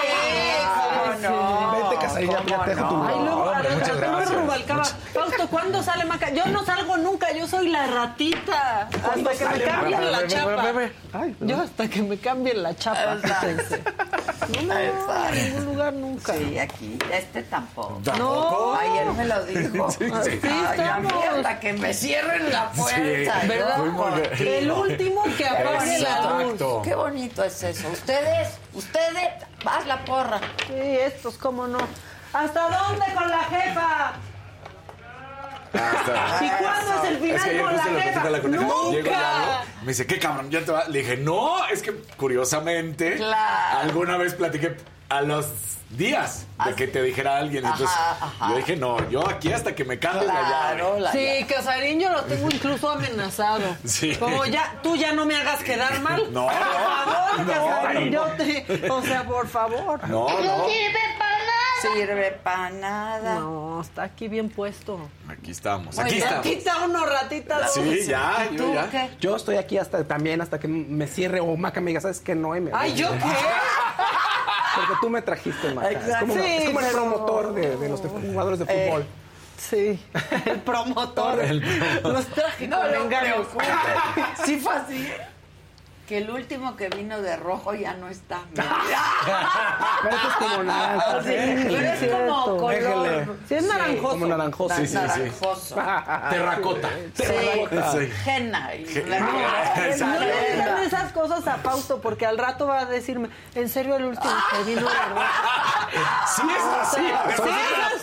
cómo 0.75 1.13
no. 1.19 1.71
Vente, 1.71 1.95
Casarín, 2.05 2.31
ya- 2.31 2.63
te 2.63 2.75
dejo 2.75 2.87
tu- 2.89 2.95
no. 2.97 3.07
Ay, 3.07 3.15
luego, 3.23 3.43
hombre, 3.43 3.69
muchas 3.71 3.89
Arturo 3.89 4.11
gracias. 4.11 4.35
Rubalcaba. 4.35 4.83
Fausto, 4.85 5.47
¿cuándo 5.49 5.83
sale 5.83 6.05
Maca? 6.05 6.29
Yo 6.31 6.45
no 6.47 6.63
salgo 6.65 6.97
nunca, 6.97 7.31
yo 7.33 7.47
soy 7.47 7.69
la 7.69 7.87
ratita. 7.87 8.81
Hasta 8.81 9.13
que 9.13 9.21
me 9.23 9.35
sale 9.35 9.63
cambien 9.63 10.11
la 10.11 10.17
Ve, 10.19 10.23
ve, 10.23 10.29
chapa. 10.29 10.61
ve, 10.63 10.71
ve. 10.73 10.91
Ay, 11.13 11.35
Yo 11.41 11.61
hasta 11.61 11.87
que 11.87 12.01
me 12.03 12.17
cambien 12.17 12.63
la 12.63 12.75
chapa, 12.75 13.17
fíjense. 13.23 13.81
No 14.51 14.61
me 14.63 14.91
voy 14.91 15.15
a 15.15 15.31
ningún 15.31 15.65
lugar 15.65 15.93
nunca. 15.93 16.33
Sí, 16.33 16.59
aquí, 16.59 16.97
este 17.13 17.43
tampoco. 17.43 18.01
¿Tampoco? 18.03 18.75
Ayer 18.75 19.05
me 19.13 19.25
lo 19.25 19.45
dijo. 19.45 19.91
Sí, 19.91 19.97
sí. 20.07 20.11
Así 20.13 20.39
Ay, 20.43 20.79
a 20.89 20.97
mí 20.99 21.07
estamos. 21.07 21.37
hasta 21.37 21.59
que 21.61 21.73
me 21.73 21.93
cierren 21.93 22.51
la 22.51 22.69
puerta. 22.71 23.41
Sí, 23.41 23.47
¿verdad? 23.47 23.77
Fuimos 23.77 24.15
de-. 24.15 24.59
El 24.59 24.71
último 24.71 25.23
que 25.37 25.47
apague 25.47 25.99
la 25.99 26.21
luz. 26.21 26.40
Exacto. 26.43 26.81
Qué 26.83 26.95
bonito 26.95 27.43
es 27.43 27.63
eso. 27.63 27.87
Ustedes, 27.89 28.49
ustedes, 28.73 29.29
haz 29.65 29.85
la 29.87 30.03
porra. 30.05 30.39
Sí, 30.67 30.73
estos, 30.75 31.37
cómo 31.37 31.67
no. 31.67 31.79
¿Hasta 32.33 32.61
dónde 32.69 33.05
con 33.13 33.29
la 33.29 33.39
jefa? 33.43 34.13
Hasta- 35.73 36.45
¿Y 36.45 36.49
cuándo 36.61 37.03
es 37.03 37.09
el 37.11 37.17
final 37.19 37.35
Es 37.37 37.43
que 37.43 37.49
ayer 37.49 37.61
con 37.63 37.75
la 37.75 37.83
jefa? 38.01 38.29
la 38.29 38.41
coneja. 38.41 38.63
¡Nunca! 38.63 39.59
Hablo, 39.59 39.71
Me 39.83 39.87
dice, 39.87 40.05
¿qué 40.05 40.19
cabrón? 40.19 40.51
Ya 40.51 40.65
te 40.65 40.71
va. 40.71 40.85
Le 40.89 40.99
dije, 40.99 41.17
no, 41.17 41.65
es 41.67 41.81
que 41.81 41.93
curiosamente, 42.17 43.15
Claro. 43.15 43.79
alguna 43.79 44.17
vez 44.17 44.33
platiqué 44.33 44.75
a 45.09 45.21
los 45.21 45.45
días 45.97 46.45
de 46.65 46.75
que 46.75 46.87
te 46.87 47.01
dijera 47.01 47.37
alguien. 47.37 47.65
Entonces, 47.65 47.89
ajá. 47.89 48.49
yo 48.49 48.55
dije, 48.57 48.75
no, 48.75 49.09
yo 49.09 49.27
aquí 49.27 49.51
hasta 49.51 49.73
que 49.75 49.83
me 49.85 49.97
cambien 49.99 50.27
la 50.27 50.39
Claro, 50.39 50.89
llave. 50.97 51.01
la 51.01 51.11
Sí, 51.11 51.45
Casarín 51.47 51.99
yo 51.99 52.09
lo 52.11 52.21
tengo 52.23 52.49
incluso 52.49 52.89
amenazado. 52.89 53.75
Sí. 53.85 54.15
Como 54.15 54.45
ya, 54.45 54.79
tú 54.83 54.95
ya 54.95 55.11
no 55.13 55.25
me 55.25 55.35
hagas 55.35 55.63
quedar 55.63 55.99
mal. 56.01 56.31
No, 56.31 56.45
Por 56.47 56.53
favor, 56.53 57.39
no, 57.45 57.53
Casarín, 57.53 58.11
no. 58.11 58.27
yo 58.27 58.33
te... 58.37 58.89
O 58.91 59.01
sea, 59.01 59.23
por 59.23 59.47
favor. 59.47 60.07
No, 60.07 60.27
no. 60.29 60.65
Sirve 61.81 62.31
para 62.43 62.69
nada. 62.69 63.35
No, 63.39 63.81
está 63.81 64.03
aquí 64.03 64.27
bien 64.27 64.49
puesto. 64.49 64.99
Aquí 65.27 65.51
estamos, 65.51 65.95
Muy 65.95 66.05
aquí 66.05 66.15
bien. 66.15 66.23
estamos. 66.27 66.45
Ratita 66.45 66.85
uno, 66.85 67.05
ratita 67.05 67.59
dos. 67.61 67.73
Sí, 67.73 68.05
ya, 68.07 68.47
¿Y 68.51 68.55
yo 68.57 68.63
tú 68.65 68.73
ya. 68.73 68.89
qué? 68.89 69.09
Yo 69.19 69.35
estoy 69.35 69.55
aquí 69.57 69.77
hasta 69.77 70.03
también 70.03 70.41
hasta 70.41 70.59
que 70.59 70.67
me 70.67 71.07
cierre 71.07 71.39
o 71.39 71.55
Maca 71.57 71.81
me 71.81 71.87
diga, 71.91 72.01
¿sabes 72.01 72.19
qué? 72.19 72.35
No, 72.35 72.55
y 72.55 72.61
me 72.61 72.71
Ay, 72.73 72.93
¿yo 72.93 73.11
qué? 73.11 73.19
Porque 74.75 74.93
tú 75.01 75.09
me 75.09 75.21
trajiste, 75.21 75.73
Maca. 75.73 75.89
Es 75.91 75.95
Exacto. 75.97 76.19
como, 76.27 76.33
Sí, 76.35 76.49
es 76.49 76.65
como 76.65 76.79
el 76.79 76.91
promotor 76.91 77.53
de, 77.53 77.77
de 77.77 77.89
los 77.89 78.01
de- 78.03 78.09
jugadores 78.09 78.59
de 78.59 78.65
Eh, 78.67 78.87
fútbol. 78.87 79.05
Sí, 79.57 80.03
el 80.45 80.59
promotor. 80.61 81.37
Los 82.03 82.25
traje 82.27 82.67
No 82.67 82.79
con 82.79 83.09
preocupes. 83.09 83.67
Sí 84.45 84.57
fue 84.57 84.73
así. 84.75 85.07
Que 86.11 86.17
el 86.17 86.29
último 86.29 86.75
que 86.75 86.89
vino 86.89 87.21
de 87.21 87.37
rojo 87.37 87.73
ya 87.73 87.93
no 87.93 88.09
está. 88.09 88.39
Pero 88.53 88.67
esto 90.17 90.27
es 90.27 90.35
como 90.35 90.63
naranja. 90.63 91.23
Sí, 91.23 91.29
pero 91.69 91.77
es 91.77 92.11
como 92.11 92.57
color. 92.57 93.35
Sí, 93.47 93.55
es 93.55 93.63
naranjoso. 93.63 94.09
Como 94.09 94.25
naranjoso. 94.25 94.75
Sí, 94.75 94.81
sí, 94.81 94.87
sí. 94.89 94.93
naranjoso. 94.95 95.75
Terracota. 96.29 96.89
Y 98.77 98.85
Ge- 98.85 99.05
la- 99.07 99.19
No 99.21 99.83
Exacto. 99.85 100.19
le 100.25 100.51
digan 100.51 100.79
esas 100.79 101.13
cosas 101.13 101.47
a 101.47 101.59
Fausto 101.59 102.01
porque 102.01 102.25
al 102.25 102.37
rato 102.37 102.67
va 102.67 102.79
a 102.79 102.85
decirme, 102.85 103.29
en 103.55 103.69
serio 103.69 103.95
el 103.95 104.03
último 104.03 104.33
que 104.51 104.63
vino 104.65 104.81
de 104.81 104.95
rojo. 104.95 105.21
Sí, 106.35 106.41
es 106.57 106.63
así. 106.81 107.07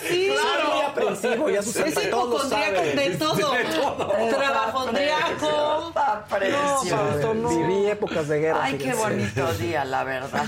Sí, 0.09 0.29
es 0.31 0.39
así. 0.41 0.81
A 0.87 0.88
aprensivo, 0.89 1.49
ya 1.51 1.63
sabes, 1.63 1.97
Es 1.97 2.05
hipocondríaco 2.05 2.81
de 2.83 3.17
todo. 3.17 3.53
De 3.53 3.65
todo. 3.65 4.09
Trabajondriaco. 4.37 5.89
Está 5.89 6.25
precioso. 6.27 7.35
No. 7.35 7.49
Viví 7.49 7.87
épocas 7.89 8.29
de 8.29 8.41
guerra. 8.41 8.61
Ay, 8.65 8.79
qué 8.79 8.95
bonito 8.95 9.53
día, 9.55 9.85
la 9.85 10.05
verdad. 10.05 10.45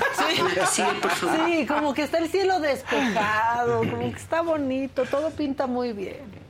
Sí, 0.73 0.85
sí, 1.47 1.67
como 1.67 1.95
que 1.95 2.03
está 2.03 2.19
el 2.19 2.31
cielo 2.31 2.61
despejado, 2.61 3.79
como 3.79 3.99
que 4.13 4.19
está 4.19 4.43
bonito, 4.43 5.05
todo 5.05 5.31
pinta 5.31 5.67
muy 5.67 5.93
bien. 5.93 6.41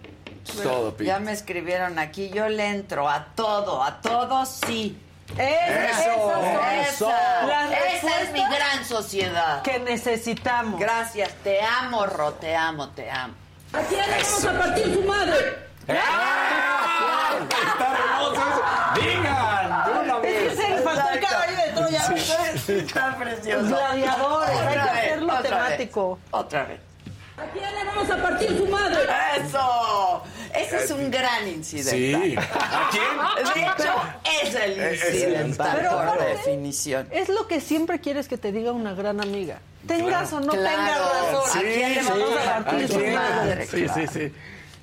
Todo, 0.63 0.97
Pi. 0.97 1.05
Ya 1.05 1.19
me 1.21 1.33
escribieron 1.33 1.99
aquí, 1.99 2.31
yo 2.31 2.49
le 2.49 2.67
entro 2.69 3.09
a 3.09 3.27
todo, 3.37 3.83
a 3.85 4.01
todo 4.01 4.45
sí. 4.47 4.99
Es- 5.39 5.97
Eso, 5.97 6.33
son 6.33 6.45
esa, 6.45 7.89
esa 7.95 8.21
es 8.23 8.33
mi 8.33 8.41
gran 8.43 8.85
sociedad. 8.85 9.63
que 9.63 9.79
necesitamos. 9.79 10.81
Gracias, 10.81 11.31
te 11.45 11.61
amo, 11.63 12.05
Ro, 12.07 12.33
te 12.33 12.57
amo, 12.57 12.89
te 12.89 13.09
amo. 13.11 13.35
¿A 13.73 13.79
quién 13.89 14.01
le 14.11 14.17
vamos 14.23 14.45
a 14.45 14.59
partir 14.59 14.95
su 14.95 15.03
madre? 15.05 15.59
Está 15.87 16.03
hermoso 17.93 18.35
eso. 18.35 18.63
Digan, 19.01 19.85
de 19.85 19.91
una 19.93 20.17
Es 20.29 20.57
vez. 20.57 20.83
faltó 20.85 21.09
el 21.09 21.15
Exacto. 21.19 21.27
caballo 21.29 21.57
de 21.57 21.69
Troya. 21.73 22.03
Sí, 22.59 22.73
está 22.79 23.17
precioso. 23.17 23.67
Gladiadores, 23.67 24.59
hay 24.59 24.75
que 24.75 24.81
hacerlo 24.81 25.33
otra 25.33 25.43
temático. 25.43 26.17
vez, 26.17 26.25
Otra 26.33 26.65
vez. 26.65 26.81
¿A 27.41 27.53
quién 27.53 27.65
le 27.75 27.85
vamos 27.85 28.11
a 28.11 28.17
partir 28.23 28.57
su 28.57 28.67
madre? 28.67 28.99
¡Eso! 29.45 30.23
Ese 30.55 30.85
es 30.85 30.91
un 30.91 31.11
gran 31.11 31.47
incidental. 31.49 31.95
Sí. 31.95 32.37
¿A 32.37 32.91
quién? 32.91 33.55
De 33.55 33.61
hecho, 33.63 33.95
es 34.45 34.55
el 34.55 34.95
incidental 34.95 35.73
Pero 35.77 35.91
por 35.91 36.27
definición. 36.29 37.09
Es 37.11 37.29
lo 37.29 37.47
que 37.47 37.61
siempre 37.61 38.01
quieres 38.01 38.29
que 38.29 38.37
te 38.37 38.53
diga 38.53 38.73
una 38.73 38.95
gran 38.95 39.21
amiga. 39.21 39.61
Tengas 39.87 40.33
o 40.33 40.41
no 40.41 40.53
Claro, 40.53 40.69
tengas 40.71 40.99
razón. 40.99 41.51
sí, 41.53 41.59
¿A 41.59 41.63
quién 41.63 41.95
le 41.95 42.03
vamos 42.03 42.37
a 42.47 42.57
¿a 42.59 42.65
partir 42.65 42.89
su 42.89 42.99
madre? 42.99 43.67
Sí, 43.67 43.87
sí, 43.95 44.07
sí. 44.13 44.33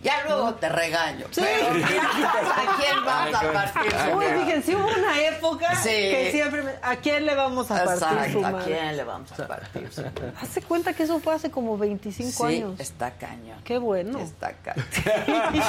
Ya 0.04 0.24
luego 0.26 0.54
te 0.54 0.70
regaño. 0.70 1.26
Sí. 1.32 1.42
Pero 1.42 1.68
¿a 1.70 2.76
quién 2.78 3.04
vamos 3.04 3.34
a 3.36 3.52
partir 3.52 3.92
su 3.92 4.18
Uy, 4.18 4.26
fíjense, 4.44 4.76
hubo 4.76 4.88
una 4.88 5.20
época 5.22 5.76
Sí. 5.76 5.90
que 5.90 6.30
siempre 6.32 6.62
me- 6.62 6.74
¿A 6.84 6.96
quién 6.98 7.26
le 7.26 7.34
vamos 7.34 7.72
a 7.72 7.84
partir 7.84 8.32
su 8.32 8.46
¿a 8.46 8.60
quién 8.64 8.96
le 8.96 9.04
vamos 9.04 9.32
a 9.40 9.48
partir 9.48 9.92
su 9.92 10.02
madre? 10.04 10.34
Hace 10.42 10.62
cuenta 10.62 10.94
que 10.94 11.02
eso 11.04 11.20
fue 11.20 11.34
hace 11.34 11.50
como 11.50 11.78
25 11.80 12.48
Sí, 12.48 12.58
años. 12.58 12.80
está 12.80 13.12
cañón. 13.12 13.60
Qué 13.64 13.80
bueno. 13.80 14.20
Está 14.20 14.54
cañón. 14.54 14.86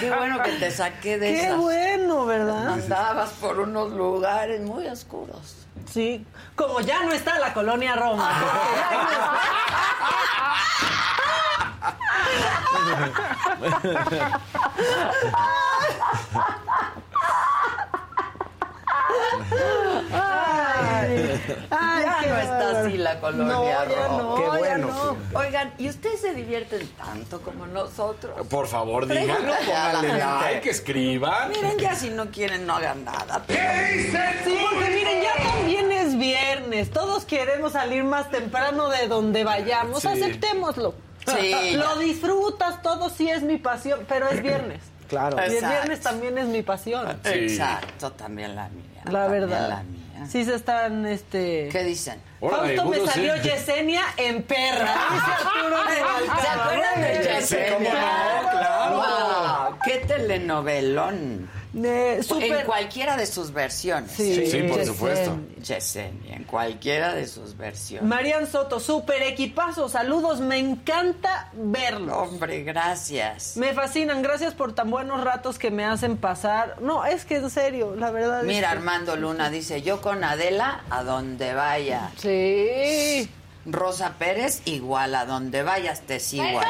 Qué 0.00 0.10
bueno 0.10 0.42
que 0.42 0.52
te 0.52 0.70
saqué 0.70 1.18
de 1.18 1.28
Qué 1.34 1.40
esas. 1.46 1.58
bueno, 1.58 2.24
¿verdad? 2.26 2.68
Andabas 2.72 3.30
por 3.32 3.60
unos 3.60 3.92
lugares 3.92 4.60
muy 4.62 4.86
oscuros. 4.86 5.56
Sí, 5.90 6.24
como 6.56 6.80
ya 6.80 7.02
no 7.02 7.12
está 7.12 7.38
la 7.38 7.52
colonia 7.52 7.94
Roma. 7.96 8.30
está. 8.90 9.38
Ay, 20.12 21.40
ay, 21.70 22.04
ya 22.04 22.18
qué 22.20 22.28
no 22.28 22.38
está 22.38 22.80
así 22.80 22.96
la 22.98 23.20
colonia 23.20 23.52
No, 23.52 23.64
ya 23.64 24.08
no, 24.08 24.34
Qué 24.34 24.42
ya 24.42 24.48
bueno, 24.48 24.88
no. 24.88 25.38
Oigan, 25.38 25.74
¿y 25.78 25.88
ustedes 25.88 26.20
se 26.20 26.34
divierten 26.34 26.88
tanto 26.90 27.40
como 27.40 27.66
nosotros? 27.66 28.46
Por 28.48 28.66
favor, 28.66 29.06
díganlo, 29.06 29.52
pónganle 29.66 30.18
like, 30.18 30.70
escriban. 30.70 31.50
Miren, 31.50 31.78
ya 31.78 31.94
si 31.94 32.10
no 32.10 32.30
quieren, 32.30 32.66
no 32.66 32.74
hagan 32.74 33.04
nada. 33.04 33.42
Sí, 33.48 34.56
porque 34.70 34.90
miren, 34.90 35.22
ya 35.22 35.52
también 35.52 35.92
es 35.92 36.16
viernes. 36.18 36.90
Todos 36.90 37.24
queremos 37.24 37.72
salir 37.72 38.04
más 38.04 38.30
temprano 38.30 38.88
de 38.88 39.08
donde 39.08 39.44
vayamos. 39.44 40.02
Sí. 40.02 40.08
Aceptémoslo. 40.08 40.94
Sí. 41.26 41.72
Lo 41.76 41.98
disfrutas, 41.98 42.82
todo 42.82 43.10
sí 43.10 43.28
es 43.28 43.42
mi 43.42 43.58
pasión, 43.58 44.00
pero 44.08 44.28
es 44.28 44.42
viernes. 44.42 44.80
Claro. 45.12 45.36
Y 45.46 45.56
el 45.56 45.66
viernes 45.66 46.00
también 46.00 46.38
es 46.38 46.46
mi 46.46 46.62
pasión. 46.62 47.06
Sí. 47.22 47.30
Exacto, 47.34 48.12
también 48.12 48.56
la 48.56 48.70
mía. 48.70 49.02
La 49.10 49.28
verdad. 49.28 49.68
La 49.68 49.82
mía. 49.82 50.26
Sí 50.26 50.42
se 50.46 50.54
están, 50.54 51.04
este... 51.04 51.68
¿Qué 51.70 51.84
dicen? 51.84 52.18
Órale, 52.40 52.76
Fausto 52.76 53.04
me 53.04 53.10
salió 53.10 53.34
sí. 53.36 53.42
Yesenia 53.42 54.04
en 54.16 54.42
perra. 54.42 54.94
Dice 55.12 55.30
Arturo 55.32 55.68
Rubalcaba. 55.68 56.40
¿Se 56.40 56.48
acuerdan 56.48 57.02
de 57.02 57.34
Yesenia? 57.34 57.74
cómo 57.74 57.90
no, 57.90 58.50
claro. 58.50 58.94
Wow, 58.96 59.78
¡Qué 59.84 59.98
telenovelón! 60.06 61.50
En 61.74 62.66
cualquiera 62.66 63.16
de 63.16 63.24
sus 63.26 63.52
versiones. 63.52 64.10
Sí, 64.12 64.34
Sí, 64.46 64.58
por 64.64 64.78
Yesenia. 64.78 64.84
supuesto. 64.86 65.38
Yesenia, 65.62 66.36
en 66.36 66.44
cualquiera 66.44 67.14
de 67.14 67.26
sus 67.26 67.56
versiones. 67.56 68.06
Marian 68.08 68.46
Soto, 68.46 68.78
súper 68.78 69.22
equipazo. 69.22 69.88
Saludos, 69.88 70.40
me 70.40 70.58
encanta 70.58 71.48
verlos. 71.54 72.14
Hombre, 72.16 72.62
gracias. 72.62 73.56
Me 73.56 73.72
fascinan, 73.72 74.20
gracias 74.22 74.52
por 74.54 74.74
tan 74.74 74.90
buenos 74.90 75.24
ratos 75.24 75.58
que 75.58 75.70
me 75.70 75.84
hacen 75.84 76.18
pasar. 76.18 76.76
No, 76.82 77.04
es 77.06 77.24
que 77.24 77.36
en 77.36 77.48
serio, 77.48 77.94
la 77.96 78.10
verdad. 78.10 78.42
Mira, 78.42 78.68
es 78.68 78.72
que- 78.72 78.78
Armando 78.78 79.16
Luna 79.16 79.48
dice, 79.48 79.80
yo 79.80 80.00
con 80.02 80.22
Adela 80.24 80.82
a 80.90 81.02
donde 81.02 81.54
vaya. 81.54 82.10
Sí. 82.18 83.30
Rosa 83.64 84.14
Pérez, 84.18 84.60
igual 84.66 85.14
a 85.14 85.24
donde 85.24 85.62
vayas 85.62 86.02
te 86.02 86.20
sigo. 86.20 86.60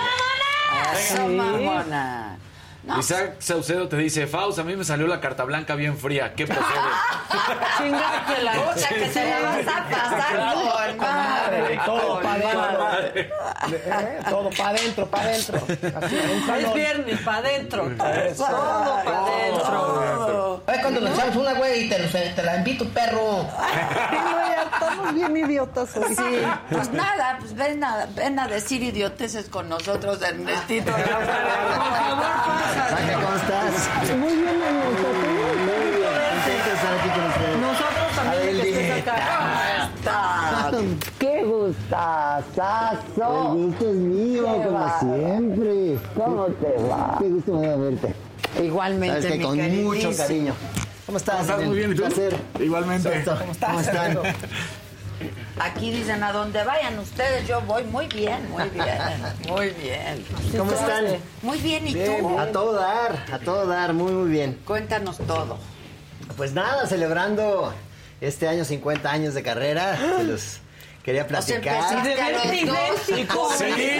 ¡Eso, 0.95 1.27
mamona! 1.27 2.39
No, 2.85 2.99
Isaac 2.99 3.37
Saucedo 3.39 3.87
te 3.87 3.97
dice, 3.97 4.27
Faust, 4.27 4.59
a 4.59 4.65
mí 4.65 4.75
me 4.75 4.83
salió 4.83 5.07
la 5.07 5.21
carta 5.21 5.45
blanca 5.45 5.77
bien 5.77 5.97
fría. 5.97 6.35
¿Qué 6.35 6.47
procede? 6.47 6.65
Chingátela. 7.79 8.61
o 8.61 8.77
sea, 8.77 8.89
que 8.89 9.07
te 9.07 9.25
la 9.25 9.41
vas 9.41 9.69
a 9.69 9.89
pasar 9.89 10.97
con 10.97 11.07
madre. 11.07 11.81
Todo 11.87 12.21
para 12.21 12.55
madre. 12.55 13.31
¿Eh? 13.71 14.21
Todo 14.29 14.51
para 14.51 14.69
adentro, 14.71 15.07
para 15.07 15.25
adentro. 15.25 15.63
Es 15.69 16.75
viernes, 16.75 17.21
para 17.21 17.39
adentro. 17.39 17.85
Todo 17.97 19.03
para 19.05 19.27
adentro. 19.27 20.63
Ay, 20.67 20.79
cuando 20.81 21.01
nos 21.01 21.11
echamos 21.17 21.37
una, 21.37 21.53
güey, 21.55 21.89
te, 21.89 21.97
te 21.99 22.43
la 22.43 22.57
invito, 22.57 22.89
perro. 22.89 23.47
Estamos 24.73 25.15
bien 25.15 25.37
idiotas 25.37 25.97
hoy. 25.97 26.15
Sí, 26.17 26.43
pues 26.71 26.91
nada, 26.93 27.37
pues 27.39 27.55
ven 27.55 27.85
a, 27.85 28.07
ven 28.15 28.39
a 28.39 28.49
decir 28.49 28.83
idioteces 28.83 29.49
con 29.49 29.69
nosotros, 29.69 30.21
Ernestito. 30.23 30.91
Por 30.91 31.01
favor, 31.05 31.23
pasa. 32.75 32.97
¿cómo 33.15 33.37
estás? 33.37 33.73
Muy 34.17 34.35
bien, 34.35 34.63
Ernesto. 34.63 35.09
Muy 35.13 35.23
gusto 35.43 35.61
verte. 35.67 36.33
Contento 36.33 36.69
de 36.69 36.75
estar 36.75 36.93
aquí 36.95 37.09
con 37.09 37.25
ustedes. 37.27 37.59
Nosotros 37.59 38.09
también 38.17 38.61
que 38.61 38.71
estés 38.71 38.91
acá. 39.03 39.17
Está. 39.95 40.71
¡Qué 41.19 41.45
gustazazo! 41.45 43.53
El 43.53 43.65
gusto 43.65 43.85
es 43.89 43.95
mío, 43.97 44.45
como 44.65 44.99
siempre. 45.01 45.99
¿Cómo 46.15 46.45
te 46.47 46.83
va? 46.83 47.17
Qué 47.19 47.29
gusto 47.29 47.53
me 47.55 47.67
da 47.67 47.77
verte. 47.77 48.15
Igualmente, 48.63 49.23
Sabes 49.23 49.33
que 49.33 49.39
mi 49.39 49.45
con 49.45 49.85
mucho 49.85 50.11
cariño. 50.17 50.55
¿Cómo 51.07 51.19
estás? 51.19 51.37
¿Cómo 51.37 51.51
estás? 51.51 51.67
Muy 51.67 51.77
bien, 51.77 51.93
¿y 51.93 51.95
tú? 51.95 52.03
Un 52.05 52.09
placer. 52.09 52.37
Igualmente. 52.61 53.25
¿Cómo 53.25 53.53
estás? 53.53 53.71
¿Cómo 53.71 53.81
están? 53.81 54.19
Aquí 55.59 55.91
dicen 55.91 56.23
a 56.23 56.33
donde 56.33 56.63
vayan 56.65 56.99
ustedes, 56.99 57.47
yo 57.47 57.61
voy 57.63 57.85
muy 57.85 58.07
bien, 58.07 58.51
muy 58.51 58.69
bien, 58.71 58.99
muy 59.49 59.71
bien. 59.71 60.25
¿Cómo 60.57 60.73
están? 60.73 61.05
Muy 61.43 61.59
bien, 61.59 61.87
¿y 61.87 61.95
Bien, 61.95 62.21
tú? 62.21 62.39
a 62.39 62.47
todo 62.47 62.75
dar, 62.75 63.25
a 63.33 63.39
todo 63.39 63.67
dar, 63.67 63.93
muy, 63.93 64.13
muy 64.13 64.31
bien. 64.31 64.59
Cuéntanos 64.65 65.19
todo. 65.19 65.59
Pues 66.37 66.53
nada, 66.53 66.87
celebrando 66.87 67.73
este 68.21 68.49
año 68.49 68.65
50 68.65 69.11
años 69.11 69.35
de 69.35 69.43
carrera, 69.43 69.97
se 70.19 70.25
los 70.25 70.59
quería 71.05 71.23
O 71.23 71.29
sea, 71.29 71.41
platicar. 71.41 71.77
empezaste 71.77 72.21
a 72.23 72.31
los 72.31 72.45
Idéntico. 72.45 72.73
dos. 73.43 73.53
Sí, 73.57 73.93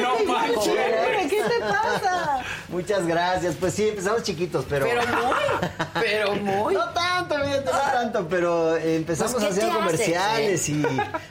no 0.00 0.32
manches. 0.32 1.30
¿Qué 1.30 1.42
te 1.42 1.60
pasa? 1.60 2.42
Muchas 2.68 3.06
gracias. 3.06 3.54
Pues 3.58 3.74
sí, 3.74 3.88
empezamos 3.88 4.22
chiquitos, 4.22 4.64
pero... 4.68 4.86
Pero 4.86 5.02
muy, 5.06 6.00
pero 6.00 6.34
muy. 6.36 6.74
No 6.74 6.88
tanto, 6.90 7.38
no 7.38 7.70
tanto, 7.70 8.28
pero 8.28 8.76
eh, 8.76 8.96
empezamos 8.96 9.32
Pues, 9.34 9.44
¿qué 9.44 9.50
haciendo 9.52 9.74
comerciales 9.76 10.60
haces, 10.60 10.68
y 10.68 10.82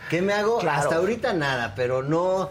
¿qué 0.09 0.21
me 0.21 0.33
hago? 0.33 0.59
Claro. 0.59 0.81
Hasta 0.81 0.95
ahorita 0.95 1.33
nada, 1.33 1.73
pero 1.75 2.01
no 2.03 2.49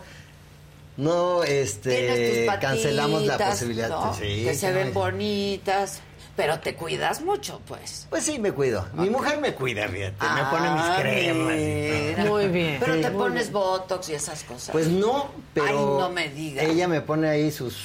no 0.98 1.42
este 1.42 2.36
tus 2.36 2.46
patitas, 2.46 2.58
cancelamos 2.60 3.22
la 3.22 3.38
posibilidad. 3.38 3.88
¿no? 3.88 4.14
Sí, 4.14 4.44
que 4.44 4.54
se 4.54 4.72
ven 4.72 4.92
bonitas, 4.92 6.00
pero 6.36 6.58
te 6.60 6.74
cuidas 6.74 7.20
mucho, 7.22 7.60
pues. 7.66 8.06
Pues 8.10 8.24
sí, 8.24 8.38
me 8.38 8.52
cuido. 8.52 8.86
Mi 8.94 9.10
mujer 9.10 9.38
me 9.40 9.54
cuida, 9.54 9.86
fíjate, 9.88 10.16
me 10.34 10.44
pone 10.50 10.70
mis 10.70 10.82
Ah, 10.82 10.96
cremas. 11.00 11.56
mira. 11.56 12.24
Muy 12.24 12.46
bien. 12.48 12.76
Pero 12.80 13.00
te 13.00 13.10
pones 13.10 13.52
botox 13.52 14.08
y 14.08 14.14
esas 14.14 14.42
cosas. 14.44 14.70
Pues 14.72 14.88
no, 14.88 15.28
pero 15.54 15.66
Ay, 15.68 15.74
no 15.74 16.10
me 16.10 16.28
digas. 16.28 16.64
ella 16.64 16.88
me 16.88 17.00
pone 17.02 17.28
ahí 17.28 17.50
sus 17.50 17.76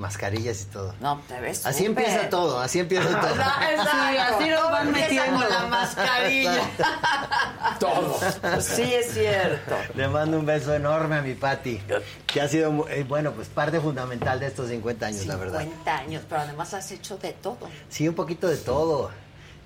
mascarillas 0.00 0.62
y 0.62 0.64
todo. 0.66 0.94
no, 1.00 1.20
te 1.28 1.38
ves 1.40 1.64
Así 1.64 1.84
empieza 1.86 2.28
todo, 2.28 2.58
así 2.60 2.80
empieza 2.80 3.08
todo. 3.20 3.34
Sí, 3.34 4.16
así 4.18 4.48
nos 4.50 4.70
van 4.70 4.90
metiendo. 4.92 5.38
con 5.40 5.48
la 5.48 5.66
mascarilla. 5.66 6.60
Todo. 7.78 8.18
Sí, 8.60 8.92
es 8.94 9.12
cierto. 9.12 9.76
Le 9.94 10.08
mando 10.08 10.38
un 10.38 10.44
beso 10.46 10.74
enorme 10.74 11.16
a 11.16 11.22
mi 11.22 11.34
Patti, 11.34 11.80
que 12.26 12.40
ha 12.40 12.48
sido, 12.48 12.86
eh, 12.88 13.04
bueno, 13.08 13.32
pues 13.32 13.48
parte 13.48 13.80
fundamental 13.80 14.38
de 14.40 14.46
estos 14.48 14.68
50 14.68 15.06
años, 15.06 15.26
la 15.26 15.36
verdad. 15.36 15.60
50 15.60 15.96
años, 15.96 16.22
pero 16.28 16.40
además 16.42 16.74
has 16.74 16.90
hecho 16.92 17.16
de 17.18 17.32
todo. 17.32 17.58
Sí, 17.88 18.08
un 18.08 18.14
poquito 18.14 18.48
de 18.48 18.56
todo. 18.56 19.10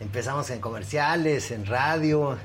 Empezamos 0.01 0.49
en 0.51 0.61
comerciales, 0.61 1.51
en 1.51 1.67
radio, 1.67 2.37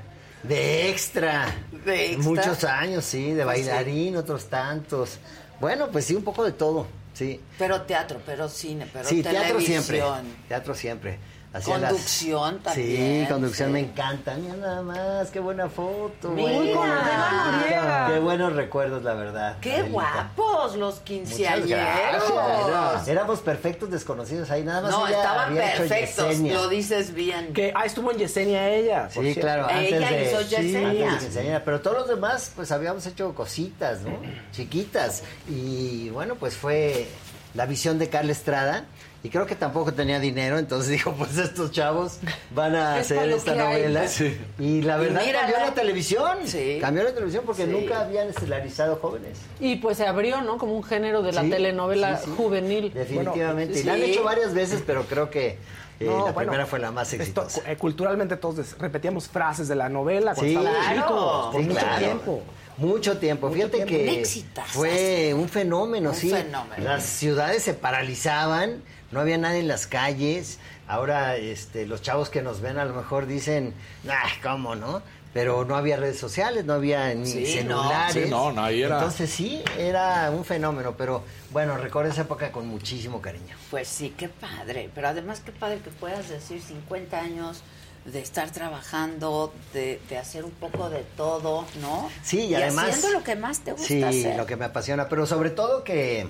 de 0.44 0.90
extra. 0.90 1.45
De 1.86 2.14
extra. 2.14 2.24
Muchos 2.24 2.64
años, 2.64 3.03
sí, 3.06 3.32
de 3.34 3.44
Pues 3.44 3.60
sí. 3.60 3.66
bailarín, 3.68 4.18
otros 4.18 4.45
tantos. 4.49 5.18
Bueno, 5.60 5.88
pues 5.91 6.06
sí, 6.06 6.16
un 6.16 6.24
poco 6.24 6.44
de 6.45 6.53
todo, 6.53 6.88
sí. 7.20 7.40
Pero 7.58 7.82
teatro, 7.82 8.22
pero 8.26 8.48
cine, 8.48 8.88
pero 8.91 9.08
sí, 9.08 9.22
teatro 9.22 9.58
televisión. 9.58 9.84
siempre. 9.84 10.02
Teatro 10.48 10.74
siempre. 10.74 11.20
Hacía 11.52 11.80
las- 11.80 11.90
Conducción 11.94 12.60
también, 12.60 13.26
Sí, 13.26 13.34
conducción 13.34 13.70
sí. 13.70 13.74
me 13.74 13.80
encanta. 13.80 14.36
Mira 14.36 14.54
nada 14.56 14.82
más, 14.84 15.32
qué 15.32 15.40
buena 15.40 15.68
foto. 15.68 16.30
Mira. 16.30 18.08
Qué 18.08 18.20
buenos 18.20 18.54
recuerdos, 18.54 19.04
la 19.04 19.14
verdad. 19.16 19.58
¡Qué 19.60 19.74
Adelita. 19.78 19.92
guapos 20.36 20.76
los 20.76 20.94
Muchas 20.96 21.04
quinceañeros! 21.06 21.68
gracias. 21.70 23.08
Era- 23.08 23.20
éramos 23.20 23.40
perfectos 23.40 23.90
desconocidos 23.90 24.52
ahí, 24.52 24.64
nada 24.64 24.82
más. 24.82 24.92
No, 24.92 25.08
ella 25.08 25.18
estaban 25.18 25.56
perfectos, 25.56 26.38
lo 26.40 26.68
dices 26.70 27.14
bien. 27.16 27.52
Que, 27.54 27.72
ah, 27.76 27.86
estuvo 27.86 28.12
en 28.12 28.18
Yesenia 28.20 28.70
ella. 28.70 29.10
por 29.14 29.24
Sí, 29.24 29.34
cierto. 29.34 29.42
claro. 29.42 29.70
Ella 29.72 29.98
antes 30.08 30.10
de, 30.20 30.26
hizo 30.32 30.42
sí, 30.44 30.48
Yesenia. 30.50 31.12
antes 31.12 31.22
de 31.24 31.30
Yesenia, 31.42 31.66
Pero 31.66 31.82
todos 31.82 31.98
los 31.98 32.08
demás, 32.08 32.52
pues 32.56 32.72
habíamos 32.72 33.06
hecho 33.08 33.34
cositas, 33.34 34.02
¿no? 34.02 34.12
Chiquitas. 34.52 35.24
Y 35.48 36.10
bueno, 36.10 36.36
pues 36.36 36.56
fue 36.56 37.08
la 37.56 37.66
visión 37.66 37.98
de 37.98 38.10
Carla 38.10 38.32
Estrada. 38.32 38.86
Y 39.22 39.30
creo 39.30 39.46
que 39.46 39.56
tampoco 39.56 39.94
tenía 39.94 40.18
dinero, 40.20 40.58
entonces 40.58 40.91
dijo, 40.94 41.12
pues 41.14 41.38
estos 41.38 41.72
chavos 41.72 42.20
van 42.56 42.76
a 42.76 43.00
Es 43.00 43.12
hacer 43.12 43.30
esta 43.32 43.54
novela. 43.56 44.08
Sí. 44.08 44.40
Y 44.58 44.82
la 44.82 44.98
Y 44.98 45.02
verdad 45.06 45.22
mírala. 45.26 45.40
cambió 45.48 45.66
la 45.68 45.74
televisión. 45.74 46.38
Sí. 46.46 46.78
Cambió 46.80 47.04
la 47.04 47.12
televisión 47.14 47.44
porque 47.46 47.66
Sí. 47.66 47.70
nunca 47.72 48.00
habían 48.02 48.30
estelarizado 48.30 48.96
jóvenes. 48.96 49.38
Y 49.60 49.76
pues 49.78 49.98
se 49.98 50.08
abrió, 50.08 50.41
¿no? 50.41 50.58
Como 50.58 50.74
un 50.76 50.84
género 50.84 51.22
de 51.22 51.34
la 51.34 51.41
Sí, 51.41 51.50
telenovela 51.50 52.18
sí, 52.18 52.26
sí. 52.28 52.32
juvenil. 52.38 52.94
Definitivamente. 52.94 53.80
y 53.80 53.84
la 53.84 53.94
han 53.94 54.04
hecho 54.04 54.24
varias 54.24 54.54
veces, 54.54 54.82
pero 54.88 55.04
creo 55.04 55.30
que 55.30 55.58
eh, 56.00 56.06
No, 56.06 56.26
la 56.28 56.32
bueno, 56.32 56.52
primera 56.52 56.66
fue 56.66 56.80
la 56.80 56.91
más 56.91 57.12
esto, 57.12 57.41
exitosa. 57.41 57.70
eh, 57.70 57.76
culturalmente 57.76 58.38
todos 58.38 58.78
repetíamos 58.80 59.28
frases 59.28 59.68
de 59.68 59.76
la 59.76 59.90
novela 59.90 60.34
cuando 60.34 60.50
Sí, 60.50 60.56
estábamos 60.56 60.86
claro. 60.86 61.02
chicos, 61.02 61.46
por 61.52 61.62
Sí, 61.62 61.68
mucho 61.68 61.80
claro. 61.82 61.98
tiempo. 62.00 62.41
Mucho 62.80 63.18
tiempo. 63.18 63.51
Fíjate 63.51 63.84
tiempo. 63.85 63.93
que 63.93 64.23
Un 64.57 64.65
fue 64.68 65.34
un 65.34 65.49
fenómeno, 65.49 66.10
Un 66.11 66.15
sí. 66.15 66.30
fenómeno. 66.30 66.84
Las 66.84 67.03
ciudades 67.03 67.64
se 67.64 67.73
paralizaban, 67.73 68.81
no 69.11 69.19
había 69.19 69.38
nadie 69.38 69.60
en 69.60 69.68
las 69.68 69.88
calles. 69.88 70.60
Ahora 70.88 71.35
este, 71.38 71.85
los 71.85 72.01
chavos 72.01 72.30
que 72.30 72.41
nos 72.41 72.61
ven 72.61 72.77
a 72.80 72.85
lo 72.85 72.93
mejor 72.93 73.27
dicen, 73.27 73.73
ah, 74.10 74.27
¿cómo 74.41 74.76
no? 74.76 75.01
Pero 75.31 75.64
no 75.64 75.76
había 75.76 75.95
redes 75.97 76.18
sociales, 76.18 76.65
no 76.65 76.73
había 76.73 77.14
ni 77.14 77.27
Sí, 77.27 77.45
celulares. 77.45 78.15
no. 78.15 78.22
Sí, 78.23 78.30
no, 78.31 78.51
no, 78.51 78.64
ahí 78.64 78.81
era- 78.81 78.95
Entonces 78.97 79.30
sí, 79.30 79.61
era 79.77 80.31
un 80.31 80.43
fenómeno, 80.43 80.95
pero 80.97 81.23
bueno, 81.51 81.77
recuerdo 81.77 82.11
esa 82.11 82.22
época 82.22 82.51
con 82.51 82.68
muchísimo 82.68 83.22
cariño. 83.22 83.56
Pues 83.69 83.88
sí, 83.88 84.15
qué 84.18 84.27
padre. 84.30 84.89
Pero 84.95 85.10
además, 85.10 85.41
qué 85.45 85.51
padre 85.51 85.80
que 85.84 85.91
puedas 85.91 86.30
decir 86.30 86.60
50 86.60 87.19
años 87.19 87.61
de 88.06 88.22
estar 88.22 88.50
trabajando, 88.52 89.54
de, 89.74 90.00
de 90.10 90.18
hacer 90.18 90.44
un 90.46 90.52
poco 90.52 90.90
de 90.90 91.04
todo, 91.18 91.66
¿no? 91.82 92.10
Sí, 92.24 92.42
y, 92.46 92.56
además... 92.56 92.90
haciendo 92.90 93.20
lo 93.20 93.24
que 93.24 93.36
más 93.36 93.60
te 93.60 93.72
gusta 93.74 93.88
Sí, 93.88 94.04
hacer. 94.04 94.36
lo 94.38 94.46
que 94.46 94.56
me 94.56 94.66
apasiona, 94.66 95.08
pero 95.10 95.26
sobre 95.26 95.50
todo 95.52 95.84
que, 95.84 96.28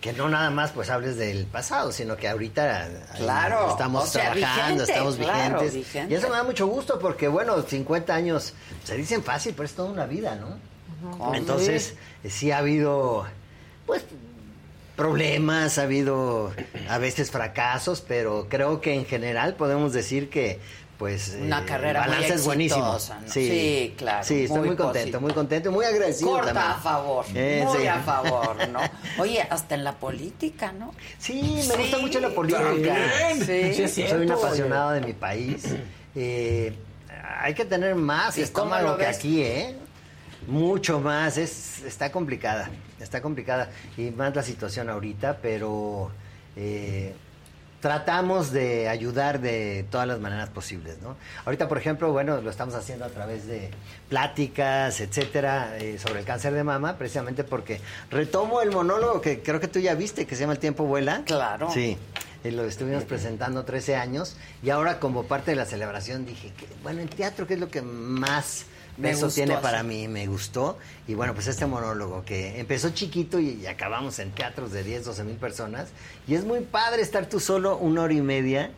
que 0.00 0.12
no 0.12 0.28
nada 0.28 0.50
más 0.50 0.72
pues 0.72 0.90
hables 0.90 1.16
del 1.16 1.46
pasado, 1.46 1.92
sino 1.92 2.16
que 2.16 2.28
ahorita 2.28 2.88
Claro, 3.16 3.70
estamos 3.70 4.04
o 4.04 4.06
sea, 4.06 4.32
trabajando, 4.32 4.82
vigente, 4.82 4.92
estamos 4.92 5.16
claro, 5.16 5.60
vigentes. 5.60 5.74
vigente. 5.74 6.14
Y 6.14 6.16
eso 6.16 6.28
me 6.28 6.36
da 6.36 6.42
mucho 6.42 6.66
gusto 6.66 6.98
porque, 6.98 7.28
bueno, 7.28 7.60
50 7.62 8.14
años 8.14 8.54
se 8.84 8.96
dicen 8.96 9.22
fácil, 9.22 9.52
pero 9.54 9.66
es 9.66 9.74
toda 9.74 9.90
una 9.90 10.06
vida, 10.06 10.34
¿no? 10.36 10.58
Hombre. 11.18 11.38
Entonces, 11.38 11.94
sí 12.28 12.50
ha 12.50 12.58
habido, 12.58 13.24
pues, 13.86 14.02
problemas, 14.96 15.78
ha 15.78 15.82
habido 15.84 16.52
a 16.88 16.98
veces 16.98 17.30
fracasos, 17.30 18.02
pero 18.06 18.48
creo 18.50 18.80
que 18.82 18.94
en 18.94 19.06
general 19.06 19.54
podemos 19.54 19.92
decir 19.94 20.28
que, 20.28 20.60
pues, 21.00 21.34
Una 21.40 21.62
eh, 21.62 21.64
carrera 21.64 22.04
el 22.04 22.08
muy 22.10 22.14
balance 22.16 22.34
es 22.34 22.44
buenísimo. 22.44 22.84
¿no? 22.92 22.98
Sí, 23.26 23.94
claro, 23.96 24.22
Sí, 24.22 24.42
estoy 24.44 24.58
muy 24.58 24.68
muy, 24.68 24.76
contento, 24.76 25.18
muy 25.18 25.32
contento 25.32 25.72
muy 25.72 25.86
agradecido 25.86 26.30
Corta 26.32 26.52
también. 26.52 26.66
a 26.66 26.74
favor, 26.74 27.24
Eh, 27.34 27.64
muy 27.66 27.78
sí. 27.78 27.86
a 27.86 28.00
favor, 28.00 28.68
¿no? 28.68 28.80
Oye, 29.18 29.40
hasta 29.40 29.74
en 29.76 29.84
la 29.84 29.92
política, 29.94 30.72
¿no? 30.72 30.94
Sí, 31.18 31.40
me 31.68 31.76
gusta 31.76 31.98
mucho 31.98 32.20
la 32.20 32.28
política. 32.28 32.94
sí. 33.34 33.72
Sí, 33.88 34.02
es 34.02 34.10
Soy 34.10 34.26
un 34.26 34.30
apasionado 34.32 34.90
de 34.90 35.00
mi 35.00 35.14
país. 35.14 35.64
Eh, 36.14 36.74
hay 37.40 37.54
que 37.54 37.64
tener 37.64 37.94
más 37.94 38.36
¿Y 38.36 38.42
cómo 38.42 38.44
estómago 38.74 38.88
lo 38.88 38.98
que 38.98 39.06
ves? 39.06 39.16
aquí, 39.16 39.42
¿eh? 39.42 39.74
Mucho 40.46 41.00
más. 41.00 41.38
Es, 41.38 41.82
está 41.82 42.12
complicada. 42.12 42.68
Está 43.00 43.22
complicada. 43.22 43.70
Y 43.96 44.10
más 44.10 44.36
la 44.36 44.42
situación 44.42 44.90
ahorita, 44.90 45.38
pero 45.40 46.10
eh, 46.56 47.14
tratamos 47.80 48.52
de 48.52 48.88
ayudar 48.88 49.40
de 49.40 49.84
todas 49.90 50.06
las 50.06 50.20
maneras 50.20 50.50
posibles, 50.50 50.98
¿no? 51.02 51.16
Ahorita, 51.44 51.68
por 51.68 51.78
ejemplo, 51.78 52.12
bueno, 52.12 52.40
lo 52.40 52.50
estamos 52.50 52.74
haciendo 52.74 53.04
a 53.04 53.08
través 53.08 53.46
de 53.46 53.70
pláticas, 54.08 55.00
etcétera, 55.00 55.76
eh, 55.78 55.98
sobre 55.98 56.20
el 56.20 56.26
cáncer 56.26 56.52
de 56.52 56.62
mama, 56.64 56.96
precisamente 56.98 57.44
porque 57.44 57.80
retomo 58.10 58.60
el 58.60 58.70
monólogo 58.70 59.20
que 59.20 59.40
creo 59.42 59.60
que 59.60 59.68
tú 59.68 59.78
ya 59.78 59.94
viste, 59.94 60.26
que 60.26 60.34
se 60.34 60.42
llama 60.42 60.52
El 60.54 60.58
tiempo 60.58 60.84
vuela. 60.84 61.22
Claro. 61.24 61.70
Sí. 61.72 61.96
eh, 62.44 62.52
lo 62.52 62.64
estuvimos 62.64 63.04
presentando 63.04 63.64
13 63.64 63.96
años 63.96 64.36
y 64.62 64.70
ahora 64.70 64.98
como 64.98 65.24
parte 65.24 65.52
de 65.52 65.56
la 65.56 65.64
celebración 65.64 66.26
dije 66.26 66.52
que, 66.58 66.66
bueno, 66.82 67.00
el 67.00 67.08
teatro, 67.08 67.46
que 67.46 67.54
es 67.54 67.60
lo 67.60 67.70
que 67.70 67.82
más 67.82 68.64
Me 69.00 69.12
gustó 69.14 69.28
tiene 69.30 69.56
para 69.58 69.82
mí? 69.82 70.08
Me 70.08 70.26
gustó. 70.26 70.78
Y 71.08 71.14
bueno, 71.14 71.34
pues 71.34 71.46
este 71.46 71.66
monólogo 71.66 72.24
que 72.24 72.58
empezó 72.60 72.90
chiquito 72.90 73.38
y, 73.40 73.60
y 73.62 73.66
acabamos 73.66 74.18
en 74.18 74.30
teatros 74.32 74.72
de 74.72 74.82
10, 74.84 75.04
12 75.04 75.24
mil 75.24 75.36
personas. 75.36 75.88
Y 76.28 76.34
es 76.34 76.44
muy 76.44 76.60
padre 76.60 77.02
estar 77.02 77.26
tú 77.26 77.40
solo 77.40 77.76
una 77.78 78.02
hora 78.02 78.14
y 78.14 78.20
media 78.20 78.70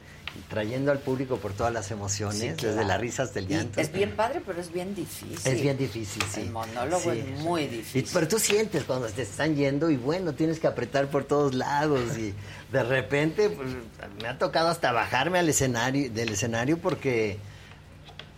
trayendo 0.49 0.91
al 0.93 0.99
público 0.99 1.37
por 1.37 1.53
todas 1.53 1.75
las 1.75 1.91
emociones, 1.91 2.39
Sí, 2.59 2.67
desde 2.67 2.87
la 2.87 2.97
risa 2.97 3.25
hasta 3.25 3.39
el 3.39 3.45
Y 3.45 3.49
llanto. 3.55 3.79
es 3.83 3.93
bien 3.93 4.13
padre, 4.17 4.41
pero 4.47 4.63
es 4.63 4.73
bien 4.73 4.95
difícil. 4.95 5.39
Es 5.45 5.61
bien 5.61 5.77
difícil, 5.77 6.23
sí. 6.33 6.41
El 6.41 6.51
monólogo 6.53 7.13
Sí. 7.13 7.19
es 7.19 7.41
muy 7.41 7.65
Y- 7.65 7.69
difícil. 7.69 8.09
pero 8.15 8.29
tú 8.29 8.39
sientes 8.39 8.85
cuando 8.85 9.09
te 9.09 9.21
están 9.23 9.57
yendo 9.57 9.91
y 9.91 9.97
bueno, 9.99 10.33
tienes 10.33 10.59
que 10.59 10.67
apretar 10.67 11.09
por 11.09 11.25
todos 11.25 11.53
lados 11.55 12.17
y 12.17 12.33
de 12.73 12.83
repente 12.83 13.51
pues, 13.51 13.69
me 14.23 14.29
ha 14.29 14.39
tocado 14.39 14.69
hasta 14.69 14.91
bajarme 14.93 15.39
al 15.39 15.51
escenario, 15.51 16.11
del 16.11 16.31
escenario 16.31 16.79
porque 16.79 17.37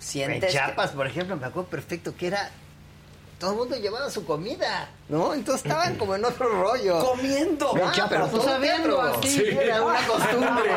en 0.05 0.31
Sientes 0.31 0.45
que- 0.53 0.59
Chiapas, 0.59 0.91
por 0.91 1.07
ejemplo, 1.07 1.37
me 1.37 1.47
acuerdo 1.47 1.69
perfecto 1.71 2.15
que 2.17 2.27
era 2.29 2.51
todo 3.39 3.51
el 3.51 3.57
mundo 3.59 3.77
llevaba 3.77 4.09
su 4.11 4.25
comida, 4.25 4.89
¿no? 5.09 5.35
Entonces 5.35 5.67
estaban 5.67 5.97
como 5.97 6.15
en 6.15 6.25
otro 6.25 6.49
rollo. 6.49 7.05
comiendo. 7.05 7.73
Ah, 7.77 7.91
Chiapas, 7.93 8.09
pero 8.11 8.25
o 8.25 8.29
todo 8.29 8.43
sea, 8.43 8.57
el 8.57 8.63
viendo 8.63 8.97
teatro. 8.97 9.19
así. 9.19 9.29
Sí, 9.29 9.45
era 9.61 9.83
una 9.83 9.99
costumbre. 10.07 10.71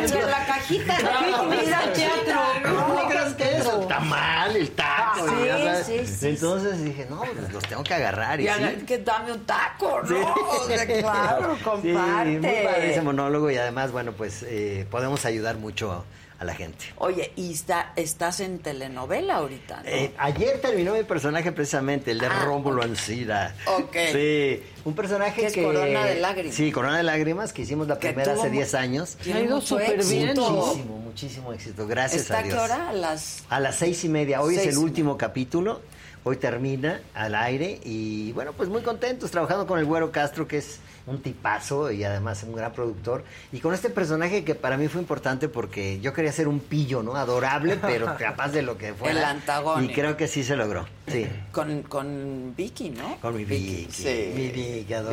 Desde 0.00 0.22
la 0.26 0.46
cajita 0.46 0.96
de 0.96 1.32
comida 1.32 1.92
teatro. 1.92 2.40
¿Cómo 2.86 3.08
crees 3.08 3.34
que 3.34 3.56
es? 3.58 3.66
El 3.66 3.86
tamal, 3.88 4.56
el 4.56 4.70
taco. 4.70 5.26
Ah, 5.28 5.44
ya 5.46 5.84
sí, 5.84 5.98
sí, 6.06 6.06
sí, 6.06 6.28
Entonces 6.28 6.82
dije, 6.84 7.06
no, 7.10 7.20
pues 7.20 7.52
los 7.52 7.62
tengo 7.64 7.82
que 7.82 7.94
agarrar. 7.94 8.40
Y, 8.40 8.44
Y 8.48 8.52
sí. 8.52 8.84
que 8.86 8.98
dame 8.98 9.32
un 9.32 9.44
taco, 9.44 10.00
¿no? 10.02 10.34
O 10.34 10.66
sea, 10.66 10.86
claro, 11.00 11.58
comparte. 11.64 11.82
Sí, 11.82 12.38
muy 12.38 12.64
padre 12.64 12.90
ese 12.92 13.02
monólogo 13.02 13.50
y 13.50 13.56
además, 13.58 13.90
bueno, 13.92 14.12
pues 14.12 14.44
eh, 14.44 14.86
podemos 14.90 15.24
ayudar 15.26 15.56
mucho 15.56 15.92
a 15.92 16.04
la 16.44 16.54
gente. 16.54 16.84
Oye, 16.98 17.32
y 17.36 17.52
está, 17.52 17.92
estás 17.96 18.40
en 18.40 18.58
telenovela 18.58 19.36
ahorita, 19.36 19.82
¿no? 19.82 19.88
Eh, 19.88 20.12
ayer 20.18 20.60
terminó 20.60 20.94
mi 20.94 21.02
personaje 21.04 21.52
precisamente, 21.52 22.10
el 22.12 22.18
de 22.18 22.26
Ah, 22.26 22.42
Rómulo 22.44 22.82
Ancira. 22.82 23.54
Ok. 23.66 23.96
Sí, 24.12 24.62
un 24.84 24.94
personaje 24.94 25.40
Que 25.42 25.46
es 25.48 25.52
que... 25.54 25.62
Corona 25.62 26.04
de 26.06 26.14
Lágrimas. 26.20 26.54
Sí, 26.54 26.72
Corona 26.72 26.96
de 26.96 27.02
Lágrimas, 27.02 27.52
que 27.52 27.62
hicimos 27.62 27.86
la 27.88 27.98
Que 27.98 28.08
primera 28.08 28.32
hace 28.32 28.48
mu- 28.48 28.52
10 28.54 28.74
años. 28.74 29.16
Ha 29.32 29.40
ido 29.40 29.60
súper 29.60 30.04
bien. 30.04 30.28
Muchísimo, 30.36 30.98
muchísimo 31.04 31.52
éxito. 31.52 31.86
Gracias 31.86 32.22
¿Está 32.22 32.38
a 32.38 32.42
Dios. 32.42 32.54
qué 32.54 32.60
hora? 32.60 32.88
A 32.88 32.92
las... 32.92 33.44
A 33.48 33.60
las 33.60 33.76
seis 33.76 34.02
y 34.04 34.08
media. 34.08 34.40
Hoy 34.42 34.56
es 34.56 34.66
el 34.66 34.78
último 34.78 35.16
capítulo. 35.18 35.80
Hoy 36.24 36.36
termina 36.36 37.00
al 37.14 37.34
aire 37.34 37.80
y 37.84 38.30
bueno, 38.32 38.52
pues 38.52 38.68
muy 38.68 38.82
contentos 38.82 39.32
trabajando 39.32 39.66
con 39.66 39.80
el 39.80 39.84
Güero 39.84 40.12
Castro, 40.12 40.46
que 40.46 40.58
es 40.58 40.78
un 41.06 41.20
tipazo 41.20 41.90
y 41.90 42.04
además 42.04 42.42
un 42.44 42.54
gran 42.54 42.72
productor. 42.72 43.24
Y 43.52 43.60
con 43.60 43.74
este 43.74 43.90
personaje 43.90 44.44
que 44.44 44.54
para 44.54 44.76
mí 44.76 44.88
fue 44.88 45.00
importante 45.00 45.48
porque 45.48 46.00
yo 46.00 46.12
quería 46.12 46.32
ser 46.32 46.46
un 46.48 46.60
pillo, 46.60 47.02
¿no? 47.02 47.16
Adorable, 47.16 47.76
pero 47.76 48.14
capaz 48.18 48.48
de 48.50 48.62
lo 48.62 48.78
que 48.78 48.94
fuera. 48.94 49.18
El 49.18 49.24
antagónico. 49.24 49.90
Y 49.90 49.94
creo 49.94 50.16
que 50.16 50.28
sí 50.28 50.44
se 50.44 50.56
logró. 50.56 50.86
Sí. 51.08 51.26
Con, 51.50 51.82
con 51.82 52.54
Vicky, 52.56 52.90
¿no? 52.90 53.16
Con 53.20 53.36
mi 53.36 53.44
Vicky, 53.44 53.88
Sí. 53.90 54.32
mi 54.34 54.48
Vicky, 54.48 54.94
Rufo. 54.94 55.12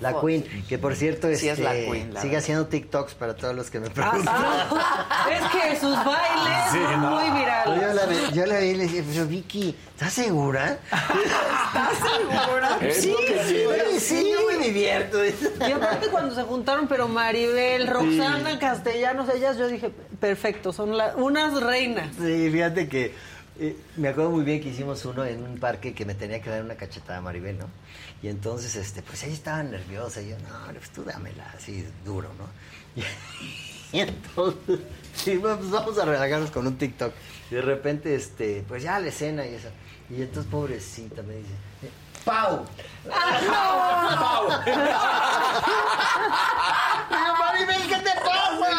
La 0.00 0.20
Queen, 0.20 0.44
que 0.68 0.78
por 0.78 0.94
cierto 0.94 1.26
Sí, 1.28 1.48
es 1.48 1.58
este, 1.58 1.62
la 1.64 1.72
Queen, 1.72 2.14
la 2.14 2.20
sigue 2.20 2.32
verdad. 2.34 2.42
haciendo 2.44 2.66
TikToks 2.66 3.14
para 3.14 3.34
todos 3.34 3.54
los 3.54 3.68
que 3.70 3.80
me 3.80 3.90
preguntan. 3.90 4.28
Ah, 4.28 5.28
es 5.32 5.40
que 5.50 5.80
sus 5.80 5.94
bailes 5.96 6.70
Sí, 6.72 6.78
son 6.78 7.02
no. 7.02 7.10
muy 7.10 7.26
Yo 7.26 7.34
virales. 7.34 7.94
la, 7.96 8.06
vi- 8.06 8.32
yo 8.32 8.46
la 8.46 8.58
vi 8.60 8.66
y 8.66 8.74
le 8.76 8.82
dije, 8.84 9.04
pero 9.12 9.26
Vicky, 9.26 9.74
¿estás 9.94 10.12
segura? 10.12 10.78
¿Estás 10.90 11.98
segura? 11.98 12.68
Es 12.68 12.72
lo 12.72 12.78
que 12.80 12.92
sí, 12.94 13.14
quieres. 13.26 13.46
sí, 14.02 14.32
divierto. 15.04 15.66
Y 15.68 15.72
aparte 15.72 16.08
cuando 16.08 16.34
se 16.34 16.42
juntaron, 16.42 16.86
pero 16.88 17.08
Maribel, 17.08 17.86
Roxana, 17.86 18.58
Castellanos, 18.58 19.28
ellas, 19.34 19.56
yo 19.58 19.68
dije, 19.68 19.90
perfecto, 20.20 20.72
son 20.72 20.96
la- 20.96 21.14
unas 21.16 21.60
reinas. 21.62 22.08
Sí, 22.16 22.48
fíjate 22.50 22.88
que 22.88 23.14
eh, 23.58 23.76
me 23.96 24.08
acuerdo 24.08 24.30
muy 24.30 24.44
bien 24.44 24.60
que 24.62 24.68
hicimos 24.70 25.04
uno 25.04 25.24
en 25.24 25.42
un 25.42 25.58
parque 25.58 25.92
que 25.92 26.04
me 26.06 26.14
tenía 26.14 26.40
que 26.40 26.48
dar 26.50 26.62
una 26.62 26.76
cachetada 26.76 27.18
a 27.18 27.20
Maribel, 27.20 27.58
¿no? 27.58 27.66
Y 28.22 28.28
entonces, 28.28 28.74
este, 28.76 29.02
pues 29.02 29.22
ella 29.24 29.34
estaba 29.34 29.62
nerviosa 29.62 30.22
y 30.22 30.30
yo, 30.30 30.36
no, 30.38 30.72
pues 30.72 30.90
tú 30.90 31.04
dámela, 31.04 31.52
así, 31.56 31.84
duro, 32.04 32.28
¿no? 32.38 33.02
Y, 33.92 33.98
entonces, 33.98 34.78
sí, 35.16 35.36
pues 35.40 35.68
vamos 35.68 35.98
a 35.98 36.04
relajarnos 36.04 36.52
con 36.52 36.64
un 36.64 36.78
TikTok. 36.78 37.12
Y 37.50 37.56
de 37.56 37.62
repente, 37.62 38.14
este, 38.14 38.64
pues 38.68 38.84
ya 38.84 39.00
la 39.00 39.08
escena 39.08 39.44
y 39.44 39.54
eso. 39.54 39.66
Y 40.08 40.22
entonces, 40.22 40.48
pobrecita, 40.48 41.22
me 41.22 41.34
dice, 41.34 41.50
"Eh, 42.20 42.24
Pau. 42.24 42.64
Digo, 47.10 47.34
Maribel, 47.38 47.82
¿qué 47.88 47.96
te 47.96 48.10
pasa? 48.20 48.70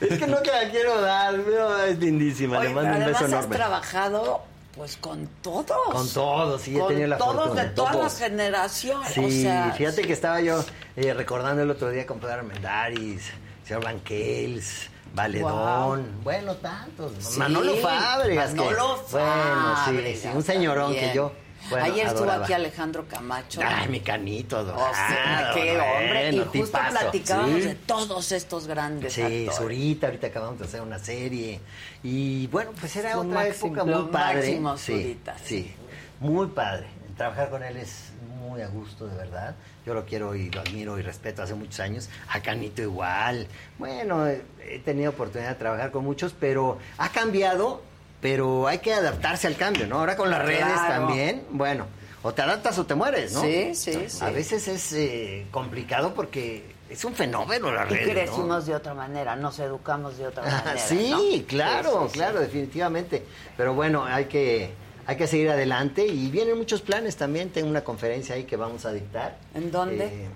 Es 0.00 0.18
que 0.18 0.26
no 0.26 0.36
te 0.38 0.52
la 0.52 0.70
quiero 0.70 1.00
dar, 1.00 1.34
pero 1.44 1.78
es 1.84 1.98
lindísima. 1.98 2.58
Oye, 2.58 2.68
Le 2.68 2.74
mando 2.74 2.98
un 2.98 3.04
beso 3.06 3.24
has 3.24 3.30
enorme. 3.30 3.56
trabajado 3.56 4.42
pues 4.76 4.96
con 4.96 5.28
todos. 5.40 5.66
Con 5.92 6.08
todos, 6.12 6.60
sí, 6.62 6.76
he 6.76 6.80
Con 6.80 6.88
tenido 6.88 7.06
la 7.08 7.16
todos 7.18 7.36
fortuna. 7.36 7.62
de 7.62 7.68
todas 7.70 7.94
las 7.96 8.18
generaciones. 8.18 9.12
Sí, 9.12 9.24
o 9.24 9.30
sea, 9.30 9.72
fíjate 9.76 10.02
que 10.02 10.12
estaba 10.12 10.40
yo 10.40 10.64
eh, 10.96 11.14
recordando 11.14 11.62
el 11.62 11.70
otro 11.70 11.90
día 11.90 12.04
con 12.06 12.18
Pedro 12.18 12.34
Armendáriz, 12.34 13.30
señor 13.64 13.84
Banquels, 13.84 14.90
Valedón, 15.14 16.20
bueno, 16.24 16.54
tantos. 16.56 17.12
Sí, 17.20 17.38
Manolo 17.38 17.76
Fábregas. 17.76 18.50
que- 18.50 18.56
Manolo 18.56 19.04
Bueno, 19.10 19.76
sí, 19.86 20.16
sí, 20.16 20.28
un 20.34 20.42
señorón 20.42 20.86
también. 20.92 21.10
que 21.10 21.16
yo. 21.16 21.32
bueno, 21.70 21.84
Ayer 21.86 22.06
estuvo 22.08 22.30
aquí 22.30 22.52
Alejandro 22.52 23.06
Camacho. 23.08 23.60
Ay, 23.64 23.88
mi 23.88 24.00
canito, 24.00 24.58
O 24.60 24.94
sea, 24.94 25.52
qué 25.54 25.78
hombre. 25.80 26.30
Y 26.32 26.58
justo 26.58 26.78
platicábamos 26.90 27.62
Sí. 27.62 27.68
de 27.68 27.74
todos 27.76 28.32
estos 28.32 28.66
grandes 28.66 29.12
Sí, 29.12 29.22
actores. 29.22 29.54
Zurita, 29.56 30.06
ahorita 30.08 30.26
acabamos 30.26 30.58
de 30.58 30.64
hacer 30.64 30.80
una 30.82 30.98
serie. 30.98 31.60
Y 32.02 32.48
bueno, 32.48 32.72
pues 32.78 32.94
era 32.96 33.14
Lo 33.14 33.20
otra 33.22 33.34
máximo, 33.44 33.66
época 33.76 33.84
muy 33.84 34.10
padre. 34.12 34.36
máximo, 34.60 34.76
sí, 34.76 34.92
Zurita, 34.92 35.36
sí, 35.44 35.74
muy 36.20 36.48
padre. 36.48 36.88
Trabajar 37.16 37.48
con 37.50 37.62
él 37.62 37.76
es 37.76 38.10
muy 38.40 38.60
a 38.62 38.66
gusto, 38.66 39.06
de 39.06 39.16
verdad. 39.16 39.54
Yo 39.86 39.92
lo 39.94 40.04
quiero 40.06 40.34
y 40.34 40.50
lo 40.50 40.60
admiro 40.62 40.98
y 40.98 41.02
respeto 41.02 41.42
hace 41.42 41.54
muchos 41.54 41.80
años. 41.80 42.08
A 42.28 42.40
Canito 42.40 42.80
igual. 42.82 43.46
Bueno, 43.78 44.26
he 44.26 44.78
tenido 44.84 45.10
oportunidad 45.10 45.50
de 45.50 45.54
trabajar 45.56 45.90
con 45.90 46.04
muchos, 46.04 46.34
pero 46.38 46.78
ha 46.96 47.10
cambiado, 47.10 47.82
pero 48.20 48.66
hay 48.66 48.78
que 48.78 48.94
adaptarse 48.94 49.46
al 49.46 49.56
cambio, 49.56 49.86
¿no? 49.86 49.98
Ahora 49.98 50.16
con 50.16 50.30
las 50.30 50.42
redes 50.42 50.64
Claro. 50.64 51.06
también, 51.06 51.42
bueno, 51.50 51.86
o 52.22 52.32
te 52.32 52.40
adaptas 52.42 52.78
o 52.78 52.86
te 52.86 52.94
mueres, 52.94 53.32
¿no? 53.34 53.42
Sí, 53.42 53.74
sí, 53.74 53.92
sí. 54.08 54.24
A 54.24 54.30
veces 54.30 54.66
es 54.68 54.92
eh, 54.94 55.46
complicado 55.50 56.14
porque 56.14 56.72
es 56.88 57.04
un 57.04 57.14
fenómeno 57.14 57.70
las 57.70 57.86
Y 57.90 57.94
redes, 57.94 58.06
¿no? 58.06 58.12
crecimos 58.14 58.64
de 58.66 58.74
otra 58.74 58.94
manera, 58.94 59.36
nos 59.36 59.58
educamos 59.58 60.16
de 60.16 60.26
otra 60.28 60.42
manera. 60.64 60.78
sí, 60.78 61.10
¿no? 61.10 61.46
claro, 61.46 61.90
Sí, 61.90 61.96
sí, 62.04 62.08
sí. 62.08 62.12
claro, 62.14 62.40
definitivamente. 62.40 63.22
Pero 63.58 63.74
bueno, 63.74 64.04
hay 64.06 64.24
que, 64.24 64.70
hay 65.06 65.16
que 65.16 65.26
seguir 65.26 65.50
adelante 65.50 66.06
y 66.06 66.30
vienen 66.30 66.56
muchos 66.58 66.80
planes 66.82 67.16
también. 67.16 67.50
Tengo 67.50 67.68
una 67.68 67.84
conferencia 67.84 68.34
ahí 68.34 68.44
que 68.44 68.56
vamos 68.56 68.84
a 68.86 68.92
dictar. 68.92 69.38
¿En 69.54 69.70
dónde? 69.70 70.04
Eh, 70.06 70.28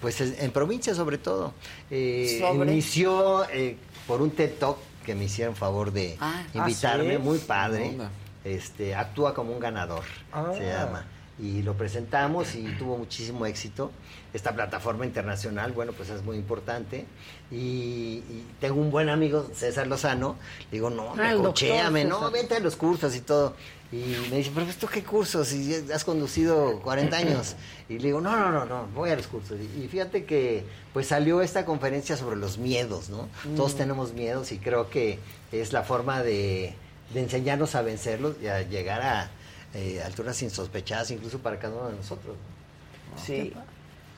pues 0.00 0.20
es- 0.20 0.40
en 0.40 0.50
provincia 0.50 0.94
sobre 0.94 1.18
todo. 1.18 1.52
Eh, 1.90 2.38
¿Sobre? 2.40 2.70
Inició 2.72 3.48
eh, 3.50 3.76
por 4.06 4.20
un 4.22 4.30
TED 4.30 4.52
Talk 4.58 4.76
que 5.04 5.14
me 5.14 5.24
hicieron 5.24 5.54
favor 5.56 5.92
de 5.92 6.16
Ah, 6.20 6.42
invitarme, 6.54 7.12
¿sí? 7.16 7.18
muy 7.18 7.38
padre. 7.38 7.96
Este, 8.44 8.94
actúa 8.94 9.34
como 9.34 9.52
un 9.52 9.60
ganador, 9.60 10.02
Ah. 10.32 10.52
se 10.56 10.66
llama. 10.66 11.06
Y 11.38 11.62
lo 11.62 11.74
presentamos 11.74 12.54
y 12.54 12.62
tuvo 12.78 12.96
muchísimo 12.96 13.44
éxito. 13.44 13.90
Esta 14.32 14.54
plataforma 14.54 15.04
internacional, 15.04 15.72
bueno, 15.72 15.92
pues 15.92 16.08
es 16.10 16.22
muy 16.22 16.36
importante. 16.36 17.06
Y, 17.50 17.56
y 18.28 18.46
tengo 18.60 18.80
un 18.80 18.90
buen 18.90 19.08
amigo, 19.08 19.48
César 19.54 19.86
Lozano. 19.88 20.36
Le 20.70 20.76
digo, 20.76 20.90
no, 20.90 21.14
Ah, 21.18 21.34
cocheame, 21.36 22.04
no, 22.04 22.30
vente 22.30 22.54
a 22.54 22.60
los 22.60 22.76
cursos 22.76 23.16
y 23.16 23.20
todo. 23.20 23.56
Y 23.94 24.28
me 24.28 24.38
dice, 24.38 24.50
pero 24.52 24.66
¿esto 24.66 24.88
qué 24.88 25.04
cursos? 25.04 25.46
Si 25.46 25.72
has 25.92 26.04
conducido 26.04 26.80
40 26.80 27.16
años. 27.16 27.54
Y 27.88 27.98
le 27.98 28.06
digo, 28.06 28.20
no, 28.20 28.36
no, 28.36 28.50
no, 28.50 28.64
no, 28.64 28.88
voy 28.92 29.10
a 29.10 29.16
los 29.16 29.28
cursos. 29.28 29.56
Y, 29.60 29.86
fíjate 29.86 30.24
que 30.24 30.64
pues 30.92 31.06
salió 31.06 31.42
esta 31.42 31.64
conferencia 31.64 32.16
sobre 32.16 32.34
los 32.34 32.58
miedos, 32.58 33.08
¿no? 33.08 33.28
Todos 33.54 33.76
tenemos 33.76 34.12
miedos 34.12 34.50
y 34.50 34.58
creo 34.58 34.90
que 34.90 35.20
es 35.52 35.72
la 35.72 35.84
forma 35.84 36.22
de, 36.24 36.74
de 37.12 37.20
enseñarnos 37.20 37.76
a 37.76 37.82
vencerlos 37.82 38.34
y 38.42 38.48
a 38.48 38.62
llegar 38.62 39.02
a 39.02 39.30
eh, 39.74 40.02
alturas 40.04 40.42
insospechadas 40.42 41.12
incluso 41.12 41.38
para 41.38 41.60
cada 41.60 41.76
uno 41.76 41.90
de 41.90 41.96
nosotros. 41.96 42.36
Sí. 43.24 43.52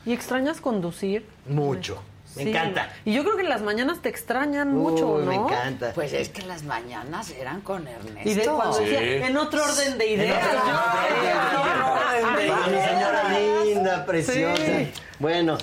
¿Y 0.07 0.13
extrañas 0.13 0.61
conducir? 0.63 1.27
Mucho. 1.47 1.99
Me 2.37 2.43
Sí. 2.45 2.49
encanta. 2.51 2.93
Y 3.05 3.15
yo 3.15 3.25
creo 3.25 3.37
que 3.37 3.43
las 3.45 3.63
mañanas 3.63 4.03
te 4.03 4.09
extrañan 4.09 4.73
mucho, 4.75 5.19
¿no? 5.19 5.27
Me 5.27 5.35
encanta. 5.37 5.93
Pues 5.95 6.13
es 6.13 6.29
que 6.29 6.43
las 6.43 6.63
mañanas 6.65 7.31
eran 7.31 7.61
con 7.63 7.87
Ernesto. 7.89 8.29
Y 8.29 8.35
de 8.35 8.45
cuando 8.47 8.77
Sí. 8.79 8.85
decía, 8.85 9.27
en 9.27 9.37
otro 9.37 9.65
orden 9.65 9.99
de 9.99 10.07
ideas. 10.07 10.39
En 10.53 10.59
otro 10.59 11.93
orden 11.93 12.37
de 12.37 12.51
Ah, 12.53 12.57
mi 12.67 12.73
ideas. 12.73 12.91
señora 12.91 13.65
linda, 13.65 14.07
preciosa. 14.07 14.57
Sí. 14.65 14.93
Bueno, 15.19 15.57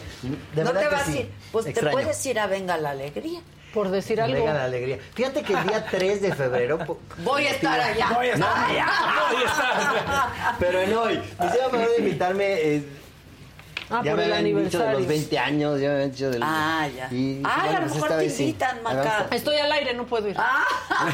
de 0.54 0.64
no 0.64 0.74
verdad 0.74 0.82
te 0.82 0.88
que 0.90 0.96
vas 0.96 1.06
sí. 1.06 1.18
a 1.18 1.22
ir. 1.22 1.32
Pues 1.52 1.66
Extraño. 1.68 1.98
te 1.98 2.04
puedes 2.04 2.26
ir 2.26 2.40
a 2.40 2.48
Venga 2.48 2.78
la 2.78 2.90
Alegría. 2.92 3.42
Por 3.74 3.90
decir 3.90 4.22
algo. 4.22 4.36
Venga 4.38 4.54
la 4.54 4.66
alegría. 4.66 5.00
Fíjate 5.16 5.42
que 5.42 5.54
el 5.54 5.64
día 5.64 5.84
3 5.92 6.22
de 6.22 6.36
febrero. 6.36 6.78
Voy 7.24 7.48
a 7.48 7.52
estar 7.52 7.80
allá. 7.80 8.10
Voy 8.14 8.28
a 8.28 8.34
estar. 8.34 8.72
Ya. 8.72 8.88
Voy 9.32 9.42
a 9.44 9.46
estar. 9.48 10.56
Pero 10.60 10.80
en 10.82 10.94
hoy. 10.96 11.22
Favor 11.38 11.78
de 11.90 11.96
invitarme. 11.98 12.46
eh, 12.54 12.84
Ah, 13.90 14.02
ya 14.04 14.12
por 14.12 14.20
me 14.20 14.26
el 14.26 14.34
habían 14.34 14.44
dicho 14.64 14.80
de 14.80 14.86
aniversario. 14.86 15.00
los 15.00 15.08
20 15.08 15.40
años. 15.40 15.80
Ya 15.82 15.88
me 15.90 15.94
habían 15.96 16.12
dicho 16.12 16.32
del. 16.32 16.42
Ah, 16.44 16.88
ya. 16.96 17.08
Y, 17.12 17.42
Ay, 17.44 17.70
a 17.70 17.72
lo 17.74 17.80
pues 17.82 17.96
mejor 17.96 18.10
te 18.18 18.30
sí. 18.30 18.44
invitan, 18.44 18.80
a 18.80 18.82
Maca. 18.82 19.02
estar. 19.04 19.28
Estoy 19.34 19.58
al 19.58 19.72
aire, 19.72 19.94
no 19.94 20.06
puedo 20.06 20.28
ir. 20.30 20.36
Ah, 20.40 20.64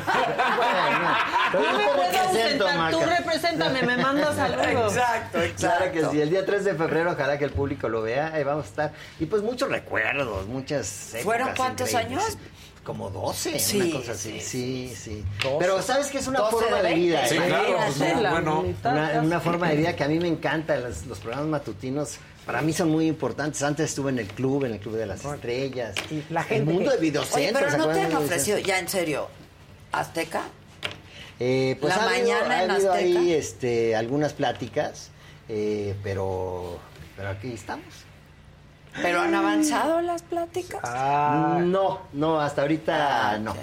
Bueno, 0.58 1.64
no 1.66 1.72
yo 1.72 1.78
me 1.78 1.86
puedo 1.86 2.22
ausentar. 2.24 2.92
Tú 2.92 3.00
represéntame, 3.02 3.82
me 3.84 3.98
mandas 3.98 4.36
saludos. 4.36 4.94
exacto, 4.96 5.42
exacto. 5.42 5.78
Claro 5.78 5.92
que 5.92 6.06
sí, 6.16 6.22
el 6.22 6.30
día 6.30 6.46
3 6.46 6.66
de 6.66 6.76
febrero, 6.76 7.12
ojalá 7.12 7.38
que 7.38 7.46
el 7.46 7.52
público 7.52 7.90
lo 7.90 8.02
vea, 8.02 8.32
ahí 8.34 8.44
vamos 8.44 8.66
a 8.66 8.70
estar. 8.70 8.92
Y 9.20 9.26
pues 9.26 9.42
muchos 9.42 9.70
recuerdos, 9.70 10.48
muchas 10.48 11.10
épocas 11.10 11.24
¿Fueron 11.24 11.50
cuántos 11.56 11.92
increíbles. 11.92 12.24
años? 12.26 12.38
Como 12.84 13.10
12, 13.10 13.60
Sí, 13.60 13.82
una 13.82 14.00
cosa 14.00 14.12
así. 14.14 14.40
sí, 14.40 14.94
Sí, 14.96 14.96
sí. 14.96 15.26
Pero 15.60 15.82
¿sabes 15.82 16.08
que 16.08 16.18
es 16.18 16.28
una 16.28 16.40
12 16.40 16.52
forma 16.52 16.78
de 16.78 16.84
de 16.84 16.90
20. 16.90 17.00
vida? 17.06 17.28
Sí, 17.28 17.36
¿eh? 17.38 17.42
claro, 17.46 17.76
pues, 17.78 17.94
Sí, 17.94 18.04
bueno. 18.32 18.66
una 19.22 19.40
forma 19.40 19.70
de 19.70 19.76
vida 19.76 19.96
que 19.96 20.04
a 20.04 20.08
mí 20.08 20.18
me 20.20 20.28
encanta, 20.28 20.76
los, 20.78 21.06
los 21.06 21.20
programas 21.20 21.48
matutinos 21.48 22.18
para 22.50 22.64
mí 22.64 22.74
son 22.74 22.90
muy 22.90 23.06
importantes. 23.08 23.62
Antes 23.62 23.92
estuve 23.92 24.10
en 24.10 24.18
el 24.18 24.26
club, 24.26 24.66
en 24.66 24.72
el 24.72 24.80
Club 24.80 24.96
de 24.96 25.06
las 25.06 25.24
Estrellas. 25.24 25.94
Y 26.10 26.24
la 26.34 26.42
gente 26.42 26.56
el 26.56 26.66
mundo 26.66 26.90
que- 26.90 26.96
de 26.98 27.02
videocentros. 27.04 27.38
Oye, 27.38 27.54
pero 27.54 27.70
¿se 27.72 27.78
no 27.78 27.88
te 27.94 28.02
han 28.02 28.16
ofrecido, 28.16 28.58
ya 28.58 28.80
en 28.80 28.88
serio, 28.90 29.28
Azteca. 29.92 30.42
Eh, 31.40 31.78
pues 31.80 31.96
La 31.96 32.02
ha 32.02 32.10
habido, 32.10 32.22
mañana 32.34 32.56
ha 32.56 32.64
en 32.64 32.72
habido 32.72 32.92
ahí 32.92 33.14
Azteca. 33.18 33.36
este, 33.38 33.96
algunas 33.96 34.34
pláticas, 34.34 35.12
eh, 35.48 35.96
pero, 36.02 36.80
pero 37.16 37.30
aquí 37.30 37.54
estamos. 37.54 37.86
¿Pero 39.00 39.22
han 39.22 39.36
avanzado 39.36 40.02
las 40.02 40.24
pláticas? 40.24 40.80
Ah, 40.84 41.60
No, 41.62 42.00
no, 42.14 42.42
hasta 42.42 42.64
ahorita 42.64 43.34
Ah, 43.34 43.38
no. 43.38 43.56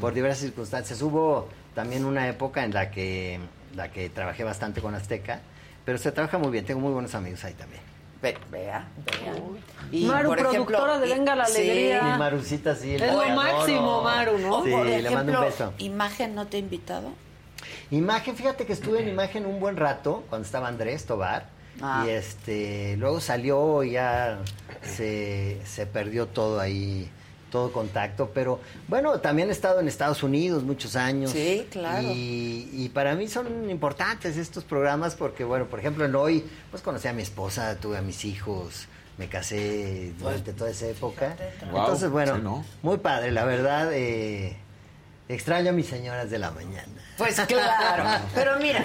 Por 0.00 0.14
diversas 0.14 0.38
circunstancias. 0.40 1.02
Hubo 1.02 1.48
también 1.74 2.06
una 2.06 2.26
época 2.28 2.64
en 2.64 2.72
la 2.72 2.90
que, 2.90 3.38
la 3.76 3.92
que 3.92 4.08
trabajé 4.08 4.42
bastante 4.42 4.80
con 4.80 4.94
Azteca, 4.94 5.40
pero 5.84 5.98
se 5.98 6.10
trabaja 6.12 6.38
muy 6.38 6.50
bien. 6.50 6.64
Tengo 6.64 6.80
muy 6.80 6.94
buenos 6.94 7.14
amigos 7.14 7.44
ahí 7.44 7.52
también. 7.52 7.82
Ve- 8.22 8.38
vea, 8.50 8.86
vea. 9.04 9.34
Y, 9.90 10.04
Maru, 10.06 10.28
por 10.28 10.38
ejemplo, 10.38 10.64
productora 10.64 10.98
de 11.00 11.08
y- 11.08 11.10
Venga 11.12 11.34
la 11.34 11.44
sí. 11.46 11.60
Alegría. 11.60 12.14
Y 12.14 12.18
Marucita 12.18 12.76
sí. 12.76 12.94
Es 12.94 13.12
lo 13.12 13.28
máximo, 13.30 14.02
Maru, 14.02 14.38
¿no? 14.38 14.64
Sí, 14.64 14.70
por 14.70 14.86
le 14.86 14.98
ejemplo, 14.98 15.16
mando 15.16 15.38
un 15.40 15.44
beso. 15.44 15.72
¿Imagen 15.78 16.34
no 16.36 16.46
te 16.46 16.56
ha 16.56 16.60
invitado? 16.60 17.10
Imagen, 17.90 18.36
fíjate 18.36 18.64
que 18.64 18.72
estuve 18.72 19.02
en 19.02 19.08
imagen 19.08 19.44
un 19.44 19.58
buen 19.60 19.76
rato 19.76 20.24
cuando 20.28 20.46
estaba 20.46 20.68
Andrés 20.68 21.04
Tobar. 21.04 21.46
Ah. 21.80 22.04
Y 22.06 22.10
este, 22.10 22.96
luego 22.96 23.20
salió 23.20 23.82
y 23.82 23.92
ya 23.92 24.38
se, 24.82 25.60
se 25.64 25.86
perdió 25.86 26.26
todo 26.26 26.60
ahí, 26.60 27.10
todo 27.52 27.70
contacto. 27.70 28.30
Pero 28.34 28.58
bueno, 28.88 29.20
también 29.20 29.48
he 29.50 29.52
estado 29.52 29.78
en 29.78 29.86
Estados 29.86 30.24
Unidos 30.24 30.64
muchos 30.64 30.96
años. 30.96 31.30
Sí, 31.30 31.68
claro. 31.70 32.08
Y, 32.10 32.68
y 32.72 32.88
para 32.92 33.14
mí 33.14 33.28
son 33.28 33.70
importantes 33.70 34.36
estos 34.36 34.64
programas 34.64 35.14
porque, 35.14 35.44
bueno, 35.44 35.66
por 35.66 35.78
ejemplo, 35.78 36.04
en 36.04 36.16
hoy, 36.16 36.44
pues 36.70 36.82
conocí 36.82 37.06
a 37.06 37.12
mi 37.12 37.22
esposa, 37.22 37.76
tuve 37.76 37.98
a 37.98 38.02
mis 38.02 38.24
hijos, 38.24 38.88
me 39.18 39.28
casé 39.28 40.12
durante 40.18 40.52
toda 40.52 40.70
esa 40.70 40.88
época. 40.88 41.36
Wow, 41.70 41.80
Entonces, 41.82 42.10
bueno, 42.10 42.36
sí, 42.36 42.42
¿no? 42.42 42.64
muy 42.82 42.96
padre, 42.98 43.30
la 43.30 43.44
verdad. 43.44 43.90
eh, 43.92 44.56
extraño 45.28 45.70
a 45.70 45.72
mis 45.72 45.86
señoras 45.86 46.30
de 46.30 46.38
la 46.38 46.50
mañana. 46.50 46.92
Pues 47.16 47.38
claro. 47.40 48.04
Pero 48.34 48.58
mira, 48.58 48.84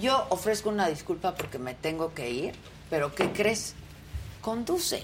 yo 0.00 0.26
ofrezco 0.28 0.68
una 0.68 0.88
disculpa 0.88 1.34
porque 1.34 1.58
me 1.58 1.74
tengo 1.74 2.12
que 2.14 2.30
ir, 2.30 2.54
pero 2.90 3.14
¿qué 3.14 3.32
crees? 3.32 3.74
Conduce. 4.40 5.02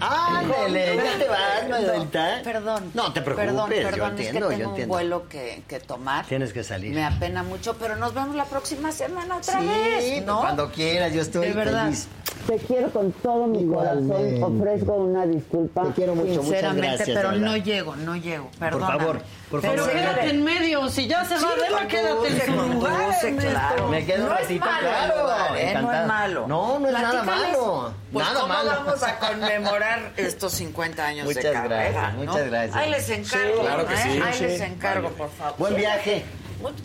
Ándale, 0.00 0.96
ya 0.96 1.18
te 1.18 1.28
vas, 1.28 1.68
Manuelita. 1.68 2.40
Perdón. 2.42 2.90
No 2.94 3.12
te 3.12 3.22
preocupes, 3.22 3.46
Perdón, 3.50 3.70
yo 3.70 3.82
perdón, 3.90 4.10
entiendo, 4.10 4.20
es 4.22 4.26
que 4.26 4.32
yo 4.34 4.48
tengo 4.48 4.48
un 4.48 4.68
entiendo. 4.70 4.94
vuelo 4.94 5.28
que, 5.28 5.62
que 5.68 5.80
tomar. 5.80 6.26
Tienes 6.26 6.52
que 6.52 6.64
salir. 6.64 6.92
Me 6.94 7.04
apena 7.04 7.42
mucho, 7.42 7.76
pero 7.78 7.96
nos 7.96 8.12
vemos 8.12 8.34
la 8.34 8.44
próxima 8.46 8.90
semana 8.90 9.36
otra 9.36 9.60
sí, 9.60 9.66
vez, 9.66 10.24
¿no? 10.26 10.40
cuando 10.40 10.70
quieras, 10.72 11.12
yo 11.12 11.22
estoy 11.22 11.48
De 11.48 11.52
verdad. 11.52 11.84
feliz. 11.84 12.08
Te 12.46 12.56
quiero 12.58 12.90
con 12.90 13.12
todo 13.12 13.46
mi 13.46 13.60
Igualmente. 13.60 14.40
corazón. 14.40 14.60
Ofrezco 14.60 14.92
una 14.94 15.26
disculpa. 15.26 15.84
Te 15.84 15.92
quiero 15.92 16.14
mucho, 16.14 16.28
muchas 16.28 16.44
Sinceramente, 16.44 16.86
gracias. 16.88 17.08
pero 17.16 17.28
verdad. 17.30 17.44
no 17.46 17.56
llego, 17.56 17.96
no 17.96 18.16
llego. 18.16 18.50
Perdóname. 18.58 18.98
favor, 18.98 19.22
por 19.50 19.60
Pero 19.60 19.76
favor. 19.84 19.92
quédate 19.92 20.30
en 20.30 20.44
medio, 20.44 20.88
si 20.88 21.06
ya 21.06 21.24
se 21.24 21.34
va, 21.36 21.50
Adela, 21.52 21.86
quédate 21.88 22.28
en 22.28 22.40
su 22.46 22.52
lugar. 22.52 22.92
conduce, 22.96 23.28
Ernesto. 23.28 23.50
claro. 23.50 23.88
Me 23.88 24.04
quedo 24.04 24.22
un 24.24 24.28
No 24.28 24.34
es 24.34 24.40
ratito, 24.40 24.64
malo 24.66 25.14
claro. 25.24 25.56
¿eh? 25.56 25.74
No 25.80 25.92
es 25.92 26.06
malo. 26.06 26.46
No, 26.48 26.78
no 26.80 26.86
es 26.88 26.92
nada 26.92 27.10
Platícales, 27.22 27.56
malo. 27.58 27.94
Pues, 28.12 28.24
nada 28.26 28.40
¿cómo 28.40 28.52
malo. 28.54 28.70
vamos 28.70 29.02
a 29.02 29.18
conmemorar 29.18 30.12
estos 30.16 30.52
50 30.52 31.06
años 31.06 31.24
Muchas 31.26 31.44
de 31.44 31.52
carrera, 31.52 31.90
gracias, 31.92 32.14
¿no? 32.14 32.24
muchas 32.32 32.46
gracias. 32.50 32.76
Ahí 32.76 32.90
les 32.90 33.08
encargo, 33.10 33.60
claro 33.60 33.86
que 33.86 33.94
¿eh? 33.94 33.98
sí. 34.02 34.20
Ahí 34.22 34.34
Sí. 34.34 34.44
les 34.44 34.60
encargo, 34.62 35.08
por 35.10 35.30
favor. 35.30 35.54
Buen 35.58 35.76
viaje. 35.76 36.24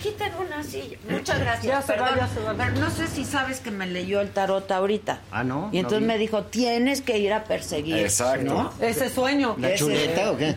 Quiten 0.01 0.31
una 0.39 0.63
silla. 0.63 0.97
Muchas 1.09 1.39
gracias. 1.39 1.65
Ya 1.65 1.81
se 1.81 1.99
va, 1.99 2.15
ya 2.15 2.27
se 2.27 2.39
va. 2.41 2.53
Pero 2.53 2.71
no 2.79 2.89
sé 2.89 3.07
si 3.07 3.23
sabes 3.25 3.59
que 3.59 3.71
me 3.71 3.85
leyó 3.87 4.21
el 4.21 4.29
tarot 4.31 4.69
ahorita. 4.71 5.19
Ah, 5.31 5.43
¿no? 5.43 5.69
Y 5.71 5.77
entonces 5.77 6.01
No 6.01 6.07
me 6.07 6.17
dijo, 6.17 6.43
tienes 6.43 7.01
que 7.01 7.17
ir 7.17 7.33
a 7.33 7.43
perseguir. 7.43 7.97
Exacto. 7.97 8.43
¿no? 8.45 8.73
Ese 8.79 9.09
sueño. 9.09 9.55
¿La 9.59 9.69
Ese- 9.69 9.77
chuleta 9.79 10.31
o 10.31 10.37
qué? 10.37 10.55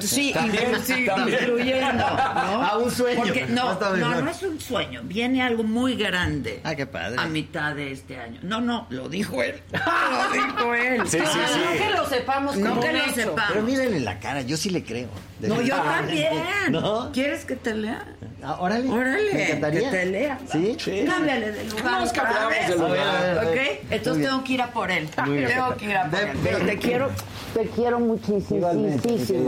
Sí, 0.00 0.32
También, 0.32 0.72
inclu- 0.72 0.80
sí, 0.82 1.06
también. 1.06 1.38
incluyendo. 1.42 1.92
¿no? 1.92 2.02
Ah, 2.62 2.78
un 2.78 2.90
sueño. 2.90 3.22
Porque, 3.22 3.46
no, 3.46 3.74
No, 3.96 4.28
es 4.30 4.42
un 4.42 4.60
sueño. 4.60 5.00
Viene 5.04 5.42
algo 5.42 5.62
muy 5.64 5.94
grande. 5.96 6.60
Ah, 6.64 6.74
qué 6.74 6.86
padre. 6.86 7.16
A 7.18 7.26
mitad 7.26 7.74
de 7.74 7.92
este 7.92 8.18
año. 8.18 8.40
No, 8.42 8.60
no, 8.60 8.86
lo 8.90 9.08
dijo 9.08 9.42
él. 9.42 9.60
Lo 9.72 10.32
dijo 10.32 10.74
él. 10.74 11.02
Sí, 11.08 11.18
sí, 11.18 11.24
sí. 11.26 11.60
No 11.64 11.72
que 11.86 11.90
lo 11.96 12.06
sepamos 12.06 12.56
No 12.56 12.80
que 12.80 12.92
lo 12.92 13.04
sepamos. 13.12 13.42
Pero 13.48 13.62
mírenle 13.62 14.00
la 14.00 14.18
cara, 14.20 14.42
yo 14.42 14.56
sí 14.56 14.70
le 14.70 14.84
creo. 14.84 15.08
No, 15.40 15.60
yo 15.60 15.74
también. 15.82 16.32
¿No? 16.70 17.10
¿Quieres 17.12 17.44
que 17.44 17.56
te 17.56 17.74
lea? 17.74 18.04
Ah, 18.42 18.58
órale. 18.62 18.88
Órale, 18.90 19.34
Me 19.34 19.44
encantaría. 19.46 19.90
que 19.90 19.96
te 19.96 20.06
lea. 20.06 20.38
¿Sí? 20.50 20.76
Cámbiale 21.06 21.52
de 21.52 21.64
lugar. 21.64 22.00
Nos 22.00 22.12
cambiamos 22.12 22.52
de 22.68 22.76
lugar. 22.76 23.44
¿Ok? 23.44 23.56
Entonces 23.90 24.24
tengo 24.26 24.44
que 24.44 24.52
ir 24.52 24.62
a 24.62 24.66
por 24.72 24.90
él. 24.90 25.08
Tengo 25.10 25.32
que 25.76 25.84
ir 25.86 25.96
a 25.96 26.08
por 26.10 26.20
él. 26.20 26.38
Pero 26.42 26.58
te 26.66 26.78
quiero. 26.78 27.10
Te 27.54 27.66
quiero 27.68 28.00
muchísimo. 28.00 28.66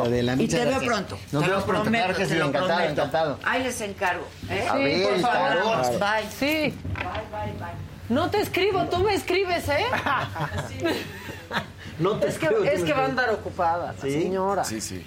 Adela, 0.03 0.35
Y 0.39 0.47
te 0.49 0.65
veo 0.65 0.79
pronto. 0.81 1.19
Nos 1.33 1.43
te 1.43 1.49
lo 1.49 1.53
vemos 1.55 1.65
pronto, 1.65 1.83
prometo, 1.85 2.05
claro 2.05 2.19
que 2.19 2.25
te 2.27 2.33
sí, 2.35 2.39
lo 2.39 2.47
encantado, 2.47 2.67
prometo. 2.75 2.93
encantado. 2.93 3.39
Ahí 3.45 3.63
les 3.63 3.81
encargo. 3.81 4.27
¿eh? 4.51 4.67
A 4.69 4.77
ver, 4.77 5.09
por 5.09 5.21
favor. 5.21 5.99
Bye. 5.99 6.29
Sí. 6.39 6.47
Bye, 6.47 7.05
bye, 7.31 7.53
bye. 7.59 7.75
No 8.11 8.29
te 8.31 8.41
escribo, 8.43 8.85
tú 8.91 8.99
me 8.99 9.15
escribes, 9.15 9.67
¿eh? 9.71 9.85
No 11.99 12.17
te 12.19 12.29
Es 12.29 12.39
que, 12.39 12.49
creo, 12.49 12.65
es 12.65 12.83
que 12.83 12.93
va 12.93 13.03
a 13.03 13.07
andar 13.07 13.31
ocupada, 13.31 13.93
la 13.93 14.03
¿Sí? 14.03 14.11
señora. 14.11 14.65
Sí, 14.65 14.81
sí. 14.81 15.05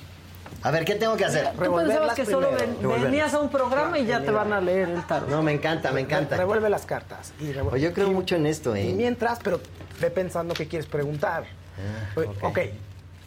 A 0.68 0.72
ver, 0.72 0.84
¿qué 0.84 0.96
tengo 0.96 1.16
que 1.16 1.24
hacer? 1.24 1.50
Tú 1.54 1.76
pensabas 1.78 2.14
que 2.14 2.26
solo 2.26 2.52
ven- 2.52 2.78
venías 3.04 3.34
a 3.34 3.40
un 3.40 3.48
programa 3.50 3.98
y 4.00 4.06
ya 4.06 4.20
te 4.20 4.32
van 4.32 4.52
a 4.52 4.60
leer 4.60 4.90
el 4.90 5.02
tarot. 5.08 5.30
No, 5.30 5.42
me 5.42 5.54
encanta, 5.54 5.94
me 5.94 6.02
encanta. 6.02 6.36
Revuelve 6.36 6.70
las 6.70 6.86
cartas. 6.86 7.32
Y 7.40 7.54
revuelve- 7.54 7.80
yo 7.80 7.94
creo 7.94 8.08
y- 8.08 8.12
mucho 8.14 8.36
en 8.36 8.46
esto, 8.48 8.76
Y 8.76 8.82
¿eh? 8.82 8.94
mientras, 8.94 9.40
pero 9.42 9.62
ve 10.02 10.12
pensando 10.12 10.54
qué 10.54 10.68
quieres 10.68 10.86
preguntar. 10.86 11.46
Ah, 11.46 12.12
Oye, 12.18 12.30
ok. 12.42 12.60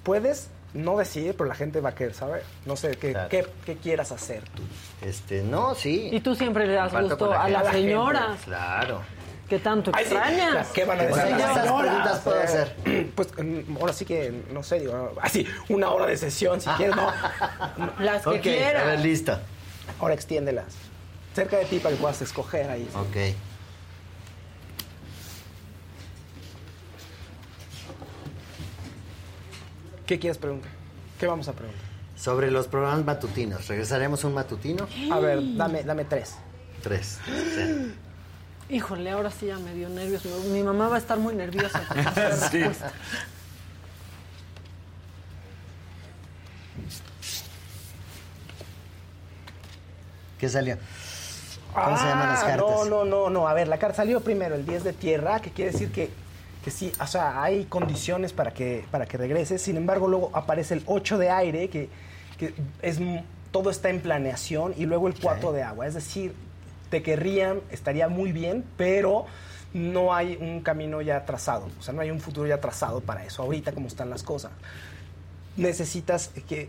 puedes 0.02 0.50
no 0.74 0.98
decir, 0.98 1.34
pero 1.36 1.48
la 1.48 1.54
gente 1.54 1.80
va 1.80 1.88
a 1.88 1.94
querer 1.94 2.12
saber. 2.12 2.44
No 2.66 2.76
sé, 2.76 2.90
qué, 2.98 3.12
Claro. 3.12 3.28
qué, 3.30 3.46
qué 3.64 3.76
quieras 3.76 4.12
hacer 4.12 4.42
tú. 4.54 4.62
Este, 5.00 5.42
no, 5.42 5.74
sí. 5.74 6.10
Y 6.12 6.20
tú 6.20 6.34
siempre 6.34 6.66
le 6.66 6.74
das 6.74 6.90
Comparto 6.92 7.08
gusto 7.08 7.24
con 7.26 7.34
la 7.34 7.42
a 7.44 7.48
las 7.48 7.68
señoras 7.72 8.38
Claro. 8.44 9.00
Que 9.50 9.58
tanto 9.58 9.90
Ay, 9.92 10.04
sí, 10.06 10.14
extrañas. 10.14 10.68
¿Qué 10.68 10.84
van 10.84 11.00
a 11.00 11.02
decir? 11.02 11.16
Bueno, 11.22 11.38
las 11.38 11.50
¿cuántas 11.50 11.82
preguntas 11.82 12.18
puedo 12.20 12.40
hacer? 12.42 12.76
Pues 13.16 13.28
mm, 13.36 13.76
ahora 13.78 13.92
sí 13.92 14.04
que, 14.04 14.32
no 14.52 14.62
sé, 14.62 14.78
digo, 14.80 15.12
así, 15.20 15.44
una 15.68 15.90
hora 15.90 16.06
de 16.06 16.16
sesión, 16.16 16.60
si 16.60 16.70
quieres, 16.70 16.94
no. 16.96 17.12
Las 17.98 18.22
que 18.22 18.28
Ok, 18.30 18.36
a 18.36 18.40
quieras. 18.40 18.86
ver, 18.86 19.00
listo. 19.00 19.36
Ahora 19.98 20.14
extiéndelas. 20.14 20.66
Cerca 21.34 21.58
de 21.58 21.64
ti 21.64 21.78
para 21.80 21.94
que 21.94 22.00
puedas 22.00 22.22
escoger 22.22 22.70
ahí. 22.70 22.88
Ok. 22.94 23.34
¿Qué 30.06 30.18
quieres 30.18 30.38
preguntar? 30.38 30.70
¿Qué 31.18 31.26
vamos 31.26 31.48
a 31.48 31.52
preguntar? 31.52 31.82
Sobre 32.16 32.50
los 32.50 32.66
programas 32.68 33.04
matutinos. 33.04 33.66
¿Regresaremos 33.68 34.24
un 34.24 34.34
matutino? 34.34 34.86
A 35.10 35.18
ver, 35.18 35.40
dame, 35.56 35.82
dame 35.82 36.04
tres. 36.04 36.36
Tres. 36.82 37.18
Sí. 37.26 37.94
Híjole, 38.70 39.10
ahora 39.10 39.30
sí 39.30 39.46
ya 39.46 39.58
me 39.58 39.74
dio 39.74 39.88
nervios. 39.88 40.24
Mi 40.52 40.62
mamá 40.62 40.88
va 40.88 40.96
a 40.96 40.98
estar 40.98 41.18
muy 41.18 41.34
nerviosa 41.34 41.82
con 41.88 41.98
esta 41.98 42.48
Sí. 42.48 42.58
respuesta. 42.58 42.92
¿Qué 50.38 50.48
salió? 50.48 50.76
¿Cómo 51.74 51.96
se 51.98 52.04
llaman 52.04 52.28
las 52.28 52.42
Ah, 52.42 52.46
cartas? 52.46 52.66
No, 52.70 52.84
no, 52.84 53.04
no, 53.04 53.30
no. 53.30 53.48
A 53.48 53.54
ver, 53.54 53.68
la 53.68 53.78
carta 53.78 53.98
salió 53.98 54.20
primero 54.20 54.54
el 54.54 54.64
10 54.66 54.84
de 54.84 54.92
tierra, 54.92 55.40
que 55.40 55.50
quiere 55.50 55.70
decir 55.72 55.92
que, 55.92 56.10
que 56.64 56.70
sí, 56.70 56.92
o 57.00 57.06
sea, 57.06 57.42
hay 57.42 57.64
condiciones 57.66 58.32
para 58.32 58.52
que, 58.52 58.84
para 58.90 59.06
que 59.06 59.16
regreses. 59.18 59.60
Sin 59.62 59.76
embargo, 59.76 60.08
luego 60.08 60.30
aparece 60.32 60.74
el 60.74 60.82
8 60.86 61.18
de 61.18 61.30
aire, 61.30 61.68
que, 61.68 61.88
que 62.38 62.54
es 62.82 62.98
todo 63.52 63.70
está 63.70 63.90
en 63.90 64.00
planeación, 64.00 64.74
y 64.76 64.86
luego 64.86 65.08
el 65.08 65.14
4 65.20 65.52
de 65.52 65.62
agua. 65.62 65.86
Es 65.86 65.94
decir, 65.94 66.34
te 66.90 67.02
querrían, 67.02 67.60
estaría 67.70 68.08
muy 68.08 68.32
bien, 68.32 68.64
pero 68.76 69.26
no 69.72 70.12
hay 70.12 70.36
un 70.40 70.60
camino 70.62 71.00
ya 71.00 71.24
trazado. 71.24 71.68
O 71.78 71.82
sea, 71.82 71.94
no 71.94 72.00
hay 72.02 72.10
un 72.10 72.20
futuro 72.20 72.46
ya 72.48 72.60
trazado 72.60 73.00
para 73.00 73.24
eso, 73.24 73.42
ahorita 73.42 73.72
como 73.72 73.86
están 73.86 74.10
las 74.10 74.22
cosas. 74.22 74.50
Necesitas 75.56 76.30
que 76.48 76.68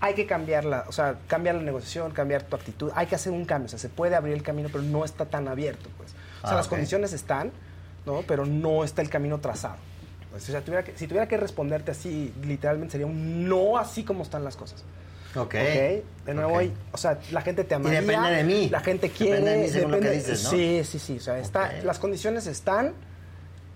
hay 0.00 0.14
que 0.14 0.26
cambiarla, 0.26 0.84
o 0.88 0.92
sea, 0.92 1.16
cambiar 1.28 1.54
la 1.56 1.62
negociación, 1.62 2.10
cambiar 2.12 2.42
tu 2.42 2.56
actitud, 2.56 2.90
hay 2.94 3.06
que 3.06 3.14
hacer 3.14 3.32
un 3.32 3.44
cambio, 3.44 3.66
o 3.66 3.68
sea, 3.68 3.78
se 3.78 3.88
puede 3.88 4.16
abrir 4.16 4.34
el 4.34 4.42
camino, 4.42 4.68
pero 4.70 4.82
no 4.82 5.04
está 5.04 5.26
tan 5.26 5.46
abierto, 5.48 5.88
pues. 5.96 6.10
O 6.10 6.46
sea, 6.46 6.50
Ah, 6.52 6.54
las 6.56 6.66
ok. 6.66 6.70
condiciones 6.70 7.12
están, 7.12 7.52
¿no? 8.04 8.22
Pero 8.26 8.44
no 8.44 8.82
está 8.82 9.00
el 9.02 9.08
camino 9.08 9.38
trazado. 9.38 9.76
Pues, 10.32 10.48
o 10.48 10.52
sea, 10.52 10.60
tuviera 10.62 10.82
que- 10.82 10.96
si 10.96 11.06
tuviera 11.06 11.28
que 11.28 11.36
responderte 11.36 11.92
así, 11.92 12.32
literalmente 12.42 12.92
sería 12.92 13.06
un 13.06 13.48
no 13.48 13.78
así 13.78 14.02
como 14.02 14.22
están 14.24 14.42
las 14.44 14.56
cosas. 14.56 14.82
Ok. 15.34 15.40
¿Ok? 15.40 15.54
De 16.26 16.34
nuevo, 16.34 16.52
Ok. 16.52 16.58
hay- 16.60 16.72
o 16.92 16.96
sea, 16.98 17.18
la 17.32 17.40
gente 17.42 17.64
te 17.64 17.74
amaría. 17.74 18.00
depende 18.00 18.30
de 18.30 18.44
mí. 18.44 18.68
La 18.68 18.80
gente 18.80 19.08
Depende 19.08 19.16
quiere. 19.40 19.50
de 19.50 19.56
mí 19.64 19.68
según 19.68 19.90
lo 19.92 19.98
que 20.00 20.04
depende- 20.08 20.18
dices, 20.30 20.44
¿no? 20.44 20.50
Sí, 20.50 20.82
sí, 20.84 20.98
sí. 20.98 21.16
O 21.16 21.20
sea, 21.20 21.38
está, 21.38 21.64
Ok. 21.78 21.84
las 21.84 21.98
condiciones 21.98 22.46
están. 22.46 22.92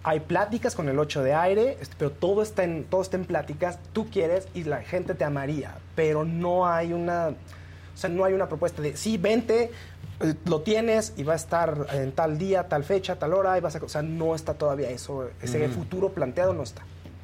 Hay 0.04 0.20
pláticas 0.20 0.76
con 0.76 0.88
el 0.88 0.98
8 1.00 1.22
de 1.24 1.34
aire, 1.34 1.78
pero 1.98 2.12
todo 2.12 2.42
está, 2.42 2.62
en, 2.62 2.84
todo 2.84 3.02
está 3.02 3.16
en 3.16 3.24
pláticas. 3.24 3.78
Tú 3.92 4.08
quieres 4.08 4.46
y 4.54 4.62
la 4.62 4.82
gente 4.82 5.14
te 5.14 5.24
amaría, 5.24 5.74
pero 5.96 6.24
no 6.24 6.68
hay 6.68 6.92
una. 6.92 7.28
O 7.30 7.96
sea, 7.98 8.08
no 8.10 8.24
hay 8.24 8.34
una 8.34 8.46
propuesta 8.48 8.80
de 8.82 8.96
sí, 8.96 9.16
vente, 9.18 9.72
eh, 10.20 10.34
lo 10.44 10.60
tienes 10.60 11.14
y 11.16 11.24
va 11.24 11.32
a 11.32 11.36
estar 11.36 11.86
en 11.92 12.12
tal 12.12 12.38
día, 12.38 12.68
tal 12.68 12.84
fecha, 12.84 13.16
tal 13.16 13.32
hora, 13.34 13.58
y 13.58 13.60
vas 13.60 13.74
a. 13.74 13.82
O 13.82 13.88
sea, 13.88 14.02
no 14.02 14.34
está 14.36 14.54
todavía 14.54 14.90
eso. 14.90 15.28
Ese 15.42 15.66
Mm. 15.66 15.72
futuro 15.72 16.10
planteado 16.12 16.52
no 16.54 16.62
está. 16.62 16.82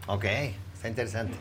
Ok, 0.09 0.25
está 0.75 0.89
interesante. 0.89 1.35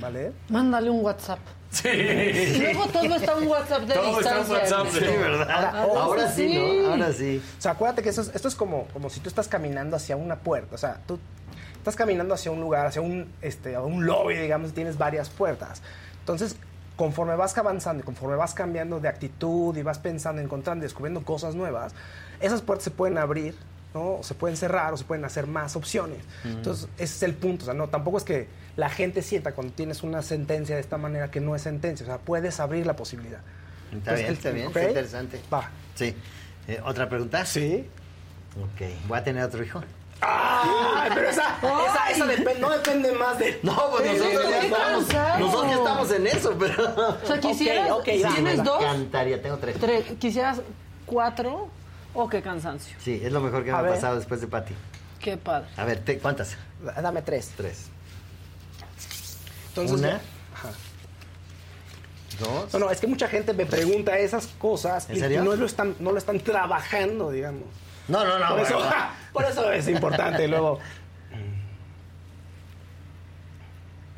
¿Vale? 0.00 0.32
Mándale 0.48 0.88
un 0.88 1.04
WhatsApp. 1.04 1.40
Sí. 1.70 1.88
Y 1.88 2.58
luego 2.60 2.86
todo 2.86 3.14
está 3.16 3.38
en 3.38 3.48
WhatsApp 3.48 3.82
de 3.82 3.94
Todo 3.94 4.20
está 4.20 4.32
en 4.32 4.38
distancia. 4.48 4.78
WhatsApp, 4.78 4.86
sí, 4.92 5.16
¿verdad? 5.18 5.50
Ahora- 5.50 6.02
Ahora, 6.02 6.32
sí, 6.32 6.48
sí. 6.48 6.78
¿no? 6.82 6.90
Ahora 6.92 7.12
sí. 7.12 7.42
O 7.58 7.60
sea, 7.60 7.72
acuérdate 7.72 8.02
que 8.02 8.08
eso 8.08 8.22
es- 8.22 8.30
esto 8.34 8.48
es 8.48 8.54
como, 8.54 8.86
como 8.92 9.10
si 9.10 9.20
tú 9.20 9.28
estás 9.28 9.48
caminando 9.48 9.96
hacia 9.96 10.16
una 10.16 10.36
puerta. 10.36 10.74
O 10.74 10.78
sea, 10.78 11.00
tú 11.06 11.18
estás 11.76 11.96
caminando 11.96 12.34
hacia 12.34 12.50
un 12.50 12.60
lugar, 12.60 12.86
hacia 12.86 13.02
un, 13.02 13.30
este, 13.42 13.76
un 13.78 14.06
lobby, 14.06 14.36
digamos, 14.36 14.70
y 14.70 14.72
tienes 14.72 14.96
varias 14.98 15.28
puertas. 15.28 15.82
Entonces, 16.20 16.56
conforme 16.96 17.36
vas 17.36 17.56
avanzando 17.58 18.02
y 18.02 18.06
conforme 18.06 18.36
vas 18.36 18.54
cambiando 18.54 18.98
de 19.00 19.08
actitud 19.08 19.76
y 19.76 19.82
vas 19.82 19.98
pensando, 19.98 20.40
encontrando 20.40 20.82
y 20.82 20.86
descubriendo 20.86 21.24
cosas 21.24 21.54
nuevas, 21.54 21.94
esas 22.40 22.62
puertas 22.62 22.84
se 22.84 22.90
pueden 22.90 23.18
abrir, 23.18 23.54
¿no? 23.96 24.16
O 24.16 24.22
se 24.22 24.34
pueden 24.34 24.56
cerrar 24.58 24.92
o 24.92 24.96
se 24.98 25.04
pueden 25.04 25.24
hacer 25.24 25.46
más 25.46 25.74
opciones. 25.76 26.18
Entonces, 26.44 26.88
ese 26.98 27.04
es 27.16 27.22
el 27.22 27.34
punto. 27.34 27.62
O 27.62 27.66
sea, 27.66 27.74
no, 27.74 27.88
tampoco 27.88 28.18
es 28.18 28.24
que 28.24 28.48
la 28.76 28.90
gente 28.90 29.22
sienta 29.22 29.52
cuando 29.52 29.72
tienes 29.72 30.02
una 30.02 30.20
sentencia 30.22 30.74
de 30.74 30.80
esta 30.82 30.98
manera 30.98 31.30
que 31.30 31.40
no 31.40 31.56
es 31.56 31.62
sentencia. 31.62 32.04
O 32.04 32.08
sea, 32.08 32.18
puedes 32.18 32.60
abrir 32.60 32.86
la 32.86 32.94
posibilidad. 32.94 33.40
Está 33.92 34.14
Entonces, 34.14 34.18
bien, 34.18 34.28
el- 34.30 34.36
está 34.36 34.50
bien, 34.50 34.88
interesante. 34.88 35.40
Va. 35.52 35.70
Sí. 35.94 36.14
Eh, 36.68 36.80
¿Otra 36.84 37.08
pregunta? 37.08 37.44
Sí. 37.46 37.88
Ok. 38.60 38.86
¿Voy 39.08 39.18
a 39.18 39.24
tener 39.24 39.44
otro 39.44 39.64
hijo? 39.64 39.82
Ay, 40.20 41.10
pero 41.14 41.28
esa, 41.28 41.56
esa, 41.60 42.10
esa 42.10 42.24
depen- 42.26 42.58
no 42.58 42.70
depende 42.70 43.12
más 43.12 43.38
de. 43.38 43.60
No, 43.62 43.76
pues 43.90 44.06
nosotros 44.18 44.50
ya 44.50 44.60
estamos, 44.62 45.04
cansado. 45.04 45.38
nosotros 45.38 45.70
ya 45.70 45.76
estamos 45.76 46.10
en 46.12 46.26
eso, 46.26 46.56
pero... 46.58 47.18
O 47.22 47.26
sea, 47.26 47.38
quisieras, 47.40 47.90
Ok, 47.90 47.98
ok, 48.00 48.08
ya. 48.18 48.34
¿tienes 48.34 48.56
Me 48.58 48.64
dos? 48.64 48.82
encantaría, 48.82 49.42
tengo 49.42 49.58
tres. 49.58 49.78
Tres, 49.78 50.04
¿Quisieras 50.18 50.60
cuatro? 51.04 51.68
¿O 52.16 52.28
qué 52.28 52.40
cansancio? 52.42 52.96
Sí, 53.00 53.20
es 53.22 53.30
lo 53.32 53.40
mejor 53.40 53.62
que 53.62 53.70
me 53.70 53.76
A 53.76 53.80
ha 53.80 53.82
ver. 53.82 53.94
pasado 53.94 54.16
después 54.16 54.40
de 54.40 54.46
Pati. 54.46 54.74
Qué 55.20 55.36
padre. 55.36 55.68
A 55.76 55.84
ver, 55.84 55.98
te- 56.00 56.18
¿cuántas? 56.18 56.56
Dame 57.02 57.22
tres. 57.22 57.52
Tres. 57.56 57.86
Entonces, 59.68 59.98
Una. 59.98 60.14
Ajá. 60.54 60.70
Dos. 62.40 62.72
No, 62.72 62.78
no, 62.80 62.90
es 62.90 63.00
que 63.00 63.06
mucha 63.06 63.28
gente 63.28 63.52
me 63.54 63.66
pregunta 63.66 64.16
esas 64.18 64.46
cosas 64.46 65.08
¿En 65.10 65.16
y 65.16 65.20
serio? 65.20 65.42
no 65.44 65.54
lo 65.56 65.66
están, 65.66 65.94
no 66.00 66.12
lo 66.12 66.18
están 66.18 66.38
trabajando, 66.40 67.30
digamos. 67.30 67.64
No, 68.08 68.24
no, 68.24 68.38
no. 68.38 68.48
por, 68.48 68.60
eso, 68.60 68.78
bueno. 68.78 68.94
por 69.32 69.44
eso 69.44 69.72
es 69.72 69.88
importante. 69.88 70.46
Luego. 70.48 70.78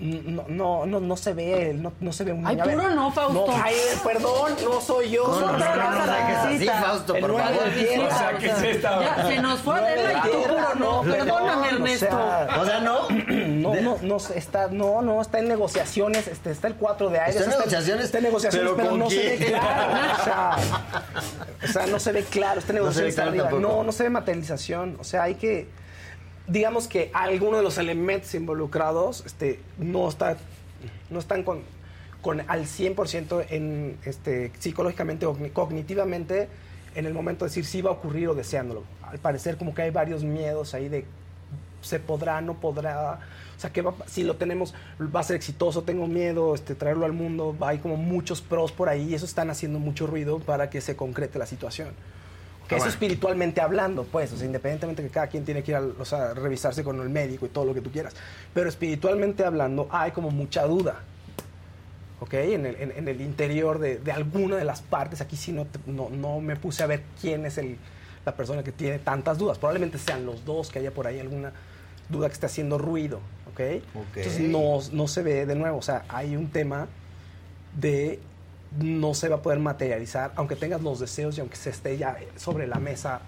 No, 0.00 0.44
no, 0.46 0.86
no, 0.86 1.00
no 1.00 1.16
se 1.16 1.32
ve, 1.32 1.74
no, 1.74 1.92
no 1.98 2.12
se 2.12 2.22
ve 2.22 2.32
un 2.32 2.46
Ay, 2.46 2.54
niño. 2.54 2.70
Puro 2.70 2.90
no, 2.94 3.10
Fausto. 3.10 3.46
ay, 3.64 3.74
perdón, 4.04 4.52
no 4.64 4.80
soy 4.80 5.10
yo. 5.10 5.26
No, 5.26 5.40
no, 5.40 5.58
no, 5.58 5.76
no, 5.76 6.06
no, 6.06 6.12
así, 6.12 6.66
Fausto, 6.66 7.14
por 7.16 7.36
favor. 7.36 7.58
O 7.66 8.16
sea, 8.16 8.36
¿qué 8.38 8.46
es 8.46 8.62
esta? 8.62 9.00
Ya, 9.00 9.26
se 9.26 9.42
nos 9.42 9.58
fue 9.60 9.74
Adela 9.74 10.12
y 10.12 10.30
tú 10.30 10.42
puro 10.42 10.74
no. 10.76 11.02
perdón, 11.02 11.26
Perdóname, 11.26 11.68
Ernesto. 11.70 12.16
O 12.60 12.64
sea, 12.64 12.80
no. 12.80 13.08
No, 13.08 13.74
no, 13.74 13.96
no 14.00 14.18
se- 14.20 14.38
está, 14.38 14.68
no, 14.68 15.02
no, 15.02 15.20
está 15.20 15.40
en 15.40 15.48
negociaciones, 15.48 16.28
este, 16.28 16.52
está 16.52 16.68
el 16.68 16.74
4 16.76 17.10
de 17.10 17.18
aire. 17.18 17.30
Está 17.32 17.44
en 17.44 17.50
negociaciones, 17.58 18.04
Está 18.04 18.18
en 18.18 18.24
negociaciones, 18.24 18.70
pero 18.76 18.76
pero, 18.76 18.90
¿con 18.90 18.98
no 19.00 19.10
se 19.10 19.16
ve 19.36 19.46
claro. 19.46 19.92
O 20.20 20.24
sea, 20.24 20.56
o 21.64 21.66
sea, 21.72 21.86
no 21.88 21.98
se 21.98 22.12
ve 22.12 22.22
claro, 22.24 22.60
está 22.60 22.72
en 22.72 22.84
No 22.84 22.92
se 22.92 23.00
ve 23.02 23.08
negociaciones. 23.08 23.60
No, 23.60 23.82
no 23.82 23.92
se 23.92 24.02
ve 24.04 24.10
materialización. 24.10 24.96
O 25.00 25.04
sea, 25.04 25.24
hay 25.24 25.34
que, 25.34 25.68
digamos 26.48 26.88
que 26.88 27.10
alguno 27.14 27.56
de 27.58 27.62
los 27.62 27.78
elementos 27.78 28.34
involucrados 28.34 29.22
este, 29.26 29.60
no, 29.78 30.08
está, 30.08 30.36
no 31.10 31.18
están 31.18 31.42
con- 31.42 31.62
con 32.22 32.40
al 32.48 32.64
100% 32.66 33.46
en, 33.50 33.96
este, 34.04 34.50
psicológicamente 34.58 35.24
o 35.26 35.36
cogni- 35.36 35.52
cognitivamente 35.52 36.48
en 36.94 37.06
el 37.06 37.14
momento 37.14 37.44
de 37.44 37.50
decir 37.50 37.64
si 37.64 37.80
va 37.82 37.90
a 37.90 37.92
ocurrir 37.94 38.28
o 38.28 38.34
deseándolo. 38.34 38.82
Al 39.02 39.18
parecer 39.18 39.56
como 39.56 39.74
que 39.74 39.82
hay 39.82 39.90
varios 39.90 40.24
miedos 40.24 40.74
ahí 40.74 40.88
de 40.88 41.04
se 41.80 42.00
podrá, 42.00 42.40
no 42.40 42.54
podrá, 42.54 43.20
o 43.56 43.60
sea, 43.60 43.70
que 43.70 43.82
va- 43.82 43.94
si 44.06 44.24
lo 44.24 44.34
tenemos, 44.34 44.74
va 45.14 45.20
a 45.20 45.22
ser 45.22 45.36
exitoso, 45.36 45.82
tengo 45.82 46.08
miedo, 46.08 46.54
este, 46.56 46.74
traerlo 46.74 47.06
al 47.06 47.12
mundo, 47.12 47.56
hay 47.60 47.78
como 47.78 47.96
muchos 47.96 48.40
pros 48.40 48.72
por 48.72 48.88
ahí 48.88 49.10
y 49.10 49.14
eso 49.14 49.24
están 49.26 49.48
haciendo 49.48 49.78
mucho 49.78 50.06
ruido 50.08 50.40
para 50.40 50.70
que 50.70 50.80
se 50.80 50.96
concrete 50.96 51.38
la 51.38 51.46
situación. 51.46 51.90
Eso 52.76 52.88
espiritualmente 52.88 53.60
hablando, 53.60 54.04
pues, 54.04 54.32
o 54.32 54.36
sea, 54.36 54.46
independientemente 54.46 55.02
que 55.02 55.08
cada 55.08 55.26
quien 55.28 55.44
tiene 55.44 55.62
que 55.62 55.70
ir 55.72 55.76
a 55.76 55.80
o 55.80 56.04
sea, 56.04 56.34
revisarse 56.34 56.84
con 56.84 57.00
el 57.00 57.08
médico 57.08 57.46
y 57.46 57.48
todo 57.48 57.64
lo 57.64 57.74
que 57.74 57.80
tú 57.80 57.90
quieras, 57.90 58.14
pero 58.54 58.68
espiritualmente 58.68 59.44
hablando 59.44 59.88
hay 59.90 60.10
como 60.12 60.30
mucha 60.30 60.64
duda, 60.66 61.00
¿ok? 62.20 62.34
En 62.34 62.66
el, 62.66 62.76
en- 62.76 62.92
en 62.96 63.08
el 63.08 63.20
interior 63.20 63.78
de, 63.78 63.98
de 63.98 64.12
alguna 64.12 64.56
de 64.56 64.64
las 64.64 64.80
partes, 64.82 65.20
aquí 65.20 65.36
sí 65.36 65.52
no, 65.52 65.66
no, 65.86 66.10
no 66.10 66.40
me 66.40 66.56
puse 66.56 66.82
a 66.82 66.86
ver 66.86 67.02
quién 67.20 67.46
es 67.46 67.58
el, 67.58 67.76
la 68.26 68.34
persona 68.34 68.62
que 68.62 68.72
tiene 68.72 68.98
tantas 68.98 69.38
dudas, 69.38 69.58
probablemente 69.58 69.96
sean 69.98 70.26
los 70.26 70.44
dos, 70.44 70.70
que 70.70 70.80
haya 70.80 70.90
por 70.90 71.06
ahí 71.06 71.18
alguna 71.20 71.52
duda 72.08 72.26
que 72.28 72.34
esté 72.34 72.46
haciendo 72.46 72.76
ruido, 72.78 73.20
¿ok? 73.52 73.60
Entonces 74.16 74.40
no, 74.40 74.80
no 74.92 75.08
se 75.08 75.22
ve 75.22 75.46
de 75.46 75.54
nuevo, 75.54 75.78
o 75.78 75.82
sea, 75.82 76.04
hay 76.08 76.36
un 76.36 76.48
tema 76.50 76.86
de 77.78 78.18
no 78.80 79.14
se 79.14 79.28
va 79.28 79.36
a 79.36 79.42
poder 79.42 79.58
materializar, 79.58 80.32
aunque 80.36 80.56
tengas 80.56 80.80
los 80.82 81.00
deseos 81.00 81.36
y 81.36 81.40
aunque 81.40 81.56
se 81.56 81.70
esté 81.70 81.96
ya 81.98 82.16
sobre 82.36 82.66
la 82.66 82.76
mesa 82.78 83.20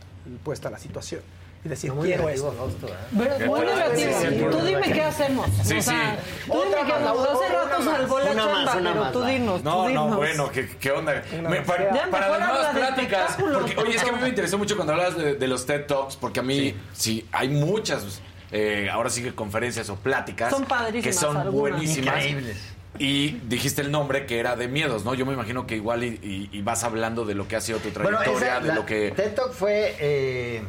puesta 0.44 0.70
la 0.70 0.78
situación. 0.78 1.20
Y 1.62 1.68
decir, 1.68 1.92
Muy 1.92 2.08
quiero 2.08 2.26
esto. 2.30 2.54
¿eh? 2.88 2.90
Pero 3.18 3.34
es 3.34 3.46
muy 3.46 3.60
negativo. 3.60 4.12
sí, 4.18 4.26
sí, 4.30 4.44
tú 4.50 4.60
sí. 4.60 4.66
dime 4.66 4.92
qué 4.92 5.02
hacemos. 5.02 5.46
Sí, 5.62 5.76
o 5.76 5.82
sea. 5.82 6.18
Tú 6.46 6.52
dime 6.54 6.76
qué 6.86 6.92
hacemos. 6.92 7.28
Hace 7.28 7.48
rato 7.54 7.82
salvó 7.84 8.18
la 8.20 8.24
más, 8.32 8.36
chamba, 8.64 8.72
pero 8.82 8.94
más, 8.94 9.12
tú 9.12 9.24
dinos. 9.24 9.62
No, 9.62 9.82
tú 9.82 9.88
dinos. 9.88 10.10
no, 10.10 10.16
bueno, 10.16 10.50
¿qué, 10.50 10.68
qué 10.78 10.90
onda? 10.90 11.22
Me- 11.50 11.60
para 11.60 11.94
Ya, 11.94 12.10
para 12.10 12.28
las 12.30 12.48
nuevas 12.48 12.74
pláticas, 12.74 13.36
porque, 13.38 13.76
oye, 13.76 13.94
es 13.96 14.02
que 14.02 14.08
a 14.08 14.12
mí 14.14 14.22
me 14.22 14.28
interesó 14.30 14.56
mucho 14.56 14.74
cuando 14.74 14.94
hablas 14.94 15.18
de, 15.18 15.34
de 15.34 15.46
los 15.48 15.66
TED 15.66 15.84
Talks, 15.84 16.16
porque 16.16 16.40
a 16.40 16.42
mí, 16.42 16.74
sí, 16.94 17.28
hay 17.30 17.48
muchas, 17.50 18.22
eh, 18.52 18.88
ahora 18.90 19.10
sí 19.10 19.22
que 19.22 19.34
conferencias 19.34 19.90
o 19.90 19.96
pláticas 19.96 20.50
Son 20.50 20.64
padrísimas 20.64 21.04
que 21.04 21.12
son 21.12 21.36
algunas. 21.36 21.72
buenísimas. 21.72 22.24
Increíbles. 22.24 22.56
Y 22.98 23.30
dijiste 23.48 23.80
el 23.82 23.90
nombre 23.90 24.26
que 24.26 24.40
era 24.40 24.56
de 24.56 24.68
miedos, 24.68 25.04
¿no? 25.04 25.14
Yo 25.14 25.24
me 25.24 25.32
imagino 25.32 25.66
que 25.66 25.76
igual 25.76 26.02
y, 26.04 26.08
y- 26.22 26.48
y 26.52 26.62
vas 26.62 26.84
hablando 26.84 27.24
de 27.24 27.34
lo 27.34 27.48
que 27.48 27.56
ha 27.56 27.60
sido 27.60 27.78
tu 27.78 27.90
trayectoria, 27.90 28.48
esa, 28.56 28.60
de 28.60 28.68
la- 28.68 28.74
lo 28.74 28.84
que... 28.84 29.10
TED 29.12 29.34
Talk 29.34 29.52
fue, 29.52 29.94
eh, 30.00 30.62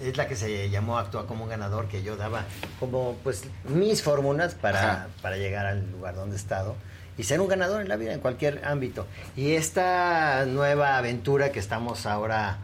es 0.00 0.16
la 0.16 0.28
que 0.28 0.36
se 0.36 0.68
llamó 0.70 0.98
Actúa 0.98 1.26
como 1.26 1.44
un 1.44 1.50
ganador, 1.50 1.88
que 1.88 2.02
yo 2.02 2.16
daba 2.16 2.44
como 2.78 3.16
pues 3.24 3.44
mis 3.68 4.02
fórmulas 4.02 4.54
para, 4.54 5.08
para 5.22 5.36
llegar 5.38 5.66
al 5.66 5.90
lugar 5.92 6.14
donde 6.14 6.36
he 6.36 6.38
estado 6.38 6.76
y 7.18 7.24
ser 7.24 7.40
un 7.40 7.48
ganador 7.48 7.80
en 7.82 7.88
la 7.88 7.96
vida, 7.96 8.12
en 8.12 8.20
cualquier 8.20 8.64
ámbito. 8.64 9.06
Y 9.36 9.52
esta 9.54 10.44
nueva 10.46 10.98
aventura 10.98 11.52
que 11.52 11.58
estamos 11.58 12.06
ahora 12.06 12.58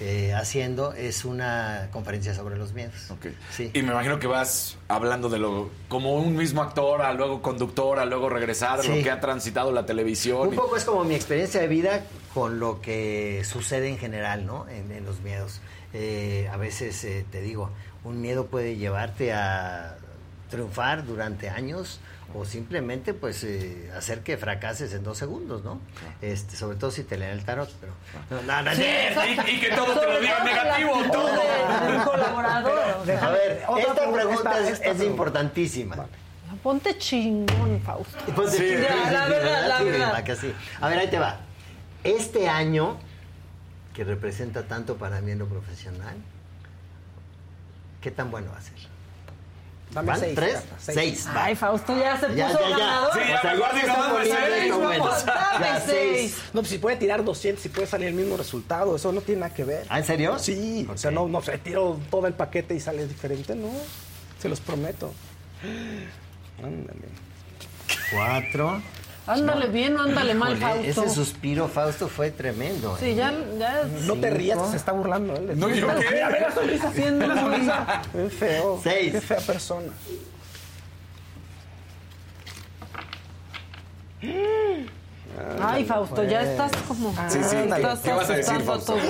eh, 0.00 0.32
haciendo 0.34 0.92
es 0.94 1.24
una 1.26 1.88
conferencia 1.92 2.34
sobre 2.34 2.56
los 2.56 2.72
miedos. 2.72 3.10
Ok. 3.10 3.26
Sí. 3.50 3.70
Y 3.74 3.82
me 3.82 3.92
imagino 3.92 4.18
que 4.18 4.26
vas 4.26 4.78
hablando 4.88 5.28
de 5.28 5.38
lo 5.38 5.70
como 5.88 6.14
un 6.16 6.36
mismo 6.36 6.62
actor, 6.62 7.02
a 7.02 7.12
luego 7.12 7.42
conductor, 7.42 7.98
a 7.98 8.06
luego 8.06 8.28
regresar, 8.30 8.82
Sí. 8.82 8.88
lo 8.88 9.02
que 9.02 9.10
ha 9.10 9.20
transitado 9.20 9.72
la 9.72 9.84
televisión. 9.86 10.48
Un 10.48 10.54
y- 10.54 10.56
poco 10.56 10.76
es 10.76 10.84
como 10.84 11.04
mi 11.04 11.14
experiencia 11.14 11.60
de 11.60 11.68
vida 11.68 12.02
con 12.32 12.58
lo 12.60 12.80
que 12.80 13.42
sucede 13.44 13.88
en 13.88 13.98
general, 13.98 14.46
¿no? 14.46 14.66
En, 14.68 14.90
en 14.90 15.04
los 15.04 15.20
miedos. 15.20 15.60
Eh, 15.92 16.48
a 16.52 16.56
veces, 16.56 17.02
eh, 17.04 17.24
te 17.30 17.40
digo, 17.42 17.70
un 18.04 18.20
miedo 18.20 18.46
puede 18.46 18.76
llevarte 18.76 19.32
a 19.34 19.96
triunfar 20.48 21.04
durante 21.04 21.48
años 21.50 22.00
o 22.34 22.44
simplemente 22.44 23.12
pues 23.14 23.42
eh, 23.44 23.90
hacer 23.96 24.20
que 24.22 24.36
fracases 24.36 24.92
en 24.94 25.02
dos 25.02 25.18
segundos, 25.18 25.64
¿no? 25.64 25.80
Este, 26.22 26.56
sobre 26.56 26.76
todo 26.76 26.90
si 26.90 27.02
te 27.04 27.16
leen 27.18 27.32
el 27.32 27.44
tarot, 27.44 27.70
pero... 27.80 27.92
No, 28.30 28.42
no, 28.42 28.62
no, 28.62 28.74
Sí, 28.74 28.82
no. 28.82 29.22
exacto. 29.22 29.42
y, 29.50 29.54
y 29.54 29.60
que 29.60 29.70
todo 29.70 29.86
te 29.86 29.94
lo 29.94 30.12
Sobre 30.12 30.20
diga 30.20 30.36
todo 30.36 30.44
negativo, 30.44 30.92
todo. 31.12 31.26
de- 31.26 32.04
colaborador. 32.04 32.78
A 33.20 33.30
ver, 33.30 33.62
esta 33.78 34.12
pregunta, 34.12 34.32
esta- 34.32 34.58
es, 34.60 34.64
esta 34.68 34.72
es 34.72 34.78
pregunta. 34.80 35.04
importantísima. 35.04 36.06
Ponte 36.62 36.98
chingón, 36.98 37.80
Fausto. 37.84 38.18
Sí. 38.50 38.56
sí, 38.58 38.74
Ya, 38.82 39.10
la 39.12 39.28
verdad, 39.28 39.68
la 39.68 39.82
verdad. 39.82 40.24
que 40.24 40.36
sí. 40.36 40.52
A 40.80 40.88
ver, 40.88 40.98
ahí 40.98 41.08
te 41.08 41.18
va. 41.18 41.38
Este 42.04 42.48
año, 42.48 42.96
que 43.94 44.04
representa 44.04 44.64
tanto 44.64 44.96
para 44.96 45.20
mí 45.20 45.30
en 45.32 45.38
lo 45.38 45.46
profesional, 45.46 46.16
¿qué 48.00 48.10
tan 48.10 48.30
bueno 48.30 48.50
va 48.52 48.58
a 48.58 48.62
ser? 48.62 48.74
Dame 49.92 50.06
¿Van? 50.08 50.20
seis, 50.20 50.34
¿Tres? 50.36 50.58
Seis. 50.78 51.26
va. 51.34 51.44
Ay, 51.46 51.56
Fausto 51.56 51.98
ya 51.98 52.16
se 52.18 52.26
puso 52.26 52.36
Ya, 52.38 52.48
ya, 52.52 52.60
ya. 52.60 52.68
ganador. 52.78 53.12
Sí, 53.12 53.18
ya 53.28 53.38
O 53.38 53.40
sea, 53.40 53.54
ya 53.54 53.64
está 53.64 53.72
seis, 53.72 53.86
vamos, 53.88 55.26
dame 55.26 55.66
Ya, 55.66 55.80
seis. 55.80 56.36
No, 56.52 56.60
pues 56.60 56.68
si 56.68 56.78
puede 56.78 56.96
tirar 56.96 57.24
200, 57.24 57.60
si 57.62 57.68
puede 57.70 57.86
salir 57.88 58.08
el 58.08 58.14
mismo 58.14 58.36
resultado, 58.36 58.94
eso 58.96 59.10
no 59.10 59.20
tiene 59.20 59.40
nada 59.40 59.54
que 59.54 59.64
ver. 59.64 59.86
¿Ah, 59.88 59.98
en 59.98 60.04
serio? 60.04 60.38
Sí, 60.38 60.86
o 60.92 60.96
sea, 60.96 61.10
no, 61.10 61.26
no 61.26 61.42
se 61.42 61.58
tiro 61.58 61.98
todo 62.10 62.26
el 62.28 62.34
paquete 62.34 62.74
y 62.74 62.80
sale 62.80 63.06
diferente, 63.08 63.54
no. 63.56 63.68
Se 64.40 64.48
los 64.48 64.60
prometo. 64.60 65.12
Ándale. 66.62 67.08
Cuatro. 68.12 68.80
Ándale 69.32 69.66
bien 69.68 69.96
o 69.96 70.02
ándale 70.02 70.34
mal, 70.34 70.56
Híjole, 70.56 70.82
Fausto. 70.92 71.04
ese 71.04 71.14
suspiro, 71.14 71.68
Fausto, 71.68 72.08
fue 72.08 72.30
tremendo. 72.30 72.96
Sí, 72.98 73.06
¿eh? 73.10 73.14
ya, 73.14 73.32
ya. 73.58 73.84
No 74.06 74.14
te 74.16 74.30
rías, 74.30 74.58
se 74.70 74.76
está 74.76 74.92
burlando 74.92 75.34
él. 75.36 75.58
No, 75.58 75.68
¿yo 75.68 75.86
qué? 75.98 76.06
Mira, 76.10 76.28
ve 76.28 76.40
la 76.40 76.52
sonrisa 76.52 76.88
haciendo 76.88 77.26
la 77.26 77.40
sonrisa. 77.40 78.02
Qué 78.12 78.28
feo. 78.30 78.80
Seis. 78.82 79.12
Qué 79.12 79.20
fea 79.20 79.38
persona. 79.38 79.92
Ay, 85.62 85.84
Fausto, 85.84 86.22
ya 86.24 86.42
estás 86.42 86.72
como. 86.88 87.10
Sí, 87.28 87.38
sí, 87.42 87.56
¿qué- 87.56 87.64
estás 87.76 88.00
qué 88.00 88.12
vas 88.12 88.28
a 88.30 88.34
decir, 88.34 88.54
asustando 88.54 88.62
a 88.62 88.66
Fausto? 88.76 88.92
todos. 88.94 89.04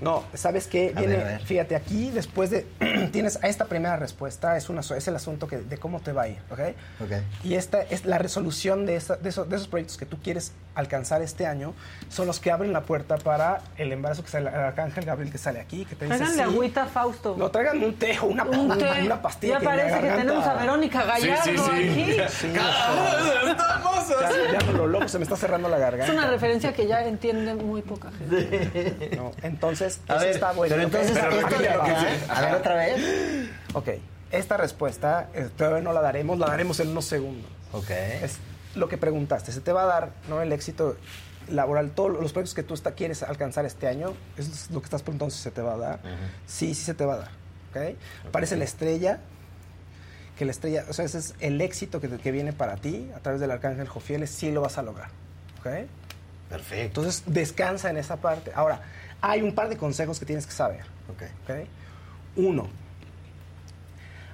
No, 0.00 0.24
¿sabes 0.34 0.66
qué? 0.66 0.92
A 0.94 1.00
Viene, 1.00 1.16
ver, 1.16 1.26
a 1.26 1.28
ver. 1.30 1.40
fíjate, 1.42 1.74
aquí 1.76 2.10
después 2.10 2.50
de. 2.50 2.66
tienes 3.12 3.42
a 3.42 3.48
esta 3.48 3.64
primera 3.64 3.96
respuesta, 3.96 4.56
es, 4.56 4.68
una, 4.68 4.80
es 4.80 5.08
el 5.08 5.16
asunto 5.16 5.46
que, 5.48 5.58
de 5.58 5.78
cómo 5.78 6.00
te 6.00 6.12
va 6.12 6.22
a 6.22 6.28
ir, 6.28 6.38
¿ok? 6.50 6.60
Ok. 7.02 7.12
Y 7.44 7.54
esta 7.54 7.80
es 7.82 8.04
la 8.04 8.18
resolución 8.18 8.84
de, 8.86 8.96
esta- 8.96 9.16
de, 9.16 9.28
esos, 9.28 9.48
de 9.48 9.56
esos 9.56 9.68
proyectos 9.68 9.96
que 9.96 10.06
tú 10.06 10.18
quieres 10.22 10.52
alcanzar 10.74 11.22
este 11.22 11.46
año, 11.46 11.72
son 12.10 12.26
los 12.26 12.38
que 12.40 12.50
abren 12.50 12.72
la 12.74 12.82
puerta 12.82 13.16
para 13.16 13.62
el 13.78 13.90
embarazo 13.92 14.22
que 14.22 14.28
sale, 14.28 14.50
el 14.50 14.54
arcángel 14.56 15.04
Gabriel 15.06 15.32
que 15.32 15.38
sale 15.38 15.60
aquí, 15.60 15.86
que 15.86 15.96
te 15.96 16.04
dice. 16.04 16.18
Tráiganle 16.18 16.44
sí. 16.44 16.50
agüita, 16.50 16.82
a 16.82 16.86
Fausto. 16.86 17.34
No, 17.38 17.50
traigan 17.50 17.82
un 17.82 17.94
té 17.94 18.18
o 18.20 18.26
una, 18.26 18.44
Un 18.44 18.58
una, 18.58 18.76
té. 18.76 19.02
una 19.02 19.22
pastilla. 19.22 19.58
Ya 19.58 19.64
parece 19.64 20.00
que 20.00 20.10
tenemos 20.10 20.46
a 20.46 20.54
Verónica 20.54 21.02
Gallardo 21.04 21.42
Sí, 21.44 21.56
sí, 21.56 21.64
sí. 21.64 22.20
aquí. 22.20 22.28
Sí, 22.28 22.46
¡Estamos 23.50 24.08
ya, 24.08 24.60
ya 24.60 24.72
lo 24.72 24.86
loco 24.86 25.08
se 25.08 25.18
me 25.18 25.24
está 25.24 25.36
cerrando 25.36 25.68
la 25.68 25.78
garganta. 25.78 26.12
Es 26.12 26.18
una 26.18 26.28
referencia 26.28 26.72
que 26.72 26.86
ya 26.86 27.04
entiende 27.06 27.54
muy 27.54 27.82
poca 27.82 28.10
gente. 28.12 29.10
No, 29.16 29.32
entonces, 29.42 29.85
A 30.08 30.16
eso 30.16 30.24
ver, 30.24 30.30
está 30.34 30.52
bueno. 30.52 30.74
pero 30.74 30.82
entonces, 30.86 31.12
Pero 31.18 31.40
esto 31.40 31.58
de 31.58 31.68
a 31.68 32.40
ver 32.42 32.54
otra 32.54 32.74
vez. 32.76 33.48
Ok, 33.74 33.88
esta 34.30 34.56
respuesta 34.56 35.28
eh, 35.34 35.48
todavía 35.56 35.82
no 35.82 35.92
la 35.92 36.00
daremos, 36.00 36.38
la 36.38 36.46
daremos 36.46 36.80
en 36.80 36.88
unos 36.88 37.04
segundos. 37.04 37.50
Ok. 37.72 37.90
Es 37.90 38.36
lo 38.74 38.88
que 38.88 38.98
preguntaste, 38.98 39.52
se 39.52 39.60
te 39.60 39.72
va 39.72 39.82
a 39.84 39.86
dar 39.86 40.10
¿no? 40.28 40.42
el 40.42 40.52
éxito 40.52 40.96
laboral, 41.48 41.90
todos 41.92 42.10
los 42.20 42.32
proyectos 42.32 42.54
que 42.54 42.62
tú 42.62 42.74
está- 42.74 42.92
quieres 42.92 43.22
alcanzar 43.22 43.64
este 43.64 43.86
año, 43.88 44.14
eso 44.36 44.50
es 44.52 44.70
lo 44.70 44.80
que 44.80 44.86
estás 44.86 45.02
preguntando 45.02 45.32
si 45.34 45.40
se 45.42 45.50
te 45.50 45.62
va 45.62 45.74
a 45.74 45.76
dar. 45.78 46.00
Sí, 46.46 46.74
sí 46.74 46.82
se 46.84 46.94
te 46.94 47.04
va 47.06 47.14
a 47.14 47.18
dar. 47.18 47.28
¿ok? 47.70 47.96
Aparece 48.28 48.56
la 48.56 48.64
estrella, 48.64 49.20
que 50.36 50.44
la 50.44 50.50
estrella, 50.50 50.84
o 50.88 50.92
sea, 50.92 51.04
ese 51.04 51.18
es 51.18 51.34
el 51.40 51.60
éxito 51.60 52.00
que, 52.00 52.08
que 52.10 52.30
viene 52.32 52.52
para 52.52 52.76
ti 52.76 53.10
a 53.16 53.20
través 53.20 53.40
del 53.40 53.50
arcángel 53.50 53.88
Jofiel, 53.88 54.26
sí 54.28 54.50
lo 54.50 54.60
vas 54.60 54.76
a 54.76 54.82
lograr. 54.82 55.08
¿ok? 55.60 55.86
Perfecto. 56.50 57.00
Entonces, 57.00 57.22
descansa 57.26 57.90
en 57.90 57.96
esa 57.96 58.16
parte. 58.16 58.52
Ahora, 58.54 58.80
hay 59.30 59.42
un 59.42 59.54
par 59.54 59.68
de 59.68 59.76
consejos 59.76 60.18
que 60.18 60.26
tienes 60.26 60.46
que 60.46 60.52
saber. 60.52 60.82
Ok. 61.10 61.22
¿ok? 61.44 61.66
Uno, 62.36 62.68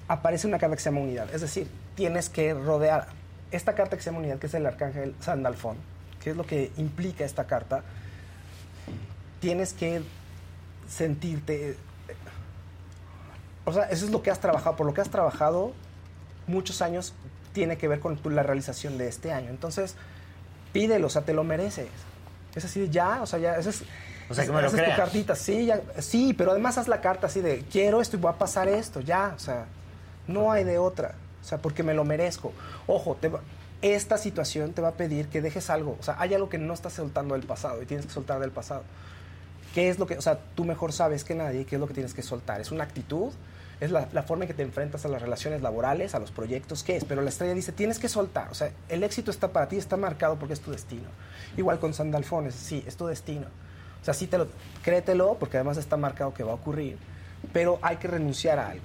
aparece 0.09 0.47
una 0.47 0.59
carta 0.59 0.77
que 0.77 0.83
se 0.83 0.91
llama 0.91 1.01
unidad. 1.03 1.33
Es 1.35 1.41
decir, 1.41 1.69
tienes 1.95 2.29
que 2.29 2.55
rodear. 2.55 3.09
Esta 3.51 3.75
carta 3.75 3.97
que 3.97 4.03
se 4.03 4.11
llama 4.11 4.21
unidad, 4.21 4.39
que 4.39 4.47
es 4.47 4.55
el 4.55 4.67
arcángel 4.67 5.15
Sandalfón, 5.21 5.77
que 6.23 6.31
es 6.31 6.37
lo 6.37 6.45
que 6.47 6.71
implica 6.77 7.25
esta 7.25 7.47
carta, 7.47 7.83
tienes 9.41 9.73
que 9.73 10.03
sentirte. 10.89 11.77
O 13.65 13.73
sea, 13.73 13.85
eso 13.85 14.05
es 14.07 14.11
lo 14.11 14.23
que 14.23 14.31
has 14.31 14.41
trabajado. 14.41 14.77
Por 14.77 14.87
lo 14.87 14.95
que 14.95 15.01
has 15.01 15.11
trabajado 15.11 15.73
muchos 16.47 16.83
años, 16.83 17.15
tiene 17.53 17.77
que 17.77 17.89
ver 17.89 18.01
con 18.01 18.17
tu- 18.17 18.31
la 18.31 18.43
realización 18.43 18.99
de 18.99 19.09
este 19.09 19.33
año. 19.33 19.51
Entonces, 19.51 19.95
pídelo, 20.73 21.07
o 21.07 21.11
sea, 21.11 21.23
te 21.23 21.33
lo 21.35 21.45
mereces. 21.45 21.89
Es 22.55 22.65
así, 22.65 22.81
de 22.81 22.89
ya, 22.91 23.23
o 23.23 23.27
sea, 23.27 23.39
ya, 23.39 23.57
esa 23.57 23.71
es, 23.71 23.85
O 24.33 24.35
sea, 24.35 24.45
que 24.47 24.53
me 24.53 24.61
lo 24.63 24.67
esa 24.69 24.77
es 24.77 24.83
tu 24.83 24.85
crea. 24.87 24.97
cartita, 24.97 25.37
sí, 25.37 25.67
ya, 25.67 25.81
sí, 25.99 26.35
pero 26.35 26.51
además 26.51 26.79
haz 26.79 26.89
la 26.89 27.01
carta 27.01 27.27
así 27.29 27.41
de, 27.41 27.65
quiero 27.71 28.01
esto 28.01 28.17
y 28.17 28.21
voy 28.21 28.31
a 28.33 28.39
pasar 28.39 28.69
esto, 28.69 29.01
ya, 29.01 29.33
o 29.37 29.39
sea, 29.39 29.67
no 30.27 30.51
hay 30.53 30.65
de 30.65 30.79
otra, 30.79 31.15
o 31.41 31.45
sea, 31.45 31.59
porque 31.59 31.83
me 31.83 31.95
lo 31.95 32.05
merezco. 32.05 32.53
Ojo, 32.87 33.17
te 33.21 33.29
va- 33.29 33.41
esta 33.81 34.17
situación 34.19 34.73
te 34.73 34.81
va 34.83 34.89
a 34.89 34.93
pedir 34.93 35.29
que 35.29 35.41
dejes 35.43 35.71
algo, 35.71 35.97
o 35.99 36.03
sea, 36.03 36.17
hay 36.19 36.35
algo 36.35 36.49
que 36.49 36.59
no 36.59 36.73
estás 36.75 36.93
soltando 36.95 37.35
del 37.35 37.45
pasado 37.47 37.83
y 37.83 37.87
tienes 37.87 38.07
que 38.07 38.13
soltar 38.13 38.41
del 38.41 38.51
pasado. 38.53 38.83
¿Qué 39.75 39.89
es 39.89 39.99
lo 39.99 40.07
que, 40.07 40.19
o 40.19 40.23
sea, 40.23 40.39
tú 40.55 40.65
mejor 40.65 40.93
sabes 40.93 41.25
que 41.25 41.35
nadie 41.35 41.65
qué 41.65 41.77
es 41.77 41.81
lo 41.81 41.87
que 41.87 41.95
tienes 41.95 42.13
que 42.15 42.23
soltar? 42.23 42.61
¿Es 42.61 42.71
una 42.73 42.85
actitud? 42.85 43.33
Es 43.81 43.91
la, 43.91 44.07
la 44.13 44.23
forma 44.23 44.45
en 44.45 44.49
que 44.49 44.55
te 44.55 44.63
enfrentas 44.63 45.05
a 45.07 45.09
las 45.09 45.21
relaciones 45.21 45.61
laborales, 45.63 46.15
a 46.15 46.21
los 46.21 46.31
proyectos, 46.31 46.85
¿qué 46.85 46.97
es? 46.99 47.05
Pero 47.05 47.21
la 47.23 47.31
estrella 47.31 47.55
dice, 47.55 47.73
tienes 47.73 47.99
que 47.99 48.09
soltar. 48.09 48.49
O 48.51 48.55
sea, 48.55 48.71
el 48.89 49.03
éxito 49.03 49.31
está 49.33 49.49
para 49.49 49.67
ti, 49.69 49.77
está 49.79 49.97
marcado 49.97 50.37
porque 50.37 50.53
es 50.55 50.61
tu 50.61 50.71
destino. 50.71 51.09
Igual 51.57 51.81
con 51.81 51.93
Sandalfones, 51.95 52.55
sí, 52.55 52.85
es 52.87 52.97
tu 52.97 53.07
destino. 53.07 53.47
O 54.03 54.05
sea, 54.05 54.15
sí 54.15 54.27
te 54.27 54.37
lo, 54.37 54.49
créetelo, 54.83 55.37
porque 55.39 55.57
además 55.57 55.77
está 55.79 55.97
marcado 55.97 56.35
que 56.35 56.43
va 56.43 56.53
a 56.53 56.55
ocurrir, 56.57 56.99
pero 57.53 57.79
hay 57.83 57.97
que 57.97 58.09
renunciar 58.09 58.59
a 58.59 58.71
algo. 58.71 58.85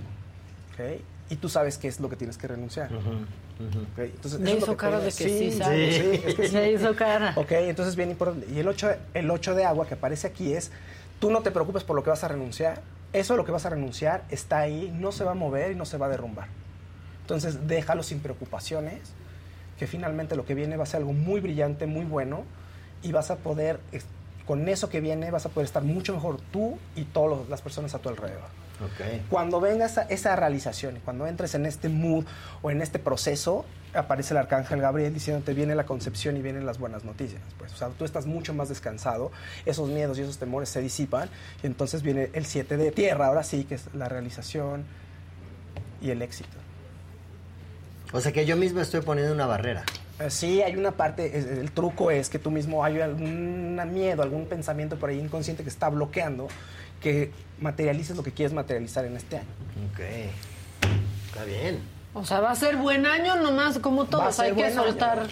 ¿ok? 0.74 1.02
Y 1.32 1.36
tú 1.38 1.50
sabes 1.50 1.78
qué 1.78 1.88
es 1.88 2.00
lo 2.00 2.08
que 2.10 2.16
tienes 2.16 2.38
que 2.38 2.48
renunciar. 2.48 2.90
¿ok? 2.94 4.00
Entonces, 4.00 4.40
Me 4.40 4.52
eso 4.52 4.58
es 4.58 4.62
lo 4.62 4.74
hizo 4.74 4.78
cara 4.78 5.00
de 5.00 5.06
que 5.06 5.12
sí, 5.12 5.52
sí, 5.52 5.58
sabe. 5.58 5.92
sí, 5.92 6.22
es 6.26 6.36
que 6.36 6.48
sí. 6.48 6.54
Me 6.56 6.72
hizo 6.72 6.96
cara. 6.96 7.34
Ok, 7.36 7.52
entonces 7.54 7.96
bien 7.96 8.12
importante. 8.12 8.48
Y 8.54 8.60
el 8.60 8.68
8, 8.68 8.90
el 9.16 9.30
8 9.32 9.56
de 9.56 9.66
agua 9.66 9.88
que 9.88 9.96
aparece 9.96 10.28
aquí 10.28 10.54
es, 10.54 10.72
tú 11.20 11.32
no 11.32 11.42
te 11.42 11.50
preocupes 11.52 11.84
por 11.84 11.96
lo 11.96 12.04
que 12.04 12.12
vas 12.12 12.24
a 12.24 12.28
renunciar. 12.28 12.82
Eso 13.14 13.34
a 13.34 13.38
lo 13.38 13.46
que 13.46 13.52
vas 13.52 13.66
a 13.66 13.70
renunciar 13.72 14.24
está 14.30 14.60
ahí, 14.60 14.94
no 14.94 15.12
se 15.12 15.24
va 15.24 15.32
a 15.32 15.36
mover 15.36 15.72
y 15.72 15.76
no 15.76 15.86
se 15.86 15.98
va 15.98 16.06
a 16.06 16.10
derrumbar. 16.10 16.48
Entonces 17.22 17.68
déjalo 17.68 18.04
sin 18.04 18.20
preocupaciones, 18.20 19.00
que 19.80 19.88
finalmente 19.88 20.36
lo 20.36 20.46
que 20.46 20.54
viene 20.54 20.78
va 20.78 20.84
a 20.84 20.88
ser 20.88 21.00
algo 21.00 21.14
muy 21.14 21.40
brillante, 21.40 21.88
muy 21.88 22.06
bueno, 22.06 22.44
y 23.02 23.12
vas 23.12 23.32
a 23.32 23.38
poder, 23.38 23.80
es- 23.92 24.06
con 24.48 24.68
eso 24.70 24.90
que 24.90 25.02
viene, 25.02 25.30
vas 25.30 25.46
a 25.46 25.50
poder 25.50 25.66
estar 25.66 25.84
mucho 25.84 26.14
mejor 26.14 26.40
tú 26.52 26.78
y 26.96 27.04
todas 27.04 27.48
las 27.50 27.62
personas 27.62 27.94
a 27.94 28.00
tu 28.00 28.10
alrededor. 28.10 28.50
Cuando 29.30 29.60
venga 29.60 29.86
esa, 29.86 30.04
esa 30.04 30.36
realización 30.36 30.98
y 30.98 31.00
cuando 31.00 31.26
entres 31.26 31.56
en 31.56 31.66
este 31.66 31.90
mood 31.90 32.26
o 32.62 32.70
en 32.70 32.82
este 32.82 33.00
proceso, 33.00 33.66
aparece 33.94 34.34
el 34.34 34.38
arcángel 34.38 34.80
Gabriel 34.82 35.14
diciéndote 35.14 35.54
viene 35.54 35.74
la 35.74 35.86
concepción 35.86 36.38
y 36.38 36.42
vienen 36.42 36.66
las 36.66 36.78
buenas 36.78 37.04
noticias. 37.04 37.42
Pues, 37.58 37.74
o 37.74 37.78
sea, 37.78 37.90
tú 37.90 38.06
estás 38.06 38.28
mucho 38.28 38.54
más 38.54 38.70
descansado, 38.70 39.32
esos 39.66 39.90
miedos 39.90 40.20
y 40.20 40.22
esos 40.22 40.38
temores 40.38 40.70
se 40.70 40.82
disipan 40.82 41.30
y 41.64 41.68
entonces 41.68 42.04
viene 42.04 42.30
el 42.34 42.46
7 42.46 42.78
de 42.78 42.92
tierra, 42.92 43.28
ahora 43.28 43.44
sí, 43.44 43.64
que 43.64 43.76
es 43.76 43.94
la 43.94 44.08
realización 44.10 44.86
y 46.02 46.12
el 46.12 46.22
éxito. 46.22 46.58
O 48.14 48.22
sea 48.22 48.32
que 48.32 48.46
yo 48.46 48.56
mismo 48.56 48.80
estoy 48.80 49.02
poniendo 49.02 49.34
una 49.34 49.48
barrera. 49.48 49.84
Eh, 50.20 50.30
Sí, 50.30 50.62
hay 50.62 50.76
una 50.76 50.92
parte, 50.92 51.38
el 51.38 51.72
truco 51.72 52.10
es 52.12 52.30
que 52.30 52.40
tú 52.40 52.50
mismo 52.52 52.84
hay 52.84 53.00
algún 53.02 53.76
miedo, 53.94 54.24
algún 54.24 54.46
pensamiento 54.48 54.98
por 54.98 55.10
ahí 55.10 55.20
inconsciente 55.20 55.64
que 55.64 55.70
está 55.70 55.90
bloqueando 55.90 56.48
que 57.02 57.32
materialices 57.60 58.16
lo 58.18 58.24
que 58.24 58.32
quieres 58.32 58.54
materializar 58.54 59.06
en 59.06 59.16
este 59.18 59.38
año. 59.38 59.48
Ok. 59.94 60.00
Está 61.30 61.44
bien. 61.46 61.80
O 62.14 62.26
sea, 62.26 62.40
va 62.40 62.50
a 62.52 62.56
ser 62.56 62.78
buen 62.78 63.06
año 63.06 63.36
nomás, 63.36 63.78
como 63.80 64.06
todos. 64.06 64.40
Hay 64.40 64.54
que 64.54 64.66
año. 64.66 64.84
soltar 64.84 65.28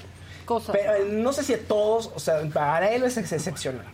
cosas. 0.45 0.75
Pero 0.75 0.93
eh, 0.93 1.07
no 1.11 1.33
sé 1.33 1.43
si 1.43 1.53
a 1.55 1.59
todos, 1.67 2.11
o 2.13 2.19
sea, 2.19 2.41
para 2.53 2.91
él 2.91 3.03
es 3.03 3.17
ex- 3.17 3.31
excepcional. 3.31 3.85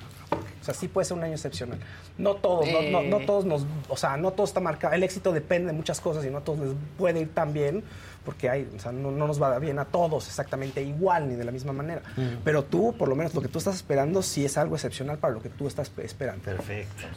O 0.62 0.64
sea, 0.64 0.74
sí 0.76 0.88
puede 0.88 1.06
ser 1.06 1.18
un 1.18 1.24
año 1.24 1.34
excepcional. 1.34 1.80
No 2.20 2.36
todos, 2.36 2.68
no, 2.72 2.82
no- 2.92 3.02
no 3.02 3.20
todos 3.26 3.46
nos, 3.46 3.66
o 3.90 3.98
sea, 3.98 4.16
no 4.18 4.32
todo 4.32 4.46
está 4.46 4.60
marcado. 4.60 4.94
El 4.94 5.02
éxito 5.04 5.32
depende 5.34 5.72
de 5.72 5.74
muchas 5.78 6.00
cosas 6.00 6.24
y 6.24 6.30
no 6.30 6.38
a 6.38 6.42
todos 6.42 6.60
les 6.60 6.70
puede 6.98 7.20
ir 7.22 7.34
tan 7.34 7.52
bien 7.52 7.84
porque 8.24 8.48
hay, 8.50 8.70
o 8.76 8.80
sea, 8.80 8.92
no, 8.92 9.10
no 9.10 9.26
nos 9.26 9.42
va 9.42 9.58
bien 9.58 9.80
a 9.80 9.86
todos 9.86 10.28
exactamente 10.28 10.84
igual 10.84 11.28
ni 11.28 11.34
de 11.36 11.44
la 11.44 11.52
misma 11.52 11.74
manera. 11.74 12.04
Pero 12.44 12.64
tú, 12.64 12.94
por 12.96 13.10
lo 13.10 13.16
menos 13.16 13.34
lo 13.34 13.42
que 13.42 13.48
tú 13.48 13.58
estás 13.58 13.76
esperando, 13.76 14.22
sí 14.22 14.46
es 14.46 14.58
algo 14.60 14.76
excepcional 14.76 15.18
para 15.18 15.34
lo 15.34 15.42
que 15.42 15.50
tú 15.50 15.68
estás 15.68 15.92
esperando. 15.98 16.44
Perfecto. 16.44 17.08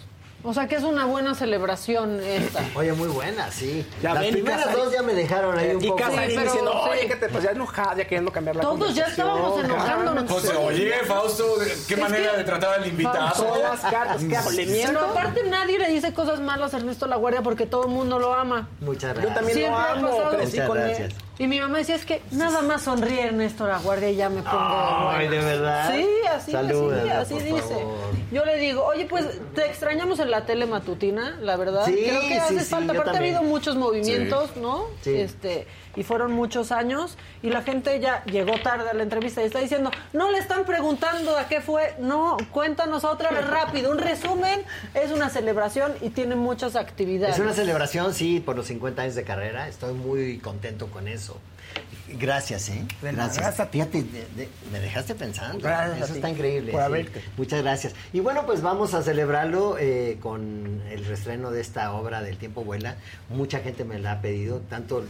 O 0.46 0.52
sea, 0.52 0.68
que 0.68 0.74
es 0.76 0.82
una 0.82 1.06
buena 1.06 1.34
celebración 1.34 2.20
esta. 2.22 2.62
Oye, 2.74 2.92
muy 2.92 3.08
buena, 3.08 3.50
sí. 3.50 3.86
Ya 4.02 4.12
Las 4.12 4.20
ven, 4.24 4.28
y 4.28 4.32
primeras 4.32 4.66
Casarín- 4.66 4.76
dos 4.84 4.92
ya 4.92 5.02
me 5.02 5.14
dejaron 5.14 5.58
ahí 5.58 5.70
un 5.74 5.82
y 5.82 5.88
poco. 5.88 6.02
Casarín 6.02 6.28
Sí, 6.30 6.36
pero- 6.36 6.44
diciendo, 6.52 6.72
sí. 6.84 6.90
oye, 6.90 7.06
que 7.08 7.16
te, 7.16 7.28
pues 7.30 7.44
ya 7.44 7.50
enojada, 7.52 7.96
ya 7.96 8.04
queriendo 8.04 8.30
cambiar 8.30 8.56
la 8.56 8.62
Todos 8.62 8.94
ya 8.94 9.06
estábamos 9.06 9.64
enojándonos. 9.64 10.24
Pues, 10.30 10.50
oye, 10.54 10.92
Fausto, 11.06 11.44
¿qué 11.88 11.94
Es 11.94 12.00
manera 12.00 12.32
que- 12.32 12.36
de 12.36 12.44
tratar 12.44 12.78
al 12.80 12.86
invitado? 12.86 13.32
Todas 13.42 13.82
las 13.82 13.90
cartas, 13.92 14.22
¿qué 14.28 14.36
hago? 14.36 14.50
¿Le 14.50 14.66
miento? 14.66 14.92
Pero 14.92 15.06
aparte 15.06 15.42
nadie 15.44 15.78
le 15.78 15.88
dice 15.88 16.12
cosas 16.12 16.40
malas 16.40 16.74
a 16.74 16.76
Ernesto 16.76 17.06
La 17.06 17.16
Guardia 17.16 17.40
porque 17.42 17.64
todo 17.66 17.84
el 17.84 17.90
mundo 17.90 18.18
lo 18.18 18.34
ama. 18.34 18.68
Muchas 18.80 19.14
Yo 19.14 19.22
gracias. 19.22 19.34
también 19.34 19.58
Siempre 19.58 19.80
lo 20.02 20.08
amo, 20.08 20.30
crecí 20.30 20.60
con 20.60 20.78
él. 20.78 21.14
Y 21.36 21.48
mi 21.48 21.58
mamá 21.60 21.78
decía, 21.78 21.96
es 21.96 22.06
que 22.06 22.22
nada 22.30 22.62
más 22.62 22.82
sonríe 22.82 23.26
Ernesto 23.26 23.66
La 23.66 23.78
Guardia 23.78 24.08
y 24.10 24.16
ya 24.16 24.28
me 24.28 24.40
pongo 24.42 24.56
Ay. 25.10 25.26
¿de 25.26 25.38
verdad? 25.38 25.92
Sí, 25.92 26.06
así, 26.32 26.52
Salúdala, 26.52 27.20
así, 27.22 27.34
así 27.34 27.48
por 27.50 27.60
dice. 27.60 27.74
favor. 27.74 27.94
Yo 28.30 28.44
le 28.44 28.56
digo, 28.58 28.84
oye, 28.84 29.04
pues 29.06 29.26
te 29.54 29.66
extrañamos 29.66 30.20
en 30.20 30.30
la 30.30 30.46
tele 30.46 30.66
matutina, 30.66 31.36
la 31.42 31.56
verdad. 31.56 31.86
Sí, 31.86 31.96
Creo 32.04 32.20
que 32.20 32.40
sí, 32.48 32.58
sí, 32.60 32.64
falta. 32.66 32.92
Aparte 32.92 33.10
ha 33.16 33.18
habido 33.20 33.42
muchos 33.42 33.74
movimientos, 33.74 34.56
¿no? 34.56 34.86
Sí. 35.02 35.16
Este, 35.16 35.66
y 35.96 36.02
fueron 36.02 36.32
muchos 36.32 36.72
años 36.72 37.16
y 37.42 37.50
la 37.50 37.62
gente 37.62 37.98
ya 38.00 38.24
llegó 38.24 38.58
tarde 38.62 38.88
a 38.90 38.94
la 38.94 39.02
entrevista 39.02 39.42
y 39.42 39.46
está 39.46 39.60
diciendo, 39.60 39.90
no 40.12 40.30
le 40.30 40.38
están 40.38 40.64
preguntando 40.64 41.36
a 41.36 41.48
qué 41.48 41.60
fue. 41.60 41.94
No, 41.98 42.36
cuéntanos 42.52 43.04
otra 43.04 43.30
vez 43.30 43.46
rápido. 43.46 43.90
Un 43.90 43.98
resumen, 43.98 44.62
es 44.94 45.10
una 45.12 45.30
celebración 45.30 45.92
y 46.00 46.10
tiene 46.10 46.34
muchas 46.34 46.76
actividades. 46.76 47.36
Es 47.36 47.40
una 47.40 47.52
celebración, 47.52 48.14
sí, 48.14 48.40
por 48.40 48.56
los 48.56 48.66
50 48.66 49.02
años 49.02 49.14
de 49.14 49.24
carrera. 49.24 49.68
Estoy 49.68 49.94
muy 49.94 50.38
contento 50.38 50.88
con 50.88 51.08
eso. 51.08 51.38
Gracias, 52.06 52.68
¿eh? 52.68 52.84
Gracias. 53.02 53.38
gracias 53.38 53.60
a 53.60 53.70
ti. 53.70 53.78
Fíjate, 53.78 54.02
de- 54.04 54.26
de- 54.36 54.48
me 54.70 54.78
dejaste 54.78 55.14
pensando. 55.14 55.58
Gracias 55.60 55.94
a 56.02 56.04
eso 56.04 56.12
ti 56.12 56.18
está 56.18 56.28
increíble. 56.30 56.70
por 56.72 56.80
sí. 56.80 56.84
haberte. 56.86 57.22
Muchas 57.36 57.62
gracias. 57.62 57.94
Y 58.12 58.20
bueno, 58.20 58.44
pues 58.46 58.60
vamos 58.62 58.94
a 58.94 59.02
celebrarlo 59.02 59.76
eh, 59.78 60.18
con 60.20 60.82
el 60.90 61.04
reestreno 61.04 61.50
de 61.50 61.60
esta 61.60 61.92
obra 61.92 62.22
del 62.22 62.36
tiempo 62.36 62.62
vuela. 62.62 62.96
Mucha 63.30 63.60
gente 63.60 63.84
me 63.84 63.98
la 63.98 64.12
ha 64.12 64.20
pedido, 64.20 64.60
tanto 64.68 65.04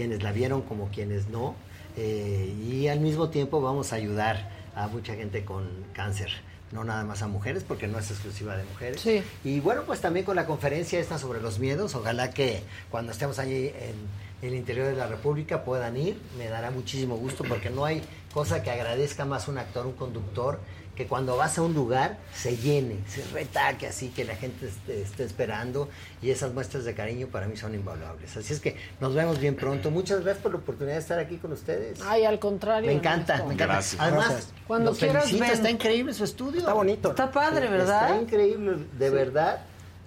quienes 0.00 0.22
la 0.22 0.32
vieron 0.32 0.62
como 0.62 0.88
quienes 0.88 1.28
no. 1.28 1.54
Eh, 1.94 2.54
y 2.66 2.88
al 2.88 3.00
mismo 3.00 3.28
tiempo 3.28 3.60
vamos 3.60 3.92
a 3.92 3.96
ayudar 3.96 4.48
a 4.74 4.88
mucha 4.88 5.14
gente 5.14 5.44
con 5.44 5.68
cáncer. 5.92 6.30
No 6.72 6.84
nada 6.84 7.04
más 7.04 7.20
a 7.20 7.28
mujeres, 7.28 7.64
porque 7.68 7.86
no 7.86 7.98
es 7.98 8.10
exclusiva 8.10 8.56
de 8.56 8.64
mujeres. 8.64 8.98
Sí. 9.02 9.22
Y 9.44 9.60
bueno, 9.60 9.82
pues 9.84 10.00
también 10.00 10.24
con 10.24 10.36
la 10.36 10.46
conferencia 10.46 10.98
esta 10.98 11.18
sobre 11.18 11.42
los 11.42 11.58
miedos, 11.58 11.94
ojalá 11.94 12.30
que 12.30 12.62
cuando 12.90 13.12
estemos 13.12 13.38
allí 13.38 13.66
en 13.66 13.94
el 14.40 14.54
interior 14.54 14.86
de 14.86 14.96
la 14.96 15.06
República 15.06 15.62
puedan 15.62 15.98
ir, 15.98 16.18
me 16.38 16.48
dará 16.48 16.70
muchísimo 16.70 17.18
gusto 17.18 17.44
porque 17.44 17.68
no 17.68 17.84
hay 17.84 18.00
cosa 18.32 18.62
que 18.62 18.70
agradezca 18.70 19.26
más 19.26 19.48
un 19.48 19.58
actor, 19.58 19.84
un 19.84 19.92
conductor, 19.92 20.60
que 20.94 21.06
cuando 21.06 21.36
vas 21.36 21.56
a 21.56 21.62
un 21.62 21.72
lugar 21.72 22.18
se 22.34 22.56
llene, 22.56 22.96
se 23.08 23.24
retaque 23.32 23.86
así, 23.86 24.08
que 24.08 24.24
la 24.24 24.34
gente 24.36 24.66
esté, 24.66 25.02
esté 25.02 25.24
esperando 25.24 25.88
y 26.20 26.30
esas 26.30 26.52
muestras 26.52 26.84
de 26.84 26.94
cariño 26.94 27.28
para 27.28 27.46
mí 27.46 27.56
son 27.56 27.74
invaluables. 27.74 28.36
Así 28.36 28.52
es 28.52 28.60
que 28.60 28.76
nos 29.00 29.14
vemos 29.14 29.38
bien 29.38 29.56
pronto. 29.56 29.90
Muchas 29.90 30.20
gracias 30.22 30.42
por 30.42 30.52
la 30.52 30.58
oportunidad 30.58 30.96
de 30.96 31.00
estar 31.00 31.18
aquí 31.18 31.36
con 31.38 31.52
ustedes. 31.52 32.00
Ay, 32.02 32.24
al 32.24 32.38
contrario. 32.38 32.88
me 32.90 32.96
encanta, 32.96 33.34
Ernesto. 33.34 33.48
me 33.48 33.54
encanta. 33.54 33.74
Gracias. 33.74 34.00
Además, 34.00 34.28
Gracias. 34.28 34.52
Cuando 34.66 34.92
quieras, 34.92 35.24
felicito, 35.24 35.44
ven. 35.44 35.52
está 35.52 35.70
increíble 35.70 36.12
su 36.12 36.24
estudio. 36.24 36.60
Está 36.60 36.72
bonito. 36.74 37.10
Está 37.10 37.30
padre, 37.30 37.68
¿verdad? 37.68 38.10
Está 38.10 38.22
increíble, 38.22 38.86
de 38.98 39.10
verdad. 39.10 39.60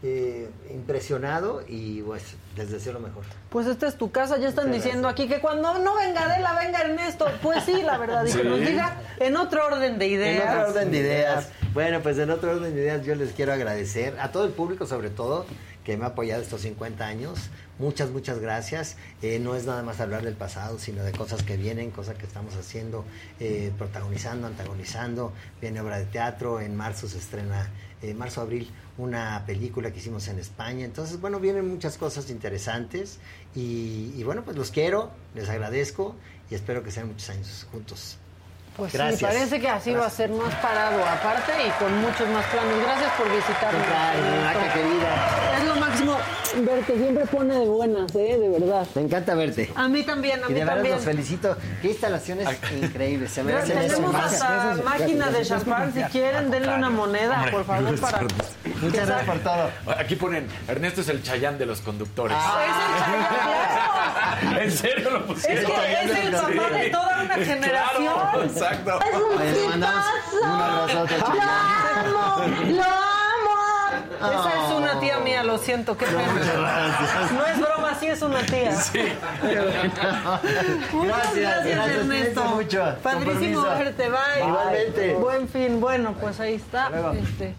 Eh, 0.03 0.49
impresionado 0.69 1.63
y 1.67 2.01
pues 2.01 2.35
les 2.57 2.69
deseo 2.69 2.91
lo 2.93 2.99
mejor. 2.99 3.23
Pues 3.49 3.67
esta 3.67 3.87
es 3.87 3.97
tu 3.97 4.11
casa, 4.11 4.37
ya 4.37 4.49
están 4.49 4.67
Muchas 4.67 4.83
diciendo 4.83 5.07
aquí 5.07 5.27
que 5.29 5.39
cuando 5.39 5.79
no 5.79 5.95
venga 5.95 6.25
Adela, 6.25 6.59
venga 6.59 6.81
Ernesto. 6.81 7.25
Pues 7.41 7.63
sí, 7.63 7.81
la 7.83 7.97
verdad, 7.97 8.25
y 8.25 8.31
que 8.33 8.43
nos 8.43 8.59
diga 8.59 8.97
en 9.19 9.37
otro 9.37 9.65
orden 9.65 9.97
de 9.97 10.05
En 10.05 10.11
ideas. 10.11 10.57
otro 10.57 10.69
orden 10.71 10.91
de 10.91 10.97
ideas. 10.97 11.49
Bueno, 11.73 12.01
pues 12.01 12.17
en 12.19 12.29
otro 12.31 12.51
orden 12.51 12.75
de 12.75 12.81
ideas 12.81 13.05
yo 13.05 13.15
les 13.15 13.31
quiero 13.31 13.53
agradecer 13.53 14.19
a 14.19 14.31
todo 14.31 14.43
el 14.45 14.51
público 14.51 14.85
sobre 14.85 15.09
todo 15.09 15.45
que 15.85 15.97
me 15.97 16.03
ha 16.03 16.09
apoyado 16.09 16.41
estos 16.41 16.61
50 16.61 17.05
años. 17.05 17.39
Muchas, 17.79 18.11
muchas 18.11 18.37
gracias. 18.39 18.97
Eh, 19.23 19.39
no 19.39 19.55
es 19.55 19.65
nada 19.65 19.81
más 19.81 19.99
hablar 19.99 20.23
del 20.23 20.35
pasado, 20.35 20.77
sino 20.77 21.03
de 21.03 21.11
cosas 21.11 21.41
que 21.41 21.57
vienen, 21.57 21.89
cosas 21.89 22.15
que 22.17 22.25
estamos 22.25 22.55
haciendo, 22.55 23.03
eh, 23.39 23.71
protagonizando, 23.77 24.45
antagonizando. 24.45 25.33
Viene 25.59 25.81
obra 25.81 25.97
de 25.97 26.05
teatro, 26.05 26.61
en 26.61 26.75
marzo 26.75 27.07
se 27.07 27.17
estrena, 27.17 27.71
eh, 28.03 28.13
marzo, 28.13 28.41
abril, 28.41 28.69
una 28.97 29.43
película 29.47 29.91
que 29.91 29.97
hicimos 29.97 30.27
en 30.27 30.37
España. 30.37 30.85
Entonces, 30.85 31.19
bueno, 31.19 31.39
vienen 31.39 31.67
muchas 31.67 31.97
cosas 31.97 32.29
interesantes 32.29 33.17
y, 33.55 34.13
y 34.15 34.23
bueno, 34.23 34.43
pues 34.43 34.55
los 34.55 34.69
quiero, 34.69 35.11
les 35.33 35.49
agradezco 35.49 36.15
y 36.51 36.55
espero 36.55 36.83
que 36.83 36.91
sean 36.91 37.07
muchos 37.07 37.29
años 37.31 37.67
juntos. 37.71 38.17
Pues 38.75 38.91
Gracias. 38.93 39.19
sí, 39.19 39.25
parece 39.25 39.59
que 39.59 39.69
así 39.69 39.93
va 39.93 40.07
a 40.07 40.09
ser 40.09 40.31
más 40.31 40.53
parado 40.55 41.05
aparte 41.05 41.51
y 41.67 41.69
con 41.83 41.95
muchos 42.01 42.27
más 42.29 42.43
planos. 42.45 42.73
Gracias 42.83 43.11
por 43.13 43.29
visitarnos. 43.31 43.87
Maca 44.45 44.73
querida. 44.73 45.57
Es 45.59 45.63
lo 45.65 45.75
máximo. 45.75 46.17
Verte 46.55 46.97
siempre 46.97 47.25
pone 47.25 47.53
de 47.55 47.65
buenas, 47.67 48.13
¿eh? 48.15 48.37
De 48.39 48.49
verdad. 48.49 48.85
Me 48.95 49.01
encanta 49.03 49.33
verte. 49.35 49.71
A 49.75 49.87
mí 49.87 50.03
también, 50.03 50.39
a 50.43 50.45
Y 50.45 50.49
mí 50.49 50.53
de 50.53 50.59
verdad 50.61 50.73
también. 50.75 50.95
los 50.95 51.03
felicito. 51.05 51.57
Qué 51.81 51.89
instalaciones 51.89 52.47
increíbles. 52.81 53.31
Se 53.31 53.43
merecen 53.43 53.77
eso. 53.77 53.87
tenemos 53.95 54.11
Gracias. 54.11 54.41
hasta 54.41 54.75
máquina 54.83 55.29
de 55.31 55.45
champán. 55.45 55.93
Si 55.93 56.03
quieren, 56.05 56.49
denle 56.51 56.73
una 56.75 56.89
moneda, 56.89 57.45
por 57.51 57.65
favor, 57.65 57.99
para. 57.99 58.21
Muchas 58.81 59.05
gracias 59.07 59.25
por 59.25 59.39
todo. 59.39 59.69
Aquí 59.99 60.15
ponen, 60.15 60.47
Ernesto 60.67 61.01
es 61.01 61.09
el 61.09 61.21
chayán 61.23 61.57
de 61.57 61.65
los 61.67 61.81
conductores. 61.81 62.35
Ah, 62.39 62.59
Es 62.65 62.73
el 62.73 64.43
Chayanne, 64.49 64.63
¿En 64.63 64.71
serio 64.71 65.09
lo 65.11 65.17
Es 65.19 65.23
pusieron? 65.25 65.71
que 65.71 65.93
es 66.03 66.25
el 66.25 66.31
papá 66.33 66.69
de 66.77 66.89
toda 66.89 67.21
una 67.23 67.35
generación. 67.35 68.13
Claro, 68.13 68.43
exacto. 68.63 68.99
Oye, 69.37 69.51
le 69.51 69.67
mandamos 69.69 70.05
un 70.41 70.49
abrazote, 70.49 71.17
¡Lo 71.17 71.25
amo! 71.25 72.45
¡Lo 72.69 72.83
amo! 72.83 73.13
Esa 74.23 74.65
es 74.65 74.71
una 74.73 74.99
tía 74.99 75.19
mía, 75.19 75.43
lo 75.43 75.57
siento, 75.57 75.97
qué 75.97 76.05
pena. 76.05 76.23
No 77.33 77.45
es 77.45 77.59
broma, 77.59 77.97
sí 77.99 78.07
es 78.07 78.21
una 78.21 78.41
tía. 78.41 78.71
Muchas 80.93 81.35
gracias, 81.35 81.65
gracias, 81.65 81.97
Ernesto. 81.97 82.43
mucho. 82.45 82.95
Padrísimo 83.03 83.61
verte, 83.63 84.09
bye. 84.09 84.47
Igualmente. 84.47 85.13
Buen 85.15 85.47
fin, 85.49 85.81
bueno, 85.81 86.15
pues 86.19 86.39
ahí 86.39 86.55
está. 86.55 86.89
luego. 86.89 87.11
Este. 87.11 87.55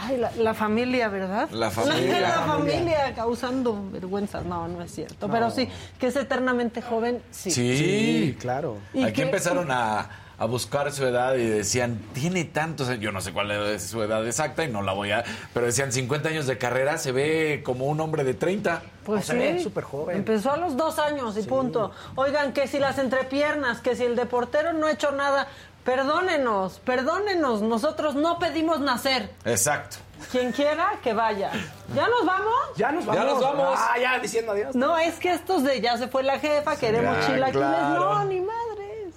Ay, 0.00 0.16
la, 0.16 0.30
la 0.36 0.54
familia, 0.54 1.08
¿verdad? 1.08 1.48
La 1.50 1.70
familia. 1.70 2.20
La, 2.20 2.28
La 2.36 2.42
familia 2.42 3.14
causando 3.14 3.82
vergüenzas. 3.90 4.44
No, 4.44 4.68
no 4.68 4.82
es 4.82 4.92
cierto. 4.92 5.28
Pero 5.28 5.50
sí, 5.50 5.68
que 5.98 6.06
es 6.08 6.16
eternamente 6.16 6.82
joven, 6.82 7.20
sí. 7.30 7.50
Sí, 7.50 8.36
claro. 8.40 8.78
¿Y 8.94 9.02
Aquí 9.02 9.14
qué- 9.14 9.22
empezaron 9.22 9.70
a, 9.70 10.08
a 10.38 10.44
buscar 10.46 10.92
su 10.92 11.04
edad 11.04 11.34
y 11.34 11.44
decían, 11.46 12.00
tiene 12.14 12.44
tantos 12.44 12.88
años, 12.88 13.00
yo 13.00 13.10
no 13.12 13.20
sé 13.20 13.32
cuál 13.32 13.50
es 13.50 13.82
su 13.82 14.00
edad 14.02 14.24
exacta 14.26 14.62
y 14.64 14.68
no 14.70 14.82
la 14.82 14.92
voy 14.92 15.10
a... 15.10 15.24
Pero 15.52 15.66
decían, 15.66 15.90
50 15.92 16.28
años 16.28 16.46
de 16.46 16.58
carrera, 16.58 16.96
se 16.98 17.10
ve 17.10 17.62
como 17.64 17.86
un 17.86 18.00
hombre 18.00 18.22
de 18.22 18.34
30. 18.34 18.82
Pues 19.04 19.24
se 19.24 19.32
sí. 19.32 19.38
ve 19.38 19.60
súper 19.62 19.82
joven. 19.84 20.16
Empezó 20.18 20.52
a 20.52 20.56
los 20.58 20.76
dos 20.76 20.98
años 21.00 21.36
y 21.36 21.42
punto. 21.42 21.90
Oigan, 22.14 22.52
que 22.52 22.68
si 22.68 22.78
las 22.78 22.98
entrepiernas, 22.98 23.80
que 23.80 23.96
si 23.96 24.04
el 24.04 24.14
deportero 24.14 24.72
no 24.74 24.86
ha 24.86 24.92
hecho 24.92 25.10
nada, 25.10 25.48
perdónenos, 25.88 26.80
perdónenos. 26.80 27.62
Nosotros 27.62 28.14
no 28.14 28.38
pedimos 28.38 28.80
nacer. 28.80 29.30
Exacto. 29.46 29.96
Quien 30.30 30.52
quiera, 30.52 30.98
que 31.02 31.14
vaya. 31.14 31.50
¿Ya 31.94 32.06
nos 32.08 32.26
vamos? 32.26 32.54
Ya 32.76 32.92
nos 32.92 33.06
vamos. 33.06 33.22
Ya 33.24 33.30
nos 33.30 33.40
vamos. 33.40 33.78
Ah, 33.80 33.98
ya 33.98 34.18
diciendo 34.18 34.52
adiós. 34.52 34.74
No, 34.74 34.98
es 34.98 35.14
que 35.18 35.32
estos 35.32 35.62
de 35.62 35.80
ya 35.80 35.96
se 35.96 36.08
fue 36.08 36.22
la 36.24 36.38
jefa, 36.38 36.76
queremos 36.76 37.16
Ya, 37.20 37.26
chilaquiles. 37.26 37.52
claro. 37.68 38.14
No, 38.14 38.24
ni 38.24 38.40
madres. 38.40 39.14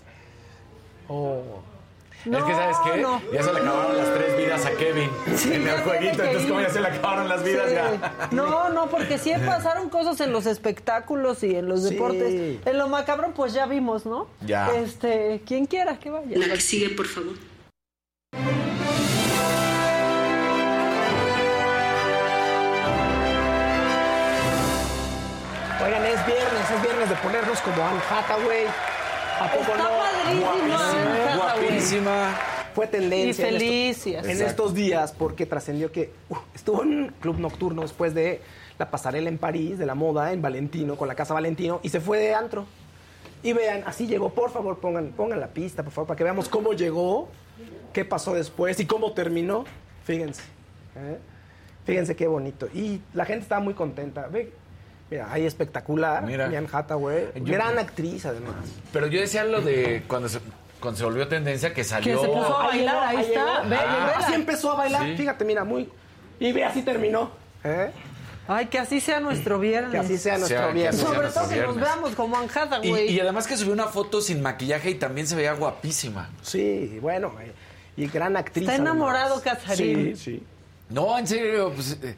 Oh. 1.10 1.41
Es 2.26 2.43
que, 2.43 2.53
¿sabes 2.53 2.77
qué? 2.85 3.02
no. 3.02 3.22
Ya 3.34 3.43
se 3.43 3.53
le 3.53 3.60
acabaron 3.60 3.98
las 3.98 4.14
tres 4.14 4.38
vidas 4.38 4.65
a 4.65 4.72
Kevin 4.72 5.10
Sí, 5.35 5.53
en 5.53 5.68
el 5.68 5.80
jueguito. 5.81 6.11
Entonces, 6.23 6.41
ir. 6.43 6.48
como 6.49 6.61
ya 6.61 6.69
se 6.69 6.81
le 6.81 6.88
acabaron 6.88 7.27
las 7.30 7.43
vidas, 7.43 7.69
Sí. 7.69 7.76
ya. 7.76 8.27
No, 8.31 8.69
no, 8.69 8.88
porque 8.88 9.18
sí 9.18 9.31
pasaron 9.45 9.89
cosas 9.89 10.19
en 10.22 10.31
los 10.31 10.45
espectáculos 10.45 11.43
y 11.43 11.56
en 11.56 11.68
los 11.68 11.84
Sí. 11.84 11.93
deportes. 11.95 12.60
En 12.65 12.77
lo 12.77 12.88
macabro, 12.88 13.31
pues 13.35 13.53
ya 13.53 13.65
vimos, 13.65 14.06
¿no? 14.06 14.27
Ya. 14.45 14.69
Este, 14.76 15.41
quien 15.45 15.65
quiera 15.65 15.98
que 15.99 16.10
vaya. 16.11 16.38
La 16.38 16.45
que 16.53 16.61
sigue, 16.61 16.89
por 16.89 17.07
favor. 17.07 17.34
Oigan, 25.84 26.06
es 26.06 26.26
viernes, 26.26 26.72
es 26.76 26.81
viernes 26.84 27.10
de 27.10 27.15
ponernos 27.15 27.60
como 27.61 27.81
Anne 27.84 27.99
Hathaway. 28.10 28.65
¿A 29.44 29.52
poco 29.52 29.64
Está 29.64 29.78
no? 29.78 29.90
padrísima. 29.90 31.36
Guapísima. 31.38 32.40
Fue 32.74 32.88
tendencia 32.88 33.46
Y 33.46 33.54
en, 33.54 33.60
feliz, 33.60 33.98
estos, 33.98 34.08
y 34.08 34.16
así. 34.16 34.32
en 34.32 34.42
estos 34.48 34.74
días 34.74 35.12
porque 35.12 35.46
trascendió 35.46 35.92
que 35.92 36.12
uh, 36.30 36.36
estuvo 36.56 36.84
en 36.84 36.90
un 37.04 37.08
club 37.10 37.38
nocturno 37.40 37.82
después 37.82 38.14
de 38.14 38.42
la 38.80 38.90
pasarela 38.90 39.28
en 39.30 39.38
París 39.38 39.78
de 39.78 39.86
la 39.86 39.94
moda 39.96 40.32
en 40.32 40.42
Valentino 40.42 40.96
con 40.96 41.08
la 41.08 41.16
casa 41.16 41.34
Valentino 41.34 41.80
y 41.84 41.90
se 41.90 42.00
fue 42.00 42.20
de 42.20 42.34
antro. 42.34 42.66
Y 43.44 43.54
vean, 43.54 43.84
así 43.86 44.08
llegó, 44.08 44.30
por 44.30 44.52
favor, 44.52 44.80
pongan, 44.80 45.08
pongan 45.10 45.40
la 45.40 45.48
pista, 45.48 45.84
por 45.84 45.92
favor, 45.92 46.08
para 46.08 46.18
que 46.18 46.24
veamos 46.24 46.48
cómo 46.48 46.74
llegó, 46.74 47.28
qué 47.92 48.06
pasó 48.06 48.36
después 48.36 48.80
y 48.80 48.86
cómo 48.86 49.12
terminó. 49.14 49.66
Fíjense. 50.06 50.44
¿eh? 50.96 51.18
Fíjense 51.86 52.16
qué 52.16 52.28
bonito. 52.28 52.68
Y 52.74 53.02
la 53.14 53.26
gente 53.26 53.42
estaba 53.44 53.60
muy 53.62 53.74
contenta. 53.74 54.28
Ve, 54.28 54.54
mira, 55.12 55.32
ahí 55.32 55.46
espectacular. 55.46 56.24
Mira. 56.24 56.46
Anne 56.46 56.68
Hathaway. 56.72 57.28
Yo- 57.36 57.54
Gran 57.54 57.78
actriz, 57.78 58.26
además. 58.26 58.56
Pero 58.92 59.06
yo 59.08 59.20
decía 59.22 59.44
lo 59.44 59.62
de 59.62 60.04
cuando 60.08 60.28
se, 60.30 60.40
cuando 60.80 60.98
se 60.98 61.04
volvió 61.04 61.28
tendencia 61.28 61.70
que 61.70 61.76
Que 61.76 61.84
salió. 61.84 62.20
se 62.22 62.28
puso 62.28 62.58
a 62.58 62.68
bailar, 62.68 62.98
ahí 63.08 63.18
está. 63.26 63.62
Ve, 63.62 63.76
Ah, 63.76 64.14
así 64.18 64.34
empezó 64.34 64.72
a 64.72 64.76
bailar. 64.76 65.04
Sí. 65.06 65.18
Fíjate, 65.18 65.46
mira, 65.46 65.64
muy. 65.64 65.88
Y 66.40 66.52
ve, 66.52 66.64
así 66.64 66.82
terminó. 66.82 67.30
¿eh? 67.64 67.92
Ay, 68.48 68.66
que 68.66 68.80
así 68.80 69.00
sea 69.00 69.20
nuestro 69.20 69.60
viernes. 69.60 69.92
Que 69.92 69.98
así 70.00 70.18
sea 70.18 70.38
nuestro 70.40 70.58
Sea- 70.58 70.68
que 70.70 70.74
viernes. 70.74 70.96
sea 71.00 71.06
Sobre 71.08 71.22
nuestro 71.22 71.42
todo 71.44 71.52
que 71.52 71.58
nos 71.62 71.76
viernes. 71.76 71.94
veamos 71.94 72.16
como 72.16 72.38
Anne 72.38 72.48
Y, 72.54 72.58
Hathaway. 72.58 73.10
y 73.12 73.20
además 73.20 73.48
que 73.48 73.56
subió 73.56 73.74
una 73.74 73.86
foto 73.88 74.20
sin 74.22 74.42
maquillaje 74.42 74.90
y 74.90 74.96
también 74.96 75.28
se 75.28 75.36
veía 75.36 75.54
guapísima. 75.54 76.30
Sí, 76.42 76.98
bueno. 77.02 77.32
Y 77.96 78.08
gran 78.08 78.36
actriz. 78.38 78.64
Está 78.68 78.76
enamorado 78.82 79.36
además. 79.36 79.60
Casarín. 79.60 80.18
Sí, 80.18 80.24
sí. 80.40 80.44
No, 80.90 81.18
en 81.18 81.28
serio, 81.28 81.72
pues 81.74 81.98
eh, 82.02 82.16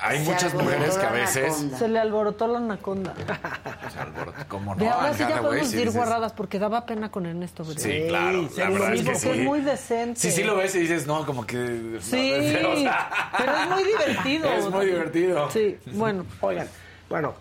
hay 0.00 0.18
Se 0.18 0.24
muchas 0.24 0.44
alborotó 0.52 0.64
mujeres 0.76 0.98
que 0.98 1.06
a 1.06 1.10
veces. 1.10 1.44
anaconda. 1.52 1.78
Se 1.78 1.88
le 1.88 1.98
alborotó 1.98 2.46
la 2.48 2.58
anaconda. 2.58 3.14
Se 3.92 3.98
alborota- 4.00 4.44
¿Cómo 4.48 4.74
no? 4.74 4.80
De 4.80 4.88
ahora 4.88 5.12
sí 5.14 5.18
ya 5.20 5.40
podemos 5.40 5.70
decir 5.70 5.78
dices- 5.88 5.94
guarradas 5.94 6.32
porque 6.32 6.58
daba 6.58 6.86
pena 6.86 7.10
con 7.10 7.26
Ernesto. 7.26 7.64
Sí, 7.64 7.74
Sí, 7.78 8.04
claro. 8.08 8.48
sí, 8.52 8.60
La 8.60 8.70
verdad 8.70 8.94
es 8.94 9.02
que 9.02 9.14
sí. 9.14 9.28
es 9.30 9.36
muy 9.38 9.60
decente. 9.60 10.20
Sí, 10.20 10.30
sí 10.30 10.42
lo 10.44 10.56
ves 10.56 10.74
y 10.74 10.80
dices, 10.80 11.06
no, 11.06 11.24
como 11.26 11.46
que. 11.46 11.56
no, 11.56 12.00
Sí, 12.00 12.32
o 12.32 12.76
sea, 12.76 13.10
pero 13.38 13.52
es 13.56 13.68
muy 13.70 13.84
divertido. 13.84 14.48
Es 14.52 14.70
muy 14.70 14.86
divertido. 14.86 15.50
Sí, 15.50 15.78
bueno. 15.92 16.24
Oigan, 16.40 16.68
bueno, 17.08 17.34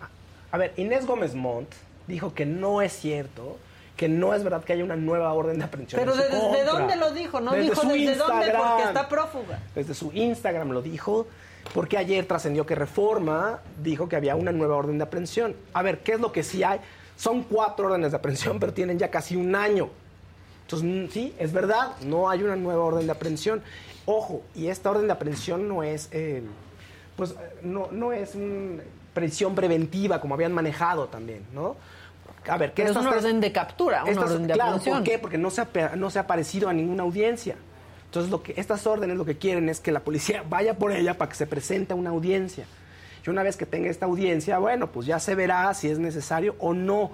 a 0.52 0.58
ver, 0.58 0.74
Inés 0.78 1.06
Gómez 1.06 1.36
Montt 1.36 1.70
dijo 2.08 2.34
que 2.34 2.46
no 2.46 2.82
es 2.82 2.94
cierto, 2.94 3.58
que 3.98 4.08
no 4.10 4.34
es 4.34 4.44
verdad 4.44 4.64
que 4.64 4.74
haya 4.74 4.84
una 4.84 4.96
nueva 4.96 5.34
orden 5.34 5.58
de 5.58 5.66
aprehensión. 5.66 6.00
Pero 6.00 6.16
¿desde 6.16 6.38
contra. 6.40 6.64
dónde 6.66 6.96
lo 6.98 7.12
dijo? 7.12 7.40
No 7.42 7.52
Desde 7.52 7.64
dijo 7.70 7.82
su 7.82 7.88
desde 7.90 8.16
dónde 8.16 8.52
porque 8.58 8.84
está 8.84 9.08
prófuga. 9.10 9.60
Desde 9.74 9.94
su 9.94 10.12
Instagram 10.14 10.70
lo 10.72 10.82
dijo, 10.82 11.28
porque 11.74 11.98
ayer 11.98 12.26
trascendió 12.26 12.66
que 12.66 12.76
Reforma 12.76 13.60
dijo 13.82 14.08
que 14.08 14.16
había 14.16 14.36
una 14.36 14.52
nueva 14.52 14.76
orden 14.76 14.98
de 14.98 15.04
aprehensión. 15.04 15.56
A 15.74 15.82
ver, 15.82 16.00
¿qué 16.00 16.14
es 16.14 16.20
lo 16.20 16.32
que 16.32 16.44
sí 16.44 16.64
hay? 16.64 16.80
Son 17.18 17.44
cuatro 17.44 17.88
órdenes 17.88 18.12
de 18.12 18.18
aprehensión, 18.18 18.60
pero 18.60 18.74
tienen 18.74 19.00
ya 19.00 19.10
casi 19.10 19.36
un 19.36 19.56
año. 19.56 19.90
Entonces, 20.64 20.88
mm, 20.88 21.12
sí, 21.12 21.34
es 21.40 21.52
verdad, 21.54 21.92
no 22.06 22.30
hay 22.30 22.44
una 22.44 22.56
nueva 22.56 22.84
orden 22.84 23.06
de 23.06 23.12
aprehensión. 23.12 23.62
Ojo, 24.06 24.44
y 24.56 24.68
esta 24.68 24.92
orden 24.92 25.08
de 25.08 25.14
aprehensión 25.14 25.68
no 25.68 25.84
es, 25.84 26.10
eh, 26.12 26.44
pues, 27.16 27.32
eh, 27.32 27.36
no, 27.64 27.88
no 27.92 28.12
es 28.14 28.36
una 28.36 28.82
prisión 29.14 29.56
preventiva 29.56 30.20
como 30.22 30.34
habían 30.36 30.52
manejado 30.54 31.08
también, 31.08 31.44
¿no? 31.54 31.76
A 32.48 32.58
ver, 32.58 32.74
¿qué 32.74 32.84
Pero 32.84 32.92
es 32.92 32.98
una 32.98 33.10
tres- 33.12 33.24
orden 33.24 33.42
de 33.42 33.52
captura, 33.52 34.04
una 34.04 34.12
estas- 34.12 34.32
orden 34.32 34.48
de 34.48 34.54
claro, 34.54 34.70
aprehensión. 34.72 34.98
¿por 34.98 35.04
qué? 35.04 35.20
Porque 35.20 35.38
no 35.38 35.50
se, 35.50 35.62
ha, 35.62 35.68
no 35.96 36.10
se 36.12 36.20
ha 36.20 36.24
aparecido 36.24 36.70
a 36.70 36.74
ninguna 36.74 37.04
audiencia. 37.04 37.56
Entonces, 38.16 38.32
lo 38.32 38.44
que, 38.44 38.54
estas 38.56 38.88
órdenes 38.88 39.18
lo 39.18 39.26
que 39.26 39.38
quieren 39.38 39.68
es 39.68 39.82
que 39.82 39.92
la 39.92 40.00
policía 40.00 40.44
vaya 40.50 40.78
por 40.78 40.92
ella 40.92 41.18
para 41.18 41.30
que 41.30 41.36
se 41.36 41.48
presente 41.48 41.94
una 41.94 42.12
audiencia. 42.12 42.66
Y 43.26 43.30
una 43.30 43.44
vez 43.44 43.58
que 43.58 43.66
tenga 43.66 43.90
esta 43.90 44.06
audiencia, 44.06 44.58
bueno, 44.60 44.92
pues 44.92 45.06
ya 45.06 45.20
se 45.20 45.36
verá 45.36 45.74
si 45.74 45.90
es 45.90 46.00
necesario 46.00 46.56
o 46.60 46.74
no. 46.74 47.12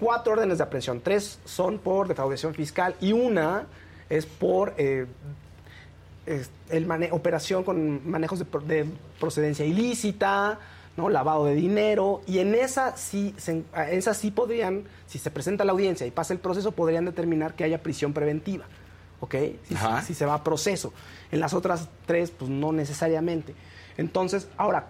Cuatro 0.00 0.32
órdenes 0.32 0.58
de 0.58 0.64
aprehensión. 0.64 1.00
Tres 1.00 1.40
son 1.44 1.78
por 1.78 2.08
defraudación 2.08 2.54
fiscal 2.54 2.94
y 3.00 3.12
una 3.12 3.66
es 4.08 4.26
por 4.26 4.74
eh, 4.78 5.06
operación 7.10 7.64
con 7.64 8.08
manejos 8.08 8.38
de, 8.38 8.46
de 8.66 8.86
procedencia 9.18 9.64
ilícita, 9.64 10.58
¿no? 10.96 11.08
lavado 11.08 11.44
de 11.46 11.54
dinero, 11.54 12.22
y 12.26 12.38
en 12.38 12.54
esa 12.54 12.96
sí, 12.96 13.34
se 13.36 13.64
esa 13.90 14.14
sí 14.14 14.30
podrían, 14.30 14.84
si 15.06 15.18
se 15.18 15.30
presenta 15.30 15.64
la 15.64 15.72
audiencia 15.72 16.06
y 16.06 16.10
pasa 16.10 16.32
el 16.32 16.38
proceso, 16.38 16.72
podrían 16.72 17.04
determinar 17.04 17.54
que 17.54 17.64
haya 17.64 17.82
prisión 17.82 18.12
preventiva, 18.12 18.66
¿ok? 19.24 19.34
Si, 20.06 20.14
se 20.14 20.26
va 20.26 20.34
a 20.34 20.44
proceso. 20.44 20.92
En 21.32 21.40
las 21.40 21.54
otras 21.54 21.88
tres, 22.06 22.30
pues 22.30 22.50
no 22.50 22.72
necesariamente. 22.72 23.54
Entonces, 23.96 24.48
ahora, 24.56 24.86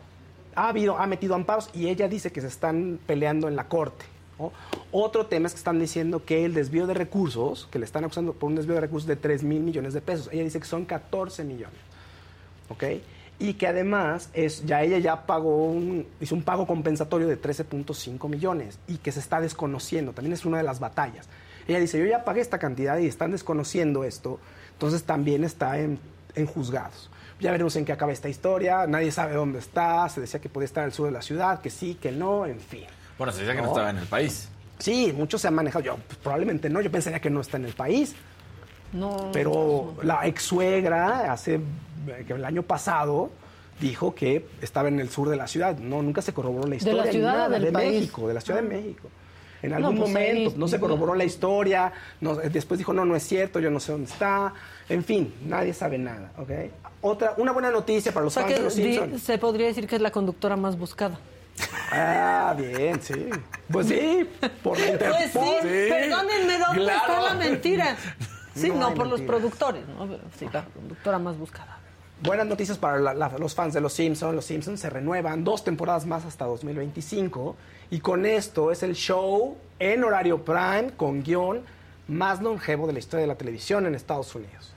ha 0.57 0.69
habido, 0.69 0.99
ha 0.99 1.07
metido 1.07 1.35
amparos 1.35 1.71
y 1.73 1.89
ella 1.89 2.09
dice 2.09 2.33
que 2.33 2.41
se 2.41 2.49
están 2.49 2.99
peleando 3.07 3.47
en 3.49 3.55
la 3.55 3.69
corte. 3.69 4.05
¿no? 4.39 4.53
Otro 4.91 5.27
tema 5.27 5.47
es 5.47 5.53
que 5.53 5.59
están 5.59 5.79
diciendo 5.79 6.25
que 6.25 6.45
el 6.45 6.55
desvío 6.55 6.87
de 6.87 6.95
recursos, 6.95 7.69
que 7.71 7.79
le 7.79 7.85
están 7.85 8.05
acusando 8.05 8.33
por 8.33 8.49
un 8.49 8.57
desvío 8.57 8.75
de 8.75 8.81
recursos 8.81 9.07
de 9.07 9.17
3 9.17 9.45
mil 9.45 9.63
millones 9.63 9.95
de 9.95 10.01
pesos. 10.01 10.29
Ella 10.33 10.43
dice 10.43 10.59
que 10.59 10.67
son 10.67 10.85
14 10.85 11.45
millones. 11.45 11.79
¿Ok? 12.69 12.85
Y 13.39 13.55
que 13.55 13.69
además 13.69 14.31
es, 14.33 14.65
ya 14.67 14.83
ella 14.83 14.99
ya 14.99 15.27
pagó 15.27 15.67
un, 15.67 16.07
hizo 16.21 16.35
un 16.35 16.43
pago 16.43 16.67
compensatorio 16.67 17.29
de 17.29 17.41
13.5 17.41 18.29
millones 18.29 18.79
y 18.89 18.97
que 18.97 19.13
se 19.13 19.21
está 19.21 19.41
desconociendo. 19.41 20.13
También 20.13 20.33
es 20.33 20.45
una 20.45 20.57
de 20.57 20.65
las 20.65 20.81
batallas. 20.81 21.29
Ella 21.69 21.81
dice, 21.81 21.99
yo 21.99 22.05
ya 22.05 22.25
pagué 22.25 22.41
esta 22.41 22.59
cantidad 22.59 22.99
y 22.99 23.07
están 23.07 23.31
desconociendo 23.31 24.05
esto, 24.05 24.39
entonces 24.73 25.05
también 25.05 25.45
está 25.45 25.79
en, 25.79 25.99
en 26.35 26.47
juzgados. 26.47 27.11
Ya 27.41 27.51
veremos 27.51 27.75
en 27.77 27.85
qué 27.85 27.93
acaba 27.93 28.13
esta 28.13 28.29
historia, 28.29 28.87
nadie 28.87 29.11
sabe 29.11 29.35
dónde 29.35 29.59
está, 29.59 30.09
se 30.09 30.21
decía 30.21 30.41
que 30.41 30.49
podía 30.49 30.67
estar 30.67 30.85
al 30.85 30.93
sur 30.93 31.07
de 31.07 31.13
la 31.13 31.23
ciudad, 31.23 31.61
que 31.61 31.71
sí, 31.71 31.95
que 32.01 32.13
no, 32.13 32.47
en 32.47 32.61
fin. 32.61 32.85
Bueno, 33.19 33.33
se 33.33 33.41
decía 33.41 33.55
que 33.55 33.63
no 33.63 33.69
estaba 33.69 33.91
en 33.91 33.99
el 33.99 34.07
país. 34.07 34.49
Sí, 34.79 35.13
muchos 35.17 35.41
se 35.41 35.49
han 35.49 35.55
manejado, 35.55 35.85
yo 35.85 35.97
pues, 35.97 36.19
probablemente 36.19 36.69
no, 36.69 36.81
yo 36.81 36.91
pensaría 36.91 37.21
que 37.21 37.31
no 37.31 37.41
está 37.41 37.57
en 37.57 37.65
el 37.67 37.75
país, 37.75 38.15
No. 38.93 39.31
pero 39.33 39.95
la 40.03 40.27
ex 40.27 40.43
suegra 40.43 41.33
hace 41.33 41.55
eh, 41.55 42.25
que 42.27 42.33
el 42.35 42.45
año 42.45 42.63
pasado 42.63 43.31
dijo 43.81 44.15
que 44.15 44.47
estaba 44.61 44.89
en 44.89 45.01
el 45.01 45.11
sur 45.11 45.29
de 45.29 45.37
la 45.37 45.47
ciudad. 45.47 45.77
No, 45.79 46.03
nunca 46.03 46.23
se 46.23 46.33
corroboró 46.33 46.69
la 46.69 46.77
historia. 46.77 46.99
la 47.01 47.05
ni 47.07 47.11
ciudad 47.13 47.35
o 47.35 47.37
nada, 47.39 47.49
del 47.51 47.63
de 47.65 47.73
país? 47.73 47.93
México, 48.01 48.29
de 48.29 48.35
la 48.35 48.41
Ciudad 48.41 48.63
de 48.63 48.69
México. 48.69 49.09
En 49.65 49.71
No, 49.71 49.77
algún 49.77 49.97
pues 49.99 50.15
ahí 50.17 50.35
momento 50.35 50.59
no 50.59 50.69
se 50.69 50.79
corroboró 50.79 51.15
la 51.15 51.25
historia, 51.25 51.93
no, 52.21 52.37
después 52.37 52.79
dijo, 52.79 52.93
no, 52.93 53.05
no 53.05 53.17
es 53.17 53.23
cierto, 53.23 53.61
yo 53.61 53.71
no 53.71 53.81
sé 53.81 53.93
dónde 53.93 54.11
está. 54.11 54.53
En 54.89 55.03
fin, 55.05 55.33
nadie 55.47 55.73
sabe 55.73 55.97
nada, 55.99 56.33
¿ok? 56.37 56.51
Otra, 57.01 57.35
una 57.39 57.53
buena 57.53 57.71
noticia 57.71 58.13
para 58.13 58.23
O 58.23 58.25
los 58.25 58.35
sea 58.35 58.43
fans 58.43 58.53
que 58.55 58.59
de 58.61 58.65
los 58.65 58.77
di- 58.77 58.83
Simpsons. 58.95 59.23
se 59.23 59.39
podría 59.39 59.67
decir 59.67 59.87
que 59.87 59.97
es 59.97 60.03
la 60.03 60.11
conductora 60.11 60.57
más 60.57 60.77
buscada. 60.79 61.19
Ah, 61.91 62.55
bien, 62.59 63.01
sí. 63.01 63.29
Pues 63.71 63.87
sí, 63.89 64.29
por 64.63 64.79
la 64.79 64.99
Pues 64.99 65.31
sí, 65.33 65.39
perdónenme, 65.89 66.59
¿dónde 66.59 66.81
claro. 66.83 67.13
está 67.15 67.21
la 67.23 67.35
mentira? 67.35 67.97
Sí, 68.55 68.71
No 68.71 68.95
por 68.95 69.09
los 69.09 69.21
productores, 69.23 69.83
¿no? 69.89 70.07
Pero 70.07 70.23
sí, 70.39 70.47
la 70.53 70.65
conductora 70.67 71.19
más 71.19 71.37
buscada. 71.37 71.77
Buenas 72.23 72.47
noticias 72.47 72.79
para 72.79 72.99
la- 72.99 73.13
la- 73.13 73.37
los 73.39 73.55
fans 73.55 73.75
de 73.75 73.81
Los 73.81 73.93
Simpsons. 73.93 74.35
Los 74.35 74.45
Simpsons 74.47 74.81
se 74.81 74.89
renuevan 74.89 75.45
dos 75.45 75.63
temporadas 75.65 76.07
más 76.07 76.25
hasta 76.25 76.45
2025. 76.47 77.57
Y 77.91 78.01
con 78.01 78.25
esto 78.25 78.71
es 78.71 78.83
el 78.83 78.95
show 78.95 79.57
en 79.79 80.05
horario 80.05 80.43
prime 80.45 80.93
con 80.97 81.23
guion 81.23 81.63
más 82.09 82.41
longevo 82.41 82.87
de 82.87 82.93
la 82.95 82.99
historia 82.99 83.23
de 83.23 83.27
la 83.29 83.35
televisión 83.37 83.87
en 83.87 83.95
Estados 83.95 84.35
Unidos. 84.35 84.73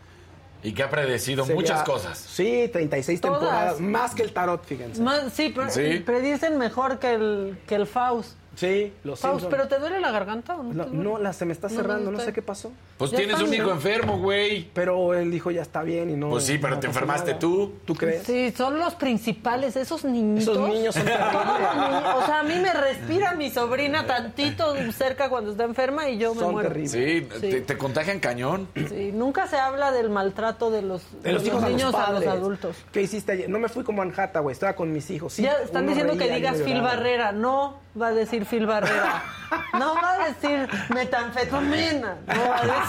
Y 0.64 0.74
que 0.74 0.84
ha 0.84 0.90
predecido 0.90 1.44
Sería- 1.46 1.62
muchas 1.62 1.84
cosas. 1.84 2.18
Sí, 2.18 2.70
36 2.74 3.22
Todas. 3.22 3.40
temporadas. 3.40 3.80
Más 3.80 4.16
que 4.16 4.24
el 4.24 4.34
tarot, 4.34 4.66
fíjense. 4.66 5.02
Más- 5.02 5.32
sí, 5.32 5.52
pero 5.56 5.70
Sí. 5.70 6.00
predicen 6.06 6.58
mejor 6.58 7.00
que 7.00 7.14
el, 7.14 7.60
que 7.68 7.76
el 7.76 7.86
Faust. 7.86 8.32
Sí, 8.56 8.92
los 9.04 9.20
Faust, 9.20 9.42
Simpson. 9.42 9.52
¿pero 9.52 9.68
te 9.70 9.78
duele 9.80 10.00
la 10.00 10.12
garganta 10.12 10.56
o 10.56 10.64
no? 10.64 10.74
No, 10.74 10.86
no, 10.88 11.18
la, 11.20 11.32
se 11.32 11.46
me 11.46 11.54
está 11.54 11.70
cerrando, 11.70 12.12
no 12.12 12.20
sé 12.20 12.34
qué 12.34 12.42
pasó. 12.42 12.72
Pues 12.98 13.12
Ya 13.12 13.18
tienes 13.18 13.40
un 13.40 13.54
hijo 13.54 13.70
enfermo, 13.72 14.18
güey. 14.18 14.70
Pero 14.74 15.14
él 15.14 15.30
dijo 15.30 15.52
ya 15.52 15.62
está 15.62 15.84
bien 15.84 16.10
y 16.10 16.16
no. 16.16 16.30
Pues 16.30 16.46
sí, 16.46 16.58
pero 16.58 16.76
no 16.76 16.80
te 16.80 16.88
enfermaste 16.88 17.28
nada. 17.32 17.40
tú. 17.40 17.74
¿Tú 17.86 17.94
crees? 17.96 18.24
Sí, 18.24 18.52
son 18.58 18.80
los 18.80 18.96
principales, 18.96 19.76
esos 19.76 20.04
niñitos. 20.04 20.56
Esos 20.58 20.70
niños 20.70 20.96
son 20.96 21.04
terribles. 21.06 21.32
Todos 21.32 21.60
los 21.60 21.76
niños. 21.76 22.16
O 22.16 22.26
sea, 22.26 22.40
a 22.40 22.44
mí 22.44 22.56
me 22.56 22.74
respira 22.74 23.34
mi 23.36 23.50
sobrina 23.52 24.08
tantito 24.08 24.74
cerca 24.94 25.30
cuando 25.30 25.52
está 25.52 25.64
enferma 25.66 26.10
y 26.10 26.18
yo 26.18 26.34
me 26.34 26.42
Son 26.42 26.52
muero. 26.54 26.70
terribles. 26.70 26.92
Sí, 26.92 27.28
Sí. 27.40 27.50
Te, 27.52 27.62
te 27.62 27.78
contagian 27.78 28.20
cañón. 28.20 28.68
Sí, 28.76 29.12
nunca 29.14 29.48
se 29.48 29.58
habla 29.58 29.92
del 29.92 30.10
maltrato 30.10 30.72
de 30.72 30.82
los, 30.82 31.04
De 31.22 31.34
los 31.34 31.46
hijos 31.46 31.62
niños 31.64 31.94
a 31.94 32.12
los 32.12 32.26
adultos. 32.26 32.76
¿Qué 32.92 33.02
hiciste 33.04 33.34
ayer? 33.34 33.50
No 33.50 33.60
me 33.60 33.70
fui 33.70 33.84
como 33.84 34.02
Anjata, 34.02 34.40
güey. 34.40 34.54
Estaba 34.54 34.74
con 34.74 34.92
mis 34.92 35.10
hijos. 35.12 35.34
Sí, 35.34 35.44
ya 35.44 35.54
están 35.64 35.86
diciendo 35.88 36.18
que 36.18 36.32
digas 36.34 36.58
Phil. 36.64 36.82
Barrera. 36.82 37.32
No 37.32 37.78
va 38.00 38.08
a 38.08 38.14
decir 38.14 38.46
Phil 38.46 38.66
Barrera. 38.66 39.24
No 39.80 39.94
va 39.96 40.14
a 40.16 40.28
decir 40.28 40.68
metanfetamina. 40.94 42.18
No 42.28 42.50
va 42.50 42.58
a 42.58 42.62
decir. 42.66 42.87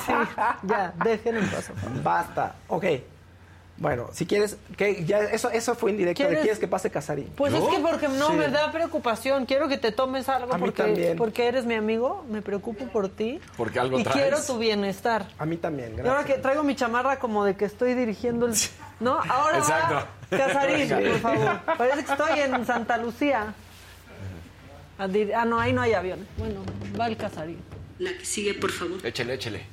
Ya, 0.63 0.93
dejen 1.05 1.37
en 1.37 1.49
paz. 1.51 1.71
Basta. 2.03 2.55
Ok. 2.69 2.85
Bueno, 3.81 4.09
si 4.13 4.27
quieres, 4.27 4.57
que 4.77 5.05
ya 5.05 5.21
eso 5.21 5.51
eso 5.51 5.77
fue 5.77 5.93
indirecto. 5.93 6.21
¿De 6.25 6.29
¿Quieres- 6.31 6.43
quieres 6.43 6.59
que 6.59 6.67
pase 6.67 6.91
Casarín? 6.91 7.31
Pues 7.37 7.55
es 7.55 7.63
que 7.63 7.79
porque 7.79 8.09
no 8.09 8.31
Sí. 8.31 8.33
me 8.35 8.49
da 8.49 8.73
preocupación. 8.73 9.47
Quiero 9.47 9.69
que 9.69 9.79
te 9.79 9.93
tomes 9.93 10.29
algo 10.29 10.53
A 10.53 10.57
mí 10.57 10.63
porque, 10.65 10.83
también. 10.83 11.17
porque 11.17 11.47
eres 11.47 11.65
mi 11.65 11.75
amigo. 11.77 12.25
Me 12.29 12.43
preocupo 12.43 12.87
por 12.87 13.09
ti. 13.09 13.41
Porque 13.57 13.79
algo 13.79 14.01
y 14.01 14.03
traes. 14.03 14.21
quiero 14.21 14.43
tu 14.45 14.59
bienestar. 14.59 15.27
A 15.39 15.47
mí 15.47 15.57
también, 15.59 15.95
Y 15.97 16.01
ahora 16.09 16.25
que 16.25 16.35
traigo 16.39 16.65
mi 16.65 16.75
chamarra 16.75 17.21
como 17.21 17.45
de 17.45 17.55
que 17.55 17.67
estoy 17.67 17.95
dirigiendo 17.95 18.47
el... 18.47 18.55
¿No? 18.99 19.21
Ahora 19.29 19.59
Exacto. 19.59 19.95
va 19.95 20.09
Casarín, 20.37 20.89
por 20.89 21.19
favor. 21.21 21.61
Parece 21.79 22.05
que 22.05 22.11
estoy 22.13 22.41
en 22.41 22.67
Santa 22.67 22.97
Lucía. 22.99 23.55
Ah, 24.99 25.45
no, 25.45 25.61
ahí 25.61 25.73
no 25.73 25.83
hay 25.83 25.93
avión. 25.95 26.27
Bueno, 26.37 26.63
va 27.01 27.07
el 27.07 27.17
Casarín. 27.17 27.63
La 27.99 28.13
que 28.17 28.25
sigue, 28.25 28.55
por 28.55 28.71
favor. 28.71 29.05
Échale, 29.05 29.35
échale. 29.35 29.67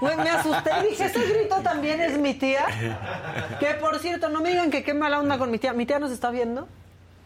Güey, 0.00 0.16
me 0.16 0.30
asusté 0.30 0.70
y 0.80 0.90
dije, 0.90 1.04
ese 1.04 1.26
grito 1.26 1.60
también 1.62 2.00
es 2.00 2.18
mi 2.18 2.34
tía. 2.34 2.66
Que 3.60 3.74
por 3.74 3.98
cierto, 4.00 4.28
no 4.28 4.40
me 4.40 4.50
digan 4.50 4.70
que 4.70 4.82
qué 4.82 4.94
mala 4.94 5.20
onda 5.20 5.38
con 5.38 5.50
mi 5.50 5.58
tía. 5.58 5.72
Mi 5.72 5.86
tía 5.86 5.98
nos 5.98 6.10
está 6.10 6.30
viendo 6.30 6.66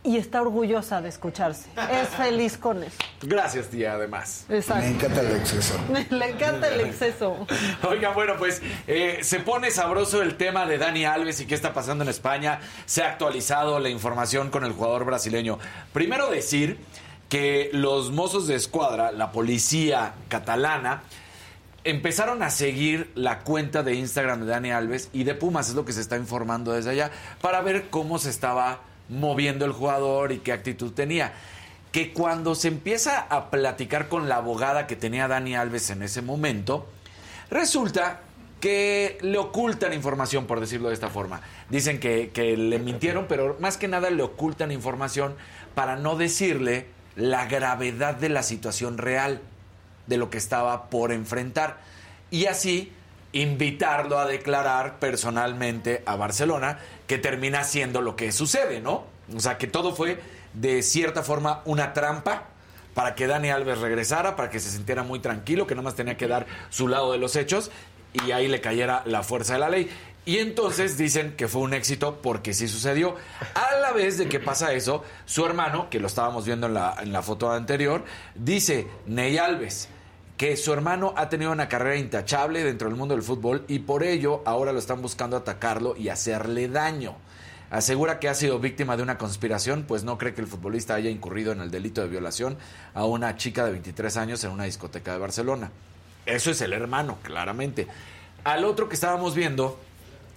y 0.02 0.16
está 0.16 0.40
orgullosa 0.40 1.02
de 1.02 1.08
escucharse. 1.08 1.68
Es 1.90 2.08
feliz 2.16 2.56
con 2.56 2.82
eso. 2.82 2.96
Gracias, 3.22 3.68
tía, 3.68 3.94
además. 3.94 4.46
Exacto. 4.48 4.86
encanta 4.86 5.20
el 5.20 5.36
exceso. 5.36 5.74
Le 6.10 6.30
encanta 6.30 6.68
el 6.68 6.80
exceso. 6.80 7.46
Oigan, 7.88 8.14
bueno, 8.14 8.34
pues 8.38 8.62
eh, 8.86 9.18
se 9.22 9.40
pone 9.40 9.70
sabroso 9.70 10.22
el 10.22 10.36
tema 10.36 10.66
de 10.66 10.78
Dani 10.78 11.04
Alves 11.04 11.40
y 11.40 11.46
qué 11.46 11.54
está 11.54 11.74
pasando 11.74 12.04
en 12.04 12.10
España. 12.10 12.60
Se 12.86 13.02
ha 13.02 13.08
actualizado 13.08 13.78
la 13.78 13.90
información 13.90 14.50
con 14.50 14.64
el 14.64 14.72
jugador 14.72 15.04
brasileño. 15.04 15.58
Primero 15.92 16.30
decir 16.30 16.78
que 17.28 17.70
los 17.72 18.10
mozos 18.10 18.46
de 18.46 18.56
escuadra, 18.56 19.12
la 19.12 19.32
policía 19.32 20.14
catalana, 20.28 21.02
empezaron 21.84 22.42
a 22.42 22.50
seguir 22.50 23.10
la 23.14 23.40
cuenta 23.40 23.82
de 23.82 23.94
Instagram 23.94 24.40
de 24.40 24.46
Dani 24.46 24.70
Alves 24.72 25.10
y 25.12 25.24
de 25.24 25.34
Pumas, 25.34 25.68
es 25.68 25.74
lo 25.74 25.84
que 25.84 25.92
se 25.92 26.00
está 26.00 26.16
informando 26.16 26.72
desde 26.72 26.90
allá, 26.90 27.10
para 27.40 27.60
ver 27.62 27.88
cómo 27.88 28.18
se 28.18 28.30
estaba 28.30 28.80
moviendo 29.10 29.64
el 29.64 29.72
jugador 29.72 30.32
y 30.32 30.38
qué 30.38 30.52
actitud 30.52 30.92
tenía. 30.92 31.32
Que 31.92 32.12
cuando 32.12 32.54
se 32.54 32.68
empieza 32.68 33.20
a 33.20 33.50
platicar 33.50 34.08
con 34.08 34.28
la 34.28 34.36
abogada 34.36 34.86
que 34.86 34.96
tenía 34.96 35.28
Dani 35.28 35.56
Alves 35.56 35.90
en 35.90 36.02
ese 36.02 36.22
momento, 36.22 36.88
resulta 37.50 38.20
que 38.60 39.18
le 39.22 39.38
ocultan 39.38 39.92
información, 39.92 40.46
por 40.46 40.60
decirlo 40.60 40.88
de 40.88 40.94
esta 40.94 41.08
forma. 41.08 41.40
Dicen 41.70 41.98
que, 41.98 42.30
le 42.56 42.78
mintieron, 42.78 43.26
pero 43.28 43.56
más 43.58 43.76
que 43.76 43.88
nada 43.88 44.10
le 44.10 44.22
ocultan 44.22 44.70
información 44.70 45.34
para 45.74 45.96
no 45.96 46.16
decirle 46.16 46.86
la 47.16 47.46
gravedad 47.46 48.14
de 48.14 48.28
la 48.28 48.42
situación 48.42 48.98
real 48.98 49.40
de 50.06 50.16
lo 50.16 50.30
que 50.30 50.38
estaba 50.38 50.90
por 50.90 51.10
enfrentar 51.12 51.78
y 52.30 52.46
así 52.46 52.92
invitarlo 53.32 54.18
a 54.18 54.26
declarar 54.26 54.98
personalmente 54.98 56.02
a 56.04 56.16
Barcelona, 56.16 56.78
que 57.10 57.18
termina 57.18 57.64
siendo 57.64 58.02
lo 58.02 58.14
que 58.14 58.30
sucede, 58.30 58.80
¿no? 58.80 59.02
O 59.34 59.40
sea, 59.40 59.58
que 59.58 59.66
todo 59.66 59.96
fue 59.96 60.20
de 60.54 60.80
cierta 60.80 61.24
forma 61.24 61.60
una 61.64 61.92
trampa 61.92 62.44
para 62.94 63.16
que 63.16 63.26
Dani 63.26 63.50
Alves 63.50 63.78
regresara, 63.78 64.36
para 64.36 64.48
que 64.48 64.60
se 64.60 64.70
sintiera 64.70 65.02
muy 65.02 65.18
tranquilo, 65.18 65.66
que 65.66 65.74
nada 65.74 65.82
más 65.82 65.96
tenía 65.96 66.16
que 66.16 66.28
dar 66.28 66.46
su 66.68 66.86
lado 66.86 67.10
de 67.10 67.18
los 67.18 67.34
hechos 67.34 67.72
y 68.12 68.30
ahí 68.30 68.46
le 68.46 68.60
cayera 68.60 69.02
la 69.06 69.24
fuerza 69.24 69.54
de 69.54 69.58
la 69.58 69.70
ley. 69.70 69.90
Y 70.24 70.38
entonces 70.38 70.96
dicen 70.96 71.34
que 71.36 71.48
fue 71.48 71.62
un 71.62 71.74
éxito 71.74 72.20
porque 72.22 72.54
sí 72.54 72.68
sucedió. 72.68 73.16
A 73.54 73.74
la 73.80 73.90
vez 73.90 74.16
de 74.16 74.28
que 74.28 74.38
pasa 74.38 74.72
eso, 74.72 75.02
su 75.24 75.44
hermano, 75.44 75.90
que 75.90 75.98
lo 75.98 76.06
estábamos 76.06 76.46
viendo 76.46 76.68
en 76.68 76.74
la, 76.74 76.94
en 77.02 77.12
la 77.12 77.22
foto 77.22 77.50
anterior, 77.50 78.04
dice, 78.36 78.86
Ney 79.06 79.36
Alves, 79.36 79.88
que 80.40 80.56
su 80.56 80.72
hermano 80.72 81.12
ha 81.18 81.28
tenido 81.28 81.52
una 81.52 81.68
carrera 81.68 81.96
intachable 81.96 82.64
dentro 82.64 82.88
del 82.88 82.96
mundo 82.96 83.14
del 83.14 83.22
fútbol 83.22 83.62
y 83.68 83.80
por 83.80 84.02
ello 84.02 84.40
ahora 84.46 84.72
lo 84.72 84.78
están 84.78 85.02
buscando 85.02 85.36
atacarlo 85.36 85.94
y 85.98 86.08
hacerle 86.08 86.66
daño. 86.66 87.14
Asegura 87.68 88.18
que 88.18 88.30
ha 88.30 88.34
sido 88.34 88.58
víctima 88.58 88.96
de 88.96 89.02
una 89.02 89.18
conspiración, 89.18 89.84
pues 89.86 90.02
no 90.02 90.16
cree 90.16 90.32
que 90.32 90.40
el 90.40 90.46
futbolista 90.46 90.94
haya 90.94 91.10
incurrido 91.10 91.52
en 91.52 91.60
el 91.60 91.70
delito 91.70 92.00
de 92.00 92.08
violación 92.08 92.56
a 92.94 93.04
una 93.04 93.36
chica 93.36 93.66
de 93.66 93.72
23 93.72 94.16
años 94.16 94.42
en 94.42 94.52
una 94.52 94.64
discoteca 94.64 95.12
de 95.12 95.18
Barcelona. 95.18 95.72
Eso 96.24 96.50
es 96.52 96.62
el 96.62 96.72
hermano, 96.72 97.18
claramente. 97.22 97.86
Al 98.42 98.64
otro 98.64 98.88
que 98.88 98.94
estábamos 98.94 99.34
viendo 99.34 99.78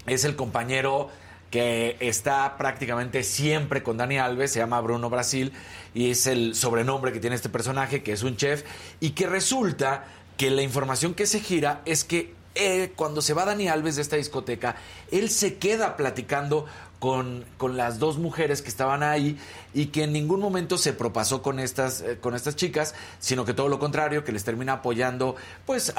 es 0.05 0.25
el 0.25 0.35
compañero 0.35 1.11
que 1.53 1.97
está 1.99 2.57
prácticamente 2.57 3.21
siempre 3.21 3.83
con 3.83 3.95
Dani 3.95 4.17
Alves, 4.17 4.49
se 4.49 4.57
llama 4.57 4.81
Bruno 4.81 5.11
Brasil, 5.11 5.53
y 5.93 6.09
es 6.09 6.25
el 6.25 6.55
sobrenombre 6.55 7.13
que 7.13 7.19
tiene 7.19 7.35
este 7.35 7.47
personaje, 7.47 8.01
que 8.01 8.11
es 8.11 8.23
un 8.23 8.37
chef, 8.37 8.63
y 8.99 9.11
que 9.11 9.27
resulta 9.27 10.05
que 10.35 10.49
la 10.49 10.63
información 10.63 11.13
que 11.13 11.27
se 11.27 11.41
gira 11.41 11.83
es 11.85 12.05
que 12.05 12.33
eh, 12.55 12.93
cuando 12.95 13.21
se 13.21 13.35
va 13.35 13.45
Dani 13.45 13.67
Alves 13.67 13.97
de 13.97 14.01
esta 14.01 14.15
discoteca, 14.15 14.77
él 15.11 15.29
se 15.29 15.57
queda 15.57 15.95
platicando 15.95 16.65
con, 17.03 17.43
con 17.57 17.75
las 17.75 17.99
dos 17.99 18.17
mujeres 18.17 18.61
que 18.61 18.69
estaban 18.69 19.03
ahí 19.03 19.37
y 19.73 19.87
que 19.87 20.03
en 20.03 20.13
ningún 20.13 20.39
momento 20.39 20.77
se 20.77 20.93
propasó 20.93 21.41
con 21.41 21.59
estas, 21.59 21.99
eh, 21.99 22.17
con 22.21 22.33
estas 22.33 22.55
chicas, 22.55 22.95
sino 23.19 23.43
que 23.43 23.53
todo 23.53 23.67
lo 23.67 23.77
contrario, 23.77 24.23
que 24.23 24.31
les 24.31 24.45
termina 24.45 24.71
apoyando, 24.71 25.35
pues 25.65 25.93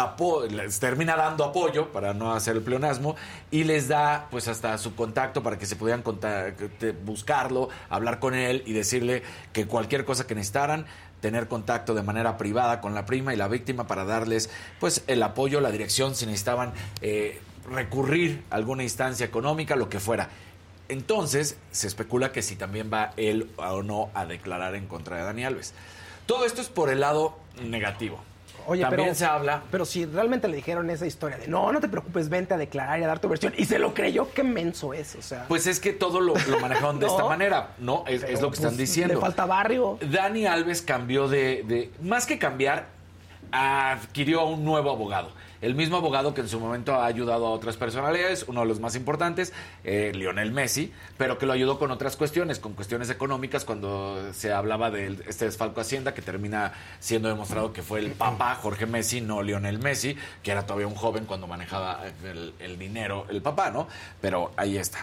les 0.48 0.80
termina 0.80 1.14
dando 1.14 1.44
apoyo, 1.44 1.92
para 1.92 2.14
no 2.14 2.32
hacer 2.32 2.56
el 2.56 2.62
pleonasmo, 2.62 3.16
y 3.50 3.64
les 3.64 3.86
da 3.86 4.28
pues 4.30 4.48
hasta 4.48 4.78
su 4.78 4.94
contacto 4.94 5.42
para 5.42 5.58
que 5.58 5.66
se 5.66 5.76
pudieran 5.76 6.02
buscarlo, 7.04 7.68
hablar 7.90 8.18
con 8.18 8.32
él 8.32 8.62
y 8.64 8.72
decirle 8.72 9.22
que 9.52 9.66
cualquier 9.66 10.06
cosa 10.06 10.26
que 10.26 10.34
necesitaran, 10.34 10.86
tener 11.20 11.48
contacto 11.48 11.92
de 11.92 12.02
manera 12.02 12.38
privada 12.38 12.80
con 12.80 12.94
la 12.94 13.04
prima 13.04 13.34
y 13.34 13.36
la 13.36 13.48
víctima 13.48 13.86
para 13.86 14.06
darles 14.06 14.48
pues 14.80 15.04
el 15.06 15.22
apoyo, 15.22 15.60
la 15.60 15.70
dirección, 15.70 16.14
si 16.14 16.24
necesitaban 16.24 16.72
eh, 17.02 17.42
recurrir 17.70 18.42
a 18.50 18.54
alguna 18.54 18.82
instancia 18.84 19.26
económica, 19.26 19.76
lo 19.76 19.90
que 19.90 20.00
fuera. 20.00 20.30
Entonces, 20.88 21.56
se 21.70 21.86
especula 21.86 22.32
que 22.32 22.42
si 22.42 22.56
también 22.56 22.90
va 22.92 23.12
él 23.16 23.50
o 23.56 23.82
no 23.82 24.10
a 24.14 24.26
declarar 24.26 24.74
en 24.74 24.86
contra 24.86 25.16
de 25.16 25.22
Dani 25.24 25.44
Alves. 25.44 25.72
Todo 26.26 26.44
esto 26.44 26.60
es 26.60 26.68
por 26.68 26.90
el 26.90 27.00
lado 27.00 27.36
negativo. 27.62 28.20
Oye, 28.66 28.80
también 28.80 29.08
pero, 29.08 29.14
se 29.14 29.24
habla. 29.26 29.62
Pero 29.70 29.84
si 29.84 30.06
realmente 30.06 30.48
le 30.48 30.56
dijeron 30.56 30.88
esa 30.88 31.04
historia 31.06 31.36
de 31.36 31.48
no, 31.48 31.70
no 31.70 31.80
te 31.80 31.88
preocupes, 31.88 32.30
vente 32.30 32.54
a 32.54 32.56
declarar 32.56 32.98
y 32.98 33.02
a 33.04 33.06
dar 33.06 33.18
tu 33.18 33.28
versión. 33.28 33.52
Y 33.58 33.66
se 33.66 33.78
lo 33.78 33.92
creyó, 33.92 34.32
qué 34.32 34.42
menso 34.42 34.94
es. 34.94 35.16
O 35.16 35.22
sea, 35.22 35.44
Pues 35.48 35.66
es 35.66 35.80
que 35.80 35.92
todo 35.92 36.20
lo, 36.20 36.34
lo 36.34 36.60
manejaron 36.60 36.98
de 36.98 37.06
No. 37.06 37.12
esta 37.12 37.28
manera, 37.28 37.70
¿no? 37.78 38.04
Es, 38.06 38.22
lo 38.40 38.50
que 38.50 38.54
están 38.56 38.70
pues, 38.70 38.78
diciendo. 38.78 39.14
le 39.14 39.20
falta 39.20 39.44
barrio. 39.44 39.98
Dani 40.10 40.46
Alves 40.46 40.80
cambió 40.80 41.28
de, 41.28 41.62
de- 41.66 41.90
Más 42.00 42.24
que 42.24 42.38
cambiar, 42.38 42.86
adquirió 43.52 44.40
a 44.40 44.44
un 44.44 44.64
nuevo 44.64 44.90
abogado. 44.90 45.30
El 45.64 45.74
mismo 45.74 45.96
abogado 45.96 46.34
que 46.34 46.42
en 46.42 46.48
su 46.50 46.60
momento 46.60 46.94
ha 46.94 47.06
ayudado 47.06 47.46
a 47.46 47.50
otras 47.50 47.78
personalidades, 47.78 48.44
uno 48.48 48.60
de 48.60 48.66
los 48.66 48.80
más 48.80 48.96
importantes, 48.96 49.54
eh, 49.82 50.12
Lionel 50.14 50.52
Messi, 50.52 50.92
pero 51.16 51.38
que 51.38 51.46
lo 51.46 51.54
ayudó 51.54 51.78
con 51.78 51.90
otras 51.90 52.16
cuestiones, 52.16 52.58
con 52.58 52.74
cuestiones 52.74 53.08
económicas, 53.08 53.64
cuando 53.64 54.30
se 54.34 54.52
hablaba 54.52 54.90
de 54.90 55.18
este 55.26 55.46
desfalco 55.46 55.80
Hacienda, 55.80 56.12
que 56.12 56.20
termina 56.20 56.74
siendo 57.00 57.30
demostrado 57.30 57.72
que 57.72 57.80
fue 57.80 58.00
el 58.00 58.10
papá 58.10 58.56
Jorge 58.56 58.84
Messi, 58.84 59.22
no 59.22 59.42
Lionel 59.42 59.78
Messi, 59.78 60.18
que 60.42 60.50
era 60.50 60.66
todavía 60.66 60.86
un 60.86 60.96
joven 60.96 61.24
cuando 61.24 61.46
manejaba 61.46 62.02
el, 62.58 62.78
dinero, 62.78 63.24
el 63.30 63.40
papá, 63.40 63.70
¿no? 63.70 63.88
Pero 64.20 64.52
ahí 64.58 64.76
está. 64.76 64.98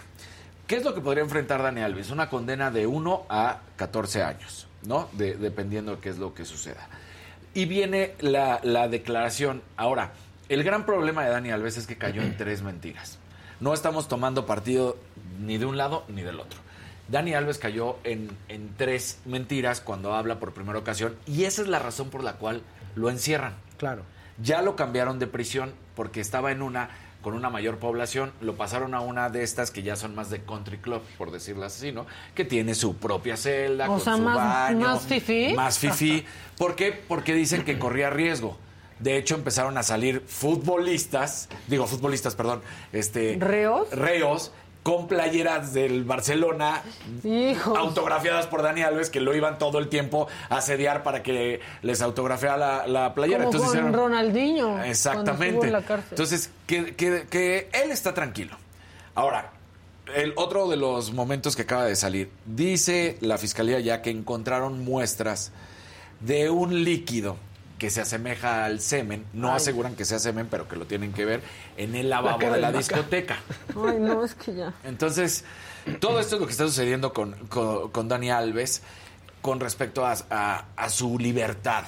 ¿Qué 0.68 0.76
es 0.76 0.84
lo 0.84 0.94
que 0.94 1.00
podría 1.00 1.24
enfrentar 1.24 1.60
Dani 1.60 1.80
Alves? 1.80 2.10
Una 2.10 2.28
condena 2.28 2.70
de 2.70 2.86
1 2.86 3.26
a 3.28 3.58
14 3.74 4.22
años, 4.22 4.68
¿no? 4.86 5.08
De- 5.10 5.34
dependiendo 5.34 5.96
de 5.96 6.00
qué 6.00 6.10
es 6.10 6.18
lo 6.18 6.34
que 6.34 6.44
suceda. 6.44 6.88
Y 7.52 7.64
viene 7.64 8.14
la 8.20 8.86
declaración. 8.88 9.60
Ahora, 9.76 10.12
el 10.54 10.64
gran 10.64 10.84
problema 10.86 11.24
de 11.24 11.30
Dani 11.30 11.50
Alves 11.50 11.76
es 11.76 11.86
que 11.86 11.96
cayó 11.96 12.22
en 12.22 12.36
tres 12.36 12.62
mentiras. 12.62 13.18
No 13.60 13.74
estamos 13.74 14.08
tomando 14.08 14.46
partido 14.46 14.96
ni 15.40 15.58
de 15.58 15.66
un 15.66 15.76
lado 15.76 16.04
ni 16.08 16.22
del 16.22 16.40
otro. 16.40 16.58
Dani 17.08 17.34
Alves 17.34 17.58
cayó 17.58 17.96
en, 18.04 18.30
en 18.48 18.70
tres 18.76 19.18
mentiras 19.24 19.80
cuando 19.80 20.14
habla 20.14 20.38
por 20.38 20.52
primera 20.54 20.78
ocasión 20.78 21.16
y 21.26 21.44
esa 21.44 21.62
es 21.62 21.68
la 21.68 21.78
razón 21.78 22.10
por 22.10 22.22
la 22.24 22.34
cual 22.34 22.62
lo 22.94 23.10
encierran. 23.10 23.54
Claro. 23.76 24.02
Ya 24.42 24.62
lo 24.62 24.76
cambiaron 24.76 25.18
de 25.18 25.26
prisión 25.26 25.74
porque 25.94 26.20
estaba 26.20 26.52
en 26.52 26.62
una 26.62 26.88
con 27.22 27.34
una 27.34 27.50
mayor 27.50 27.78
población, 27.78 28.32
lo 28.40 28.56
pasaron 28.56 28.94
a 28.94 29.00
una 29.00 29.30
de 29.30 29.44
estas 29.44 29.70
que 29.70 29.84
ya 29.84 29.94
son 29.94 30.12
más 30.16 30.28
de 30.28 30.42
country 30.42 30.78
club, 30.78 31.02
por 31.18 31.30
decirlo 31.30 31.64
así, 31.64 31.92
¿no? 31.92 32.04
Que 32.34 32.44
tiene 32.44 32.74
su 32.74 32.96
propia 32.96 33.36
celda, 33.36 33.84
O 33.88 33.92
con 33.92 34.00
sea, 34.00 34.16
su 34.16 34.22
más- 34.22 34.36
baño, 34.36 34.80
más 34.88 35.02
fifí. 35.06 35.52
Más 35.54 35.78
fifí. 35.78 36.24
¿Por 36.58 36.74
qué? 36.74 36.90
Porque 36.90 37.32
dicen 37.34 37.64
que 37.64 37.78
corría 37.78 38.10
riesgo. 38.10 38.58
De 39.02 39.16
hecho, 39.16 39.34
empezaron 39.34 39.76
a 39.78 39.82
salir 39.82 40.22
futbolistas, 40.26 41.48
digo 41.66 41.86
futbolistas, 41.86 42.34
perdón, 42.34 42.62
este 42.92 43.36
¿Reos? 43.40 43.90
reos 43.90 44.52
con 44.82 45.06
playeras 45.06 45.72
del 45.72 46.04
Barcelona 46.04 46.82
Hijos. 47.22 47.76
autografiadas 47.78 48.46
por 48.46 48.62
Dani 48.62 48.82
Alves 48.82 49.10
que 49.10 49.20
lo 49.20 49.34
iban 49.36 49.58
todo 49.58 49.78
el 49.78 49.88
tiempo 49.88 50.26
a 50.48 50.56
asediar 50.58 51.02
para 51.04 51.22
que 51.22 51.60
les 51.82 52.02
autografiara 52.02 52.56
la, 52.56 52.86
la 52.86 53.14
playera. 53.14 53.44
Como 53.44 53.50
Entonces 53.50 53.68
con 53.70 53.78
hicieron- 53.90 53.92
Ronaldinho. 53.92 54.82
Exactamente. 54.84 55.66
en 55.66 55.72
la. 55.72 55.84
Entonces, 56.10 56.50
que, 56.66 56.94
que- 56.96 57.26
que 57.30 57.68
él 57.72 57.90
está 57.92 58.12
tranquilo. 58.14 58.56
Ahora, 59.14 59.52
el 60.16 60.32
otro 60.36 60.68
de 60.68 60.76
los 60.76 61.12
momentos 61.12 61.54
que 61.54 61.62
acaba 61.62 61.84
de 61.84 61.94
salir, 61.94 62.30
dice 62.44 63.18
la 63.20 63.38
fiscalía 63.38 63.78
ya 63.78 64.02
que 64.02 64.10
encontraron 64.10 64.84
muestras 64.84 65.52
de 66.20 66.50
un 66.50 66.82
líquido 66.84 67.36
que 67.82 67.90
se 67.90 68.00
asemeja 68.00 68.64
al 68.64 68.78
semen, 68.80 69.24
no 69.32 69.48
Ay. 69.50 69.56
aseguran 69.56 69.96
que 69.96 70.04
sea 70.04 70.20
semen, 70.20 70.46
pero 70.48 70.68
que 70.68 70.76
lo 70.76 70.86
tienen 70.86 71.12
que 71.12 71.24
ver 71.24 71.40
en 71.76 71.96
el 71.96 72.10
lavabo 72.10 72.48
de 72.48 72.60
la 72.60 72.70
discoteca. 72.70 73.40
Ay, 73.70 73.98
no, 73.98 74.24
es 74.24 74.36
que 74.36 74.54
ya. 74.54 74.72
Entonces, 74.84 75.44
todo 75.98 76.20
esto 76.20 76.36
es 76.36 76.40
lo 76.40 76.46
que 76.46 76.52
está 76.52 76.64
sucediendo 76.64 77.12
con, 77.12 77.32
con, 77.48 77.90
con 77.90 78.06
Dani 78.06 78.30
Alves 78.30 78.82
con 79.40 79.58
respecto 79.58 80.06
a, 80.06 80.14
a- 80.30 80.64
a 80.76 80.88
su 80.90 81.18
libertad. 81.18 81.82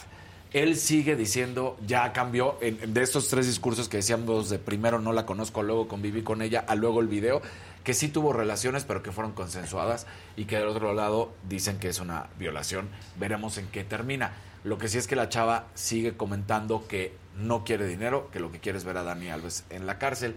Él 0.53 0.77
sigue 0.77 1.15
diciendo, 1.15 1.77
ya 1.87 2.13
cambió, 2.13 2.59
en- 2.61 2.93
de 2.93 3.03
estos 3.05 3.29
tres 3.29 3.47
discursos 3.47 3.89
que 3.89 3.99
decíamos 3.99 4.51
de 4.51 4.59
primero 4.59 4.99
no 4.99 5.13
la 5.13 5.25
conozco, 5.27 5.63
luego 5.63 5.87
conviví 5.87 6.23
con 6.23 6.43
ella, 6.43 6.65
a 6.67 6.75
luego 6.75 6.99
el 7.03 7.07
video, 7.07 7.41
que 7.85 7.95
sí 7.95 8.09
tuvo 8.09 8.33
relaciones, 8.33 8.83
pero 8.83 9.01
que 9.05 9.13
fueron 9.13 9.31
consensuadas 9.33 10.09
y 10.37 10.47
que 10.47 10.57
del 10.59 10.67
otro 10.67 10.93
lado 10.93 11.31
dicen 11.49 11.79
que 11.79 11.89
es 11.89 12.01
una 12.01 12.27
violación. 12.37 12.89
Veremos 13.17 13.59
en 13.59 13.69
qué 13.69 13.85
termina. 13.85 14.33
Lo 14.65 14.79
que 14.79 14.89
sí 14.89 14.99
es 14.99 15.07
que 15.07 15.15
la 15.15 15.29
chava 15.29 15.67
sigue 15.75 16.17
comentando 16.17 16.89
que 16.89 17.15
no 17.37 17.65
quiere 17.65 17.87
dinero, 17.87 18.31
que 18.33 18.41
lo 18.41 18.51
que 18.51 18.61
quiere 18.61 18.79
es 18.79 18.85
ver 18.85 18.97
a 18.97 19.03
Dani 19.03 19.29
Alves 19.29 19.65
en 19.71 19.87
la 19.87 19.99
cárcel. 19.99 20.37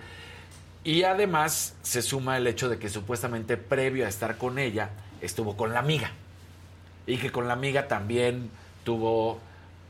Y 0.84 1.04
además 1.04 1.76
se 1.82 2.02
suma 2.02 2.38
el 2.38 2.46
hecho 2.46 2.70
de 2.70 2.78
que 2.78 2.90
supuestamente 2.90 3.58
previo 3.58 4.06
a 4.06 4.10
estar 4.10 4.38
con 4.38 4.60
ella 4.60 4.90
estuvo 5.22 5.56
con 5.56 5.74
la 5.74 5.80
amiga. 5.80 6.12
Y 7.06 7.18
que 7.18 7.32
con 7.32 7.48
la 7.48 7.54
amiga 7.54 7.88
también 7.88 8.52
tuvo 8.84 9.40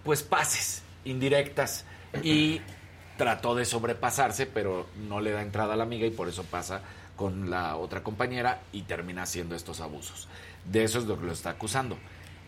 pues 0.03 0.23
pases 0.23 0.83
indirectas 1.03 1.85
y 2.23 2.61
trató 3.17 3.55
de 3.55 3.65
sobrepasarse, 3.65 4.45
pero 4.45 4.87
no 5.07 5.19
le 5.19 5.31
da 5.31 5.41
entrada 5.41 5.73
a 5.73 5.77
la 5.77 5.83
amiga 5.83 6.05
y 6.05 6.11
por 6.11 6.29
eso 6.29 6.43
pasa 6.43 6.81
con 7.15 7.49
la 7.49 7.75
otra 7.75 8.03
compañera 8.03 8.61
y 8.71 8.83
termina 8.83 9.23
haciendo 9.23 9.55
estos 9.55 9.81
abusos. 9.81 10.27
De 10.65 10.83
eso 10.83 10.99
es 10.99 11.05
lo 11.05 11.19
que 11.19 11.25
lo 11.25 11.31
está 11.31 11.49
acusando. 11.49 11.97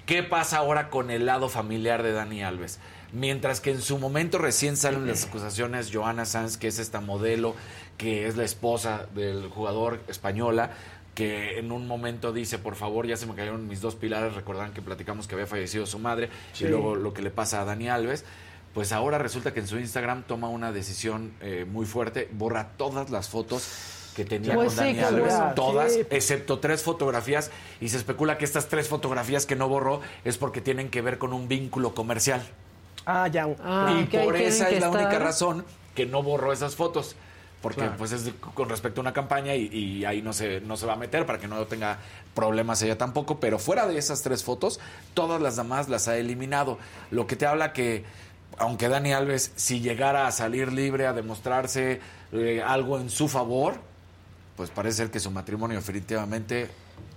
¿Qué 0.09 0.23
pasa 0.23 0.57
ahora 0.57 0.89
con 0.89 1.11
el 1.11 1.27
lado 1.27 1.49
familiar 1.49 2.01
de 2.01 2.13
Dani 2.13 2.41
Alves? 2.41 2.79
Mientras 3.13 3.61
que 3.61 3.69
en 3.69 3.79
su 3.79 3.99
momento 3.99 4.39
recién 4.39 4.75
salen 4.75 5.05
las 5.05 5.25
acusaciones, 5.25 5.91
Joana 5.93 6.25
Sanz, 6.25 6.57
que 6.57 6.67
es 6.67 6.79
esta 6.79 6.99
modelo, 6.99 7.53
que 7.95 8.25
es 8.25 8.35
la 8.35 8.43
esposa 8.43 9.05
del 9.13 9.49
jugador 9.49 10.01
española, 10.07 10.71
que 11.13 11.59
en 11.59 11.71
un 11.71 11.85
momento 11.85 12.33
dice, 12.33 12.57
por 12.57 12.73
favor, 12.75 13.05
ya 13.05 13.17
se 13.17 13.27
me 13.27 13.35
cayeron 13.35 13.67
mis 13.67 13.81
dos 13.81 13.93
pilares, 13.93 14.33
recordarán 14.33 14.73
que 14.73 14.81
platicamos 14.81 15.27
que 15.27 15.35
había 15.35 15.45
fallecido 15.45 15.85
su 15.85 15.99
madre 15.99 16.31
Sí. 16.53 16.65
y 16.65 16.69
luego 16.69 16.95
lo 16.95 17.13
que 17.13 17.21
le 17.21 17.29
pasa 17.29 17.61
a 17.61 17.65
Dani 17.65 17.89
Alves, 17.89 18.25
pues 18.73 18.93
ahora 18.93 19.19
resulta 19.19 19.53
que 19.53 19.59
en 19.59 19.67
su 19.67 19.77
Instagram 19.77 20.23
toma 20.23 20.49
una 20.49 20.71
decisión 20.71 21.33
eh, 21.39 21.67
muy 21.69 21.85
fuerte, 21.85 22.27
borra 22.31 22.69
todas 22.77 23.11
las 23.11 23.29
fotos 23.29 23.61
que 24.23 24.25
tenía 24.25 24.53
Pues 24.53 24.75
con 24.75 24.85
sí, 24.85 24.93
Dani 24.95 24.99
Alves, 24.99 25.33
todas, 25.55 25.93
Sí. 25.93 26.01
excepto 26.09 26.59
tres 26.59 26.83
fotografías, 26.83 27.51
y 27.79 27.87
se 27.89 27.97
especula 27.97 28.37
que 28.37 28.43
estas 28.45 28.67
tres 28.67 28.87
fotografías 28.89 29.45
que 29.45 29.55
no 29.55 29.69
borró 29.69 30.01
es 30.25 30.37
porque 30.37 30.59
tienen 30.61 30.89
que 30.89 31.01
ver 31.01 31.17
con 31.17 31.31
un 31.31 31.47
vínculo 31.47 31.93
comercial. 31.93 32.41
Ah, 33.05 33.27
ya. 33.27 33.47
y 33.47 34.05
que 34.07 34.19
ahí 34.19 34.25
por 34.25 34.35
esa 34.35 34.69
es 34.69 34.81
la 34.81 34.87
estar. 34.87 35.01
única 35.05 35.19
razón 35.19 35.63
que 35.95 36.05
no 36.05 36.21
borró 36.21 36.51
esas 36.53 36.75
fotos. 36.75 37.15
Porque 37.61 37.81
Claro. 37.81 37.95
pues 37.97 38.11
es 38.13 38.31
con 38.53 38.69
respecto 38.69 39.01
a 39.01 39.03
una 39.03 39.11
campaña 39.13 39.53
y, 39.55 39.65
y 39.67 40.05
ahí 40.05 40.21
no 40.21 40.31
se, 40.31 40.61
no 40.61 40.77
se 40.77 40.85
va 40.85 40.93
a 40.93 40.95
meter 40.95 41.25
para 41.25 41.39
que 41.39 41.47
no 41.49 41.65
tenga 41.65 41.97
problemas 42.33 42.81
ella 42.83 42.97
tampoco. 42.97 43.39
Pero 43.41 43.57
fuera 43.59 43.85
de 43.87 43.97
esas 43.97 44.21
tres 44.21 44.43
fotos, 44.45 44.79
todas 45.13 45.41
las 45.41 45.55
demás 45.57 45.89
las 45.89 46.07
ha 46.07 46.15
eliminado. 46.17 46.77
Lo 47.11 47.27
que 47.27 47.35
te 47.35 47.45
habla 47.45 47.73
que, 47.73 48.05
aunque 48.59 48.87
Dani 48.87 49.11
Alves, 49.11 49.51
si 49.57 49.81
llegara 49.81 50.25
a 50.27 50.31
salir 50.31 50.71
libre, 50.71 51.05
a 51.05 51.11
demostrarse 51.13 51.99
eh, 52.31 52.63
algo 52.65 52.97
en 52.97 53.09
su 53.09 53.27
favor, 53.27 53.75
pues 54.59 54.71
parece 54.71 54.97
ser 54.97 55.09
que 55.09 55.21
su 55.21 55.31
matrimonio 55.31 55.77
definitivamente 55.77 56.69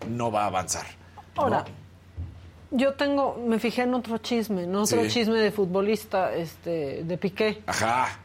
no 0.08 0.30
va 0.30 0.44
a 0.44 0.46
avanzar. 0.46 0.86
¿no? 1.34 1.42
Ahora, 1.42 1.64
yo 2.70 2.94
tengo, 2.94 3.36
me 3.44 3.58
fijé 3.58 3.82
en 3.82 3.94
otro 3.94 4.18
chisme, 4.18 4.62
en 4.62 4.76
otro 4.76 5.02
Sí. 5.02 5.08
chisme 5.08 5.40
de 5.40 5.50
futbolista, 5.50 6.32
este, 6.36 7.02
de 7.02 7.18
Piqué. 7.18 7.60
Ajá. 7.66 8.16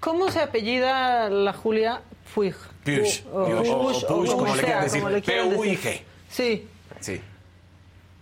¿Cómo 0.00 0.30
se 0.30 0.40
apellida 0.40 1.28
la 1.28 1.52
Julia? 1.52 2.00
Puig. 2.34 2.54
Puig. 2.86 3.22
O, 3.30 3.36
O- 3.36 3.42
o- 3.42 3.90
o 3.90 4.16
Puig, 4.22 4.30
como 4.32 4.56
le 4.56 4.62
sea, 4.62 4.80
decir. 4.80 5.00
como 5.02 5.10
le 5.12 5.20
quieran 5.20 5.50
decir. 5.50 5.78
P-U-I-G. 5.78 6.02
Sí. 6.30 6.68
Sí. 7.00 7.20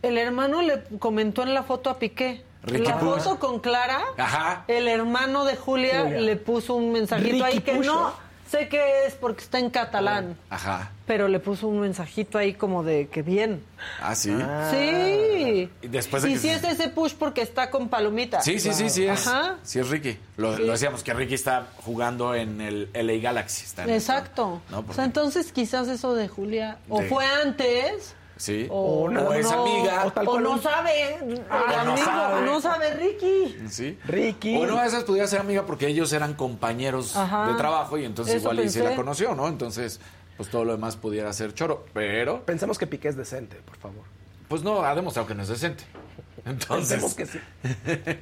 El 0.03 0.19
hermano 0.19 0.61
le 0.61 0.82
comentó 0.99 1.45
en 1.45 1.55
la 1.55 1.62
foto 1.62 1.89
a 1.89 2.01
Piqué. 2.01 2.43
Ricky 2.65 2.89
la 2.89 2.99
Puig. 2.99 3.12
foto 3.20 3.39
con 3.39 3.61
Clara, 3.61 4.01
Ajá. 4.19 4.65
el 4.66 4.89
hermano 4.89 5.45
de 5.45 5.55
Julia, 5.55 6.03
Julia. 6.03 6.20
le 6.20 6.35
puso 6.37 6.74
un 6.74 6.91
mensajito 6.91 7.31
Ricky 7.31 7.43
ahí 7.45 7.61
que 7.61 7.77
Puig, 7.77 7.87
no 7.87 8.01
¿no? 8.09 8.30
Sé 8.51 8.68
qué 8.68 9.06
es 9.06 9.14
porque 9.14 9.43
está 9.44 9.59
en 9.59 9.70
catalán, 9.70 10.36
Ajá. 10.51 10.90
pero 11.06 11.28
le 11.28 11.39
puso 11.40 11.68
un 11.68 11.81
mensajito 11.81 12.36
ahí 12.39 12.55
como 12.55 12.82
de 12.82 13.09
que 13.09 13.22
bien. 13.22 13.62
Ah, 14.02 14.14
sí. 14.14 14.31
Sí. 14.70 15.70
Y 15.82 15.89
después 15.89 16.22
de 16.22 16.31
y 16.31 16.32
que 16.35 16.39
si 16.39 16.48
es 16.48 16.64
ese 16.64 16.89
push 16.89 17.14
porque 17.14 17.43
está 17.43 17.70
con 17.70 17.89
palomita. 17.89 18.40
Sí, 18.40 18.59
sí, 18.59 18.72
sí, 18.72 18.90
sí 18.90 19.06
es. 19.06 19.27
Ajá. 19.27 19.56
Sí 19.62 19.78
es 19.78 19.89
Ricky. 19.89 20.18
Lo, 20.36 20.56
Sí. 20.56 20.62
lo 20.64 20.72
decíamos 20.72 21.02
que 21.02 21.14
Ricky 21.14 21.35
está 21.35 21.66
jugando 21.77 22.35
en 22.35 22.60
el 22.60 22.89
LA 22.93 23.14
Galaxy. 23.22 23.64
Está 23.64 23.85
en 23.85 23.90
Exacto. 23.90 24.60
¿no? 24.70 24.85
O 24.89 24.93
sea, 24.93 25.05
entonces 25.05 25.52
quizás 25.52 25.89
eso 25.89 26.14
de 26.14 26.28
Julia 26.28 26.78
o 26.89 27.01
De- 27.01 27.09
fue 27.09 27.24
antes 27.27 28.14
Sí. 28.41 28.67
o, 28.71 29.03
O 29.05 29.33
es 29.35 29.45
no, 29.51 29.62
amiga. 29.62 30.12
o, 30.27 30.41
no 30.41 30.57
sabe 30.62 31.19
Ah, 31.51 31.83
no 31.85 31.91
amigo, 31.93 32.07
sabe. 32.07 32.47
no 32.47 32.61
sabe 32.62 32.95
Ricky. 32.95 33.59
Sí. 33.69 33.99
Ricky. 34.07 34.57
O 34.57 34.67
no, 34.67 34.83
esas 34.83 35.05
podría 35.05 35.27
ser 35.27 35.41
amiga 35.41 35.67
porque 35.67 35.87
ellos 35.89 36.11
eran 36.15 36.33
compañeros 36.33 37.15
Ajá. 37.17 37.49
de 37.49 37.55
trabajo 37.59 37.99
y 37.99 38.07
entonces 38.07 38.37
Eso 38.37 38.45
igual 38.51 38.65
y 38.65 38.71
sí 38.71 38.79
pensé. 38.79 38.91
la 38.91 38.97
conoció, 38.97 39.35
¿no? 39.35 39.47
Entonces, 39.47 40.01
pues 40.39 40.49
todo 40.49 40.65
lo 40.65 40.73
demás 40.73 40.97
pudiera 40.97 41.31
ser 41.35 41.53
choro. 41.53 41.85
Pero, 41.93 42.41
Pensemos 42.47 42.79
que 42.79 42.87
Piqué 42.87 43.09
es 43.09 43.17
decente, 43.17 43.57
por 43.57 43.77
favor. 43.77 44.05
pues 44.49 44.62
no, 44.62 44.83
ha 44.85 44.95
demostrado 44.95 45.29
que 45.29 45.35
no 45.35 45.43
es 45.43 45.49
decente. 45.51 45.85
Entonces, 46.47 46.99
Pensemos 47.03 47.15
que 47.15 47.27
sí. 47.27 47.39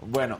bueno. 0.00 0.38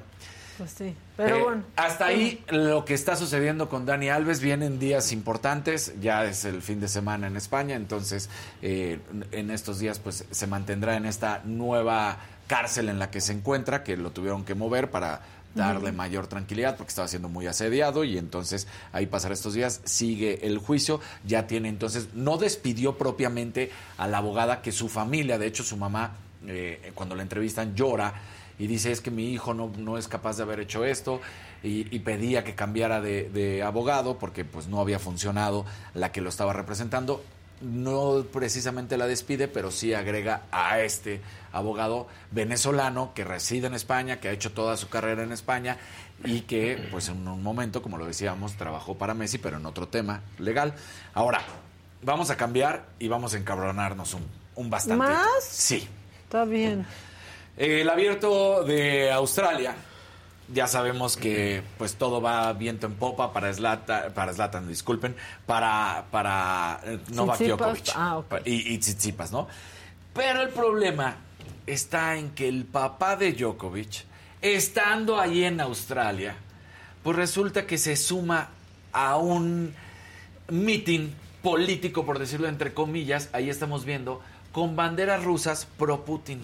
Pues 0.59 0.73
sí. 0.73 0.95
Pero 1.17 1.37
Eh, 1.37 1.43
bueno. 1.43 1.63
Hasta 1.77 2.07
ahí 2.07 2.45
lo 2.49 2.85
que 2.85 2.95
está 2.95 3.17
sucediendo 3.17 3.69
con 3.69 3.87
Dani 3.87 4.09
Alves. 4.11 4.41
Vienen 4.41 4.79
días 4.79 5.13
importantes. 5.13 5.95
Ya 6.01 6.25
es 6.25 6.45
el 6.45 6.61
fin 6.61 6.81
de 6.81 6.89
semana 6.89 7.29
en 7.29 7.37
España. 7.37 7.77
Entonces, 7.77 8.29
eh, 8.61 8.99
en 9.31 9.51
estos 9.51 9.79
días, 9.79 9.99
pues 10.01 10.25
se 10.31 10.47
mantendrá 10.47 10.97
en 10.97 11.07
esta 11.07 11.43
nueva 11.45 12.19
cárcel 12.49 12.89
en 12.89 12.99
la 12.99 13.11
que 13.11 13.21
se 13.21 13.33
encuentra, 13.33 13.85
que 13.85 13.97
lo 13.97 14.11
tuvieron 14.11 14.45
que 14.45 14.55
mover 14.55 14.91
para 14.91 15.21
darle 15.55 15.93
mayor 15.93 16.27
tranquilidad 16.29 16.77
porque 16.77 16.91
estaba 16.91 17.09
siendo 17.09 17.29
muy 17.29 17.47
asediado 17.47 18.05
y 18.05 18.17
entonces 18.17 18.69
ahí 18.93 19.07
pasará 19.07 19.35
estos 19.35 19.55
días, 19.55 19.81
sigue 19.85 20.47
el 20.47 20.59
juicio, 20.59 21.01
ya 21.25 21.47
tiene 21.47 21.69
entonces, 21.69 22.11
no 22.15 22.37
despidió 22.37 22.97
propiamente 22.97 23.71
a 23.97 24.07
la 24.07 24.19
abogada 24.19 24.63
que 24.63 24.71
su 24.71 24.89
familia, 24.89 25.37
de 25.37 25.47
hecho 25.47 25.65
su 25.65 25.77
mamá, 25.77 26.13
eh, 26.47 26.93
cuando 26.95 27.17
la 27.17 27.23
entrevistan 27.23 27.75
llora 27.75 28.15
y 28.59 28.67
dice 28.67 28.91
es 28.93 29.01
que 29.01 29.11
mi 29.11 29.33
hijo 29.33 29.55
no, 29.55 29.71
no 29.77 29.99
es 29.99 30.09
capaz 30.09 30.37
de 30.37 30.43
haber 30.43 30.61
hecho 30.61 30.85
esto 30.85 31.21
y, 31.63 31.95
y 31.95 32.01
pedía 32.01 32.45
que 32.45 32.55
cambiara 32.55 33.01
de, 33.01 33.29
de 33.31 33.63
abogado 33.63 34.19
porque 34.19 34.45
pues 34.45 34.67
no 34.69 34.81
había 34.81 34.99
funcionado 34.99 35.65
la 35.95 36.13
que 36.13 36.21
lo 36.21 36.29
estaba 36.29 36.53
representando. 36.53 37.23
No 37.61 38.25
precisamente 38.33 38.97
la 38.97 39.09
despide, 39.09 39.49
pero 39.49 39.73
sí 39.73 39.93
agrega 39.93 40.43
a 40.53 40.79
este 40.81 41.21
abogado 41.51 42.07
venezolano 42.31 43.13
que 43.15 43.25
reside 43.25 43.67
en 43.67 43.75
España, 43.75 44.21
que 44.21 44.29
ha 44.29 44.33
hecho 44.33 44.53
toda 44.53 44.77
su 44.77 44.89
carrera 44.89 45.25
en 45.25 45.33
España 45.33 45.77
y 46.25 46.43
que 46.43 46.87
pues 46.93 47.09
en 47.09 47.27
un 47.27 47.43
momento, 47.43 47.83
como 47.83 47.99
lo 47.99 48.07
decíamos, 48.07 48.55
trabajó 48.57 48.97
para 48.97 49.15
Messi, 49.15 49.39
pero 49.39 49.57
en 49.57 49.67
otro 49.67 49.89
tema 49.89 50.23
legal. 50.39 50.75
Ahora, 51.15 51.43
vamos 52.03 52.31
a 52.31 52.37
cambiar 52.37 52.87
y 53.01 53.09
vamos 53.09 53.35
a 53.35 53.39
encabronarnos 53.39 54.15
un, 54.15 54.25
un 54.55 54.71
bastante. 54.71 55.05
¿Más? 55.05 55.43
Sí. 55.43 55.89
Está 56.25 56.45
bien. 56.45 56.87
El 57.59 57.91
abierto 57.91 58.63
de 58.63 59.11
Australia. 59.11 59.75
Ya 60.55 60.69
sabemos 60.69 61.17
que 61.17 61.63
pues 61.77 61.97
todo 61.97 62.23
va 62.23 62.53
viento 62.53 62.87
en 62.87 62.95
popa 62.95 63.33
para 63.33 63.53
Zlatan, 63.53 64.15
para 64.15 64.33
Zlatan, 64.33 64.67
disculpen, 64.69 65.15
para, 65.45 66.07
para 66.11 66.81
eh, 66.85 67.01
Novak 67.09 67.41
Djokovic. 67.41 67.91
Ah, 67.95 68.23
y, 68.45 68.73
y 68.75 68.79
Tsitsipas, 68.79 69.33
¿no? 69.33 69.49
Pero 70.15 70.41
el 70.41 70.51
problema 70.51 71.17
está 71.67 72.17
en 72.17 72.31
que 72.31 72.49
el 72.49 72.65
papá 72.65 73.17
de 73.17 73.33
Djokovic, 73.33 74.05
estando 74.41 75.21
ahí 75.21 75.45
en 75.45 75.61
Australia, 75.61 76.37
pues 77.03 77.17
resulta 77.17 77.67
que 77.67 77.77
se 77.77 77.97
suma 77.97 78.51
a 78.93 79.17
un 79.17 79.75
meeting 80.49 81.11
político, 81.43 82.07
por 82.07 82.21
decirlo 82.21 82.49
entre 82.49 82.73
comillas, 82.73 83.29
ahí 83.33 83.51
estamos 83.51 83.85
viendo, 83.85 84.23
con 84.53 84.77
banderas 84.77 85.25
rusas 85.25 85.67
pro 85.77 86.05
Putin. 86.05 86.41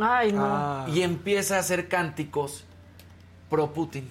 Ay, 0.00 0.32
no. 0.32 0.86
Y 0.88 1.02
empieza 1.02 1.56
a 1.56 1.58
hacer 1.60 1.88
cánticos 1.88 2.64
pro 3.50 3.72
Putin. 3.72 4.08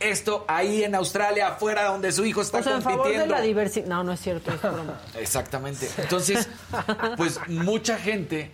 Esto 0.00 0.44
ahí 0.46 0.84
en 0.84 0.94
Australia, 0.94 1.48
afuera 1.48 1.84
donde 1.86 2.12
su 2.12 2.24
hijo 2.24 2.40
está 2.40 2.58
o 2.58 2.62
sea, 2.62 2.76
en 2.76 2.82
favor 2.82 2.98
de 2.98 3.14
compitiendo. 3.14 3.34
la 3.34 3.40
diversidad. 3.40 3.86
No, 3.88 4.04
no 4.04 4.12
es 4.12 4.20
cierto, 4.20 4.52
es 4.52 4.62
broma. 4.62 5.00
Exactamente. 5.18 5.88
Entonces, 5.98 6.48
pues 7.16 7.40
mucha 7.48 7.98
gente 7.98 8.52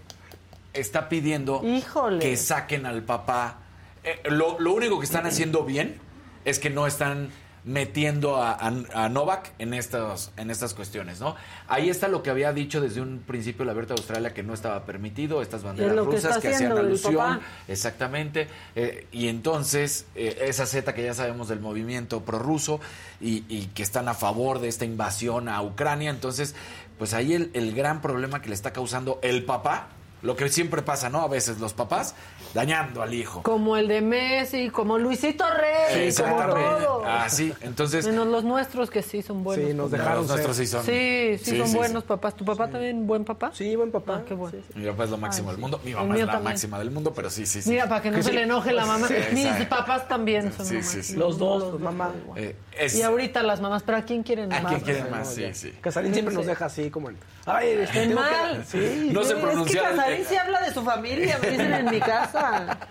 está 0.73 1.09
pidiendo 1.11 1.61
Híjole. 1.63 2.19
que 2.21 2.37
saquen 2.39 2.87
al 2.87 3.03
papá. 3.03 3.59
Eh, 4.03 4.23
lo, 4.31 4.59
lo 4.59 4.73
único 4.73 4.99
que 4.99 5.05
están 5.05 5.27
haciendo 5.27 5.65
bien 5.65 5.99
es 6.47 6.59
que 6.59 6.71
no 6.71 6.87
están 6.87 7.31
metiendo 7.65 8.37
a, 8.37 8.53
a- 8.53 9.05
a 9.05 9.09
Novak 9.09 9.53
en 9.59 9.73
estas, 9.75 10.33
en 10.37 10.51
estas 10.51 10.75
cuestiones, 10.75 11.21
¿no? 11.21 11.35
Ahí 11.67 11.89
está 11.89 12.09
lo 12.09 12.23
que 12.23 12.29
había 12.31 12.53
dicho 12.53 12.81
desde 12.81 13.01
un 13.01 13.21
principio 13.27 13.65
la 13.65 13.73
Abierta 13.73 13.95
de 13.95 14.01
Australia 14.01 14.35
que 14.35 14.43
no 14.43 14.53
estaba 14.53 14.85
permitido, 14.85 15.41
estas 15.41 15.63
banderas 15.63 15.95
que 16.05 16.17
rusas 16.17 16.39
que 16.43 16.49
hacían 16.57 16.73
alusión. 16.89 17.41
Exactamente. 17.69 18.49
Eh, 18.77 19.07
y 19.13 19.29
entonces, 19.29 20.07
eh, 20.15 20.39
esa 20.43 20.67
Z 20.67 20.93
que 20.95 21.05
ya 21.05 21.15
sabemos 21.15 21.49
del 21.49 21.61
movimiento 21.61 22.21
prorruso 22.21 22.81
y, 23.21 23.45
y 23.49 23.67
que 23.75 23.83
están 23.83 24.09
a 24.09 24.15
favor 24.15 24.59
de 24.59 24.69
esta 24.69 24.85
invasión 24.85 25.49
a 25.49 25.63
Ucrania. 25.63 26.11
Entonces, 26.11 26.55
pues 26.99 27.15
ahí 27.15 27.33
el, 27.33 27.51
el 27.55 27.75
gran 27.75 28.03
problema 28.03 28.43
que 28.43 28.49
le 28.51 28.55
está 28.55 28.73
causando 28.73 29.19
el 29.23 29.45
papá, 29.45 29.89
lo 30.25 30.35
que 30.37 30.49
siempre 30.49 30.83
pasa, 30.83 31.09
¿no? 31.11 31.21
A 31.21 31.29
veces 31.29 31.61
los 31.61 31.75
papás 31.75 32.15
dañando 32.55 33.03
al 33.03 33.13
hijo. 33.15 33.43
Como 33.43 33.77
el 33.77 33.87
de 33.89 34.01
Messi, 34.01 34.71
como 34.71 34.99
Luisito 34.99 35.45
Rey, 35.49 35.87
como 35.93 36.03
Exactamente. 36.03 36.85
todos. 36.85 37.05
Así, 37.07 37.53
entonces. 37.61 38.07
Menos 38.07 38.27
los 38.29 38.43
nuestros 38.43 38.91
que 38.91 39.03
sí 39.03 39.23
son 39.23 39.45
buenos. 39.45 39.69
Sí, 39.69 39.75
nos 39.75 39.91
dejaron 39.91 40.19
Los 40.23 40.29
nuestros 40.31 40.57
sí 40.57 40.67
son. 40.67 40.85
Sí, 40.85 41.37
sí, 41.39 41.51
Sí, 41.53 41.59
son 41.59 41.69
sí, 41.69 41.77
buenos 41.77 42.05
papás. 42.05 42.35
¿Tu 42.35 42.45
papá 42.45 42.69
también 42.69 43.07
buen 43.07 43.25
papá? 43.25 43.51
Sí, 43.55 43.77
buen 43.77 43.91
papá. 43.93 44.17
Ah, 44.21 44.25
qué 44.27 44.35
bueno. 44.35 44.59
Mi 44.75 44.87
papá 44.87 45.05
es 45.05 45.11
lo 45.11 45.19
máximo 45.19 45.51
Ay, 45.51 45.53
del 45.53 45.57
sí. 45.57 45.61
mundo. 45.61 45.81
Mi 45.85 45.91
El 45.91 45.97
mamá 45.99 46.15
es 46.15 46.21
la 46.21 46.27
también. 46.33 46.45
máxima 46.53 46.79
del 46.79 46.91
mundo, 46.91 47.13
pero 47.15 47.31
sí, 47.31 47.45
sí, 47.47 47.61
sí. 47.63 47.71
Mira, 47.71 47.89
para 47.89 48.01
que 48.03 48.11
no 48.11 48.17
Que 48.17 48.23
se 48.23 48.31
sí. 48.31 48.35
le 48.35 48.43
enoje 48.43 48.73
la 48.73 48.87
mamá. 48.87 49.07
Sí, 49.09 49.15
Mis 49.35 49.67
papás 49.67 50.09
también 50.09 50.53
son 50.57 50.65
Sí, 50.67 50.77
lo 50.77 50.83
sí, 50.83 51.03
sí. 51.03 51.17
Los 51.17 51.39
dos, 51.39 51.73
los 51.73 51.81
mamás. 51.81 52.11
Eh, 52.37 52.57
es- 52.79 52.95
Y 52.97 53.03
ahorita 53.03 53.43
las 53.43 53.61
mamás, 53.61 53.83
pero 53.83 53.99
¿a 53.99 54.03
quién 54.03 54.23
quieren 54.23 54.53
¿A 54.53 54.61
más? 54.61 54.73
quién 54.73 54.81
quieren 54.85 55.11
más? 55.11 55.35
Sí, 55.35 55.45
sí. 55.53 55.73
Casarín 55.83 56.13
siempre 56.15 56.35
nos 56.35 56.47
deja 56.47 56.65
así 56.65 56.91
como 56.91 57.11
en... 57.11 57.19
Ay, 57.47 57.69
este, 57.81 58.09
mal. 58.15 58.65
Sí. 58.67 59.11
No 59.13 59.23
se 59.23 59.35
Sí, 59.35 59.41
pronuncia 59.41 59.83
Casarín 60.23 60.27
sí 60.29 60.37
habla 60.37 60.61
de 60.61 60.73
su 60.75 60.83
familia, 60.83 61.39
me 61.43 61.51
dicen 61.51 61.73
en 61.75 61.85
mi 61.91 62.01
casa. 62.01 62.79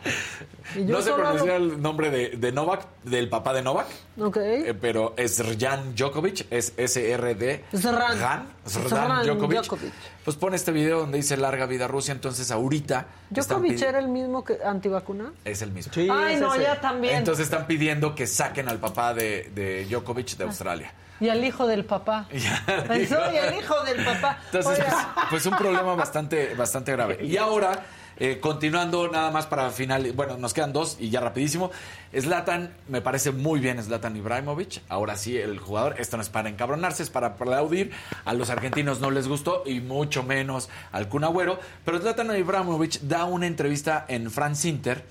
Y 0.76 0.86
yo 0.88 0.94
No 0.96 1.02
se 1.02 1.10
solo 1.10 1.28
hablo- 1.28 1.56
el 1.56 1.82
nombre 1.82 2.10
de, 2.10 2.30
de 2.30 2.52
Novak, 2.54 2.86
del 3.04 3.30
papá 3.30 3.54
de 3.54 3.62
Novak, 3.62 3.86
Ok. 4.18 4.38
eh, 4.38 4.74
pero 4.80 5.14
es 5.18 5.36
Srjan 5.36 5.94
Djokovic, 5.94 6.48
es 6.50 6.74
S-R-D. 6.78 7.66
Srjan 7.76 8.48
Srjan 8.66 9.24
Djokovic. 9.26 9.62
Djokovic. 9.62 9.94
Pues 10.24 10.38
pone 10.38 10.56
este 10.56 10.72
video 10.72 11.00
donde 11.00 11.18
dice 11.18 11.36
larga 11.38 11.66
vida 11.68 11.88
Rusia, 11.88 12.14
entonces 12.14 12.50
ahorita. 12.50 13.06
¿Djokovic 13.30 13.74
pidi- 13.74 13.84
era 13.86 14.00
el 14.00 14.08
mismo 14.08 14.44
que 14.44 14.58
antivacuna? 14.66 15.34
Es 15.44 15.62
el 15.62 15.72
mismo. 15.74 15.94
Sí, 15.94 16.08
Ay, 16.10 16.36
es 16.36 16.42
no, 16.42 16.54
ese. 16.56 16.64
ya 16.64 16.80
también. 16.82 17.18
Entonces 17.18 17.44
están 17.44 17.68
pidiendo 17.68 18.16
que 18.16 18.26
saquen 18.26 18.68
al 18.70 18.80
papá 18.80 19.14
de, 19.14 19.52
de 19.54 19.86
Djokovic 19.86 20.38
de 20.38 20.46
Australia. 20.46 20.92
Y 21.24 21.30
al 21.30 21.42
hijo 21.46 21.66
del 21.66 21.86
papá. 21.86 22.28
Eso, 22.32 23.18
y 23.34 23.38
al 23.38 23.56
hijo 23.58 23.82
del 23.86 24.04
papá. 24.04 24.40
Entonces, 24.52 24.84
pues, 24.84 25.26
pues 25.30 25.46
un 25.46 25.56
problema 25.56 25.96
bastante, 25.96 26.54
bastante 26.54 26.92
grave. 26.92 27.24
Y 27.24 27.38
ahora, 27.38 27.82
eh, 28.18 28.42
continuando 28.42 29.08
nada 29.08 29.32
más 29.32 29.46
para 29.46 29.70
final, 29.70 30.12
bueno, 30.12 30.36
nos 30.36 30.54
quedan 30.54 30.74
dos 30.74 30.98
y 31.00 31.10
ya 31.10 31.22
rapidísimo. 31.22 31.72
Zlatan, 32.14 32.74
me 32.90 33.00
parece 33.00 33.32
muy 33.32 33.62
bien 33.62 33.82
Zlatan 33.82 34.18
Ibrahimovic. 34.18 34.82
Ahora 34.90 35.16
sí, 35.16 35.38
el 35.38 35.60
jugador, 35.60 35.96
esto 35.98 36.18
no 36.18 36.24
es 36.24 36.30
para 36.30 36.50
encabronarse, 36.50 37.04
es 37.04 37.10
para 37.10 37.28
aplaudir. 37.28 37.92
A 38.26 38.34
los 38.34 38.50
argentinos 38.50 39.00
no 39.00 39.10
les 39.10 39.30
gustó 39.30 39.64
y 39.66 39.80
mucho 39.80 40.24
menos 40.24 40.70
al 40.92 41.08
Kun 41.08 41.24
Agüero. 41.24 41.58
Pero 41.86 42.00
Zlatan 42.00 42.36
Ibrahimovic 42.36 43.00
da 43.00 43.24
una 43.24 43.48
entrevista 43.48 44.04
en 44.10 44.30
France 44.30 44.68
Inter 44.68 45.06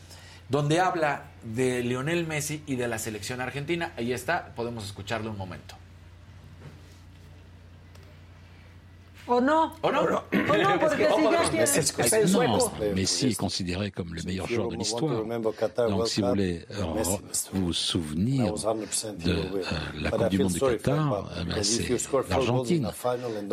donde 0.50 0.78
habla 0.78 1.22
de 1.42 1.82
Lionel 1.82 2.26
Messi 2.26 2.62
y 2.66 2.76
de 2.76 2.86
la 2.86 2.98
selección 2.98 3.40
argentina. 3.40 3.94
Ahí 3.96 4.12
está, 4.12 4.52
podemos 4.54 4.84
escucharlo 4.84 5.30
un 5.30 5.38
momento. 5.38 5.81
¿O 9.32 9.40
no? 9.40 9.72
¿O 9.82 9.90
no? 9.90 10.00
¿O 10.02 10.04
no? 10.04 10.78
Porque 10.78 11.06
si 11.06 11.22
ya 11.22 11.68
quiere... 12.06 12.26
Non, 12.28 12.58
Messi 12.94 13.28
est 13.28 13.34
considéré 13.34 13.90
comme 13.90 14.14
le 14.14 14.22
meilleur 14.24 14.46
joueur 14.46 14.68
de 14.68 14.76
l'histoire. 14.76 15.24
Donc, 15.88 16.06
si 16.06 16.20
vous 16.20 16.28
voulez 16.28 16.66
euh, 16.70 16.84
vous 17.52 17.66
vous 17.66 17.72
souvenir 17.72 18.52
de 18.52 19.32
euh, 19.32 19.62
la 20.02 20.10
Coupe 20.10 20.28
du 20.28 20.38
Monde 20.38 20.52
du 20.52 20.60
Qatar, 20.60 21.30
eh 21.40 21.44
ben, 21.44 21.62
c'est 21.62 21.88
l'Argentine. 22.28 22.90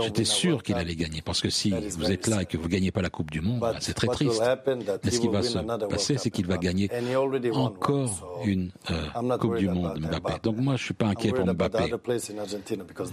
J'étais 0.03 0.25
sûr 0.25 0.63
qu'il 0.63 0.75
allait 0.75 0.95
gagner, 0.95 1.21
parce 1.21 1.41
que 1.41 1.49
si 1.49 1.71
vous 1.71 2.11
êtes 2.11 2.27
là 2.27 2.41
et 2.41 2.45
que 2.45 2.57
vous 2.57 2.67
ne 2.67 2.69
gagnez 2.69 2.91
pas 2.91 3.01
la 3.01 3.09
Coupe 3.09 3.31
du 3.31 3.39
Monde, 3.39 3.61
ben, 3.61 3.75
c'est 3.79 3.93
très 3.93 4.07
triste. 4.07 4.41
Mais 5.03 5.11
ce 5.11 5.19
qui 5.19 5.29
va 5.29 5.43
se 5.43 5.59
passer, 5.87 6.17
c'est 6.17 6.29
qu'il 6.29 6.47
va 6.47 6.57
gagner 6.57 6.89
encore 7.53 8.41
une 8.43 8.71
euh, 8.91 9.37
Coupe 9.37 9.55
du 9.55 9.69
Monde, 9.69 9.97
Mbappé. 9.99 10.33
Donc 10.43 10.57
moi, 10.57 10.75
je 10.75 10.83
suis 10.83 10.93
pas 10.93 11.07
inquiet 11.07 11.31
pour 11.31 11.45
Mbappé. 11.45 11.93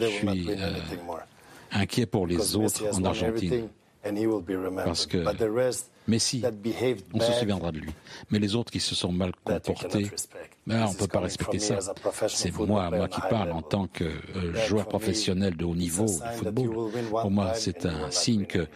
Je 0.00 0.06
suis 0.06 0.50
euh, 0.50 0.72
inquiet 1.72 2.06
pour 2.06 2.26
les 2.26 2.56
autres 2.56 2.84
en 2.92 3.04
Argentine. 3.04 3.68
Parce 4.84 5.06
que 5.06 5.24
Messi, 6.06 6.42
on 7.12 7.20
se 7.20 7.32
souviendra 7.32 7.72
de 7.72 7.78
lui. 7.80 7.90
Mais 8.30 8.38
les 8.38 8.54
autres 8.54 8.70
qui 8.70 8.78
se 8.78 8.94
sont 8.94 9.10
mal 9.10 9.32
comportés, 9.42 10.10
ben, 10.66 10.84
on 10.84 10.92
ne 10.92 10.96
peut 10.96 11.08
pas 11.08 11.20
respecter 11.20 11.58
ça. 11.58 11.78
C'est 12.28 12.56
moi, 12.56 12.90
moi 12.90 13.08
qui 13.08 13.20
parle 13.22 13.50
en 13.52 13.62
tant 13.62 13.88
que 13.88 14.04
euh, 14.04 14.66
joueur 14.68 14.86
professionnel 14.86 15.56
de 15.56 15.64
haut 15.64 15.74
niveau 15.74 16.06
de 16.06 16.36
football. 16.36 16.90
Pour 17.10 17.30
moi, 17.30 17.54
c'est 17.54 17.86
un 17.86 18.10
signe 18.10 18.46
que 18.46 18.68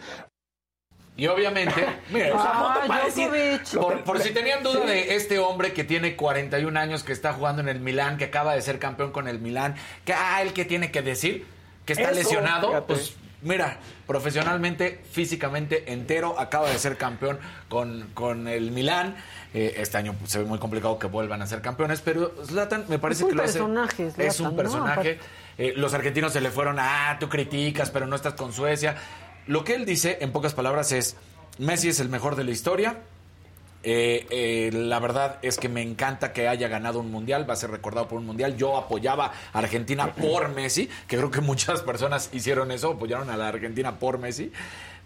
Y 1.17 1.27
obviamente, 1.27 1.75
mira, 2.11 2.35
Ah, 2.35 2.83
para 2.87 3.05
decir, 3.05 3.29
Djokovic. 3.29 3.73
por, 3.75 4.03
por 4.03 4.19
si 4.21 4.31
tenían 4.31 4.63
duda 4.63 4.85
de 4.85 5.13
este 5.15 5.39
hombre 5.39 5.73
que 5.73 5.83
tiene 5.83 6.15
41 6.15 6.79
años, 6.79 7.03
que 7.03 7.11
está 7.11 7.33
jugando 7.33 7.61
en 7.61 7.67
el 7.67 7.79
Milán, 7.79 8.17
que 8.17 8.25
acaba 8.25 8.55
de 8.55 8.61
ser 8.61 8.79
campeón 8.79 9.11
con 9.11 9.27
el 9.27 9.39
Milán, 9.39 9.75
que 10.05 10.13
ah, 10.13 10.41
el 10.41 10.53
que 10.53 10.65
tiene 10.65 10.89
que 10.89 11.01
decir 11.01 11.45
que 11.85 11.93
está 11.93 12.05
Eso, 12.11 12.13
lesionado, 12.15 12.67
fíjate. 12.69 12.85
pues 12.93 13.13
mira, 13.41 13.79
profesionalmente, 14.07 15.01
físicamente 15.11 15.91
entero, 15.91 16.39
acaba 16.39 16.69
de 16.69 16.77
ser 16.77 16.97
campeón 16.97 17.39
con, 17.69 18.09
con 18.13 18.47
el 18.47 18.71
Milán. 18.71 19.15
Eh, 19.53 19.73
este 19.77 19.97
año 19.97 20.15
se 20.25 20.39
ve 20.39 20.45
muy 20.45 20.59
complicado 20.59 20.97
que 20.99 21.07
vuelvan 21.07 21.41
a 21.41 21.47
ser 21.47 21.61
campeones, 21.61 22.01
pero 22.01 22.33
Zlatan 22.45 22.85
me 22.87 22.99
parece 22.99 23.23
Es 23.23 23.29
que 23.29 23.35
lo 23.35 23.43
hace. 23.43 23.53
personaje, 23.53 24.11
es 24.17 24.39
un 24.39 24.49
¿no? 24.51 24.55
personaje. 24.55 24.91
Aparte- 24.91 25.19
Eh, 25.57 25.73
los 25.75 25.93
argentinos 25.93 26.31
se 26.33 26.39
le 26.41 26.49
fueron, 26.49 26.77
ah, 26.79 27.17
tú 27.19 27.27
criticas, 27.29 27.91
pero 27.91 28.07
no 28.07 28.15
estás 28.15 28.33
con 28.35 28.53
Suecia. 28.53 28.95
Lo 29.47 29.63
que 29.63 29.75
él 29.75 29.85
dice, 29.85 30.17
en 30.21 30.31
pocas 30.31 30.53
palabras, 30.53 30.91
es, 30.93 31.17
Messi 31.57 31.89
es 31.89 31.99
el 31.99 32.07
mejor 32.09 32.35
de 32.35 32.45
la 32.45 32.51
historia. 32.51 32.99
Eh, 33.83 34.27
eh, 34.29 34.69
la 34.73 34.99
verdad 34.99 35.39
es 35.41 35.57
que 35.57 35.67
me 35.67 35.81
encanta 35.81 36.33
que 36.33 36.47
haya 36.47 36.67
ganado 36.67 36.99
un 36.99 37.11
mundial, 37.11 37.49
va 37.49 37.53
a 37.53 37.57
ser 37.57 37.71
recordado 37.71 38.07
por 38.07 38.19
un 38.19 38.25
mundial. 38.25 38.55
Yo 38.57 38.77
apoyaba 38.77 39.31
a 39.53 39.57
Argentina 39.57 40.13
por 40.13 40.49
Messi, 40.49 40.87
que 41.07 41.17
creo 41.17 41.31
que 41.31 41.41
muchas 41.41 41.81
personas 41.81 42.29
hicieron 42.31 42.71
eso, 42.71 42.91
apoyaron 42.91 43.29
a 43.29 43.37
la 43.37 43.47
Argentina 43.47 43.99
por 43.99 44.17
Messi. 44.17 44.51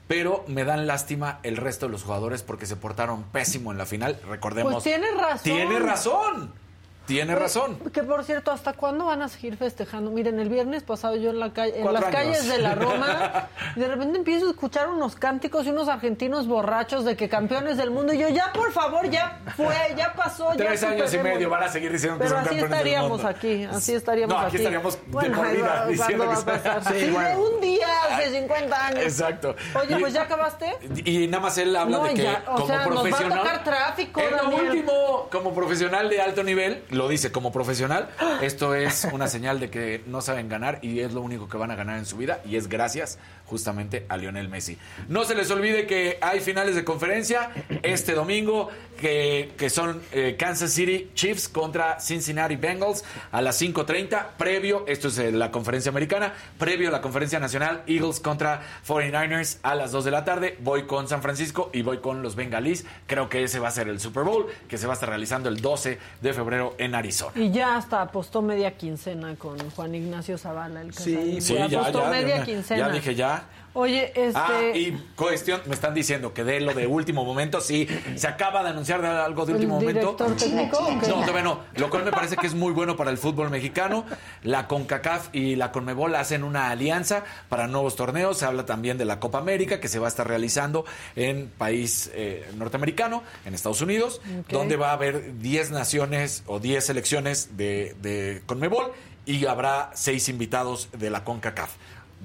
Pero 0.08 0.44
me 0.48 0.66
dan 0.66 0.86
lástima 0.86 1.40
el 1.42 1.58
resto 1.58 1.88
de 1.88 1.92
los 1.92 2.04
jugadores 2.04 2.44
porque 2.44 2.68
se 2.68 2.76
portaron 2.76 3.24
pésimo 3.24 3.72
en 3.72 3.80
la 3.80 3.88
final. 3.88 4.20
Recordemos. 4.28 4.72
Pues 4.72 4.84
tiene 4.84 5.10
razón. 5.12 5.40
Tiene 5.44 5.80
razón. 5.80 6.65
Tiene 7.06 7.36
razón. 7.36 7.78
Que 7.94 8.04
por 8.04 8.24
cierto, 8.24 8.52
¿hasta 8.52 8.74
cuándo 8.74 9.06
van 9.06 9.22
a 9.22 9.28
seguir 9.30 9.58
festejando? 9.58 10.10
Miren, 10.12 10.40
el 10.40 10.50
viernes 10.50 10.84
pasado 10.84 11.16
yo 11.16 11.30
en 11.30 11.40
la 11.40 11.54
calle, 11.54 11.80
en 11.80 11.94
las 11.94 12.04
años. 12.04 12.16
calles 12.16 12.48
de 12.48 12.58
la 12.60 12.74
Roma, 12.76 13.48
de 13.76 13.88
repente 13.88 14.18
empiezo 14.18 14.48
a 14.48 14.50
escuchar 14.52 14.90
unos 14.90 15.16
cánticos 15.16 15.66
y 15.66 15.70
unos 15.70 15.88
argentinos 15.88 16.48
borrachos 16.48 17.06
de 17.06 17.16
que 17.16 17.30
campeones 17.30 17.78
del 17.78 17.92
mundo. 17.92 18.14
Y 18.14 18.18
yo, 18.18 18.30
ya 18.30 18.52
por 18.54 18.72
favor, 18.72 19.10
ya 19.10 19.40
fue, 19.56 19.76
ya 19.96 20.14
pasó, 20.14 20.52
ya 20.54 20.66
Tres 20.66 20.84
años 20.84 21.06
y 21.14 21.18
superemos". 21.18 21.34
medio 21.36 21.50
van 21.50 21.64
a 21.64 21.70
seguir 21.70 21.92
diciendo 21.92 22.18
que 22.18 22.24
Pero 22.26 22.30
son 22.32 22.40
así 22.40 22.48
campeones 22.50 22.70
del 22.72 22.78
estaríamos 22.80 23.12
mundo. 23.12 23.28
aquí, 23.28 23.64
así 23.66 23.94
estaríamos 23.94 24.34
No, 24.36 24.40
aquí. 24.40 24.48
aquí 24.48 24.58
estaríamos 24.58 24.94
de 24.96 25.02
Bueno, 25.12 25.38
por 25.38 25.52
vida 25.52 25.86
diciendo 25.88 26.26
¿cuándo 26.26 26.46
que 26.46 26.52
pasar? 26.52 26.84
Sí, 26.86 27.00
Sí, 27.00 27.06
de 27.06 27.12
bueno. 27.12 27.40
un 27.42 27.62
día 27.62 27.88
hace 28.10 28.32
50 28.32 28.88
años. 28.88 29.04
Exacto. 29.04 29.56
Oye, 29.80 29.96
Y- 29.98 30.00
pues 30.02 30.14
ya 30.14 30.24
acabaste. 30.24 30.76
Y 31.06 31.28
nada 31.28 31.44
más 31.44 31.58
él 31.60 31.76
habla 31.76 31.98
No, 31.98 32.04
de 32.06 32.14
que 32.16 32.24
ya, 32.24 32.44
o 32.48 32.56
como 32.56 32.68
sea, 32.68 32.78
nos 32.78 32.88
va 32.88 33.00
a 33.00 33.02
profesional. 33.04 33.40
tocar 33.40 33.64
tráfico, 33.64 34.22
En 34.22 34.38
lo 34.38 34.50
último, 34.56 35.28
como 35.32 35.54
profesional 35.54 36.10
de 36.10 36.22
alto 36.22 36.44
nivel, 36.44 36.84
lo 36.96 37.08
dice 37.08 37.32
como 37.32 37.52
profesional, 37.52 38.10
esto 38.42 38.74
es 38.74 39.08
una 39.12 39.28
señal 39.28 39.60
de 39.60 39.70
que 39.70 40.04
no 40.08 40.22
saben 40.22 40.50
ganar 40.50 40.80
y 40.82 41.02
es 41.02 41.14
lo 41.14 41.22
único 41.22 41.48
que 41.48 41.58
van 41.58 41.72
a 41.72 41.76
ganar 41.76 41.98
en 41.98 42.06
su 42.06 42.18
vida 42.18 42.42
y 42.46 42.56
es 42.56 42.68
gracias 42.68 43.20
justamente 43.46 44.06
a 44.10 44.18
Lionel 44.18 44.50
Messi. 44.50 44.78
No 45.08 45.24
se 45.26 45.36
les 45.36 45.50
olvide 45.52 45.86
que 45.88 46.18
hay 46.22 46.40
finales 46.40 46.76
de 46.76 46.84
conferencia 46.84 47.52
este 47.84 48.14
domingo, 48.14 48.70
que, 49.00 49.52
que 49.58 49.70
son 49.70 50.02
eh, 50.14 50.36
Kansas 50.40 50.72
City 50.72 51.12
Chiefs 51.14 51.50
contra 51.50 52.00
Cincinnati 52.00 52.56
Bengals 52.56 53.04
a 53.32 53.42
las 53.42 53.62
5.30, 53.62 54.28
previo, 54.38 54.86
esto 54.88 55.10
es 55.10 55.18
eh, 55.18 55.32
la 55.32 55.52
conferencia 55.52 55.90
americana, 55.90 56.34
previo 56.58 56.88
a 56.90 56.92
la 56.92 57.02
conferencia 57.02 57.40
nacional, 57.40 57.84
Eagles 57.88 58.20
contra 58.20 58.62
49ers 58.88 59.58
a 59.64 59.76
las 59.76 59.92
2 59.92 60.06
de 60.06 60.12
la 60.12 60.24
tarde, 60.24 60.58
voy 60.62 60.84
con 60.84 61.08
San 61.08 61.22
Francisco 61.22 61.70
y 61.74 61.82
voy 61.82 61.98
con 62.00 62.22
los 62.24 62.36
Bengalís, 62.36 62.86
creo 63.06 63.28
que 63.30 63.44
ese 63.44 63.60
va 63.60 63.68
a 63.68 63.72
ser 63.72 63.90
el 63.90 64.00
Super 64.00 64.24
Bowl, 64.24 64.48
que 64.68 64.78
se 64.78 64.88
va 64.88 64.94
a 64.94 64.96
estar 64.96 65.10
realizando 65.10 65.50
el 65.50 65.60
12 65.62 66.00
de 66.22 66.34
febrero 66.34 66.76
en 66.78 66.96
Arizona. 66.96 67.34
Y 67.36 67.52
ya 67.52 67.76
hasta 67.76 68.02
apostó 68.02 68.42
media 68.42 68.78
quincena 68.78 69.36
con 69.36 69.58
Juan 69.72 69.94
Ignacio 69.94 70.38
Zavala, 70.38 70.82
el 70.82 70.94
Sí, 70.94 71.42
sí, 71.42 71.56
ya, 71.56 71.66
apostó 71.66 72.04
ya, 72.04 72.10
media 72.10 72.38
ya, 72.38 72.46
quincena. 72.46 72.88
ya 72.88 72.94
dije 72.94 73.16
ya. 73.16 73.45
Oye, 73.78 74.06
este... 74.16 74.32
Ah, 74.34 74.72
y 74.74 74.94
cuestión, 75.18 75.62
me 75.66 75.76
están 75.76 75.94
diciendo 75.94 76.34
que 76.34 76.46
de 76.46 76.62
lo 76.62 76.74
de 76.74 76.88
último 76.88 77.26
momento, 77.26 77.60
sí, 77.60 77.86
se 78.16 78.26
acaba 78.26 78.64
de 78.64 78.70
anunciar 78.70 79.02
de 79.02 79.10
algo 79.10 79.46
de 79.46 79.52
¿El 79.52 79.58
último 79.58 79.76
momento. 79.82 80.00
director 80.00 80.36
técnico? 80.38 80.92
No, 81.10 81.16
todavía 81.22 81.44
no, 81.44 81.60
lo 81.76 81.90
cual 81.90 82.06
me 82.06 82.12
parece 82.12 82.38
que 82.38 82.48
es 82.48 82.54
muy 82.54 82.72
bueno 82.72 82.96
para 82.96 83.12
el 83.12 83.18
fútbol 83.18 83.50
mexicano. 83.50 84.06
La 84.44 84.68
CONCACAF 84.68 85.28
y 85.34 85.58
la 85.58 85.74
CONMEBOL 85.74 86.16
hacen 86.16 86.46
una 86.46 86.70
alianza 86.70 87.26
para 87.50 87.68
nuevos 87.68 87.98
torneos. 87.98 88.38
Se 88.38 88.46
habla 88.46 88.66
también 88.66 88.98
de 88.98 89.04
la 89.04 89.20
Copa 89.20 89.40
América 89.40 89.82
que 89.82 89.90
se 89.90 90.00
va 90.00 90.08
a 90.08 90.10
estar 90.10 90.26
realizando 90.26 90.86
en 91.18 91.50
país 91.50 92.10
eh, 92.14 92.50
norteamericano, 92.56 93.24
en 93.44 93.54
Estados 93.54 93.82
Unidos, 93.82 94.22
donde 94.48 94.78
va 94.78 94.92
a 94.92 94.94
haber 94.94 95.38
10 95.40 95.72
naciones 95.72 96.44
o 96.48 96.62
10 96.62 96.86
selecciones 96.86 97.58
de, 97.58 97.94
de 98.02 98.42
CONMEBOL 98.46 98.94
y 99.26 99.46
habrá 99.48 99.92
6 99.94 100.30
invitados 100.30 100.90
de 100.98 101.10
la 101.10 101.24
CONCACAF. 101.24 101.72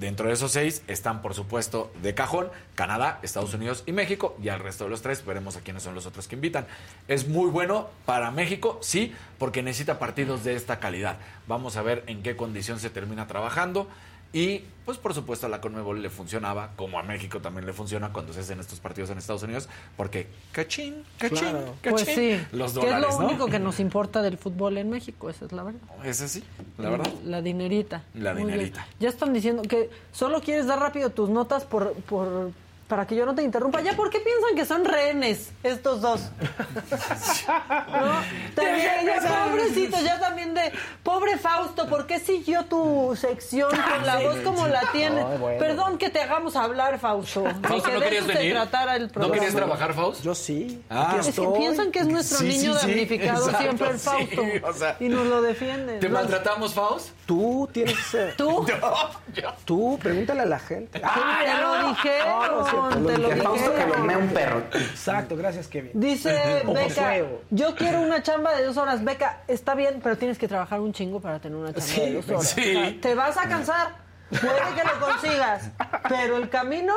Dentro 0.01 0.27
de 0.27 0.33
esos 0.33 0.51
seis 0.51 0.81
están, 0.87 1.21
por 1.21 1.35
supuesto, 1.35 1.93
de 2.01 2.15
cajón 2.15 2.49
Canadá, 2.73 3.19
Estados 3.21 3.53
Unidos 3.53 3.83
y 3.85 3.91
México. 3.91 4.35
Y 4.41 4.49
al 4.49 4.59
resto 4.59 4.85
de 4.85 4.89
los 4.89 5.03
tres 5.03 5.23
veremos 5.23 5.57
a 5.57 5.61
quiénes 5.61 5.83
son 5.83 5.93
los 5.93 6.07
otros 6.07 6.27
que 6.27 6.33
invitan. 6.33 6.65
Es 7.07 7.27
muy 7.27 7.51
bueno 7.51 7.87
para 8.07 8.31
México, 8.31 8.79
sí, 8.81 9.13
porque 9.37 9.61
necesita 9.61 9.99
partidos 9.99 10.43
de 10.43 10.55
esta 10.55 10.79
calidad. 10.79 11.17
Vamos 11.45 11.77
a 11.77 11.83
ver 11.83 12.03
en 12.07 12.23
qué 12.23 12.35
condición 12.35 12.79
se 12.79 12.89
termina 12.89 13.27
trabajando. 13.27 13.87
Y, 14.33 14.59
pues, 14.85 14.97
por 14.97 15.13
supuesto, 15.13 15.45
a 15.45 15.49
la 15.49 15.59
Conmebol 15.59 16.01
le 16.01 16.09
funcionaba, 16.09 16.71
como 16.77 16.97
a 16.97 17.03
México 17.03 17.41
también 17.41 17.65
le 17.65 17.73
funciona 17.73 18.13
cuando 18.13 18.31
se 18.31 18.39
hacen 18.39 18.59
estos 18.61 18.79
partidos 18.79 19.09
en 19.09 19.17
Estados 19.17 19.43
Unidos, 19.43 19.67
porque 19.97 20.27
cachín, 20.53 21.03
cachín, 21.17 21.37
Claro. 21.39 21.75
cachín, 21.81 22.05
Pues 22.05 22.15
sí, 22.15 22.41
los 22.53 22.71
que 22.73 22.79
es 22.79 22.85
dólares, 22.85 23.15
lo 23.15 23.21
¿no? 23.21 23.27
único 23.27 23.47
que 23.47 23.59
nos 23.59 23.79
importa 23.81 24.21
del 24.21 24.37
fútbol 24.37 24.77
en 24.77 24.89
México, 24.89 25.29
esa 25.29 25.45
es 25.45 25.51
la 25.51 25.63
verdad. 25.63 25.81
Ese 26.05 26.29
sí, 26.29 26.43
la 26.77 26.89
verdad. 26.91 27.11
La 27.25 27.41
dinerita. 27.41 28.03
La 28.13 28.33
dinerita. 28.33 28.87
Ya 29.01 29.09
están 29.09 29.33
diciendo 29.33 29.63
que 29.63 29.89
solo 30.13 30.39
quieres 30.41 30.65
dar 30.65 30.79
rápido 30.79 31.09
tus 31.09 31.29
notas 31.29 31.65
por, 31.65 31.93
por 31.93 32.51
para 32.91 33.07
que 33.07 33.15
yo 33.15 33.25
no 33.25 33.33
te 33.33 33.41
interrumpa. 33.41 33.79
¿Ya 33.79 33.93
por 33.93 34.09
qué 34.09 34.19
piensan 34.19 34.53
que 34.53 34.65
son 34.65 34.83
rehenes 34.83 35.51
estos 35.63 36.01
dos? 36.01 36.29
¿No? 36.89 38.21
También, 38.53 39.05
ya, 39.05 39.45
pobrecito, 39.49 39.97
ya 40.03 40.19
también 40.19 40.53
de... 40.53 40.73
Pobre 41.01 41.37
Fausto, 41.37 41.87
¿por 41.87 42.05
qué 42.05 42.19
siguió 42.19 42.65
tu 42.65 43.15
sección 43.15 43.69
con 43.71 44.05
la 44.05 44.19
Sí, 44.19 44.25
voz 44.25 44.37
como 44.41 44.67
la 44.67 44.81
bueno. 45.39 45.57
Perdón 45.57 45.97
que 45.97 46.09
te 46.09 46.21
hagamos 46.21 46.57
hablar, 46.57 46.99
Fausto. 46.99 47.45
Fausto, 47.63 47.87
que 47.87 47.93
¿no 47.93 47.99
de 48.01 48.05
querías 48.05 48.27
venir? 48.27 48.53
tratara 48.55 48.97
el 48.97 49.09
¿No 49.15 49.31
querías 49.31 49.55
trabajar, 49.55 49.93
Faust? 49.93 50.21
Yo 50.23 50.35
sí. 50.35 50.83
Ah. 50.89 51.15
Es 51.17 51.33
que 51.33 51.47
piensan 51.57 51.91
que 51.93 51.99
es 51.99 52.07
nuestro 52.07 52.39
Sí, 52.39 52.47
niño 52.49 52.73
sí, 52.73 52.79
sí. 52.81 52.87
damnificado 52.87 53.45
Exacto, 53.45 53.59
siempre 53.61 53.87
el 53.89 53.99
sí, 53.99 54.05
Fausto. 54.09 54.41
o 54.67 54.73
sea, 54.73 54.97
y 54.99 55.07
nos 55.07 55.25
lo 55.27 55.41
defienden. 55.41 56.01
¿Te 56.01 56.09
Los- 56.09 56.19
maltratamos, 56.21 56.73
Faust? 56.73 57.09
Tú 57.25 57.69
tienes 57.71 57.95
que 57.95 58.03
ser. 58.03 58.35
¿Tú? 58.35 58.65
Tú, 59.65 59.97
pregúntale 60.01 60.41
a 60.41 60.45
la 60.45 60.59
gente. 60.59 60.99
te 60.99 61.61
lo 61.61 61.87
dijeron, 61.89 62.65
Cierto, 62.89 63.05
te 63.07 63.17
lo 63.17 63.27
dije. 63.29 63.41
Fausto 63.41 63.73
que 63.75 63.85
lo 63.85 63.97
mea 63.99 64.17
un 64.17 64.29
perro. 64.29 64.63
Exacto, 64.73 65.35
gracias, 65.35 65.67
Kevin. 65.67 65.91
Dice 65.93 66.63
Beca, 66.73 67.13
yo 67.49 67.75
quiero 67.75 68.01
una 68.01 68.21
chamba 68.23 68.53
de 68.55 68.63
dos 68.65 68.77
horas. 68.77 69.03
Beca, 69.03 69.41
está 69.47 69.75
bien, 69.75 69.99
pero 70.03 70.17
tienes 70.17 70.37
que 70.37 70.47
trabajar 70.47 70.79
un 70.79 70.93
chingo 70.93 71.19
para 71.19 71.39
tener 71.39 71.57
una 71.57 71.73
chamba 71.73 71.85
Sí, 71.87 72.01
de 72.01 72.13
dos 72.13 72.29
horas. 72.29 72.49
sí. 72.49 72.75
O 72.75 72.79
sea, 72.81 73.01
te 73.01 73.15
vas 73.15 73.37
a 73.37 73.47
cansar, 73.49 73.95
puede 74.29 74.41
que 74.75 74.83
lo 74.83 75.05
consigas, 75.05 75.69
pero 76.09 76.37
el 76.37 76.49
camino 76.49 76.93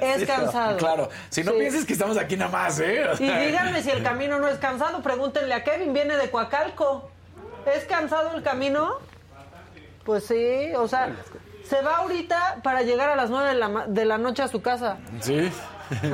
es 0.00 0.24
cansado. 0.26 0.76
Claro, 0.78 1.08
si 1.28 1.42
no 1.44 1.52
Sí. 1.52 1.58
pienses 1.58 1.84
que 1.84 1.92
estamos 1.92 2.16
aquí 2.16 2.36
nada 2.36 2.50
más, 2.50 2.78
¿eh? 2.80 3.04
O 3.08 3.22
Y 3.22 3.28
díganme 3.46 3.82
si 3.82 3.90
el 3.90 4.02
camino 4.02 4.38
no 4.38 4.48
es 4.48 4.58
cansado, 4.58 5.02
pregúntenle 5.02 5.52
a 5.54 5.64
Kevin, 5.64 5.92
viene 5.92 6.16
de 6.16 6.30
Coacalco. 6.30 7.10
¿Es 7.66 7.84
cansado 7.84 8.34
el 8.34 8.42
camino? 8.42 8.94
Pues 10.04 10.24
sí, 10.24 10.72
o 10.76 10.88
sea, 10.88 11.14
se 11.70 11.80
va 11.82 11.96
ahorita 11.98 12.58
para 12.62 12.82
llegar 12.82 13.08
a 13.08 13.16
las 13.16 13.30
nueve 13.30 13.48
de 13.48 13.54
la, 13.54 13.68
ma- 13.68 13.86
de 13.86 14.04
la 14.04 14.18
noche 14.18 14.42
a 14.42 14.48
su 14.48 14.60
casa. 14.60 14.98
Sí. 15.20 15.50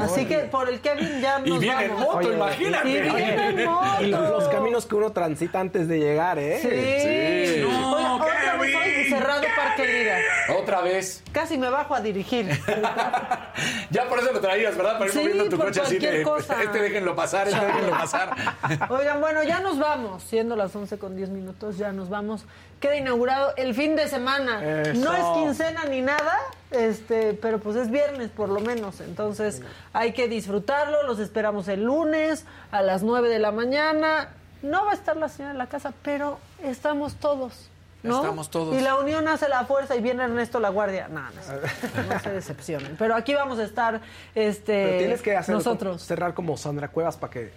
Así 0.00 0.24
que 0.24 0.38
por 0.38 0.70
el 0.70 0.80
Kevin 0.80 1.20
ya 1.20 1.38
nos 1.38 1.48
Y 1.48 1.58
viene 1.58 1.84
en 1.84 1.94
vamos. 1.94 2.14
moto, 2.14 2.32
imagínate. 2.32 2.88
Y 2.88 3.00
viene 3.02 3.46
en 3.62 3.64
moto. 3.66 4.02
Y 4.02 4.06
los, 4.06 4.30
los 4.30 4.48
caminos 4.48 4.86
que 4.86 4.94
uno 4.94 5.12
transita 5.12 5.60
antes 5.60 5.86
de 5.86 5.98
llegar, 5.98 6.38
¿eh? 6.38 6.58
Sí. 6.62 7.60
No, 7.62 7.94
Oiga, 7.94 8.14
otra 8.14 8.56
vez 8.56 8.74
hoy 8.74 9.04
cerrado 9.10 9.42
Parque 9.54 9.86
Lira. 9.86 10.18
Otra 10.58 10.80
vez. 10.80 11.22
Casi 11.32 11.58
me 11.58 11.68
bajo 11.68 11.94
a 11.94 12.00
dirigir. 12.00 12.48
Ya 13.90 14.04
por 14.08 14.18
eso 14.18 14.32
lo 14.32 14.40
traías, 14.40 14.76
¿verdad? 14.76 14.94
Para 14.98 15.06
ir 15.06 15.12
Sí, 15.12 15.18
moviendo 15.20 15.44
tu 15.48 15.56
por 15.56 15.66
coche 15.66 15.80
así 15.80 15.90
cualquier 15.96 16.18
de. 16.18 16.22
cosa. 16.22 16.62
Este 16.62 16.78
déjenlo 16.82 17.14
pasar, 17.16 17.48
este 17.48 17.64
déjenlo 17.64 17.90
pasar. 17.92 18.30
Oigan, 18.90 19.20
bueno, 19.20 19.42
ya 19.44 19.60
nos 19.60 19.78
vamos. 19.78 20.22
Siendo 20.24 20.56
las 20.56 20.74
11 20.74 20.98
con 20.98 21.16
10 21.16 21.30
minutos, 21.30 21.78
ya 21.78 21.92
nos 21.92 22.08
vamos. 22.10 22.44
Queda 22.80 22.96
inaugurado 22.96 23.54
el 23.56 23.74
fin 23.74 23.96
de 23.96 24.06
semana. 24.08 24.82
Eso. 24.82 25.00
No 25.00 25.12
es 25.14 25.24
quincena 25.38 25.84
ni 25.86 26.02
nada, 26.02 26.36
este, 26.70 27.32
pero 27.34 27.58
pues 27.58 27.74
es 27.76 27.90
viernes 27.90 28.28
por 28.30 28.48
lo 28.50 28.60
menos. 28.60 29.00
Entonces 29.00 29.62
hay 29.94 30.12
que 30.12 30.28
disfrutarlo. 30.28 31.02
Los 31.04 31.18
esperamos 31.18 31.68
el 31.68 31.84
lunes 31.84 32.44
a 32.70 32.82
las 32.82 33.02
9 33.02 33.28
de 33.30 33.38
la 33.38 33.50
mañana. 33.50 34.28
No 34.62 34.84
va 34.84 34.90
a 34.90 34.94
estar 34.94 35.16
la 35.16 35.28
señora 35.28 35.52
en 35.52 35.58
la 35.58 35.68
casa, 35.68 35.92
pero 36.02 36.38
estamos 36.62 37.14
todos. 37.16 37.68
¿no? 38.02 38.16
Estamos 38.20 38.50
todos. 38.50 38.76
Y 38.76 38.80
la 38.82 38.94
unión 38.96 39.26
hace 39.26 39.48
la 39.48 39.64
fuerza 39.64 39.96
y 39.96 40.00
viene 40.00 40.22
Ernesto 40.24 40.60
La 40.60 40.68
Guardia. 40.68 41.08
No, 41.08 41.22
no, 41.22 41.42
se- 41.42 42.08
no 42.08 42.20
se 42.20 42.30
decepcionen. 42.30 42.94
Pero 42.98 43.16
aquí 43.16 43.34
vamos 43.34 43.58
a 43.58 43.64
estar 43.64 44.00
este, 44.34 44.84
Pero 44.84 44.98
tienes 44.98 45.22
que 45.22 45.34
hacerlo 45.36 45.58
nosotros. 45.58 45.92
como- 45.96 45.98
cerrar 46.06 46.34
como 46.34 46.56
Sandra 46.56 46.88
Cuevas 46.88 47.16
para 47.16 47.32
que. 47.32 47.52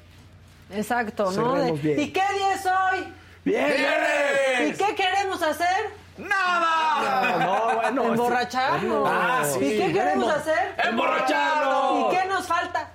Exacto, 0.72 1.32
¿no? 1.32 1.56
De-. 1.56 2.02
¿Y 2.02 2.12
qué 2.12 2.22
día 2.36 2.54
es 2.56 2.66
hoy? 2.66 3.14
¡Bien! 3.50 4.68
¿Y 4.68 4.74
qué 4.74 4.96
queremos 4.96 5.42
hacer? 5.42 5.90
¡Nada! 6.18 7.38
No, 7.40 7.76
bueno. 7.76 8.04
Emborracharnos. 8.14 9.10
Ah, 9.10 9.44
sí. 9.44 9.66
¿Y 9.66 9.78
qué 9.80 9.94
queremos 9.94 10.32
hacer? 10.32 10.76
¡Emborracharnos! 10.86 12.14
¿Y 12.14 12.16
qué 12.16 12.26
nos 12.28 12.46
falta? 12.46 12.92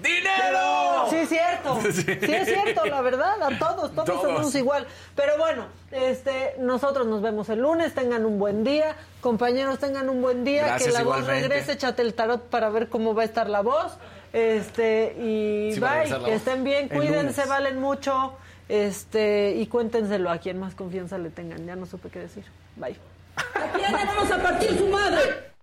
¡Dinero! 0.00 1.06
Sí, 1.10 1.16
es 1.16 1.28
cierto. 1.28 1.80
Sí. 1.92 2.04
es 2.08 2.48
cierto, 2.48 2.86
la 2.86 3.00
verdad. 3.00 3.42
A 3.42 3.58
todos, 3.58 3.92
todos, 3.92 4.04
Todos. 4.06 4.22
somos 4.22 4.54
igual. 4.54 4.86
Pero 5.16 5.36
bueno, 5.36 5.66
este, 5.90 6.54
nosotros 6.58 7.06
nos 7.06 7.20
vemos 7.22 7.48
el 7.48 7.58
lunes. 7.60 7.92
Tengan 7.94 8.24
un 8.24 8.38
buen 8.38 8.62
día. 8.64 8.94
Compañeros, 9.20 9.78
tengan 9.80 10.08
un 10.08 10.22
buen 10.22 10.44
día. 10.44 10.66
Gracias, 10.66 10.92
que 10.92 10.98
la 10.98 11.04
voz 11.04 11.26
regrese. 11.26 11.72
Échate 11.72 12.02
el 12.02 12.14
tarot 12.14 12.48
para 12.48 12.68
ver 12.70 12.88
cómo 12.88 13.14
va 13.14 13.22
a 13.22 13.24
estar 13.24 13.48
la 13.48 13.60
voz. 13.62 13.92
Este, 14.32 15.14
y 15.18 15.72
Sí 15.74 15.80
bye. 15.80 16.24
Que 16.24 16.34
estén 16.36 16.62
bien. 16.64 16.88
Cuídense, 16.88 17.44
valen 17.46 17.80
mucho. 17.80 18.34
Este, 18.68 19.54
y 19.56 19.66
cuéntenselo 19.66 20.30
a 20.30 20.38
quien 20.38 20.58
más 20.58 20.74
confianza 20.74 21.18
le 21.18 21.30
tengan. 21.30 21.66
Ya 21.66 21.76
no 21.76 21.86
supe 21.86 22.08
qué 22.08 22.20
decir. 22.20 22.44
Bye. 22.76 22.96
Aquí 23.36 23.82
vamos 23.92 24.30
a 24.30 24.42
partir 24.42 24.76
su 24.78 24.88
madre. 24.88 25.53